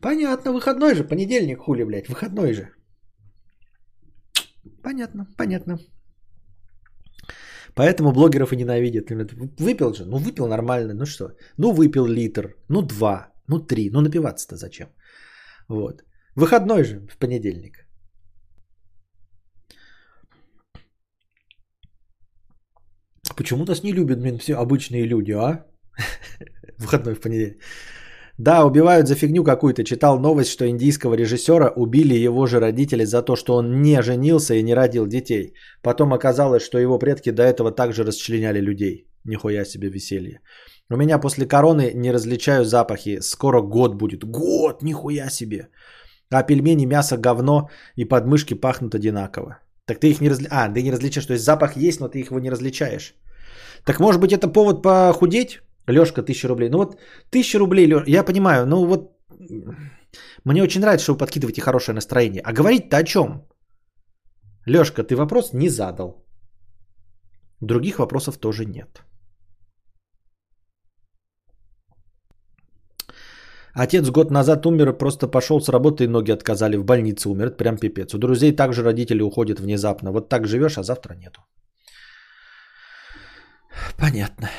Понятно, 0.00 0.52
выходной 0.52 0.94
же, 0.94 1.04
понедельник, 1.04 1.58
хули, 1.58 1.84
блядь, 1.84 2.08
выходной 2.08 2.54
же. 2.54 2.68
Понятно, 4.82 5.26
понятно. 5.36 5.78
Поэтому 7.74 8.12
блогеров 8.12 8.52
и 8.52 8.56
ненавидят. 8.56 9.10
Выпил 9.58 9.94
же, 9.94 10.04
ну 10.04 10.18
выпил 10.18 10.48
нормально, 10.48 10.94
ну 10.94 11.06
что? 11.06 11.36
Ну 11.56 11.72
выпил 11.72 12.06
литр, 12.06 12.56
ну 12.68 12.82
два, 12.82 13.28
ну 13.48 13.58
три, 13.58 13.90
ну 13.90 14.00
напиваться-то 14.00 14.56
зачем? 14.56 14.88
Вот. 15.68 16.02
Выходной 16.36 16.84
же 16.84 17.00
в 17.08 17.18
понедельник. 17.18 17.86
Почему 23.36 23.64
нас 23.64 23.82
не 23.82 23.92
любят, 23.92 24.20
блин, 24.20 24.38
все 24.38 24.54
обычные 24.54 25.06
люди, 25.06 25.32
а? 25.32 25.64
Выходной 26.78 27.14
в 27.14 27.20
понедельник. 27.20 27.62
Да, 28.40 28.64
убивают 28.64 29.06
за 29.06 29.14
фигню 29.14 29.44
какую-то. 29.44 29.84
Читал 29.84 30.18
новость, 30.18 30.50
что 30.50 30.64
индийского 30.64 31.14
режиссера 31.14 31.72
убили 31.76 32.14
его 32.14 32.46
же 32.46 32.58
родители 32.58 33.04
за 33.04 33.22
то, 33.22 33.36
что 33.36 33.56
он 33.56 33.82
не 33.82 34.02
женился 34.02 34.54
и 34.54 34.62
не 34.62 34.74
родил 34.74 35.06
детей. 35.06 35.52
Потом 35.82 36.14
оказалось, 36.14 36.62
что 36.62 36.78
его 36.78 36.98
предки 36.98 37.32
до 37.32 37.42
этого 37.42 37.70
также 37.70 38.02
расчленяли 38.02 38.60
людей. 38.60 39.06
Нихуя 39.24 39.64
себе 39.66 39.90
веселье. 39.90 40.40
У 40.90 40.96
меня 40.96 41.18
после 41.18 41.46
короны 41.46 41.92
не 41.94 42.12
различаю 42.12 42.64
запахи. 42.64 43.20
Скоро 43.20 43.60
год 43.60 43.94
будет. 43.94 44.24
Год, 44.24 44.82
нихуя 44.82 45.30
себе. 45.30 45.68
А 46.30 46.42
пельмени, 46.42 46.86
мясо, 46.86 47.18
говно 47.18 47.68
и 47.96 48.06
подмышки 48.06 48.54
пахнут 48.54 48.94
одинаково. 48.94 49.58
Так 49.84 50.00
ты 50.00 50.08
их 50.08 50.20
не 50.22 50.30
различаешь. 50.30 50.70
А, 50.70 50.74
ты 50.74 50.82
не 50.82 50.92
различаешь. 50.92 51.26
То 51.26 51.34
есть 51.34 51.44
запах 51.44 51.76
есть, 51.76 52.00
но 52.00 52.08
ты 52.08 52.20
его 52.20 52.40
не 52.40 52.50
различаешь. 52.50 53.14
Так 53.84 54.00
может 54.00 54.20
быть 54.22 54.32
это 54.32 54.48
повод 54.48 54.82
похудеть? 54.82 55.60
Лешка, 55.86 56.22
тысяча 56.22 56.48
рублей. 56.48 56.68
Ну 56.70 56.78
вот 56.78 57.00
тысяча 57.30 57.58
рублей, 57.58 57.86
Леш, 57.86 58.06
я 58.06 58.24
понимаю, 58.24 58.66
ну 58.66 58.86
вот 58.86 59.16
мне 60.44 60.62
очень 60.62 60.80
нравится, 60.80 61.04
что 61.04 61.12
вы 61.12 61.18
подкидываете 61.18 61.60
хорошее 61.60 61.94
настроение. 61.94 62.42
А 62.44 62.52
говорить-то 62.52 62.96
о 62.96 63.04
чем? 63.04 63.48
Лешка, 64.66 65.02
ты 65.02 65.16
вопрос 65.16 65.52
не 65.52 65.68
задал. 65.68 66.26
Других 67.60 67.98
вопросов 67.98 68.38
тоже 68.38 68.64
нет. 68.64 69.02
Отец 73.72 74.10
год 74.10 74.30
назад 74.30 74.66
умер, 74.66 74.98
просто 74.98 75.28
пошел 75.28 75.60
с 75.60 75.68
работы 75.68 76.04
и 76.04 76.08
ноги 76.08 76.32
отказали, 76.32 76.76
в 76.76 76.84
больнице 76.84 77.28
умер, 77.28 77.56
прям 77.56 77.78
пипец. 77.78 78.14
У 78.14 78.18
друзей 78.18 78.56
также 78.56 78.82
родители 78.82 79.22
уходят 79.22 79.60
внезапно. 79.60 80.12
Вот 80.12 80.28
так 80.28 80.46
живешь, 80.46 80.78
а 80.78 80.82
завтра 80.82 81.14
нету. 81.14 81.40
Понятно. 83.96 84.50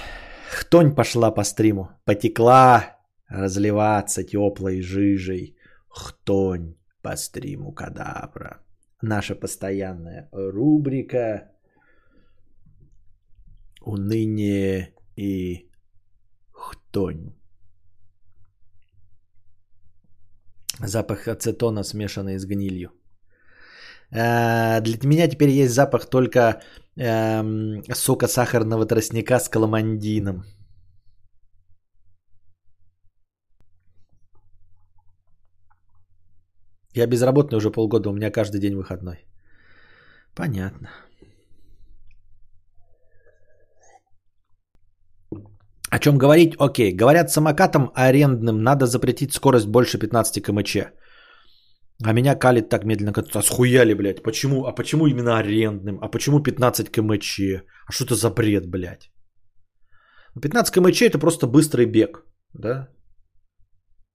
Хтонь 0.51 0.95
пошла 0.95 1.31
по 1.31 1.43
стриму. 1.43 1.89
Потекла 2.05 2.97
разливаться 3.29 4.23
теплой 4.23 4.81
жижей. 4.81 5.55
Хтонь 5.87 6.75
по 7.01 7.15
стриму 7.15 7.71
кадабра. 7.71 8.59
Наша 9.01 9.35
постоянная 9.35 10.29
рубрика 10.31 11.47
Уныние 13.81 14.93
и 15.15 15.69
хтонь. 16.51 17.33
Запах 20.79 21.27
ацетона, 21.27 21.83
смешанный 21.83 22.37
с 22.37 22.45
гнилью. 22.45 22.91
Э, 24.11 24.81
для 24.81 24.97
меня 25.07 25.27
теперь 25.27 25.49
есть 25.49 25.73
запах 25.73 26.09
только 26.09 26.61
эм, 27.01 27.83
сока 27.93 28.27
сахарного 28.27 28.85
тростника 28.85 29.39
с 29.39 29.49
каламандином. 29.49 30.43
Я 36.95 37.07
безработный 37.07 37.57
уже 37.57 37.71
полгода, 37.71 38.09
у 38.09 38.13
меня 38.13 38.31
каждый 38.31 38.59
день 38.59 38.75
выходной. 38.75 39.25
Понятно. 40.35 40.89
О 45.89 45.99
чем 45.99 46.17
говорить? 46.17 46.55
Окей. 46.59 46.93
Говорят, 46.93 47.29
самокатам 47.31 47.91
арендным 47.95 48.63
надо 48.63 48.85
запретить 48.85 49.33
скорость 49.33 49.67
больше 49.67 49.99
15 49.99 50.41
км/ч. 50.41 50.91
А 52.03 52.13
меня 52.13 52.35
калит 52.35 52.69
так 52.69 52.85
медленно, 52.85 53.13
как 53.13 53.35
а 53.35 53.41
схуяли, 53.41 53.93
блядь. 53.93 54.23
Почему? 54.23 54.65
А 54.65 54.75
почему 54.75 55.07
именно 55.07 55.37
арендным? 55.37 55.99
А 56.01 56.07
почему 56.07 56.39
15 56.39 56.89
кмч? 56.91 57.39
А 57.87 57.91
что 57.91 58.05
это 58.05 58.15
за 58.15 58.29
бред, 58.29 58.69
блядь? 58.69 59.11
15 60.41 60.73
кмч 60.73 61.01
это 61.01 61.19
просто 61.19 61.47
быстрый 61.47 61.85
бег, 61.85 62.25
да? 62.53 62.87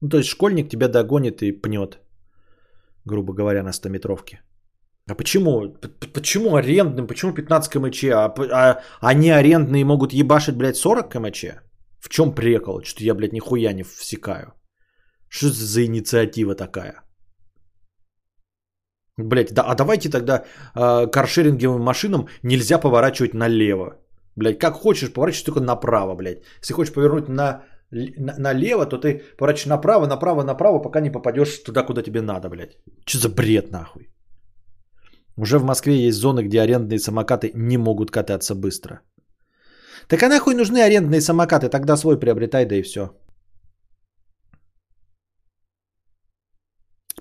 Ну, 0.01 0.09
то 0.09 0.19
есть 0.19 0.29
школьник 0.29 0.69
тебя 0.69 0.89
догонит 0.89 1.43
и 1.43 1.53
пнет, 1.53 1.99
грубо 3.05 3.35
говоря, 3.35 3.63
на 3.63 3.73
100 3.73 3.89
метровке. 3.89 4.41
А 5.09 5.15
почему? 5.15 5.77
Почему 6.15 6.57
арендным? 6.57 7.07
Почему 7.07 7.35
15 7.35 7.73
кмч? 7.73 8.05
А, 8.05 8.35
а 8.51 8.81
они 9.01 9.31
арендные 9.31 9.85
могут 9.85 10.13
ебашить, 10.13 10.57
блядь, 10.57 10.77
40 10.77 11.13
кмч? 11.13 11.45
В 12.01 12.09
чем 12.09 12.35
прикол? 12.35 12.83
Что 12.85 13.05
я, 13.05 13.15
блядь, 13.15 13.33
нихуя 13.33 13.73
не 13.73 13.85
всекаю. 13.85 14.53
Что 15.29 15.49
за 15.49 15.85
инициатива 15.85 16.55
такая? 16.55 17.06
Блять, 19.19 19.55
да, 19.55 19.63
а 19.63 19.75
давайте 19.75 20.11
тогда 20.11 20.45
э, 20.75 21.07
каршеринговым 21.07 21.83
машинам 21.83 22.29
нельзя 22.43 22.79
поворачивать 22.79 23.35
налево. 23.35 23.97
Блять, 24.37 24.59
как 24.59 24.75
хочешь, 24.75 25.13
поворачивай 25.13 25.45
только 25.47 25.61
направо, 25.61 26.15
блять. 26.15 26.43
Если 26.61 26.75
хочешь 26.75 26.93
повернуть 26.93 27.29
на, 27.29 27.63
на, 27.91 28.35
налево, 28.39 28.85
то 28.85 28.99
ты 28.99 29.23
поворачиваешь 29.39 29.67
направо, 29.67 30.07
направо, 30.07 30.43
направо, 30.43 30.83
пока 30.83 31.01
не 31.01 31.11
попадешь 31.11 31.63
туда, 31.65 31.83
куда 31.83 32.03
тебе 32.03 32.21
надо, 32.21 32.49
блять. 32.51 32.77
Что 33.07 33.19
за 33.19 33.29
бред, 33.31 33.71
нахуй? 33.71 34.11
Уже 35.39 35.59
в 35.59 35.65
Москве 35.65 36.07
есть 36.07 36.19
зоны, 36.19 36.43
где 36.43 36.61
арендные 36.61 36.99
самокаты 36.99 37.53
не 37.55 37.79
могут 37.79 38.11
кататься 38.11 38.55
быстро. 38.55 39.01
Так 40.09 40.23
а 40.23 40.29
нахуй 40.29 40.55
нужны 40.55 40.79
арендные 40.79 41.21
самокаты? 41.21 41.71
Тогда 41.71 41.97
свой 41.97 42.19
приобретай, 42.19 42.67
да 42.67 42.77
и 42.77 42.83
все. 42.83 43.11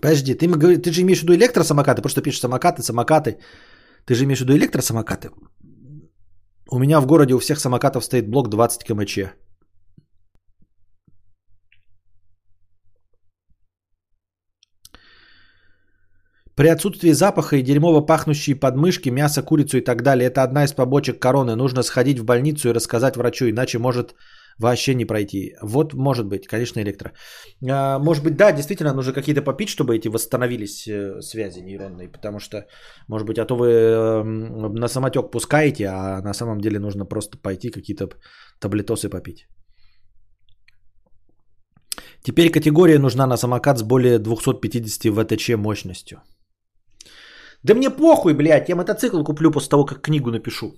Подожди, 0.05 0.35
ты, 0.35 0.47
ты 0.77 0.91
же 0.91 1.01
имеешь 1.01 1.19
в 1.19 1.23
виду 1.23 1.33
электросамокаты, 1.33 2.01
просто 2.01 2.21
пишешь 2.21 2.39
самокаты, 2.39 2.83
самокаты. 2.83 3.39
Ты 4.05 4.13
же 4.13 4.23
имеешь 4.23 4.39
в 4.39 4.43
виду 4.43 4.53
электросамокаты? 4.53 5.31
У 6.69 6.77
меня 6.77 7.01
в 7.01 7.07
городе 7.07 7.33
у 7.33 7.39
всех 7.39 7.59
самокатов 7.59 8.05
стоит 8.05 8.29
блок 8.29 8.49
20 8.49 8.83
кмч. 8.83 9.17
При 16.55 16.67
отсутствии 16.67 17.11
запаха 17.11 17.55
и 17.55 17.63
дерьмово 17.63 18.01
пахнущие 18.05 18.59
подмышки, 18.59 19.09
мясо, 19.09 19.41
курицу 19.41 19.77
и 19.77 19.81
так 19.81 20.03
далее, 20.03 20.27
это 20.27 20.43
одна 20.43 20.65
из 20.65 20.73
побочек 20.73 21.19
короны. 21.19 21.55
Нужно 21.55 21.81
сходить 21.81 22.19
в 22.19 22.25
больницу 22.25 22.69
и 22.69 22.73
рассказать 22.73 23.17
врачу, 23.17 23.49
иначе 23.49 23.79
может 23.79 24.13
вообще 24.59 24.95
не 24.95 25.05
пройти. 25.05 25.55
Вот 25.61 25.93
может 25.93 26.25
быть, 26.27 26.47
конечно, 26.47 26.79
электро. 26.79 27.11
А, 27.69 27.99
может 27.99 28.23
быть, 28.23 28.35
да, 28.35 28.51
действительно, 28.51 28.93
нужно 28.93 29.13
какие-то 29.13 29.41
попить, 29.41 29.69
чтобы 29.69 29.95
эти 29.95 30.07
восстановились 30.07 30.87
э, 30.87 31.21
связи 31.21 31.59
нейронные, 31.59 32.09
потому 32.11 32.39
что, 32.39 32.65
может 33.07 33.27
быть, 33.27 33.37
а 33.37 33.45
то 33.45 33.55
вы 33.55 33.67
эм, 33.67 34.73
на 34.73 34.87
самотек 34.87 35.31
пускаете, 35.31 35.87
а 35.87 36.21
на 36.21 36.33
самом 36.33 36.59
деле 36.59 36.79
нужно 36.79 37.05
просто 37.05 37.37
пойти 37.37 37.71
какие-то 37.71 38.09
таблетосы 38.59 39.09
попить. 39.09 39.47
Теперь 42.23 42.51
категория 42.51 42.99
нужна 42.99 43.27
на 43.27 43.37
самокат 43.37 43.77
с 43.77 43.83
более 43.83 44.19
250 44.19 45.13
ВТЧ 45.13 45.49
мощностью. 45.57 46.17
Да 47.63 47.73
мне 47.73 47.89
похуй, 47.89 48.33
блядь, 48.33 48.69
я 48.69 48.75
мотоцикл 48.75 49.23
куплю 49.23 49.51
после 49.51 49.69
того, 49.69 49.85
как 49.85 50.01
книгу 50.01 50.31
напишу. 50.31 50.73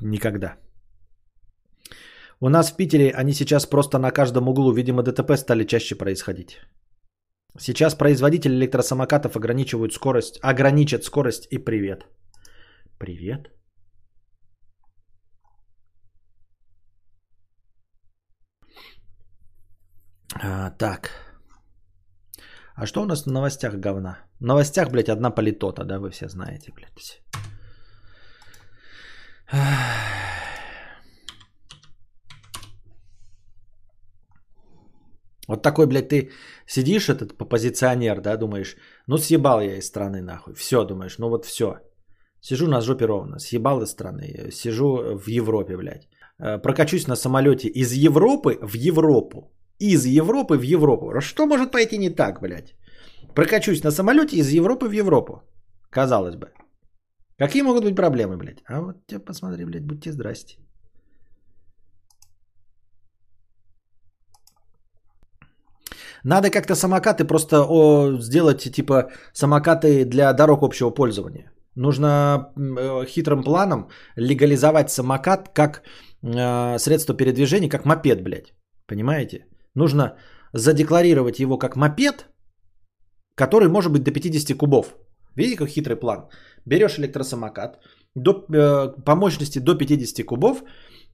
Никогда. 0.00 0.56
У 2.40 2.48
нас 2.48 2.72
в 2.72 2.76
Питере 2.76 3.10
они 3.10 3.32
сейчас 3.32 3.66
просто 3.66 3.98
на 3.98 4.10
каждом 4.10 4.48
углу, 4.48 4.72
видимо, 4.72 5.02
ДТП 5.02 5.36
стали 5.36 5.64
чаще 5.64 5.94
происходить. 5.94 6.60
Сейчас 7.58 7.94
производители 7.94 8.54
электросамокатов 8.54 9.36
ограничивают 9.36 9.92
скорость, 9.92 10.38
ограничат 10.42 11.04
скорость 11.04 11.46
и 11.50 11.58
привет. 11.58 12.06
Привет. 12.98 13.50
А, 20.42 20.70
так. 20.70 21.10
А 22.74 22.86
что 22.86 23.02
у 23.02 23.06
нас 23.06 23.22
в 23.22 23.30
новостях 23.30 23.74
говна? 23.74 24.18
В 24.40 24.44
новостях, 24.44 24.90
блядь, 24.90 25.08
одна 25.08 25.30
политота, 25.30 25.84
да, 25.84 26.00
вы 26.00 26.10
все 26.10 26.28
знаете, 26.28 26.72
блядь. 26.72 27.22
Вот 35.48 35.62
такой, 35.62 35.86
блядь, 35.86 36.08
ты 36.08 36.30
сидишь, 36.66 37.08
этот 37.08 37.36
позиционер, 37.36 38.20
да, 38.20 38.36
думаешь, 38.36 38.76
ну 39.06 39.18
съебал 39.18 39.60
я 39.60 39.76
из 39.76 39.86
страны 39.86 40.22
нахуй. 40.22 40.54
Все, 40.54 40.84
думаешь, 40.84 41.18
ну 41.18 41.28
вот 41.28 41.44
все. 41.44 41.80
Сижу 42.40 42.66
на 42.66 42.80
жопе 42.80 43.06
ровно, 43.06 43.38
съебал 43.38 43.82
из 43.82 43.90
страны, 43.90 44.50
сижу 44.52 45.18
в 45.18 45.28
Европе, 45.28 45.76
блядь. 45.76 46.08
Э, 46.38 46.58
прокачусь 46.58 47.06
на 47.06 47.16
самолете 47.16 47.68
из 47.68 47.92
Европы 47.92 48.58
в 48.62 48.74
Европу. 48.74 49.50
Из 49.78 50.06
Европы 50.06 50.56
в 50.56 50.62
Европу. 50.62 51.20
Что 51.20 51.46
может 51.46 51.72
пойти 51.72 51.98
не 51.98 52.10
так, 52.10 52.40
блядь? 52.40 52.74
Прокачусь 53.34 53.82
на 53.82 53.90
самолете 53.90 54.36
из 54.36 54.48
Европы 54.50 54.88
в 54.88 54.92
Европу. 54.92 55.42
Казалось 55.90 56.36
бы. 56.36 56.52
Какие 57.38 57.62
могут 57.62 57.84
быть 57.84 57.96
проблемы, 57.96 58.36
блядь? 58.36 58.62
А 58.66 58.80
вот 58.80 59.06
тебе 59.06 59.20
посмотри, 59.20 59.64
блядь, 59.64 59.86
будьте 59.86 60.12
здрасте. 60.12 60.58
Надо 66.24 66.50
как-то 66.50 66.74
самокаты 66.74 67.24
просто 67.24 67.56
о, 67.68 68.18
сделать, 68.18 68.72
типа, 68.72 69.10
самокаты 69.32 70.04
для 70.04 70.32
дорог 70.32 70.62
общего 70.62 70.90
пользования. 70.90 71.50
Нужно 71.76 72.52
э, 72.56 73.06
хитрым 73.06 73.42
планом 73.44 73.88
легализовать 74.16 74.90
самокат 74.90 75.48
как 75.54 75.82
э, 76.22 76.78
средство 76.78 77.14
передвижения, 77.14 77.68
как 77.68 77.84
мопед, 77.84 78.22
блядь. 78.22 78.54
Понимаете? 78.86 79.46
Нужно 79.74 80.16
задекларировать 80.52 81.40
его 81.40 81.58
как 81.58 81.76
мопед, 81.76 82.26
который 83.34 83.68
может 83.68 83.92
быть 83.92 84.04
до 84.04 84.12
50 84.12 84.56
кубов. 84.56 84.94
Видите, 85.36 85.58
как 85.58 85.68
хитрый 85.68 85.96
план? 85.96 86.28
Берешь 86.64 86.98
электросамокат 86.98 87.80
до, 88.14 88.30
э, 88.30 89.02
по 89.04 89.14
мощности 89.14 89.58
до 89.58 89.74
50 89.74 90.24
кубов, 90.24 90.62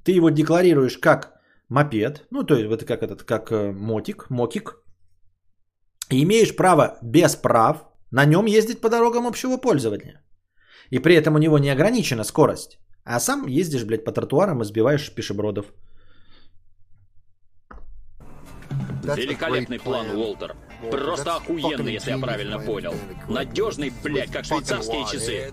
ты 0.05 0.13
его 0.13 0.31
декларируешь 0.31 0.99
как 0.99 1.41
мопед, 1.69 2.27
ну 2.31 2.45
то 2.45 2.55
есть 2.55 2.71
это 2.71 2.85
как 2.85 3.03
этот, 3.03 3.23
как 3.23 3.51
э, 3.51 3.73
мотик, 3.73 4.29
мокик, 4.31 4.80
имеешь 6.11 6.57
право 6.57 6.99
без 7.03 7.37
прав 7.37 7.85
на 8.11 8.25
нем 8.25 8.47
ездить 8.47 8.81
по 8.81 8.89
дорогам 8.89 9.27
общего 9.27 9.57
пользования. 9.57 10.21
И 10.91 10.99
при 10.99 11.15
этом 11.15 11.35
у 11.35 11.39
него 11.39 11.59
не 11.59 11.71
ограничена 11.71 12.25
скорость. 12.25 12.79
А 13.05 13.21
сам 13.21 13.47
ездишь, 13.47 13.85
блядь, 13.85 14.05
по 14.05 14.13
тротуарам 14.13 14.63
и 14.63 14.65
сбиваешь 14.65 15.15
пешебродов. 15.15 15.67
Великолепный 19.17 19.79
план, 19.79 20.07
Уолтер. 20.17 20.57
Просто 20.91 21.37
охуенный, 21.37 21.95
если 21.95 22.11
я 22.11 22.19
правильно 22.19 22.59
понял. 22.59 22.95
Надежный, 23.29 23.93
блядь, 24.05 24.31
как 24.31 24.45
швейцарские 24.45 25.05
часы. 25.13 25.53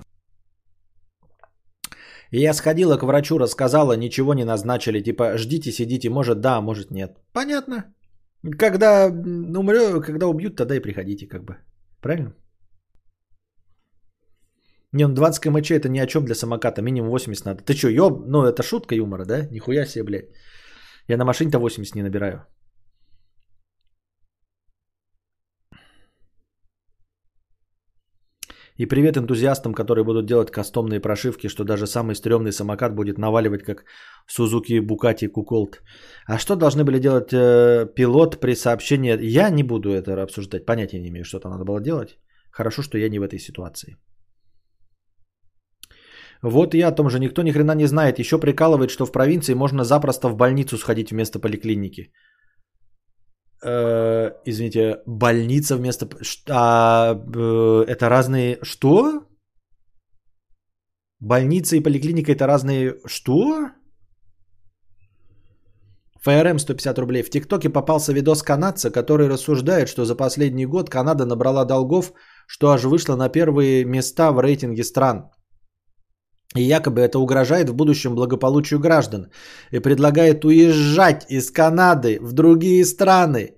И 2.31 2.41
я 2.41 2.53
сходила 2.53 2.97
к 2.97 3.03
врачу, 3.03 3.37
рассказала, 3.37 3.93
ничего 3.93 4.33
не 4.33 4.43
назначили. 4.43 4.99
Типа, 5.01 5.37
ждите, 5.37 5.71
сидите, 5.71 6.09
может 6.09 6.41
да, 6.41 6.61
может 6.61 6.91
нет. 6.91 7.17
Понятно. 7.33 7.93
Когда 8.51 9.07
умрю, 9.07 10.01
когда 10.01 10.27
убьют, 10.27 10.55
тогда 10.55 10.75
и 10.75 10.79
приходите, 10.79 11.27
как 11.27 11.43
бы. 11.43 11.57
Правильно? 12.01 12.33
Не, 14.93 15.07
ну 15.07 15.13
20 15.13 15.41
кмч 15.41 15.71
это 15.71 15.89
ни 15.89 15.99
о 15.99 16.07
чем 16.07 16.25
для 16.25 16.35
самоката, 16.35 16.81
минимум 16.81 17.11
80 17.11 17.45
надо. 17.45 17.63
Ты 17.63 17.73
что, 17.73 17.89
ёб? 17.89 18.25
Ну 18.27 18.45
это 18.45 18.63
шутка 18.63 18.95
юмора, 18.95 19.25
да? 19.25 19.47
Нихуя 19.51 19.85
себе, 19.85 20.03
блядь. 20.03 20.29
Я 21.07 21.17
на 21.17 21.25
машине-то 21.25 21.59
80 21.59 21.95
не 21.95 22.03
набираю. 22.03 22.45
И 28.77 28.85
привет 28.85 29.17
энтузиастам, 29.17 29.73
которые 29.73 30.03
будут 30.03 30.25
делать 30.27 30.51
кастомные 30.51 30.99
прошивки, 30.99 31.49
что 31.49 31.63
даже 31.63 31.87
самый 31.87 32.13
стрёмный 32.13 32.51
самокат 32.51 32.95
будет 32.95 33.17
наваливать, 33.17 33.63
как 33.63 33.85
Сузуки 34.27 34.79
Букати 34.79 35.27
Куколт. 35.27 35.81
А 36.27 36.37
что 36.37 36.55
должны 36.55 36.83
были 36.83 36.99
делать 36.99 37.33
э, 37.33 37.87
пилот 37.95 38.39
при 38.39 38.55
сообщении? 38.55 39.17
Я 39.37 39.49
не 39.49 39.63
буду 39.63 39.89
это 39.89 40.21
обсуждать, 40.21 40.65
понятия 40.65 40.99
не 40.99 41.09
имею, 41.09 41.25
что 41.25 41.39
там 41.39 41.51
надо 41.51 41.65
было 41.65 41.81
делать. 41.81 42.19
Хорошо, 42.51 42.83
что 42.83 42.97
я 42.97 43.09
не 43.09 43.19
в 43.19 43.23
этой 43.23 43.39
ситуации. 43.39 43.97
Вот 46.43 46.75
я 46.75 46.89
о 46.89 46.95
том 46.95 47.09
же, 47.09 47.19
никто 47.19 47.41
ни 47.41 47.51
хрена 47.51 47.75
не 47.75 47.87
знает. 47.87 48.19
Еще 48.19 48.37
прикалывает, 48.39 48.91
что 48.91 49.07
в 49.07 49.11
провинции 49.11 49.55
можно 49.55 49.83
запросто 49.83 50.29
в 50.29 50.35
больницу 50.35 50.77
сходить 50.77 51.09
вместо 51.11 51.39
поликлиники. 51.39 52.11
Э, 53.63 54.31
извините, 54.45 55.01
больница 55.05 55.75
вместо... 55.77 56.07
А, 56.49 57.13
э, 57.13 57.85
это 57.87 58.09
разные... 58.09 58.59
Что? 58.61 59.23
Больница 61.19 61.75
и 61.75 61.83
поликлиника 61.83 62.31
это 62.31 62.47
разные... 62.47 62.97
Что? 63.05 63.69
ФРМ 66.21 66.59
150 66.59 66.99
рублей. 66.99 67.23
В 67.23 67.29
ТикТоке 67.29 67.69
попался 67.69 68.13
видос 68.13 68.43
канадца, 68.43 68.91
который 68.91 69.27
рассуждает, 69.27 69.87
что 69.89 70.05
за 70.05 70.15
последний 70.15 70.65
год 70.65 70.89
Канада 70.89 71.25
набрала 71.25 71.65
долгов, 71.65 72.13
что 72.47 72.71
аж 72.71 72.83
вышла 72.83 73.15
на 73.15 73.29
первые 73.29 73.85
места 73.85 74.31
в 74.31 74.39
рейтинге 74.39 74.83
стран. 74.83 75.31
И 76.57 76.63
якобы 76.63 77.01
это 77.01 77.19
угрожает 77.19 77.69
в 77.69 77.75
будущем 77.75 78.15
благополучию 78.15 78.79
граждан. 78.79 79.27
И 79.71 79.79
предлагает 79.79 80.45
уезжать 80.45 81.25
из 81.29 81.51
Канады 81.51 82.19
в 82.21 82.33
другие 82.33 82.85
страны. 82.85 83.53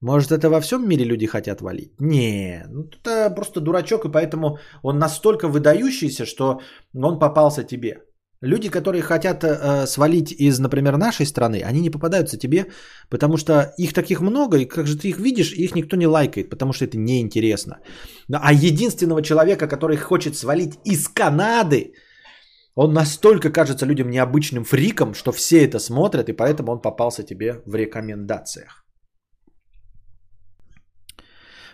Может, 0.00 0.32
это 0.32 0.48
во 0.48 0.60
всем 0.60 0.88
мире 0.88 1.04
люди 1.04 1.26
хотят 1.26 1.60
валить? 1.60 1.92
Не, 2.00 2.64
ну 2.70 2.84
это 2.84 3.34
просто 3.34 3.60
дурачок, 3.60 4.04
и 4.04 4.12
поэтому 4.12 4.58
он 4.82 4.98
настолько 4.98 5.48
выдающийся, 5.48 6.24
что 6.24 6.60
он 6.94 7.18
попался 7.18 7.64
тебе. 7.64 7.98
Люди, 8.42 8.70
которые 8.70 9.02
хотят 9.02 9.44
э, 9.44 9.86
свалить 9.86 10.32
из, 10.32 10.58
например, 10.58 10.96
нашей 10.96 11.26
страны, 11.26 11.60
они 11.62 11.80
не 11.82 11.90
попадаются 11.90 12.38
тебе, 12.38 12.66
потому 13.10 13.36
что 13.36 13.74
их 13.76 13.92
таких 13.92 14.22
много, 14.22 14.56
и 14.56 14.64
как 14.64 14.86
же 14.86 14.96
ты 14.96 15.08
их 15.08 15.18
видишь, 15.18 15.52
их 15.52 15.74
никто 15.74 15.96
не 15.96 16.06
лайкает, 16.06 16.48
потому 16.48 16.72
что 16.72 16.86
это 16.86 16.96
неинтересно. 16.96 17.80
А 18.32 18.52
единственного 18.54 19.20
человека, 19.22 19.68
который 19.68 19.98
хочет 19.98 20.36
свалить 20.36 20.78
из 20.86 21.08
Канады, 21.08 21.92
он 22.82 22.94
настолько 22.94 23.50
кажется 23.50 23.86
людям 23.86 24.08
необычным 24.10 24.64
фриком, 24.64 25.12
что 25.12 25.32
все 25.32 25.64
это 25.66 25.78
смотрят, 25.78 26.28
и 26.30 26.32
поэтому 26.32 26.72
он 26.72 26.80
попался 26.80 27.22
тебе 27.22 27.60
в 27.66 27.74
рекомендациях. 27.74 28.86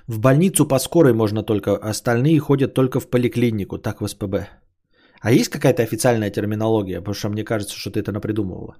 В 0.08 0.18
больницу 0.18 0.66
по 0.66 0.80
скорой 0.80 1.14
можно 1.14 1.44
только, 1.44 1.76
остальные 1.90 2.40
ходят 2.40 2.74
только 2.74 2.98
в 2.98 3.08
поликлинику, 3.08 3.78
так 3.78 4.00
в 4.00 4.08
СПБ. 4.08 4.34
А 5.20 5.30
есть 5.30 5.48
какая-то 5.48 5.82
официальная 5.82 6.30
терминология? 6.30 6.98
Потому 6.98 7.14
что 7.14 7.28
мне 7.28 7.44
кажется, 7.44 7.76
что 7.76 7.90
ты 7.90 8.00
это 8.00 8.10
напридумывала. 8.10 8.74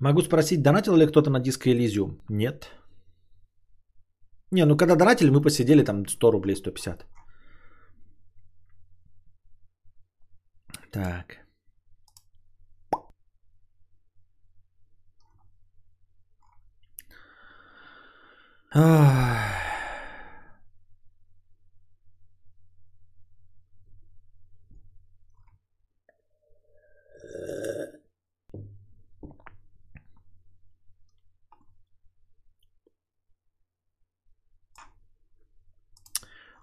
Могу 0.00 0.22
спросить, 0.22 0.62
донатил 0.62 0.96
ли 0.96 1.06
кто-то 1.06 1.30
на 1.30 1.40
диско 1.40 1.70
Elysium? 1.70 2.20
Нет. 2.28 2.70
Не, 4.52 4.64
ну 4.64 4.76
когда 4.76 4.96
донатили, 4.96 5.30
мы 5.30 5.42
посидели 5.42 5.84
там 5.84 6.06
100 6.06 6.30
рублей, 6.30 6.56
150. 6.56 7.06
Так. 10.92 11.48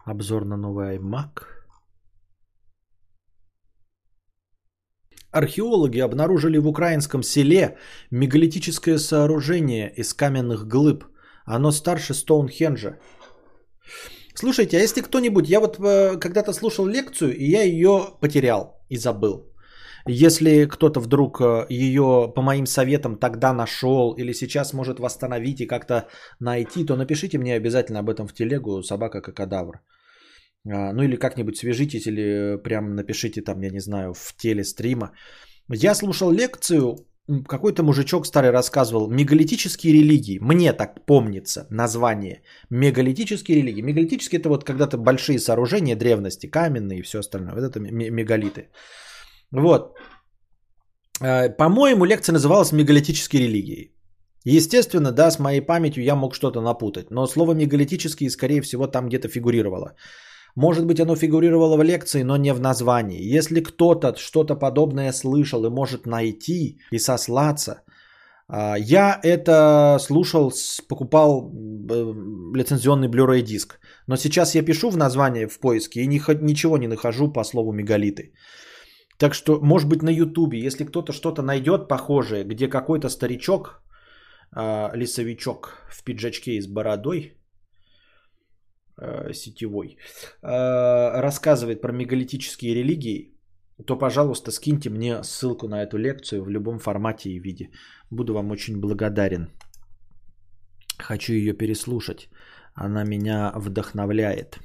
Обзор 0.05 0.45
на 0.45 0.55
новый 0.55 0.97
iMac. 0.97 1.41
Археологи 5.31 5.99
обнаружили 5.99 6.59
в 6.59 6.67
украинском 6.67 7.23
селе 7.23 7.77
мегалитическое 8.11 8.99
сооружение 8.99 9.91
из 9.97 10.13
каменных 10.13 10.67
глыб, 10.67 11.05
Оно 11.45 11.71
старше 11.71 12.13
Стоунхенджа. 12.13 12.99
Слушайте, 14.35 14.77
а 14.77 14.81
если 14.81 15.01
кто-нибудь, 15.01 15.49
я 15.49 15.59
вот 15.59 15.79
э, 15.79 16.17
когда-то 16.19 16.53
слушал 16.53 16.85
лекцию, 16.85 17.35
и 17.35 17.45
я 17.45 17.63
ее 17.63 18.17
потерял 18.21 18.85
и 18.89 18.97
забыл. 18.97 19.54
Если 20.07 20.65
кто-то 20.65 20.99
вдруг 20.99 21.41
э, 21.41 21.65
ее 21.69 22.31
по 22.35 22.41
моим 22.41 22.65
советам 22.67 23.17
тогда 23.17 23.53
нашел 23.53 24.13
или 24.13 24.33
сейчас 24.33 24.73
может 24.73 24.99
восстановить 24.99 25.61
и 25.61 25.67
как-то 25.67 26.07
найти, 26.39 26.85
то 26.85 26.95
напишите 26.95 27.39
мне 27.39 27.55
обязательно 27.55 27.99
об 27.99 28.09
этом 28.09 28.27
в 28.27 28.33
телегу 28.33 28.83
собака 28.83 29.21
какадавр. 29.21 29.81
А, 30.67 30.93
ну 30.93 31.03
или 31.03 31.15
как-нибудь 31.15 31.57
свяжитесь 31.57 32.05
или 32.07 32.57
прям 32.63 32.95
напишите 32.95 33.41
там, 33.41 33.61
я 33.61 33.71
не 33.71 33.79
знаю, 33.79 34.13
в 34.13 34.35
теле 34.37 34.63
стрима. 34.63 35.11
Я 35.69 35.95
слушал 35.95 36.31
лекцию, 36.31 36.95
какой-то 37.47 37.83
мужичок 37.83 38.27
старый 38.27 38.51
рассказывал, 38.51 39.09
мегалитические 39.09 39.93
религии, 39.93 40.37
мне 40.39 40.73
так 40.73 41.05
помнится 41.05 41.65
название, 41.71 42.43
мегалитические 42.69 43.57
религии. 43.57 43.81
Мегалитические 43.81 44.39
это 44.39 44.49
вот 44.49 44.63
когда-то 44.63 44.97
большие 44.97 45.39
сооружения 45.39 45.95
древности, 45.95 46.45
каменные 46.45 46.99
и 46.99 47.01
все 47.01 47.19
остальное, 47.19 47.55
вот 47.55 47.63
это 47.63 47.79
мегалиты. 47.79 48.69
Вот. 49.51 49.97
А, 51.21 51.49
по-моему, 51.49 52.05
лекция 52.05 52.33
называлась 52.33 52.71
«Мегалитические 52.71 53.43
религии». 53.43 53.91
Естественно, 54.45 55.11
да, 55.11 55.31
с 55.31 55.39
моей 55.39 55.61
памятью 55.61 56.03
я 56.03 56.15
мог 56.15 56.35
что-то 56.35 56.61
напутать, 56.61 57.11
но 57.11 57.27
слово 57.27 57.53
«мегалитические», 57.53 58.29
скорее 58.29 58.61
всего, 58.61 58.87
там 58.87 59.07
где-то 59.07 59.27
фигурировало. 59.27 59.95
Может 60.55 60.85
быть, 60.85 60.99
оно 60.99 61.15
фигурировало 61.15 61.77
в 61.77 61.83
лекции, 61.83 62.23
но 62.23 62.37
не 62.37 62.53
в 62.53 62.59
названии. 62.59 63.37
Если 63.37 63.61
кто-то 63.61 64.15
что-то 64.17 64.55
подобное 64.55 65.11
слышал 65.11 65.65
и 65.65 65.69
может 65.69 66.05
найти 66.05 66.79
и 66.91 66.99
сослаться, 66.99 67.81
а, 68.47 68.75
я 68.77 69.19
это 69.23 69.97
слушал, 69.99 70.53
покупал 70.87 71.51
э, 71.89 72.13
лицензионный 72.55 73.09
Blu-ray 73.09 73.41
диск. 73.41 73.79
Но 74.07 74.15
сейчас 74.15 74.55
я 74.55 74.63
пишу 74.63 74.91
в 74.91 74.97
название 74.97 75.47
в 75.47 75.59
поиске 75.59 76.01
и 76.01 76.07
ничего 76.07 76.77
не 76.77 76.87
нахожу 76.87 77.33
по 77.33 77.43
слову 77.43 77.73
мегалиты. 77.73 78.33
Так 79.17 79.33
что, 79.33 79.59
может 79.61 79.89
быть, 79.89 80.03
на 80.03 80.09
Ютубе, 80.09 80.59
если 80.59 80.85
кто-то 80.85 81.13
что-то 81.13 81.41
найдет 81.41 81.87
похожее, 81.87 82.43
где 82.43 82.67
какой-то 82.67 83.09
старичок, 83.09 83.81
э, 84.55 84.91
лесовичок 84.95 85.69
в 85.89 86.03
пиджачке 86.03 86.51
и 86.51 86.61
с 86.61 86.67
бородой, 86.67 87.37
э, 88.97 89.33
сетевой, 89.33 89.97
э, 90.41 91.21
рассказывает 91.21 91.81
про 91.81 91.93
мегалитические 91.93 92.75
религии, 92.75 93.31
то, 93.85 93.97
пожалуйста, 93.97 94.51
скиньте 94.51 94.89
мне 94.89 95.23
ссылку 95.23 95.67
на 95.67 95.83
эту 95.83 95.97
лекцию 95.97 96.43
в 96.43 96.49
любом 96.49 96.79
формате 96.79 97.29
и 97.29 97.39
виде. 97.39 97.69
Буду 98.09 98.33
вам 98.33 98.51
очень 98.51 98.79
благодарен. 98.79 99.49
Хочу 100.97 101.33
ее 101.33 101.53
переслушать. 101.53 102.29
Она 102.73 103.03
меня 103.03 103.51
вдохновляет. 103.55 104.59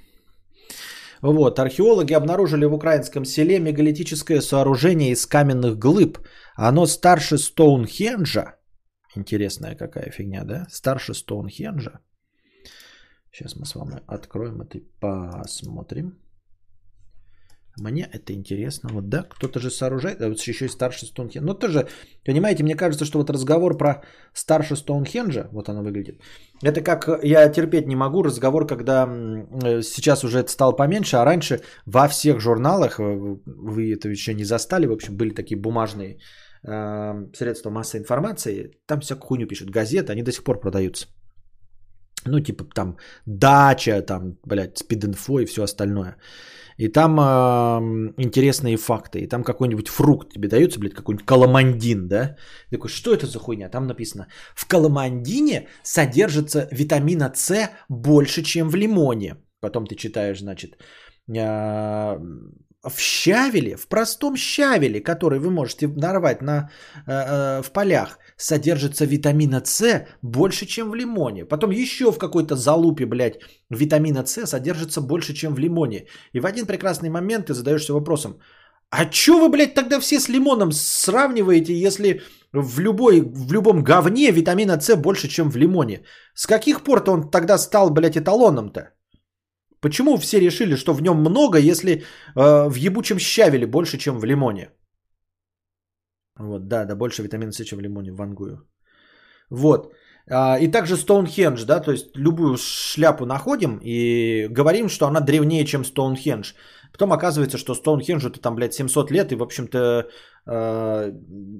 Вот, 1.22 1.58
археологи 1.58 2.14
обнаружили 2.14 2.64
в 2.64 2.72
украинском 2.72 3.24
селе 3.24 3.60
мегалитическое 3.60 4.40
сооружение 4.40 5.10
из 5.10 5.26
каменных 5.26 5.78
глыб. 5.78 6.18
Оно 6.56 6.86
старше 6.86 7.38
Стоунхенджа. 7.38 8.56
Интересная 9.16 9.74
какая 9.74 10.10
фигня, 10.10 10.44
да? 10.44 10.66
Старше 10.70 11.14
Стоунхенджа. 11.14 12.00
Сейчас 13.32 13.56
мы 13.56 13.66
с 13.66 13.74
вами 13.74 14.00
откроем 14.06 14.62
это 14.62 14.78
и 14.78 14.84
посмотрим. 15.00 16.18
Мне 17.80 18.08
это 18.12 18.32
интересно. 18.32 18.90
Вот 18.92 19.08
да, 19.08 19.22
кто-то 19.22 19.58
же 19.58 19.70
сооружает, 19.70 20.20
а 20.20 20.28
вот 20.28 20.48
еще 20.48 20.66
и 20.66 20.68
старше 20.68 21.06
Стоунхенджа. 21.06 21.46
Ну 21.46 21.54
тоже, 21.54 21.88
понимаете, 22.26 22.62
мне 22.62 22.76
кажется, 22.76 23.04
что 23.04 23.18
вот 23.18 23.30
разговор 23.30 23.76
про 23.76 24.02
старше 24.34 24.76
Стоунхенджа, 24.76 25.48
вот 25.52 25.68
оно 25.68 25.82
выглядит. 25.82 26.20
Это 26.62 26.82
как 26.82 27.08
я 27.24 27.48
терпеть 27.48 27.86
не 27.86 27.96
могу 27.96 28.22
разговор, 28.22 28.66
когда 28.66 29.06
э, 29.64 29.82
сейчас 29.82 30.24
уже 30.24 30.38
это 30.38 30.50
стало 30.50 30.72
поменьше, 30.72 31.16
а 31.16 31.24
раньше 31.24 31.60
во 31.86 32.08
всех 32.08 32.40
журналах, 32.40 33.00
э, 33.00 33.38
вы 33.46 33.94
это 33.94 34.08
еще 34.08 34.34
не 34.34 34.44
застали, 34.44 34.86
в 34.86 34.92
общем, 34.92 35.16
были 35.16 35.30
такие 35.30 35.56
бумажные 35.56 36.18
э, 36.62 37.26
средства 37.34 37.70
массовой 37.70 38.02
информации, 38.02 38.70
там 38.86 39.00
всякую 39.00 39.26
хуйню 39.26 39.46
пишут, 39.46 39.70
газеты, 39.70 40.12
они 40.12 40.22
до 40.22 40.32
сих 40.32 40.44
пор 40.44 40.60
продаются. 40.60 41.06
Ну, 42.26 42.40
типа 42.40 42.64
там 42.74 42.98
дача, 43.26 44.02
там, 44.02 44.36
блядь, 44.44 44.78
спид-инфо 44.78 45.40
и 45.40 45.46
все 45.46 45.62
остальное. 45.62 46.16
И 46.80 46.88
там 46.88 47.18
э, 47.20 47.22
интересные 48.16 48.76
факты. 48.78 49.18
И 49.18 49.28
там 49.28 49.44
какой-нибудь 49.44 49.88
фрукт 49.88 50.32
тебе 50.32 50.48
дается, 50.48 50.80
блядь, 50.80 50.94
какой-нибудь 50.94 51.26
каламандин, 51.26 52.08
да? 52.08 52.36
Ты 52.70 52.76
такой, 52.76 52.88
что 52.88 53.12
это 53.12 53.26
за 53.26 53.38
хуйня? 53.38 53.68
Там 53.68 53.86
написано, 53.86 54.28
в 54.54 54.66
каламандине 54.66 55.68
содержится 55.82 56.68
витамина 56.72 57.32
С 57.34 57.70
больше, 57.90 58.42
чем 58.42 58.70
в 58.70 58.76
лимоне. 58.76 59.36
Потом 59.60 59.86
ты 59.86 59.94
читаешь, 59.94 60.40
значит, 60.40 60.78
э, 61.28 62.18
в 62.82 62.98
щавеле, 63.00 63.76
в 63.76 63.86
простом 63.86 64.36
щавеле, 64.36 65.00
который 65.00 65.38
вы 65.38 65.50
можете 65.50 65.88
нарвать 65.88 66.42
на, 66.42 66.70
э, 67.06 67.12
э, 67.12 67.62
в 67.62 67.70
полях, 67.72 68.18
содержится 68.36 69.04
витамина 69.04 69.62
С 69.64 70.06
больше, 70.22 70.66
чем 70.66 70.90
в 70.90 70.94
лимоне. 70.94 71.44
Потом 71.44 71.70
еще 71.70 72.10
в 72.10 72.18
какой-то 72.18 72.56
залупе, 72.56 73.06
блядь, 73.06 73.38
витамина 73.70 74.24
С 74.26 74.46
содержится 74.46 75.00
больше, 75.00 75.34
чем 75.34 75.54
в 75.54 75.58
лимоне. 75.58 76.06
И 76.32 76.40
в 76.40 76.46
один 76.46 76.66
прекрасный 76.66 77.10
момент 77.10 77.46
ты 77.46 77.54
задаешься 77.54 77.92
вопросом, 77.92 78.40
а 78.90 79.04
чё 79.04 79.38
вы, 79.38 79.48
блядь, 79.50 79.74
тогда 79.74 80.00
все 80.00 80.18
с 80.18 80.28
лимоном 80.28 80.72
сравниваете, 80.72 81.74
если 81.74 82.22
в, 82.52 82.80
любой, 82.80 83.20
в 83.20 83.52
любом 83.52 83.84
говне 83.84 84.32
витамина 84.32 84.80
С 84.80 84.96
больше, 84.96 85.28
чем 85.28 85.50
в 85.50 85.56
лимоне? 85.56 86.02
С 86.34 86.46
каких 86.46 86.82
пор-то 86.82 87.12
он 87.12 87.30
тогда 87.30 87.58
стал, 87.58 87.90
блядь, 87.90 88.16
эталоном-то? 88.16 88.80
Почему 89.80 90.18
все 90.18 90.40
решили, 90.40 90.76
что 90.76 90.94
в 90.94 91.02
нем 91.02 91.16
много, 91.20 91.58
если 91.58 91.92
э, 91.92 92.68
в 92.68 92.74
ебучем 92.74 93.18
щавеле 93.18 93.66
больше, 93.66 93.98
чем 93.98 94.18
в 94.18 94.24
лимоне? 94.24 94.70
Вот, 96.38 96.68
да, 96.68 96.84
да, 96.84 96.96
больше 96.96 97.22
витамина 97.22 97.52
С, 97.52 97.64
чем 97.64 97.78
в 97.78 97.82
лимоне, 97.82 98.12
в 98.12 98.16
вангую. 98.16 98.66
Вот. 99.50 99.92
А, 100.30 100.58
и 100.58 100.68
также 100.68 100.96
Стоунхендж, 100.96 101.64
да, 101.64 101.80
то 101.80 101.92
есть 101.92 102.16
любую 102.16 102.56
шляпу 102.56 103.26
находим 103.26 103.80
и 103.82 104.48
говорим, 104.48 104.88
что 104.88 105.06
она 105.06 105.20
древнее, 105.20 105.64
чем 105.64 105.84
Стоунхендж. 105.84 106.52
Потом 106.92 107.12
оказывается, 107.12 107.58
что 107.58 107.74
Стоунхенджу 107.74 108.28
это 108.28 108.40
там, 108.40 108.54
блядь, 108.54 108.74
700 108.74 109.10
лет, 109.10 109.32
и, 109.32 109.36
в 109.36 109.42
общем-то, 109.42 110.08
э, 110.46 111.12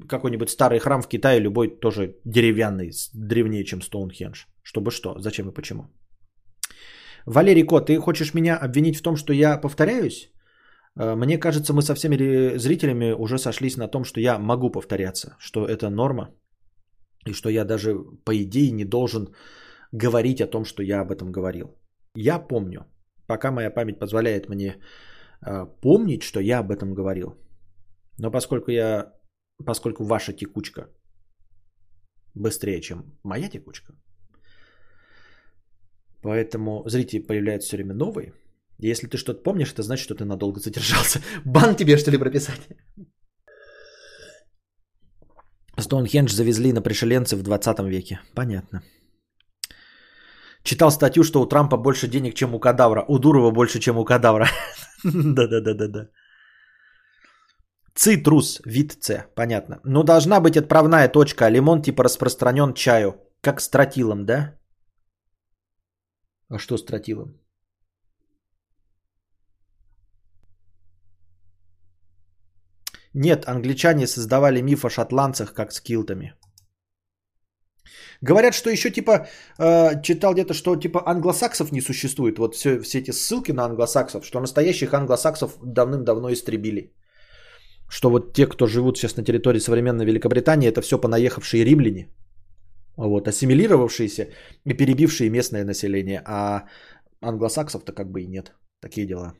какой-нибудь 0.09 0.51
старый 0.51 0.78
храм 0.78 1.02
в 1.02 1.09
Китае, 1.09 1.40
любой 1.40 1.68
тоже 1.80 2.16
деревянный, 2.24 2.90
древнее, 3.14 3.64
чем 3.64 3.82
Стоунхендж. 3.82 4.44
Чтобы 4.62 4.90
что, 4.90 5.18
зачем 5.18 5.48
и 5.48 5.55
почему. 5.55 5.84
Валерий 7.26 7.66
Кот, 7.66 7.86
ты 7.86 7.98
хочешь 7.98 8.34
меня 8.34 8.56
обвинить 8.56 8.97
в 8.97 9.02
том, 9.02 9.16
что 9.16 9.32
я 9.32 9.60
повторяюсь? 9.60 10.30
Э, 10.98 11.14
мне 11.14 11.38
кажется, 11.38 11.72
мы 11.72 11.82
со 11.82 11.94
всеми 11.94 12.56
зрителями 12.59 13.12
уже 13.12 13.38
сошлись 13.38 13.76
на 13.76 13.88
том, 13.88 14.05
что 14.05 14.20
я 14.20 14.38
могу 14.38 14.70
повторяться, 14.70 15.36
что 15.38 15.66
это 15.66 15.90
норма, 15.90 16.28
и 17.26 17.32
что 17.32 17.51
я 17.51 17.64
даже, 17.64 17.94
по 18.24 18.32
идее, 18.32 18.72
не 18.72 18.84
должен 18.84 19.34
говорить 19.92 20.40
о 20.40 20.47
том, 20.47 20.64
что 20.64 20.82
я 20.82 21.01
об 21.01 21.10
этом 21.10 21.32
говорил. 21.32 21.76
Я 22.14 22.38
помню, 22.38 22.86
пока 23.26 23.51
моя 23.51 23.70
память 23.70 23.98
позволяет 23.98 24.48
мне 24.48 24.76
э, 25.47 25.66
помнить, 25.82 26.22
что 26.22 26.40
я 26.40 26.60
об 26.60 26.70
этом 26.70 26.94
говорил. 26.94 27.34
Но 28.18 28.30
поскольку 28.30 28.70
я, 28.70 29.12
поскольку 29.64 30.05
ваша 30.05 30.32
текучка 30.32 30.88
быстрее, 32.34 32.80
чем 32.80 33.18
моя 33.24 33.48
текучка, 33.48 33.94
Поэтому 36.22 36.88
зрители 36.88 37.20
появляются 37.20 37.68
все 37.68 37.76
время 37.76 37.94
новые. 37.94 38.32
И 38.78 38.88
если 38.88 39.09
ты 39.09 39.18
что-то 39.18 39.42
помнишь, 39.42 39.72
это 39.72 39.82
значит, 39.82 40.05
что 40.05 40.14
ты 40.14 40.24
надолго 40.24 40.60
задержался. 40.60 41.20
Бан 41.44 41.76
тебе, 41.76 41.97
что 41.97 42.10
ли, 42.10 42.18
прописать? 42.18 42.60
Стоунхендж 45.78 46.32
завезли 46.32 46.72
на 46.72 46.82
пришеленцы 46.82 47.36
в 47.36 47.42
20 47.42 47.80
веке. 47.80 48.20
Понятно. 48.34 48.82
Читал 50.62 50.90
статью, 50.90 51.24
что 51.24 51.40
у 51.40 51.47
Трампа 51.47 51.76
больше 51.76 52.09
денег, 52.09 52.34
чем 52.34 52.55
у 52.55 52.60
кадавра. 52.60 53.05
У 53.09 53.18
Дурова 53.18 53.51
больше, 53.51 53.80
чем 53.80 53.98
у 53.98 54.05
кадавра. 54.05 54.48
Да-да-да-да-да. 55.05 56.09
Цитрус, 57.94 58.60
вид 58.66 58.92
С, 59.01 59.26
понятно. 59.34 59.80
Но 59.84 60.02
должна 60.02 60.40
быть 60.40 60.56
отправная 60.56 61.09
точка, 61.09 61.47
а 61.47 61.51
лимон 61.51 61.82
типа 61.82 62.05
распространен 62.05 62.74
чаю. 62.74 63.14
Как 63.40 63.60
с 63.60 63.70
тротилом, 63.70 64.26
да? 64.26 64.60
А 66.51 66.59
что 66.59 66.77
с 66.77 66.85
тротилом? 66.85 67.40
Нет, 73.14 73.44
англичане 73.48 74.06
создавали 74.06 74.60
миф 74.62 74.85
о 74.85 74.90
шотландцах 74.90 75.52
как 75.55 75.72
с 75.72 75.81
килтами. 75.81 76.35
Говорят, 78.22 78.55
что 78.55 78.70
еще 78.70 78.90
типа, 78.90 79.27
э, 79.59 80.02
читал 80.02 80.35
где-то, 80.35 80.55
что 80.55 80.77
типа 80.77 81.02
англосаксов 81.06 81.72
не 81.72 81.81
существует. 81.81 82.39
Вот 82.39 82.55
все, 82.55 82.81
все 82.81 82.98
эти 82.98 83.12
ссылки 83.12 83.52
на 83.52 83.64
англосаксов, 83.64 84.24
что 84.24 84.40
настоящих 84.40 84.93
англосаксов 84.93 85.52
давным-давно 85.62 86.32
истребили. 86.32 86.93
Что 87.89 88.10
вот 88.10 88.35
те, 88.35 88.47
кто 88.47 88.66
живут 88.66 88.98
сейчас 88.98 89.16
на 89.16 89.24
территории 89.24 89.60
современной 89.60 90.05
Великобритании, 90.05 90.68
это 90.68 90.82
все 90.82 90.98
понаехавшие 91.01 91.64
римляне. 91.64 92.09
Вот, 92.96 93.28
ассимилировавшиеся 93.28 94.28
и 94.64 94.74
перебившие 94.74 95.30
местное 95.30 95.64
население, 95.64 96.22
а 96.26 96.66
англосаксов-то 97.20 97.92
как 97.92 98.10
бы 98.10 98.22
и 98.22 98.26
нет. 98.26 98.52
Такие 98.80 99.06
дела. 99.06 99.34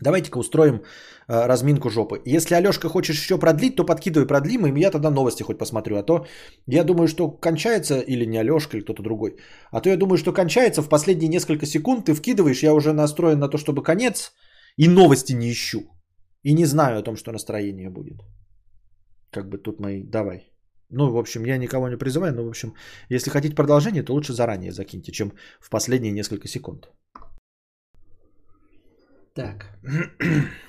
Давайте-ка 0.00 0.38
устроим 0.38 0.76
э, 0.76 1.46
разминку 1.46 1.90
жопы. 1.90 2.22
Если 2.24 2.54
Алешка 2.54 2.88
хочешь 2.88 3.20
еще 3.20 3.38
продлить, 3.38 3.76
то 3.76 3.84
подкидывай 3.84 4.26
продлим, 4.26 4.66
и 4.66 4.80
я 4.80 4.90
тогда 4.90 5.10
новости 5.10 5.42
хоть 5.42 5.58
посмотрю. 5.58 5.96
А 5.96 6.02
то 6.02 6.26
я 6.66 6.84
думаю, 6.84 7.08
что 7.08 7.30
кончается, 7.30 8.00
или 8.00 8.26
не 8.26 8.38
Алешка, 8.38 8.76
или 8.76 8.84
кто-то 8.84 9.02
другой. 9.02 9.36
А 9.70 9.80
то 9.80 9.88
я 9.88 9.96
думаю, 9.96 10.16
что 10.16 10.32
кончается 10.32 10.82
в 10.82 10.88
последние 10.88 11.28
несколько 11.28 11.66
секунд, 11.66 12.06
ты 12.06 12.14
вкидываешь, 12.14 12.62
я 12.62 12.72
уже 12.72 12.92
настроен 12.92 13.38
на 13.38 13.48
то, 13.48 13.58
чтобы 13.58 13.82
конец, 13.82 14.32
и 14.76 14.88
новости 14.88 15.34
не 15.34 15.50
ищу. 15.50 15.80
И 16.42 16.54
не 16.54 16.64
знаю 16.64 16.98
о 16.98 17.02
том, 17.02 17.16
что 17.16 17.32
настроение 17.32 17.90
будет. 17.90 18.20
Как 19.30 19.48
бы 19.48 19.58
тут 19.58 19.80
мои... 19.80 20.02
Давай. 20.02 20.50
Ну, 20.90 21.10
в 21.10 21.16
общем, 21.16 21.44
я 21.44 21.58
никого 21.58 21.88
не 21.88 21.96
призываю, 21.96 22.34
но, 22.34 22.44
в 22.44 22.48
общем, 22.48 22.74
если 23.08 23.30
хотите 23.30 23.54
продолжение, 23.54 24.02
то 24.02 24.12
лучше 24.12 24.32
заранее 24.32 24.72
закиньте, 24.72 25.12
чем 25.12 25.32
в 25.60 25.70
последние 25.70 26.12
несколько 26.12 26.48
секунд. 26.48 26.90
Так. 29.34 29.78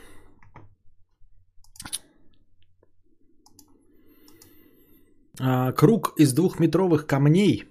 А, 5.43 5.71
круг 5.71 6.13
из 6.19 6.33
двухметровых 6.33 7.07
камней 7.07 7.63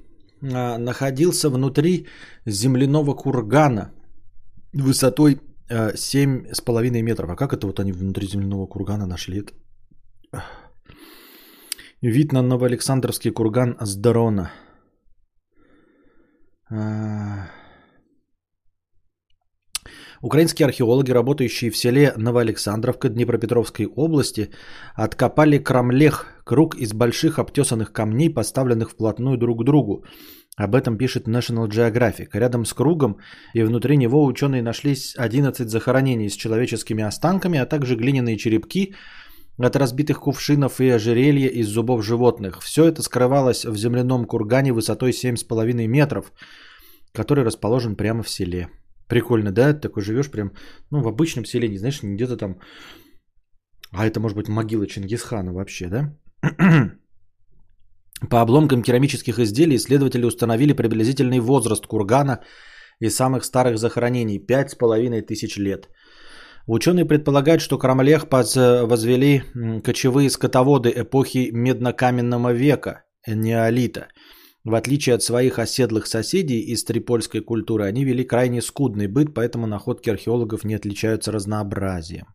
а, 0.42 0.78
находился 0.78 1.50
внутри 1.50 2.06
земляного 2.46 3.14
кургана 3.14 3.92
высотой 4.72 5.40
7,5 5.68 6.98
а, 6.98 7.02
метров. 7.02 7.30
А 7.30 7.36
как 7.36 7.52
это 7.52 7.66
вот 7.66 7.78
они 7.78 7.92
внутри 7.92 8.26
земляного 8.26 8.66
кургана 8.66 9.06
нашли? 9.06 9.44
Вид 12.02 12.32
на 12.32 12.42
Новоалександровский 12.42 13.30
курган 13.30 13.76
с 13.78 13.94
дрона. 13.94 14.50
Украинские 20.22 20.66
археологи, 20.66 21.10
работающие 21.12 21.70
в 21.70 21.76
селе 21.76 22.14
Новоалександровка 22.16 23.10
Днепропетровской 23.10 23.86
области, 23.86 24.50
откопали 24.94 25.58
крамлех, 25.58 26.24
круг 26.44 26.74
из 26.74 26.94
больших 26.94 27.38
обтесанных 27.38 27.92
камней, 27.92 28.30
поставленных 28.30 28.92
вплотную 28.92 29.36
друг 29.36 29.60
к 29.60 29.64
другу. 29.64 30.06
Об 30.56 30.74
этом 30.74 30.96
пишет 30.96 31.28
National 31.28 31.68
Geographic. 31.68 32.28
Рядом 32.32 32.64
с 32.64 32.72
кругом 32.72 33.18
и 33.52 33.62
внутри 33.62 33.98
него 33.98 34.24
ученые 34.24 34.62
нашли 34.62 34.96
11 35.18 35.68
захоронений 35.68 36.30
с 36.30 36.34
человеческими 36.34 37.04
останками, 37.04 37.58
а 37.58 37.66
также 37.66 37.94
глиняные 37.94 38.38
черепки 38.38 38.94
от 39.66 39.76
разбитых 39.76 40.20
кувшинов 40.20 40.80
и 40.80 40.88
ожерелья 40.88 41.48
из 41.48 41.68
зубов 41.68 42.02
животных. 42.02 42.60
Все 42.62 42.86
это 42.86 43.02
скрывалось 43.02 43.64
в 43.64 43.76
земляном 43.76 44.24
кургане 44.24 44.72
высотой 44.72 45.10
7,5 45.10 45.86
метров, 45.86 46.32
который 47.12 47.44
расположен 47.44 47.96
прямо 47.96 48.22
в 48.22 48.28
селе. 48.30 48.68
Прикольно, 49.08 49.50
да? 49.50 49.72
Ты 49.72 49.80
такой 49.80 50.02
живешь 50.02 50.30
прям, 50.30 50.52
ну, 50.90 51.02
в 51.02 51.08
обычном 51.08 51.44
селении, 51.44 51.78
знаешь, 51.78 52.02
не 52.02 52.14
где-то 52.14 52.36
там... 52.36 52.60
А 53.92 54.06
это 54.06 54.20
может 54.20 54.36
быть 54.36 54.48
могила 54.48 54.86
Чингисхана 54.86 55.52
вообще, 55.52 55.88
да? 55.88 56.16
По 58.30 58.40
обломкам 58.40 58.82
керамических 58.82 59.38
изделий 59.38 59.76
исследователи 59.76 60.24
установили 60.24 60.72
приблизительный 60.74 61.40
возраст 61.40 61.86
кургана 61.86 62.40
и 63.00 63.10
самых 63.10 63.44
старых 63.44 63.78
захоронений– 63.78 64.38
5,5 64.48 65.22
тысяч 65.22 65.56
лет. 65.58 65.88
Ученые 66.66 67.04
предполагают, 67.04 67.62
что 67.62 67.78
Крамлех 67.78 68.26
возвели 68.30 69.42
кочевые 69.82 70.30
скотоводы 70.30 70.92
эпохи 70.94 71.50
меднокаменного 71.52 72.52
века, 72.52 73.04
неолита– 73.26 74.08
в 74.64 74.74
отличие 74.74 75.14
от 75.14 75.22
своих 75.22 75.58
оседлых 75.58 76.06
соседей 76.06 76.60
из 76.60 76.84
трипольской 76.84 77.40
культуры, 77.40 77.84
они 77.84 78.04
вели 78.04 78.24
крайне 78.24 78.60
скудный 78.60 79.06
быт, 79.06 79.32
поэтому 79.34 79.66
находки 79.66 80.10
археологов 80.10 80.64
не 80.64 80.74
отличаются 80.74 81.32
разнообразием. 81.32 82.26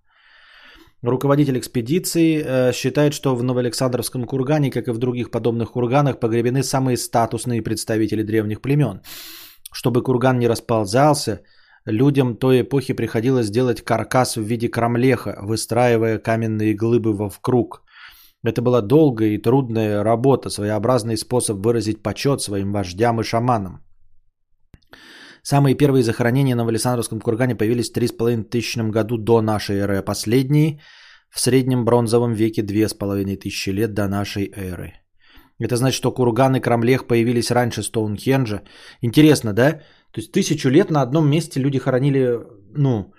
Руководитель 1.03 1.59
экспедиции 1.59 2.41
э, 2.43 2.73
считает, 2.73 3.13
что 3.13 3.35
в 3.35 3.43
Новоалександровском 3.43 4.23
кургане, 4.23 4.71
как 4.71 4.87
и 4.87 4.91
в 4.91 4.97
других 4.97 5.29
подобных 5.29 5.73
курганах, 5.73 6.19
погребены 6.19 6.63
самые 6.63 6.97
статусные 6.97 7.61
представители 7.61 8.23
древних 8.23 8.61
племен. 8.61 9.01
Чтобы 9.71 10.01
курган 10.01 10.39
не 10.39 10.47
расползался, 10.47 11.41
людям 11.85 12.35
той 12.35 12.61
эпохи 12.61 12.93
приходилось 12.93 13.49
делать 13.49 13.81
каркас 13.81 14.35
в 14.37 14.41
виде 14.41 14.69
крамлеха, 14.69 15.37
выстраивая 15.41 16.19
каменные 16.19 16.75
глыбы 16.75 17.13
в 17.29 17.39
круг– 17.41 17.81
это 18.47 18.61
была 18.61 18.81
долгая 18.81 19.29
и 19.29 19.41
трудная 19.41 20.03
работа, 20.03 20.49
своеобразный 20.49 21.17
способ 21.17 21.65
выразить 21.65 22.03
почет 22.03 22.41
своим 22.41 22.71
вождям 22.71 23.19
и 23.19 23.23
шаманам. 23.23 23.83
Самые 25.41 25.75
первые 25.75 26.03
захоронения 26.03 26.55
на 26.55 26.65
Валисандровском 26.65 27.19
кургане 27.19 27.55
появились 27.55 27.91
в 27.91 27.97
3,5 27.97 28.43
тысячном 28.43 28.91
году 28.91 29.17
до 29.17 29.41
нашей 29.41 29.77
эры, 29.77 29.97
а 29.97 30.03
последние 30.03 30.79
в 31.29 31.39
среднем 31.39 31.85
бронзовом 31.85 32.33
веке 32.33 32.61
2,5 32.61 33.37
тысячи 33.37 33.69
лет 33.69 33.93
до 33.93 34.07
нашей 34.07 34.51
эры. 34.55 34.93
Это 35.59 35.75
значит, 35.75 35.95
что 35.95 36.11
курган 36.11 36.55
и 36.55 36.59
Крамлех 36.59 37.07
появились 37.07 37.51
раньше 37.51 37.81
Стоунхенджа. 37.81 38.61
Интересно, 39.01 39.53
да? 39.53 39.81
То 40.15 40.21
есть 40.21 40.31
тысячу 40.31 40.69
лет 40.69 40.91
на 40.91 41.01
одном 41.01 41.29
месте 41.29 41.59
люди 41.59 41.77
хоронили, 41.77 42.39
ну, 42.77 43.13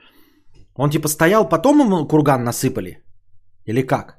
он 0.76 0.90
типа 0.90 1.08
стоял, 1.08 1.48
потом 1.48 1.80
ему 1.80 2.08
курган 2.08 2.42
насыпали? 2.44 3.04
Или 3.66 3.82
как? 3.82 4.16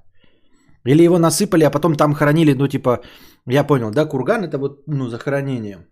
Или 0.86 1.04
его 1.04 1.18
насыпали, 1.18 1.64
а 1.64 1.72
потом 1.72 1.96
там 1.96 2.14
хоронили, 2.14 2.54
ну 2.54 2.68
типа, 2.68 3.00
я 3.48 3.64
понял, 3.64 3.90
да, 3.90 4.06
курган 4.06 4.44
это 4.44 4.60
вот, 4.60 4.84
ну, 4.88 5.10
захоронение. 5.10 5.88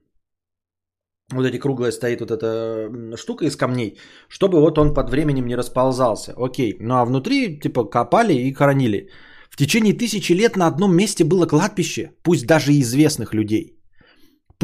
Вот 1.33 1.45
эти 1.45 1.57
круглая 1.57 1.91
стоит 1.91 2.19
вот 2.21 2.29
эта 2.29 3.17
штука 3.17 3.45
из 3.45 3.55
камней, 3.55 3.97
чтобы 4.29 4.61
вот 4.61 4.77
он 4.77 4.93
под 4.93 5.09
временем 5.09 5.47
не 5.47 5.55
расползался. 5.55 6.35
Окей, 6.37 6.77
ну 6.79 6.93
а 6.95 7.05
внутри 7.05 7.59
типа 7.59 7.89
копали 7.89 8.33
и 8.33 8.53
хоронили. 8.53 9.09
В 9.49 9.57
течение 9.57 9.97
тысячи 9.97 10.33
лет 10.33 10.55
на 10.55 10.67
одном 10.67 10.95
месте 10.95 11.23
было 11.23 11.47
кладбище, 11.47 12.11
пусть 12.23 12.45
даже 12.45 12.73
известных 12.73 13.33
людей. 13.33 13.74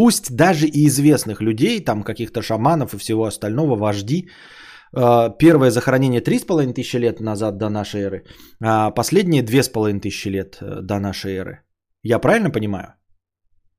Пусть 0.02 0.36
даже 0.36 0.65
и 0.65 0.88
известных 0.88 1.41
людей, 1.41 1.80
там 1.86 2.03
каких-то 2.03 2.41
шаманов 2.41 2.94
и 2.94 2.98
всего 2.98 3.23
остального, 3.26 3.76
вожди, 3.76 4.30
а, 4.95 5.30
первое 5.30 5.69
захоронение 5.69 6.22
3,5 6.22 6.73
тысячи 6.73 6.98
лет 6.98 7.19
назад 7.19 7.57
до 7.57 7.69
нашей 7.69 8.02
эры, 8.02 8.23
а 8.64 8.90
последнее 8.90 9.44
2,5 9.44 9.99
тысячи 9.99 10.30
лет 10.30 10.57
э, 10.60 10.82
до 10.82 10.99
нашей 10.99 11.36
эры. 11.36 11.60
Я 12.02 12.19
правильно 12.19 12.49
понимаю? 12.49 12.95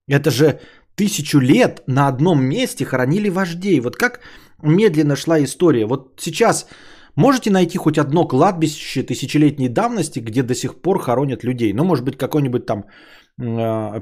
Это 0.07 0.31
же 0.31 0.61
тысячу 0.95 1.41
лет 1.41 1.83
на 1.89 2.07
одном 2.07 2.45
месте 2.45 2.85
хоронили 2.85 3.29
вождей. 3.29 3.81
Вот 3.81 3.97
как 3.97 4.21
медленно 4.63 5.17
шла 5.17 5.43
история. 5.43 5.87
Вот 5.87 6.21
сейчас 6.21 6.69
можете 7.17 7.51
найти 7.51 7.79
хоть 7.79 7.99
одно 7.99 8.29
кладбище 8.29 9.03
тысячелетней 9.03 9.69
давности, 9.69 10.21
где 10.21 10.43
до 10.45 10.55
сих 10.55 10.83
пор 10.83 11.01
хоронят 11.01 11.43
людей. 11.43 11.73
Ну, 11.73 11.85
может 11.85 12.05
быть, 12.05 12.17
какой-нибудь 12.17 12.65
там 12.65 12.79
э, 12.81 12.85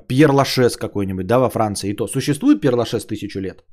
Пьер 0.09 0.31
Лашес 0.31 0.77
какой-нибудь, 0.77 1.27
да, 1.27 1.39
во 1.39 1.51
Франции 1.51 1.91
и 1.91 1.97
то. 1.97 2.07
Существует 2.07 2.61
Пьер 2.61 2.75
Лашес 2.75 3.07
тысячу 3.07 3.41
лет? 3.41 3.65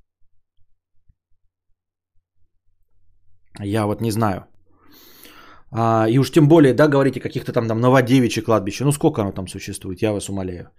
Я 3.60 3.86
вот 3.86 4.02
не 4.02 4.12
знаю. 4.12 4.46
А, 5.72 6.08
и 6.10 6.20
уж 6.20 6.32
тем 6.32 6.48
более, 6.48 6.74
да, 6.74 6.88
говорите 6.88 7.20
каких-то 7.20 7.52
там, 7.52 7.68
там 7.68 7.80
Новодевичьи 7.80 8.44
кладбища. 8.44 8.86
Ну 8.86 8.92
сколько 8.92 9.22
оно 9.22 9.32
там 9.32 9.48
существует, 9.48 10.02
я 10.02 10.14
вас 10.14 10.30
умоляю. 10.30 10.70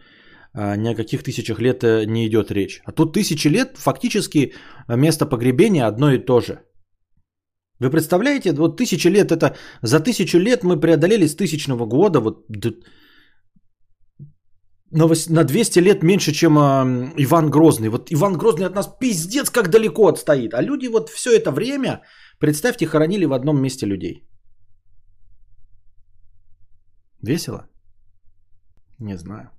А, 0.54 0.76
ни 0.76 0.88
о 0.88 0.94
каких 0.94 1.22
тысячах 1.22 1.60
лет 1.60 1.82
э, 1.84 2.06
не 2.06 2.26
идет 2.26 2.50
речь. 2.50 2.80
А 2.84 2.92
тут 2.92 3.12
тысячи 3.12 3.48
лет 3.48 3.76
фактически 3.76 4.54
место 4.88 5.26
погребения 5.26 5.86
одно 5.86 6.12
и 6.12 6.18
то 6.18 6.40
же. 6.40 6.60
Вы 7.80 7.90
представляете, 7.90 8.52
вот 8.52 8.76
тысячи 8.76 9.08
лет 9.08 9.30
это 9.30 9.56
за 9.82 10.00
тысячу 10.00 10.38
лет 10.38 10.64
мы 10.64 10.80
преодолели 10.80 11.26
с 11.26 11.36
тысячного 11.36 11.86
года 11.86 12.20
вот 12.20 12.46
на 14.90 15.44
200 15.44 15.80
лет 15.80 16.02
меньше, 16.02 16.32
чем 16.32 16.58
э, 16.58 17.12
Иван 17.16 17.50
Грозный. 17.50 17.88
Вот 17.88 18.10
Иван 18.10 18.38
Грозный 18.38 18.66
от 18.66 18.74
нас 18.74 18.88
пиздец 19.00 19.50
как 19.50 19.70
далеко 19.70 20.08
отстоит. 20.08 20.54
А 20.54 20.62
люди 20.62 20.88
вот 20.88 21.10
все 21.10 21.30
это 21.36 21.50
время 21.50 22.02
Представьте, 22.38 22.86
хоронили 22.86 23.26
в 23.26 23.32
одном 23.32 23.60
месте 23.60 23.86
людей. 23.86 24.24
Весело? 27.22 27.68
Не 28.98 29.16
знаю. 29.18 29.50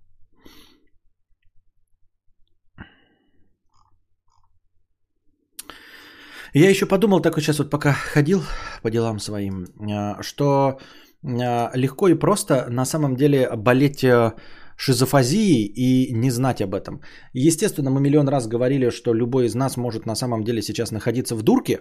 Я 6.54 6.70
еще 6.70 6.86
подумал, 6.86 7.22
так 7.22 7.36
вот 7.36 7.44
сейчас 7.44 7.60
вот 7.60 7.70
пока 7.70 7.94
ходил 7.94 8.42
по 8.82 8.90
делам 8.90 9.20
своим, 9.20 9.66
а, 9.92 10.24
что 10.24 10.80
а, 11.24 11.72
легко 11.76 12.08
и 12.08 12.16
просто 12.16 12.70
на 12.70 12.86
самом 12.86 13.16
деле 13.16 13.50
болеть 13.56 14.04
шизофазией 14.80 15.66
и 15.66 16.14
не 16.14 16.32
знать 16.32 16.62
об 16.62 16.74
этом. 16.74 17.02
Естественно, 17.34 17.92
мы 17.92 18.02
миллион 18.02 18.30
раз 18.30 18.48
говорили, 18.48 18.92
что 18.92 19.14
любой 19.14 19.46
из 19.46 19.56
нас 19.56 19.78
может 19.78 20.06
на 20.06 20.16
самом 20.16 20.44
деле 20.44 20.62
сейчас 20.62 20.92
находиться 20.92 21.36
в 21.36 21.44
дурке, 21.44 21.80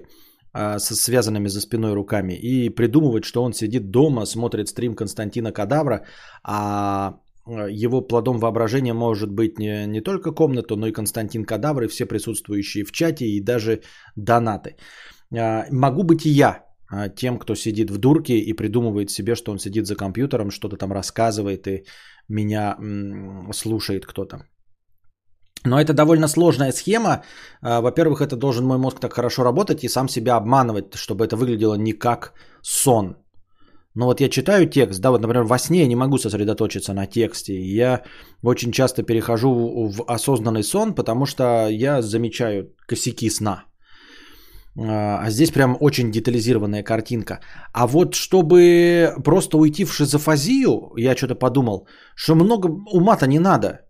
а, 0.53 0.79
со 0.79 0.95
связанными 0.95 1.49
за 1.49 1.61
спиной 1.61 1.95
руками 1.95 2.35
и 2.35 2.71
придумывать, 2.71 3.25
что 3.25 3.45
он 3.45 3.53
сидит 3.53 3.91
дома, 3.91 4.27
смотрит 4.27 4.69
стрим 4.69 4.95
Константина 4.95 5.53
Кадавра, 5.53 6.05
а 6.43 7.21
его 7.71 8.09
плодом 8.09 8.39
воображения 8.39 8.95
может 8.95 9.31
быть 9.31 9.59
не, 9.59 9.87
не 9.87 10.01
только 10.01 10.33
комната, 10.33 10.77
но 10.77 10.87
и 10.87 10.93
Константин 10.93 11.45
Кадавр, 11.45 11.85
и 11.85 11.89
все 11.89 12.07
присутствующие 12.07 12.85
в 12.85 12.93
чате, 12.93 13.27
и 13.27 13.41
даже 13.41 13.83
донаты. 14.17 14.77
А, 15.33 15.67
могу 15.71 16.03
быть 16.03 16.27
и 16.27 16.31
я 16.31 16.65
а, 16.91 17.09
тем, 17.09 17.39
кто 17.39 17.55
сидит 17.55 17.91
в 17.91 17.99
дурке 17.99 18.39
и 18.39 18.53
придумывает 18.53 19.11
себе, 19.11 19.37
что 19.37 19.53
он 19.53 19.59
сидит 19.59 19.87
за 19.87 19.95
компьютером, 19.95 20.51
что-то 20.51 20.77
там 20.77 20.93
рассказывает, 20.93 21.67
и 21.69 21.85
меня 22.29 22.77
слушает 23.53 24.07
кто-то. 24.07 24.39
Но 25.65 25.81
это 25.81 25.93
довольно 25.93 26.29
сложная 26.29 26.73
схема. 26.73 27.23
А, 27.63 27.81
во-первых, 27.81 28.21
это 28.21 28.37
должен 28.37 28.65
мой 28.65 28.79
мозг 28.79 29.01
так 29.01 29.13
хорошо 29.13 29.45
работать 29.45 29.85
и 29.85 29.89
сам 29.89 30.09
себя 30.09 30.37
обманывать, 30.37 30.95
чтобы 30.95 31.25
это 31.25 31.37
выглядело 31.37 31.75
не 31.75 31.93
как 31.93 32.33
сон. 32.63 33.17
Но 33.95 34.07
вот 34.07 34.21
я 34.21 34.29
читаю 34.29 34.69
текст, 34.69 35.01
да, 35.01 35.11
вот, 35.11 35.21
например, 35.21 35.45
во 35.45 35.59
сне 35.59 35.81
я 35.81 35.89
не 35.89 35.97
могу 35.97 36.19
сосредоточиться 36.19 36.95
на 36.95 37.07
тексте. 37.07 37.61
Я 37.61 38.05
очень 38.45 38.71
часто 38.71 39.03
перехожу 39.03 39.89
в 39.89 40.05
осознанный 40.07 40.63
сон, 40.63 40.95
потому 40.95 41.27
что 41.27 41.69
я 41.69 42.03
замечаю 42.03 42.75
косяки 42.87 43.31
сна. 43.31 43.65
А, 44.79 45.19
а 45.25 45.31
здесь 45.31 45.51
прям 45.51 45.77
очень 45.81 46.11
детализированная 46.11 46.83
картинка. 46.83 47.41
А 47.73 47.87
вот 47.87 48.15
чтобы 48.15 49.15
просто 49.25 49.59
уйти 49.59 49.85
в 49.85 49.93
шизофазию, 49.93 50.93
я 50.97 51.17
что-то 51.17 51.35
подумал, 51.35 51.89
что 52.15 52.35
много 52.35 52.69
ума-то 52.93 53.27
не 53.27 53.39
надо. 53.39 53.81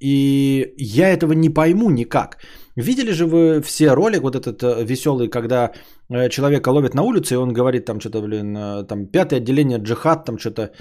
И 0.00 0.74
я 0.78 1.10
этого 1.10 1.32
не 1.32 1.48
пойму 1.48 1.90
никак. 1.90 2.38
Видели 2.76 3.12
же 3.12 3.26
вы 3.26 3.60
все 3.62 3.94
ролик 3.94 4.22
вот 4.22 4.34
этот 4.34 4.62
э, 4.62 4.84
веселый, 4.84 5.28
когда 5.28 5.70
э, 6.10 6.28
человека 6.28 6.70
ловят 6.70 6.94
на 6.94 7.02
улице, 7.02 7.34
и 7.34 7.36
он 7.36 7.52
говорит 7.52 7.84
там 7.84 8.00
что-то, 8.00 8.20
блин, 8.22 8.56
э, 8.56 8.84
там 8.88 9.06
пятое 9.06 9.38
отделение 9.38 9.78
джихад, 9.78 10.24
там 10.24 10.38
что-то 10.38 10.72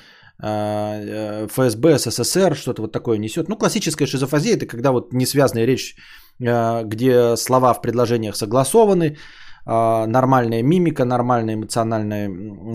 ФСБ, 0.44 2.00
СССР, 2.00 2.56
что-то 2.56 2.82
вот 2.82 2.92
такое 2.92 3.20
несет. 3.20 3.48
Ну, 3.48 3.58
классическая 3.58 4.08
шизофазия, 4.08 4.56
это 4.56 4.66
когда 4.66 4.92
вот 4.92 5.14
несвязная 5.14 5.68
речь, 5.68 5.96
где 6.40 7.36
слова 7.38 7.76
в 7.76 7.82
предложениях 7.84 8.36
согласованы, 8.36 9.18
нормальная 9.66 10.64
мимика, 10.64 11.06
нормальная 11.06 11.56
эмоциональная 11.56 12.30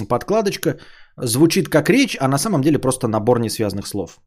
подкладочка, 0.09 0.79
звучит 1.17 1.69
как 1.69 1.91
речь, 1.91 2.17
а 2.21 2.29
на 2.29 2.39
самом 2.39 2.63
деле 2.63 2.79
просто 2.79 3.09
набор 3.09 3.41
несвязанных 3.41 3.87
слов. 3.87 4.21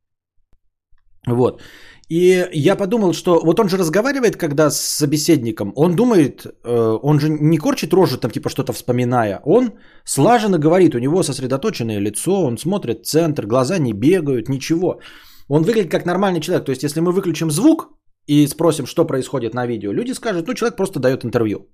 Вот. 1.28 1.62
И 2.10 2.48
я 2.54 2.76
подумал, 2.76 3.14
что 3.14 3.40
вот 3.46 3.60
он 3.60 3.70
же 3.70 3.78
разговаривает, 3.78 4.36
когда 4.36 4.72
с 4.72 4.80
собеседником, 4.80 5.74
он 5.76 5.96
думает, 5.96 6.46
э, 6.46 7.00
он 7.04 7.20
же 7.20 7.30
не 7.30 7.58
корчит 7.58 7.94
рожу, 7.94 8.18
там 8.18 8.32
типа 8.32 8.50
что-то 8.50 8.74
вспоминая, 8.74 9.42
он 9.46 9.74
слаженно 10.06 10.58
говорит, 10.58 10.96
у 10.96 11.00
него 11.00 11.24
сосредоточенное 11.24 12.00
лицо, 12.00 12.32
он 12.32 12.58
смотрит 12.58 13.06
центр, 13.06 13.46
глаза 13.46 13.78
не 13.78 13.94
бегают, 13.94 14.50
ничего. 14.50 15.00
Он 15.48 15.64
выглядит 15.64 15.92
как 15.92 16.06
нормальный 16.06 16.42
человек, 16.42 16.66
то 16.66 16.72
есть 16.72 16.84
если 16.84 17.00
мы 17.00 17.12
выключим 17.12 17.52
звук 17.52 17.90
и 18.26 18.48
спросим, 18.48 18.88
что 18.88 19.06
происходит 19.06 19.54
на 19.54 19.68
видео, 19.68 19.94
люди 19.94 20.14
скажут, 20.14 20.48
ну 20.48 20.54
человек 20.56 20.78
просто 20.78 21.00
дает 21.00 21.24
интервью. 21.24 21.68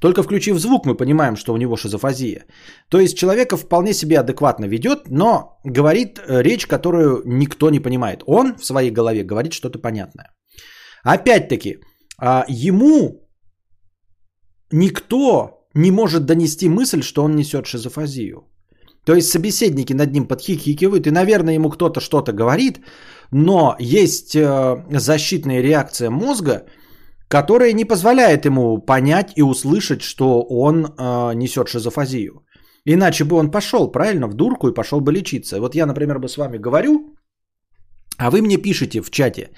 Только 0.00 0.22
включив 0.22 0.58
звук, 0.58 0.86
мы 0.86 0.96
понимаем, 0.96 1.36
что 1.36 1.52
у 1.52 1.56
него 1.56 1.76
шизофазия. 1.76 2.44
То 2.88 3.00
есть 3.00 3.16
человека 3.16 3.56
вполне 3.56 3.94
себе 3.94 4.18
адекватно 4.18 4.66
ведет, 4.66 5.08
но 5.10 5.58
говорит 5.64 6.18
э, 6.18 6.42
речь, 6.42 6.66
которую 6.66 7.22
никто 7.24 7.70
не 7.70 7.80
понимает. 7.80 8.22
Он 8.26 8.54
в 8.58 8.64
своей 8.64 8.90
голове 8.90 9.24
говорит 9.24 9.52
что-то 9.52 9.78
понятное. 9.78 10.26
Опять-таки, 11.04 11.78
а, 12.18 12.44
ему 12.48 13.28
никто 14.72 15.66
не 15.74 15.90
может 15.90 16.26
донести 16.26 16.68
мысль, 16.68 17.02
что 17.02 17.22
он 17.22 17.36
несет 17.36 17.66
шизофазию. 17.66 18.42
То 19.04 19.14
есть 19.14 19.30
собеседники 19.30 19.92
над 19.92 20.12
ним 20.12 20.26
подхихикивают, 20.26 21.06
и, 21.06 21.10
наверное, 21.12 21.54
ему 21.54 21.70
кто-то 21.70 22.00
что-то 22.00 22.32
говорит, 22.32 22.80
но 23.30 23.76
есть 23.78 24.34
э, 24.34 24.84
защитная 24.90 25.62
реакция 25.62 26.10
мозга– 26.10 26.64
которая 27.28 27.72
не 27.72 27.84
позволяет 27.84 28.44
ему 28.44 28.78
понять 28.78 29.32
и 29.36 29.42
услышать, 29.42 30.02
что 30.02 30.42
он 30.42 30.86
э, 30.86 31.34
несет 31.34 31.68
шизофазию. 31.68 32.44
Иначе 32.84 33.24
бы 33.24 33.36
он 33.36 33.50
пошел, 33.50 33.90
правильно, 33.90 34.28
в 34.28 34.34
дурку 34.34 34.68
и 34.68 34.74
пошел 34.74 35.00
бы 35.00 35.12
лечиться. 35.12 35.60
Вот 35.60 35.74
я, 35.74 35.86
например, 35.86 36.18
бы 36.18 36.28
с 36.28 36.36
вами 36.36 36.58
говорю, 36.58 37.16
а 38.18 38.30
вы 38.30 38.42
мне 38.42 38.58
пишете 38.58 39.00
в 39.00 39.10
чате, 39.10 39.50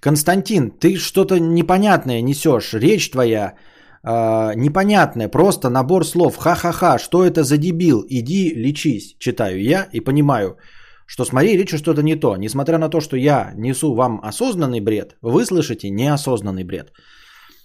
Константин, 0.00 0.70
ты 0.70 0.98
что-то 0.98 1.38
непонятное 1.38 2.20
несешь, 2.20 2.74
речь 2.74 3.10
твоя 3.10 3.54
э, 4.02 4.54
непонятная, 4.56 5.28
просто 5.28 5.70
набор 5.70 6.04
слов, 6.04 6.36
ха-ха-ха, 6.36 6.98
что 6.98 7.24
это 7.24 7.42
за 7.42 7.56
дебил, 7.56 8.04
иди 8.08 8.52
лечись, 8.54 9.16
читаю 9.18 9.62
я 9.62 9.88
и 9.92 10.00
понимаю, 10.00 10.58
что 11.06 11.24
с 11.24 11.32
моей 11.32 11.56
речью 11.56 11.78
что-то 11.78 12.02
не 12.02 12.16
то. 12.16 12.36
Несмотря 12.36 12.78
на 12.78 12.88
то, 12.88 13.00
что 13.00 13.16
я 13.16 13.52
несу 13.56 13.94
вам 13.94 14.20
осознанный 14.22 14.80
бред, 14.80 15.16
вы 15.22 15.44
слышите 15.44 15.90
неосознанный 15.90 16.64
бред. 16.64 16.92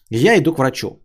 Я 0.10 0.38
иду 0.38 0.53
к 0.53 0.60
врачу. 0.60 1.02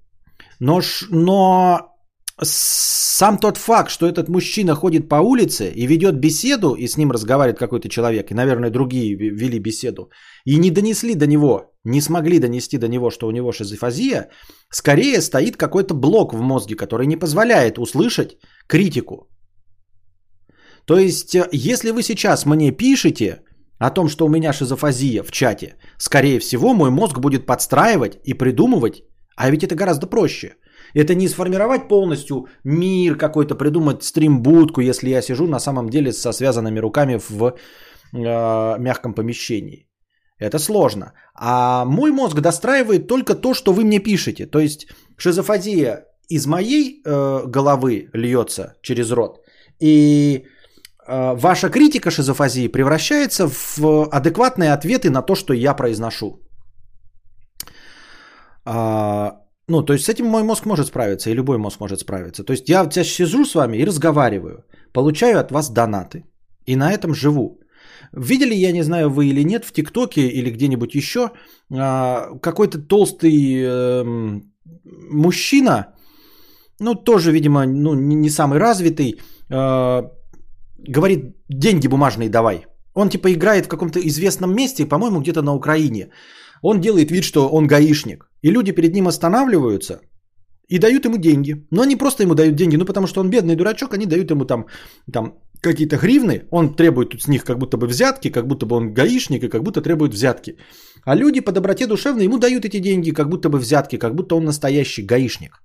Но, 0.61 0.81
но 1.11 1.95
сам 2.43 3.39
тот 3.39 3.57
факт, 3.57 3.91
что 3.91 4.07
этот 4.07 4.29
мужчина 4.29 4.75
ходит 4.75 5.09
по 5.09 5.17
улице 5.17 5.71
и 5.71 5.87
ведет 5.87 6.19
беседу, 6.19 6.75
и 6.75 6.89
с 6.89 6.97
ним 6.97 7.13
разговаривает 7.13 7.59
какой-то 7.59 7.89
человек, 7.89 8.31
и, 8.31 8.35
наверное, 8.35 8.71
другие 8.71 9.15
вели 9.15 9.59
беседу, 9.59 10.11
и 10.45 10.59
не 10.59 10.71
донесли 10.71 11.15
до 11.15 11.27
него, 11.27 11.73
не 11.85 12.01
смогли 12.01 12.39
донести 12.39 12.79
до 12.79 12.89
него, 12.89 13.11
что 13.11 13.29
у 13.29 13.31
него 13.31 13.53
шизофазия, 13.53 14.31
скорее 14.71 15.21
стоит 15.21 15.57
какой-то 15.57 15.95
блок 15.95 16.35
в 16.35 16.41
мозге, 16.41 16.75
который 16.75 17.07
не 17.07 17.17
позволяет 17.17 17.79
услышать 17.79 18.37
критику. 18.67 19.29
То 20.87 20.99
есть, 20.99 21.35
э, 21.35 21.49
если 21.53 21.91
вы 21.91 22.03
сейчас 22.03 22.47
мне 22.47 22.71
пишете 22.73 23.43
о 23.79 23.91
том, 23.91 24.09
что 24.09 24.27
у 24.27 24.29
меня 24.29 24.53
шизофазия 24.53 25.23
в 25.23 25.31
чате, 25.31 25.77
скорее 25.99 26.39
всего, 26.39 26.75
мой 26.75 26.91
мозг 26.91 27.19
будет 27.19 27.47
подстраивать 27.47 28.19
и 28.25 28.35
придумывать, 28.35 29.03
а 29.37 29.51
ведь 29.51 29.65
это 29.65 29.75
гораздо 29.75 30.07
проще. 30.07 30.57
Это 30.95 31.15
не 31.15 31.29
сформировать 31.29 31.89
полностью 31.89 32.47
мир 32.65 33.17
какой-то, 33.17 33.55
придумать 33.55 34.03
стримбудку, 34.05 34.81
если 34.81 35.11
я 35.11 35.23
сижу 35.23 35.47
на 35.47 35.61
самом 35.61 35.89
деле 35.89 36.13
со 36.13 36.33
связанными 36.33 36.81
руками 36.81 37.21
в 37.29 37.55
э, 38.13 38.79
мягком 38.79 39.15
помещении. 39.15 39.89
Это 40.39 40.59
сложно. 40.59 41.13
А 41.35 41.85
мой 41.85 42.11
мозг 42.11 42.41
достраивает 42.41 43.07
только 43.07 43.35
то, 43.35 43.55
что 43.55 43.73
вы 43.73 43.85
мне 43.85 43.99
пишете. 43.99 44.47
То 44.47 44.59
есть 44.59 44.87
шизофазия 45.17 46.05
из 46.29 46.47
моей 46.47 47.03
э, 47.05 47.47
головы 47.47 48.11
льется 48.13 48.75
через 48.83 49.11
рот. 49.11 49.41
И 49.81 50.45
ваша 51.07 51.69
критика 51.71 52.11
шизофазии 52.11 52.69
превращается 52.69 53.49
в 53.49 54.09
адекватные 54.11 54.73
ответы 54.73 55.11
на 55.11 55.23
то, 55.23 55.35
что 55.35 55.53
я 55.53 55.75
произношу. 55.75 56.41
А, 58.65 59.33
ну, 59.69 59.83
то 59.83 59.93
есть 59.93 60.05
с 60.05 60.09
этим 60.09 60.27
мой 60.27 60.43
мозг 60.43 60.67
может 60.67 60.87
справиться, 60.87 61.31
и 61.31 61.35
любой 61.35 61.59
мозг 61.59 61.81
может 61.81 62.01
справиться. 62.01 62.45
То 62.45 62.53
есть 62.53 62.69
я 62.69 62.91
сейчас 62.91 63.09
сижу 63.09 63.45
с 63.45 63.55
вами 63.55 63.77
и 63.77 63.87
разговариваю, 63.87 64.65
получаю 64.93 65.39
от 65.39 65.51
вас 65.51 65.71
донаты, 65.71 66.25
и 66.67 66.77
на 66.77 66.93
этом 66.93 67.15
живу. 67.15 67.61
Видели, 68.13 68.55
я 68.55 68.73
не 68.73 68.83
знаю, 68.83 69.11
вы 69.11 69.27
или 69.27 69.45
нет, 69.45 69.65
в 69.65 69.73
ТикТоке 69.73 70.29
или 70.29 70.51
где-нибудь 70.51 70.95
еще, 70.95 71.31
а, 71.73 72.39
какой-то 72.41 72.79
толстый 72.79 73.63
эм, 73.63 74.43
мужчина, 75.11 75.95
ну, 76.81 76.95
тоже, 76.95 77.33
видимо, 77.33 77.67
ну, 77.67 77.95
не 77.95 78.31
самый 78.31 78.59
развитый, 78.59 79.21
э, 79.51 80.03
говорит, 80.89 81.37
деньги 81.49 81.89
бумажные 81.89 82.29
давай. 82.29 82.67
Он 82.95 83.09
типа 83.09 83.33
играет 83.33 83.67
в 83.67 83.69
каком-то 83.69 83.99
известном 83.99 84.55
месте, 84.55 84.87
по-моему, 84.87 85.21
где-то 85.21 85.43
на 85.43 85.55
Украине. 85.55 86.11
Он 86.63 86.81
делает 86.81 87.11
вид, 87.11 87.25
что 87.25 87.49
он 87.49 87.67
гаишник. 87.67 88.29
И 88.43 88.51
люди 88.51 88.73
перед 88.73 88.95
ним 88.95 89.07
останавливаются 89.07 90.01
и 90.69 90.79
дают 90.79 91.05
ему 91.05 91.19
деньги. 91.19 91.67
Но 91.71 91.83
они 91.83 91.97
просто 91.97 92.23
ему 92.23 92.35
дают 92.35 92.57
деньги, 92.57 92.77
ну 92.77 92.85
потому 92.85 93.07
что 93.07 93.21
он 93.21 93.31
бедный 93.31 93.57
дурачок, 93.57 93.95
они 93.95 94.07
дают 94.07 94.31
ему 94.31 94.45
там, 94.45 94.67
там 95.13 95.35
какие-то 95.61 95.97
гривны, 95.97 96.43
он 96.51 96.75
требует 96.75 97.21
с 97.21 97.29
них 97.29 97.45
как 97.45 97.59
будто 97.59 97.77
бы 97.77 97.87
взятки, 97.87 98.31
как 98.31 98.47
будто 98.47 98.67
бы 98.67 98.77
он 98.77 98.95
гаишник 98.95 99.43
и 99.45 99.49
как 99.49 99.63
будто 99.63 99.81
требует 99.81 100.13
взятки. 100.13 100.57
А 101.05 101.17
люди 101.17 101.41
по 101.41 101.53
доброте 101.53 101.87
душевной 101.87 102.25
ему 102.25 102.39
дают 102.39 102.65
эти 102.65 102.81
деньги, 102.81 103.11
как 103.11 103.29
будто 103.29 103.49
бы 103.49 103.59
взятки, 103.59 103.99
как 103.99 104.15
будто 104.15 104.37
он 104.37 104.45
настоящий 104.45 105.03
гаишник. 105.03 105.63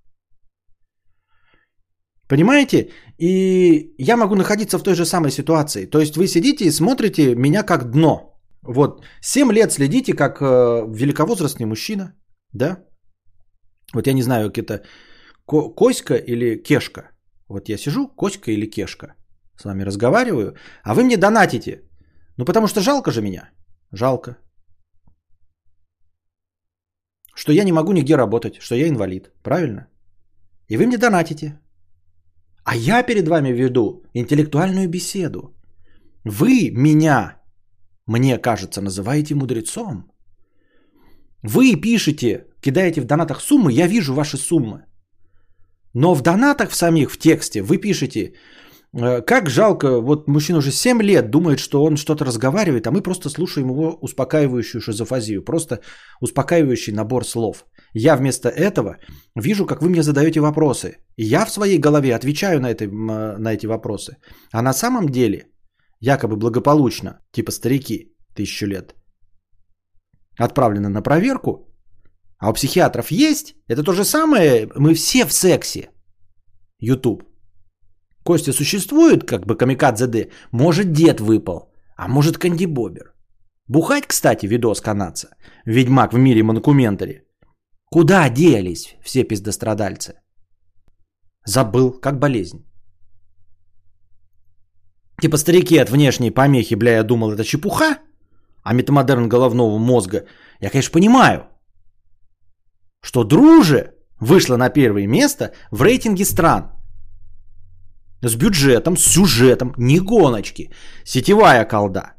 Понимаете? 2.30 2.92
И 3.18 3.96
я 3.98 4.16
могу 4.16 4.36
находиться 4.36 4.78
в 4.78 4.84
той 4.84 4.96
же 4.96 5.06
самой 5.06 5.32
ситуации. 5.32 5.90
То 5.90 6.00
есть 6.00 6.16
вы 6.16 6.28
сидите 6.28 6.66
и 6.66 6.72
смотрите 6.72 7.36
меня 7.36 7.64
как 7.64 7.92
дно. 7.92 8.40
Вот 8.62 9.04
7 9.22 9.52
лет 9.52 9.72
следите 9.72 10.14
как 10.14 10.42
э, 10.42 10.46
великовозрастный 10.96 11.66
мужчина, 11.66 12.14
да? 12.54 12.78
Вот 13.94 14.08
я 14.08 14.14
не 14.14 14.22
знаю, 14.22 14.52
это 14.52 14.84
Коська 15.46 16.16
или 16.16 16.64
Кешка. 16.64 17.02
Вот 17.48 17.70
я 17.70 17.78
сижу, 17.78 18.08
Коська 18.08 18.52
или 18.52 18.70
Кешка. 18.70 19.16
С 19.58 19.66
вами 19.66 19.86
разговариваю, 19.86 20.56
а 20.84 20.94
вы 20.94 21.04
мне 21.04 21.18
донатите. 21.18 21.82
Ну 22.38 22.46
потому 22.46 22.68
что 22.68 22.82
жалко 22.82 23.12
же 23.12 23.22
меня. 23.22 23.50
Жалко. 23.92 24.38
Что 27.36 27.52
я 27.52 27.64
не 27.64 27.72
могу 27.72 27.92
нигде 27.92 28.18
работать, 28.18 28.62
что 28.62 28.76
я 28.76 28.88
инвалид. 28.88 29.32
Правильно? 29.44 29.88
И 30.68 30.78
вы 30.78 30.86
мне 30.86 30.98
донатите. 30.98 31.60
А 32.64 32.76
я 32.76 33.03
перед 33.03 33.27
вами 33.27 33.49
веду 33.49 34.03
интеллектуальную 34.14 34.90
беседу. 34.90 35.56
Вы 36.23 36.72
меня 36.72 37.40
мне 38.10 38.40
кажется, 38.40 38.81
называете 38.81 39.36
мудрецом. 39.36 40.11
Вы 41.44 41.76
пишете, 41.81 42.48
кидаете 42.60 43.02
в 43.02 43.06
донатах 43.06 43.41
суммы, 43.41 43.72
я 43.72 43.88
вижу 43.88 44.14
ваши 44.14 44.38
суммы. 44.38 44.86
Но 45.94 46.15
в 46.15 46.22
донатах 46.22 46.72
в 46.72 46.76
самих, 46.76 47.11
в 47.11 47.19
тексте, 47.19 47.61
вы 47.61 47.77
пишете, 47.77 48.34
как 48.91 49.49
жалко, 49.49 50.02
вот 50.02 50.28
мужчина 50.28 50.57
уже 50.57 50.72
7 50.72 51.02
лет 51.02 51.30
думает, 51.30 51.60
что 51.60 51.84
он 51.84 51.98
что-то 51.98 52.26
разговаривает, 52.26 52.88
а 52.88 52.91
мы 52.91 53.02
просто 53.02 53.30
слушаем 53.30 53.70
его 53.70 53.98
успокаивающую 54.02 54.82
шизофазию, 54.82 55.44
просто 55.44 55.80
успокаивающий 56.22 56.94
набор 56.94 57.26
слов. 57.26 57.66
Я 57.94 58.16
вместо 58.16 58.49
этого 58.49 58.98
вижу, 59.36 59.66
как 59.66 59.82
вы 59.82 59.90
мне 59.90 60.02
задаете 60.02 60.40
вопросы. 60.40 60.98
И 61.18 61.24
я 61.24 61.45
в 61.45 61.52
своей 61.52 61.78
голове 61.78 62.16
отвечаю 62.16 62.60
на, 62.60 62.72
это, 62.72 62.88
на 62.88 63.53
эти 63.53 63.68
вопросы. 63.68 64.18
А 64.52 64.61
на 64.61 64.74
самом 64.74 65.10
деле, 65.10 65.48
якобы 65.99 66.36
благополучно, 66.36 67.20
типа 67.32 67.52
старики, 67.52 68.16
тысячу 68.36 68.66
лет, 68.66 68.95
отправлено 70.40 70.90
на 70.90 71.02
проверку, 71.02 71.68
а 72.40 72.49
у 72.49 72.53
психиатров 72.53 73.11
есть, 73.11 73.56
это 73.68 73.84
то 73.84 73.94
же 73.94 74.03
самое, 74.03 74.68
мы 74.76 74.94
все 74.94 75.26
в 75.26 75.34
сексе. 75.34 75.90
YouTube. 76.80 77.29
Костя 78.24 78.54
существует, 78.54 79.24
как 79.24 79.46
бы 79.46 79.56
камикадзе 79.58 80.08
Д. 80.08 80.30
Может, 80.52 80.91
дед 80.91 81.20
выпал, 81.20 81.72
а 81.98 82.08
может, 82.08 82.38
Канди 82.38 82.66
Бобер. 82.66 83.14
Бухать, 83.68 84.08
кстати, 84.08 84.48
видос 84.48 84.82
канадца. 84.82 85.30
Ведьмак 85.66 86.14
в 86.14 86.18
мире 86.18 86.44
монокументари. 86.44 87.24
Куда 87.91 88.30
делись 88.30 88.96
все 89.04 89.24
пиздострадальцы? 89.24 90.14
Забыл, 91.46 91.91
как 91.91 92.20
болезнь. 92.20 92.66
Типа 95.22 95.38
старики 95.38 95.78
от 95.78 95.90
внешней 95.90 96.32
помехи, 96.32 96.76
бля, 96.76 96.91
я 96.91 97.04
думал, 97.04 97.32
это 97.32 97.44
чепуха, 97.44 97.98
а 98.64 98.74
метамодерн 98.74 99.30
головного 99.30 99.78
мозга, 99.78 100.26
я, 100.62 100.70
конечно, 100.70 100.94
понимаю, 100.94 101.48
что 103.02 103.24
Друже 103.24 103.96
вышла 104.20 104.58
на 104.58 104.70
первое 104.70 105.08
место 105.08 105.54
в 105.72 105.82
рейтинге 105.82 106.26
стран. 106.26 106.72
С 108.22 108.36
бюджетом, 108.36 108.98
с 108.98 109.04
сюжетом, 109.04 109.74
не 109.78 110.00
гоночки, 110.00 110.72
сетевая 111.06 111.66
колда. 111.66 112.14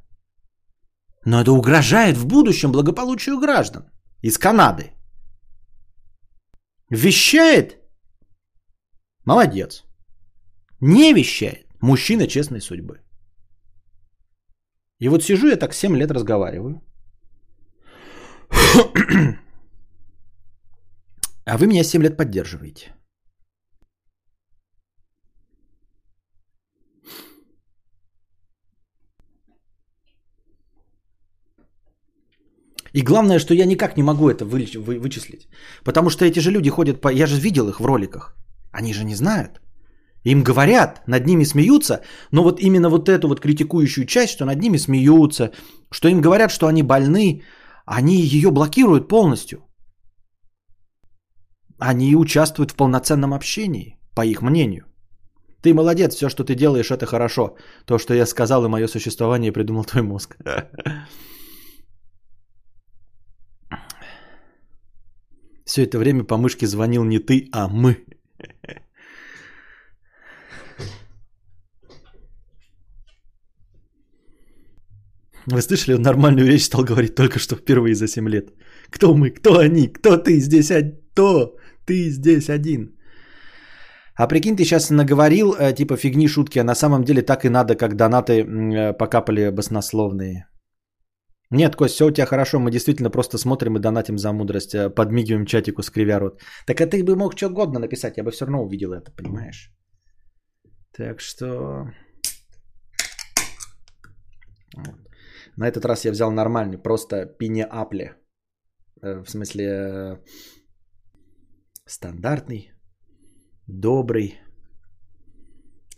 Но 1.26 1.40
это 1.40 1.52
угрожает 1.52 2.16
в 2.16 2.26
будущем 2.26 2.72
благополучию 2.72 3.38
граждан 3.38 3.90
из 4.22 4.38
Канады. 4.38 4.92
Вещает? 6.90 7.78
Молодец. 9.24 9.84
Не 10.80 11.12
вещает. 11.12 11.66
Мужчина 11.82 12.26
честной 12.26 12.60
судьбы. 12.60 13.00
И 14.98 15.08
вот 15.08 15.22
сижу 15.22 15.48
я 15.48 15.56
так 15.56 15.74
7 15.74 15.96
лет 15.96 16.10
разговариваю. 16.10 16.80
А 21.46 21.56
вы 21.56 21.66
меня 21.66 21.82
7 21.82 22.02
лет 22.02 22.16
поддерживаете. 22.16 22.94
И 32.92 33.02
главное, 33.02 33.38
что 33.38 33.54
я 33.54 33.66
никак 33.66 33.96
не 33.96 34.02
могу 34.02 34.28
это 34.28 34.44
вы, 34.44 34.66
вы, 34.78 34.98
вычислить. 34.98 35.48
Потому 35.84 36.10
что 36.10 36.24
эти 36.24 36.40
же 36.40 36.50
люди 36.50 36.70
ходят 36.70 37.00
по... 37.00 37.12
Я 37.12 37.26
же 37.26 37.40
видел 37.40 37.68
их 37.68 37.80
в 37.80 37.86
роликах. 37.86 38.36
Они 38.72 38.92
же 38.92 39.04
не 39.04 39.14
знают. 39.14 39.60
Им 40.24 40.42
говорят, 40.42 41.02
над 41.06 41.26
ними 41.26 41.44
смеются, 41.44 42.00
но 42.30 42.42
вот 42.42 42.60
именно 42.60 42.90
вот 42.90 43.08
эту 43.08 43.28
вот 43.28 43.40
критикующую 43.40 44.06
часть, 44.06 44.32
что 44.32 44.44
над 44.44 44.60
ними 44.60 44.78
смеются, 44.78 45.50
что 45.90 46.08
им 46.08 46.20
говорят, 46.20 46.50
что 46.50 46.66
они 46.66 46.82
больны, 46.82 47.42
они 47.86 48.16
ее 48.20 48.50
блокируют 48.50 49.08
полностью. 49.08 49.58
Они 51.78 52.14
участвуют 52.16 52.72
в 52.72 52.76
полноценном 52.76 53.32
общении, 53.32 53.98
по 54.14 54.22
их 54.24 54.42
мнению. 54.42 54.84
Ты 55.62 55.72
молодец, 55.74 56.14
все, 56.14 56.28
что 56.28 56.44
ты 56.44 56.54
делаешь, 56.54 56.90
это 56.90 57.06
хорошо. 57.06 57.56
То, 57.86 57.98
что 57.98 58.14
я 58.14 58.26
сказал, 58.26 58.64
и 58.64 58.68
мое 58.68 58.88
существование 58.88 59.52
придумал 59.52 59.84
твой 59.84 60.02
мозг. 60.02 60.36
Все 65.70 65.84
это 65.84 65.98
время 65.98 66.24
по 66.24 66.36
мышке 66.36 66.66
звонил 66.66 67.04
не 67.04 67.20
ты, 67.20 67.48
а 67.52 67.68
мы. 67.68 67.96
Вы 75.46 75.62
слышали, 75.62 75.94
он 75.94 76.02
нормальную 76.02 76.48
речь 76.48 76.64
стал 76.64 76.84
говорить 76.84 77.14
только 77.14 77.38
что 77.38 77.54
впервые 77.54 77.94
за 77.94 78.08
7 78.08 78.28
лет. 78.28 78.50
Кто 78.90 79.14
мы, 79.14 79.30
кто 79.30 79.58
они, 79.58 79.86
кто 79.86 80.16
ты 80.16 80.40
здесь, 80.40 80.70
а 80.70 80.82
ты 81.86 82.10
здесь 82.10 82.50
один. 82.50 82.96
А 84.16 84.26
прикинь, 84.26 84.56
ты 84.56 84.64
сейчас 84.64 84.90
наговорил, 84.90 85.54
э, 85.54 85.72
типа 85.72 85.96
фигни, 85.96 86.28
шутки, 86.28 86.58
а 86.58 86.64
на 86.64 86.74
самом 86.74 87.04
деле 87.04 87.22
так 87.22 87.44
и 87.44 87.48
надо, 87.48 87.76
как 87.76 87.94
донаты 87.94 88.32
э, 88.32 88.92
покапали 88.92 89.50
баснословные. 89.50 90.46
Нет, 91.52 91.76
Кость, 91.76 91.94
все 91.94 92.06
у 92.06 92.10
тебя 92.12 92.26
хорошо, 92.26 92.60
мы 92.60 92.70
действительно 92.70 93.10
просто 93.10 93.38
смотрим 93.38 93.76
и 93.76 93.80
донатим 93.80 94.18
за 94.18 94.32
мудрость, 94.32 94.74
э, 94.74 94.88
подмигиваем 94.88 95.46
чатику 95.46 95.82
с 95.82 95.90
рот. 96.20 96.40
Так 96.66 96.80
а 96.80 96.86
ты 96.86 97.02
бы 97.02 97.16
мог 97.16 97.36
что 97.36 97.48
угодно 97.48 97.80
написать, 97.80 98.16
я 98.16 98.24
бы 98.24 98.30
все 98.30 98.44
равно 98.44 98.62
увидел 98.62 98.92
это, 98.92 99.10
понимаешь? 99.10 99.72
Так 100.96 101.20
что... 101.20 101.90
На 105.56 105.68
этот 105.68 105.84
раз 105.84 106.04
я 106.04 106.12
взял 106.12 106.30
нормальный, 106.30 106.78
просто 106.78 107.26
пине-апле. 107.26 108.14
В 109.02 109.26
смысле, 109.26 110.22
стандартный, 111.84 112.72
добрый, 113.66 114.38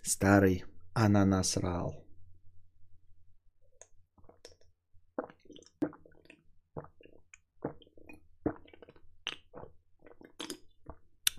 старый 0.03 0.65
ананасрал. 0.95 2.02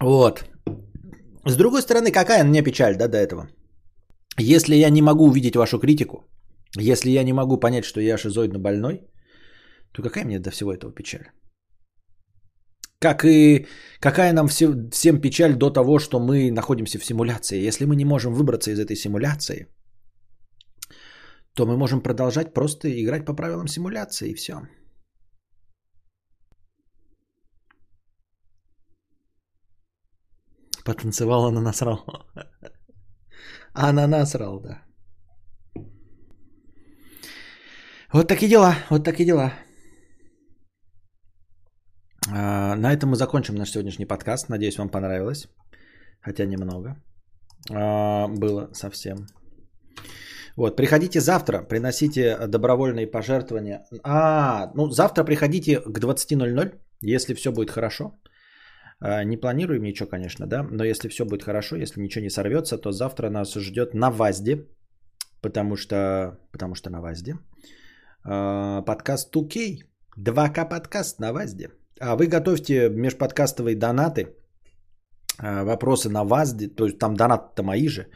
Вот. 0.03 0.43
С 1.45 1.55
другой 1.55 1.81
стороны, 1.81 2.11
какая 2.11 2.43
мне 2.43 2.63
печаль, 2.63 2.95
да, 2.97 3.07
до 3.07 3.17
этого? 3.17 3.47
Если 4.39 4.75
я 4.75 4.89
не 4.89 5.01
могу 5.01 5.25
увидеть 5.25 5.55
вашу 5.55 5.79
критику, 5.79 6.25
если 6.81 7.11
я 7.11 7.23
не 7.23 7.33
могу 7.33 7.59
понять, 7.59 7.85
что 7.85 8.01
я 8.01 8.17
шизоидно 8.17 8.59
больной, 8.59 9.01
то 9.93 10.01
какая 10.01 10.25
мне 10.25 10.39
до 10.39 10.51
всего 10.51 10.73
этого 10.73 10.93
печаль? 10.93 11.31
Как 12.99 13.23
и 13.25 13.65
какая 13.99 14.33
нам 14.33 14.47
все, 14.47 14.73
всем 14.91 15.21
печаль 15.21 15.55
до 15.55 15.69
того, 15.69 15.99
что 15.99 16.19
мы 16.19 16.51
находимся 16.51 16.99
в 16.99 17.05
симуляции. 17.05 17.67
Если 17.67 17.85
мы 17.85 17.95
не 17.95 18.05
можем 18.05 18.33
выбраться 18.33 18.71
из 18.71 18.79
этой 18.79 18.95
симуляции, 18.95 19.67
то 21.53 21.65
мы 21.65 21.77
можем 21.77 22.01
продолжать 22.01 22.53
просто 22.53 22.87
играть 22.87 23.25
по 23.25 23.35
правилам 23.35 23.67
симуляции 23.67 24.31
и 24.31 24.35
все. 24.35 24.53
Потанцевала 30.85 31.51
на 31.51 31.61
насрал. 31.61 32.05
А 33.73 33.91
на 33.91 34.07
насрал, 34.07 34.59
да. 34.59 34.83
Вот 38.13 38.27
такие 38.27 38.49
дела, 38.49 38.75
вот 38.89 39.03
такие 39.03 39.25
дела. 39.25 39.53
А, 42.29 42.75
на 42.75 42.93
этом 42.93 43.09
мы 43.09 43.15
закончим 43.15 43.55
наш 43.55 43.71
сегодняшний 43.71 44.05
подкаст. 44.05 44.49
Надеюсь, 44.49 44.77
вам 44.77 44.89
понравилось. 44.89 45.47
Хотя 46.21 46.45
немного. 46.45 46.95
А, 47.71 48.27
было 48.27 48.69
совсем. 48.73 49.25
Вот, 50.55 50.75
приходите 50.75 51.19
завтра, 51.19 51.63
приносите 51.63 52.37
добровольные 52.47 53.07
пожертвования. 53.07 53.85
А, 54.03 54.71
ну 54.75 54.89
завтра 54.91 55.23
приходите 55.23 55.79
к 55.79 55.97
20.00, 55.97 56.79
если 57.01 57.33
все 57.33 57.51
будет 57.51 57.71
хорошо. 57.71 58.11
А, 59.05 59.23
не 59.23 59.37
планируем 59.37 59.83
ничего, 59.83 60.09
конечно, 60.09 60.47
да, 60.47 60.63
но 60.63 60.85
если 60.85 61.09
все 61.09 61.25
будет 61.25 61.43
хорошо, 61.43 61.75
если 61.75 62.01
ничего 62.01 62.23
не 62.23 62.29
сорвется, 62.29 62.77
то 62.77 62.91
завтра 62.91 63.29
нас 63.29 63.53
ждет 63.53 63.93
на 63.93 64.09
ВАЗДе, 64.09 64.65
потому 65.41 65.75
что, 65.75 66.39
потому 66.51 66.75
что 66.75 66.89
на 66.89 67.01
ВАЗДе. 67.01 67.35
Подкаст 68.23 69.35
2К, 69.35 69.83
2К 70.17 70.69
подкаст 70.69 71.19
на 71.19 71.33
ВАЗДе. 71.33 71.71
А 71.99 72.15
вы 72.15 72.27
готовьте 72.27 72.89
межподкастовые 72.89 73.75
донаты, 73.75 74.37
а, 75.37 75.65
вопросы 75.65 76.09
на 76.09 76.23
вас, 76.23 76.55
то 76.77 76.85
есть 76.85 76.97
там 76.97 77.15
донаты-то 77.15 77.63
мои 77.63 77.89
же. 77.89 78.07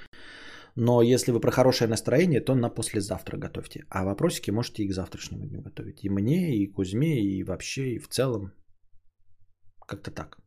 Но 0.76 1.01
если 1.01 1.34
вы 1.34 1.41
про 1.41 1.51
хорошее 1.51 1.89
настроение, 1.89 2.39
то 2.39 2.55
на 2.55 2.69
послезавтра 2.69 3.38
готовьте. 3.38 3.84
А 3.89 4.05
вопросики 4.05 4.51
можете 4.51 4.84
и 4.84 4.88
к 4.88 4.93
завтрашнему 4.93 5.47
дню 5.47 5.61
готовить. 5.61 6.05
И 6.05 6.09
мне, 6.09 6.55
и 6.55 6.72
Кузьме, 6.72 7.19
и 7.19 7.43
вообще, 7.43 7.95
и 7.95 7.99
в 7.99 8.07
целом. 8.07 8.53
Как-то 9.85 10.11
так. 10.11 10.47